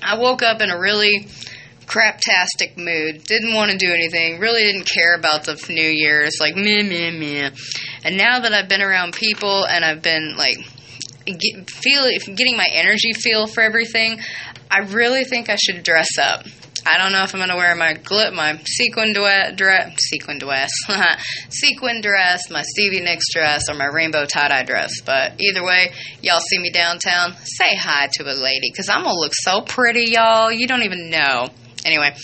I 0.02 0.18
woke 0.18 0.42
up 0.42 0.60
in 0.60 0.70
a 0.70 0.78
really 0.78 1.28
craptastic 1.86 2.76
mood. 2.76 3.22
Didn't 3.24 3.54
want 3.54 3.70
to 3.70 3.78
do 3.78 3.92
anything. 3.92 4.40
Really 4.40 4.62
didn't 4.62 4.88
care 4.88 5.14
about 5.14 5.44
the 5.44 5.54
New 5.68 5.88
Year's. 5.88 6.38
Like, 6.40 6.56
meh, 6.56 6.82
meh, 6.82 7.12
meh. 7.12 7.50
And 8.02 8.16
now 8.16 8.40
that 8.40 8.52
I've 8.52 8.68
been 8.68 8.82
around 8.82 9.14
people 9.14 9.64
and 9.64 9.84
I've 9.84 10.02
been, 10.02 10.34
like, 10.36 10.58
get, 11.26 11.70
feel 11.70 12.08
getting 12.34 12.56
my 12.56 12.68
energy 12.70 13.12
feel 13.12 13.46
for 13.46 13.62
everything, 13.62 14.20
I 14.70 14.80
really 14.80 15.24
think 15.24 15.48
I 15.50 15.56
should 15.56 15.82
dress 15.82 16.18
up. 16.18 16.46
I 16.88 16.98
don't 16.98 17.10
know 17.10 17.24
if 17.24 17.34
I'm 17.34 17.40
going 17.40 17.50
to 17.50 17.56
wear 17.56 17.74
my 17.74 17.94
glit, 17.94 18.32
my 18.32 18.60
sequin 18.64 19.12
dress, 19.12 19.96
sequin 19.98 20.38
dress, 20.38 20.70
sequin 21.48 22.00
dress, 22.00 22.48
my 22.48 22.62
Stevie 22.62 23.00
Nicks 23.00 23.24
dress, 23.32 23.62
or 23.68 23.74
my 23.74 23.86
rainbow 23.86 24.24
tie 24.24 24.48
dye 24.48 24.62
dress. 24.62 24.92
But 25.04 25.40
either 25.40 25.64
way, 25.64 25.92
y'all 26.22 26.38
see 26.38 26.58
me 26.58 26.70
downtown, 26.70 27.34
say 27.42 27.74
hi 27.74 28.08
to 28.12 28.22
a 28.22 28.34
lady 28.34 28.70
because 28.70 28.88
I'm 28.88 29.02
gonna 29.02 29.18
look 29.18 29.32
so 29.34 29.62
pretty, 29.62 30.12
y'all. 30.12 30.52
You 30.52 30.68
don't 30.68 30.84
even 30.84 31.10
know. 31.10 31.48
Anyway, 31.84 32.14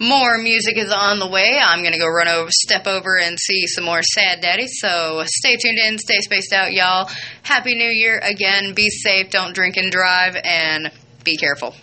more 0.00 0.38
music 0.38 0.76
is 0.76 0.92
on 0.92 1.18
the 1.18 1.28
way. 1.28 1.58
I'm 1.62 1.82
gonna 1.84 1.98
go 1.98 2.08
run 2.08 2.28
over, 2.28 2.50
step 2.50 2.86
over, 2.86 3.18
and 3.18 3.38
see 3.38 3.66
some 3.66 3.84
more 3.84 4.02
Sad 4.02 4.40
Daddy. 4.40 4.66
So 4.66 5.22
stay 5.26 5.56
tuned 5.56 5.78
in, 5.78 5.98
stay 5.98 6.20
spaced 6.20 6.52
out, 6.52 6.72
y'all. 6.72 7.08
Happy 7.42 7.74
New 7.74 7.90
Year 7.90 8.18
again. 8.18 8.74
Be 8.74 8.88
safe, 8.90 9.30
don't 9.30 9.54
drink 9.54 9.76
and 9.76 9.92
drive, 9.92 10.36
and 10.42 10.90
be 11.24 11.36
careful. 11.36 11.74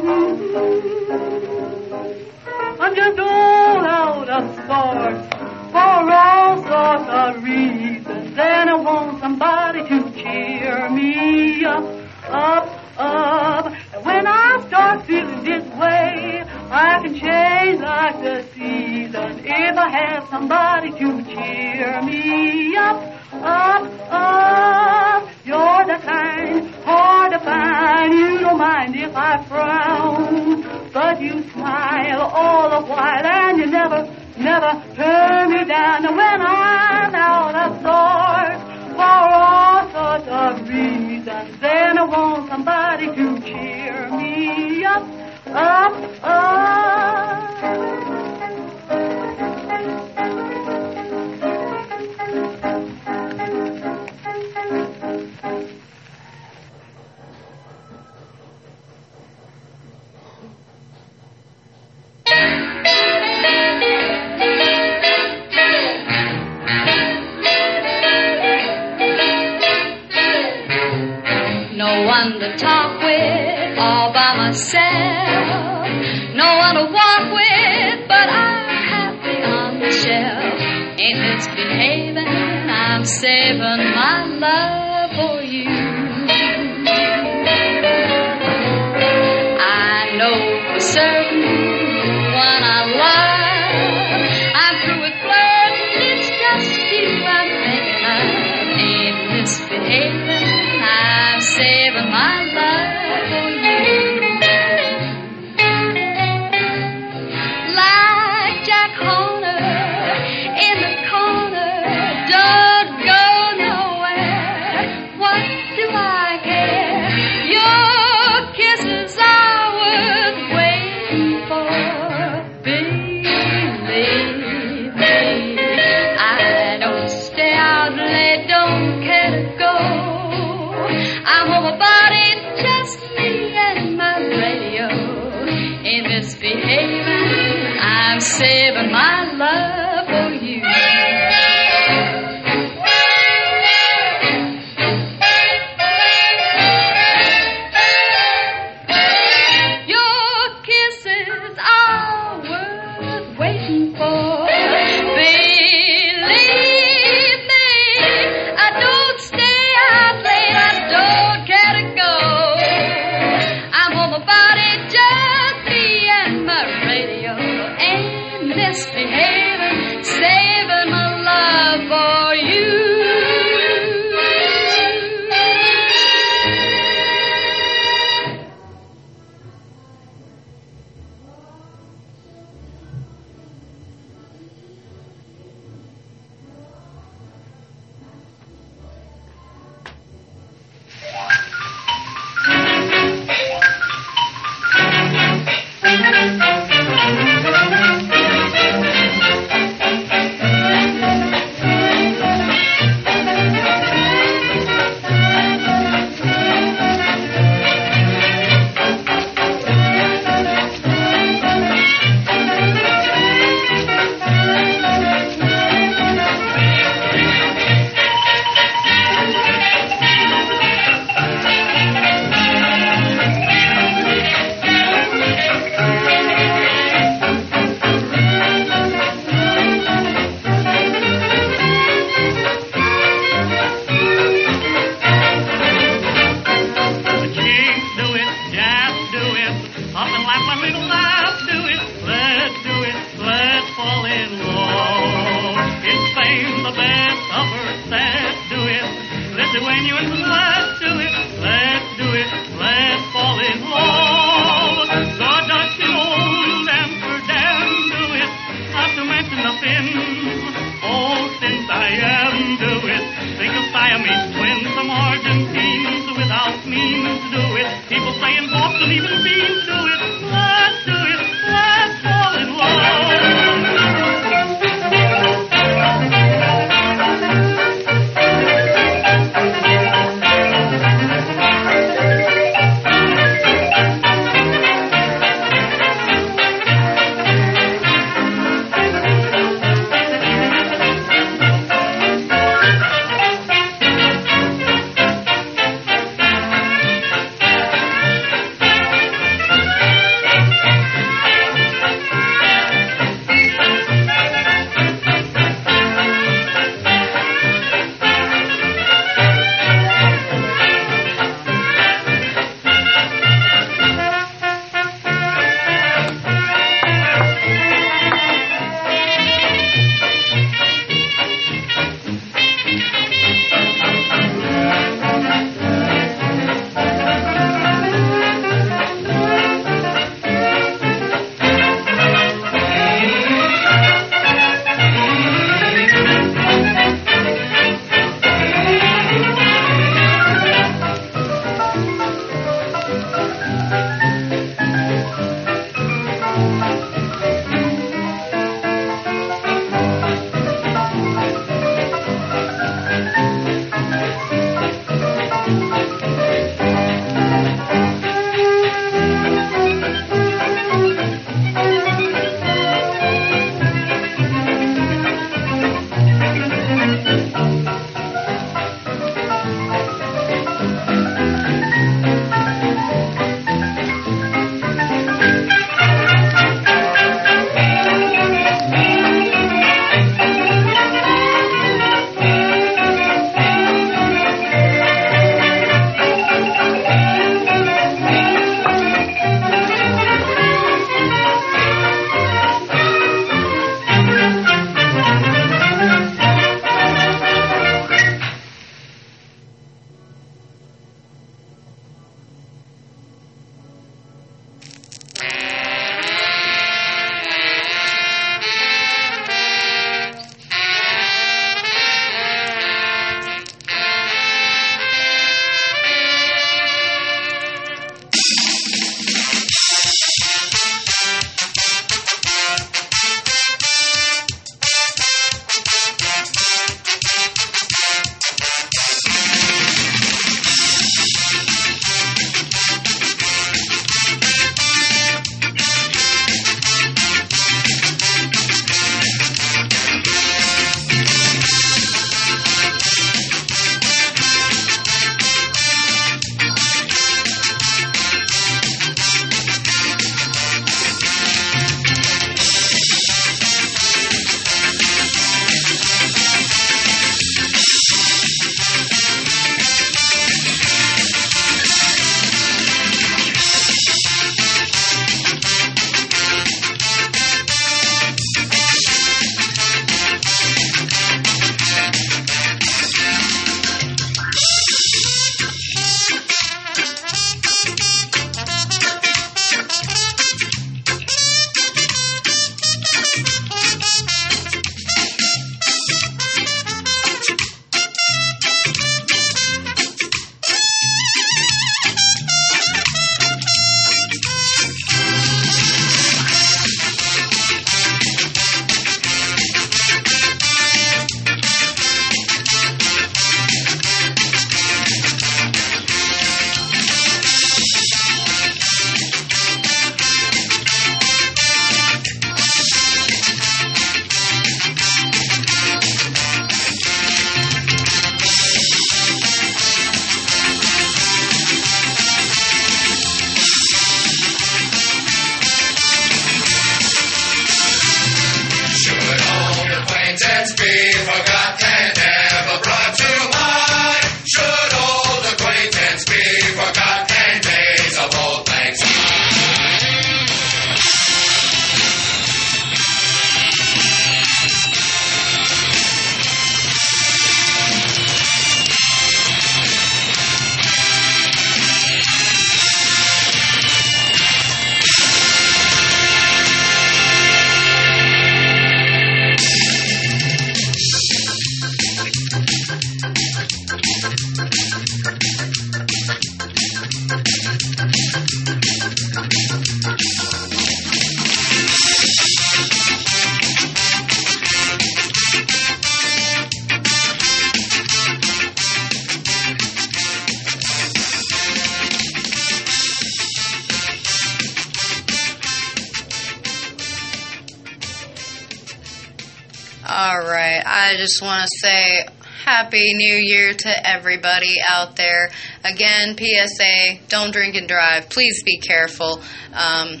Happy 592.56 592.94
New 592.94 593.16
Year 593.16 593.52
to 593.52 593.90
everybody 593.90 594.54
out 594.70 594.94
there. 594.94 595.28
Again, 595.64 596.16
PSA 596.16 597.00
don't 597.08 597.32
drink 597.32 597.56
and 597.56 597.66
drive. 597.66 598.08
Please 598.10 598.44
be 598.44 598.58
careful. 598.58 599.14
Um, 599.52 600.00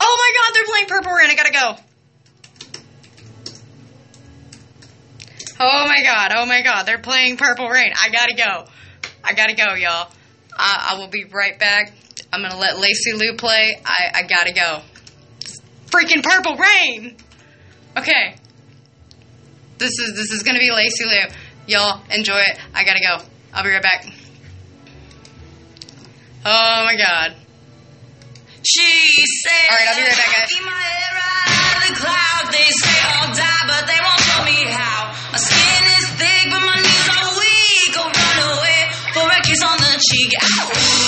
oh 0.00 0.16
my 0.20 0.32
god, 0.36 0.54
they're 0.54 0.66
playing 0.66 0.86
Purple 0.86 1.10
Rain. 1.10 1.30
I 1.30 1.34
gotta 1.34 1.52
go. 1.52 1.76
Oh 5.58 5.88
my 5.88 6.00
god, 6.04 6.32
oh 6.36 6.46
my 6.46 6.62
god, 6.62 6.84
they're 6.84 6.98
playing 6.98 7.36
Purple 7.36 7.68
Rain. 7.68 7.92
I 8.00 8.08
gotta 8.10 8.36
go. 8.36 8.66
I 9.24 9.32
gotta 9.32 9.54
go, 9.54 9.74
y'all. 9.74 10.12
I, 10.56 10.90
I 10.92 10.98
will 11.00 11.08
be 11.08 11.24
right 11.24 11.58
back. 11.58 11.92
I'm 12.32 12.40
gonna 12.40 12.56
let 12.56 12.78
Lacey 12.78 13.14
Lou 13.14 13.34
play. 13.34 13.82
I, 13.84 14.12
I 14.14 14.22
gotta 14.22 14.52
go. 14.52 14.80
Freaking 15.86 16.22
Purple 16.22 16.54
Rain! 16.54 17.16
Okay. 17.96 18.36
This 19.78 19.98
is 19.98 20.14
this 20.14 20.30
is 20.30 20.42
gonna 20.42 20.58
be 20.60 20.70
Lacey 20.70 21.04
Lou. 21.04 21.34
Y'all 21.66 22.00
enjoy 22.10 22.38
it. 22.38 22.58
I 22.74 22.84
gotta 22.84 23.00
go. 23.00 23.24
I'll 23.52 23.64
be 23.64 23.70
right 23.70 23.82
back. 23.82 24.06
Oh 26.44 26.84
my 26.84 26.96
god. 26.96 27.36
She 28.62 29.10
said, 29.44 29.66
All 29.70 29.76
right, 29.76 29.88
I'll 29.88 29.96
be 29.96 30.02
right 30.02 30.16
back, 30.16 30.36
guys. 30.36 30.48
Keep 30.48 30.64
my 30.64 30.72
head 30.72 31.12
right 31.12 31.48
out 31.52 31.76
of 31.76 31.88
the 31.88 31.94
cloud. 32.00 32.52
They 32.52 32.68
say 32.72 32.96
I'll 33.12 33.34
die, 33.34 33.64
but 33.68 33.86
they 33.86 34.00
won't 34.00 34.22
tell 34.24 34.44
me 34.44 34.58
how. 34.72 35.12
My 35.32 35.38
skin 35.38 35.84
is 36.00 36.08
thick, 36.16 36.44
but 36.48 36.62
my 36.64 36.76
knees 36.80 37.08
are 37.12 37.28
weak. 37.36 37.92
I'll 37.96 38.08
run 38.08 38.38
away 38.56 38.80
for 39.12 39.26
a 39.28 39.40
kiss 39.42 39.62
on 39.62 39.76
the 39.76 40.00
cheek. 40.00 40.32
Ow. 40.40 41.03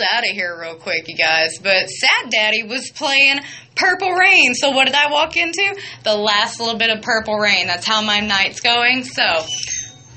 Out 0.00 0.24
of 0.24 0.30
here 0.30 0.58
real 0.60 0.76
quick, 0.76 1.08
you 1.08 1.16
guys, 1.16 1.58
but 1.58 1.88
Sad 1.88 2.30
Daddy 2.30 2.62
was 2.62 2.90
playing 2.90 3.40
Purple 3.74 4.12
Rain. 4.12 4.54
So 4.54 4.70
what 4.70 4.86
did 4.86 4.94
I 4.94 5.10
walk 5.10 5.36
into? 5.36 5.76
The 6.04 6.14
last 6.14 6.60
little 6.60 6.78
bit 6.78 6.90
of 6.90 7.02
Purple 7.02 7.38
Rain. 7.38 7.66
That's 7.66 7.86
how 7.86 8.02
my 8.02 8.20
night's 8.20 8.60
going. 8.60 9.04
So 9.04 9.44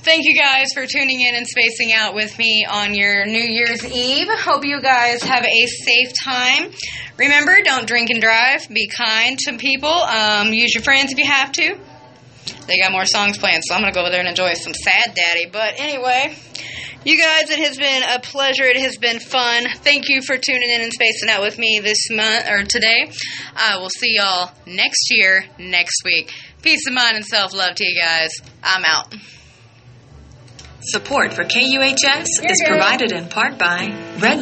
thank 0.03 0.26
you 0.26 0.38
guys 0.38 0.74
for 0.74 0.86
tuning 0.86 1.22
in 1.22 1.36
and 1.36 1.48
spacing 1.48 1.94
out 1.94 2.14
with 2.14 2.38
me 2.38 2.66
on 2.70 2.94
your 2.94 3.26
New 3.26 3.44
Year's 3.44 3.86
Eve. 3.86 4.28
Hope 4.30 4.66
you 4.66 4.82
guys 4.82 5.24
have 5.24 5.45
a 5.45 5.66
safe 5.66 6.12
time. 6.24 6.72
Remember, 7.18 7.62
don't 7.64 7.88
drink 7.88 8.10
and 8.10 8.22
drive. 8.22 8.68
Be 8.70 8.88
kind 8.88 9.38
to 9.40 9.58
people. 9.58 9.90
Um, 9.90 10.52
use 10.53 10.74
your 10.74 10.84
friends 10.84 11.12
if 11.12 11.18
you 11.18 11.26
have 11.26 11.52
to. 11.53 11.78
They 12.68 12.80
got 12.80 12.92
more 12.92 13.06
songs 13.06 13.38
playing, 13.38 13.62
so 13.64 13.76
I'm 13.76 13.82
gonna 13.82 13.94
go 13.94 14.02
over 14.02 14.10
there 14.10 14.20
and 14.20 14.30
enjoy 14.30 14.53
some 14.53 14.74
Sad 14.74 15.14
Daddy. 15.16 15.48
But 15.52 15.76
anyway, 15.78 16.36
you 17.06 17.18
guys, 17.22 17.50
it 17.50 17.60
has 17.60 17.78
been 17.78 18.04
a 18.04 18.20
pleasure. 18.20 18.64
It 18.64 18.78
has 18.78 18.98
been 18.98 19.20
fun. 19.20 19.66
Thank 19.78 20.10
you 20.10 20.22
for 20.22 20.38
tuning 20.38 20.70
in 20.70 20.82
and 20.82 20.94
spacing 20.94 21.30
out 21.30 21.42
with 21.42 21.58
me 21.58 21.80
this 21.84 22.10
month 22.10 22.48
or 22.50 22.64
today. 22.64 23.12
I 23.56 23.78
will 23.78 23.90
see 23.90 24.16
y'all 24.16 24.52
next 24.66 25.08
year, 25.10 25.46
next 25.60 26.04
week. 26.06 26.32
Peace 26.62 26.88
of 26.88 26.94
mind 26.94 27.18
and 27.18 27.26
self 27.26 27.54
love 27.54 27.76
to 27.76 27.86
you 27.86 28.00
guys. 28.02 28.30
I'm 28.64 28.84
out. 28.86 29.14
Support 30.86 31.34
for 31.34 31.44
KUHS 31.44 32.24
is 32.24 32.42
good. 32.42 32.68
provided 32.68 33.14
in 33.14 33.30
part 33.30 33.58
by 33.58 33.88
Red 34.20 34.42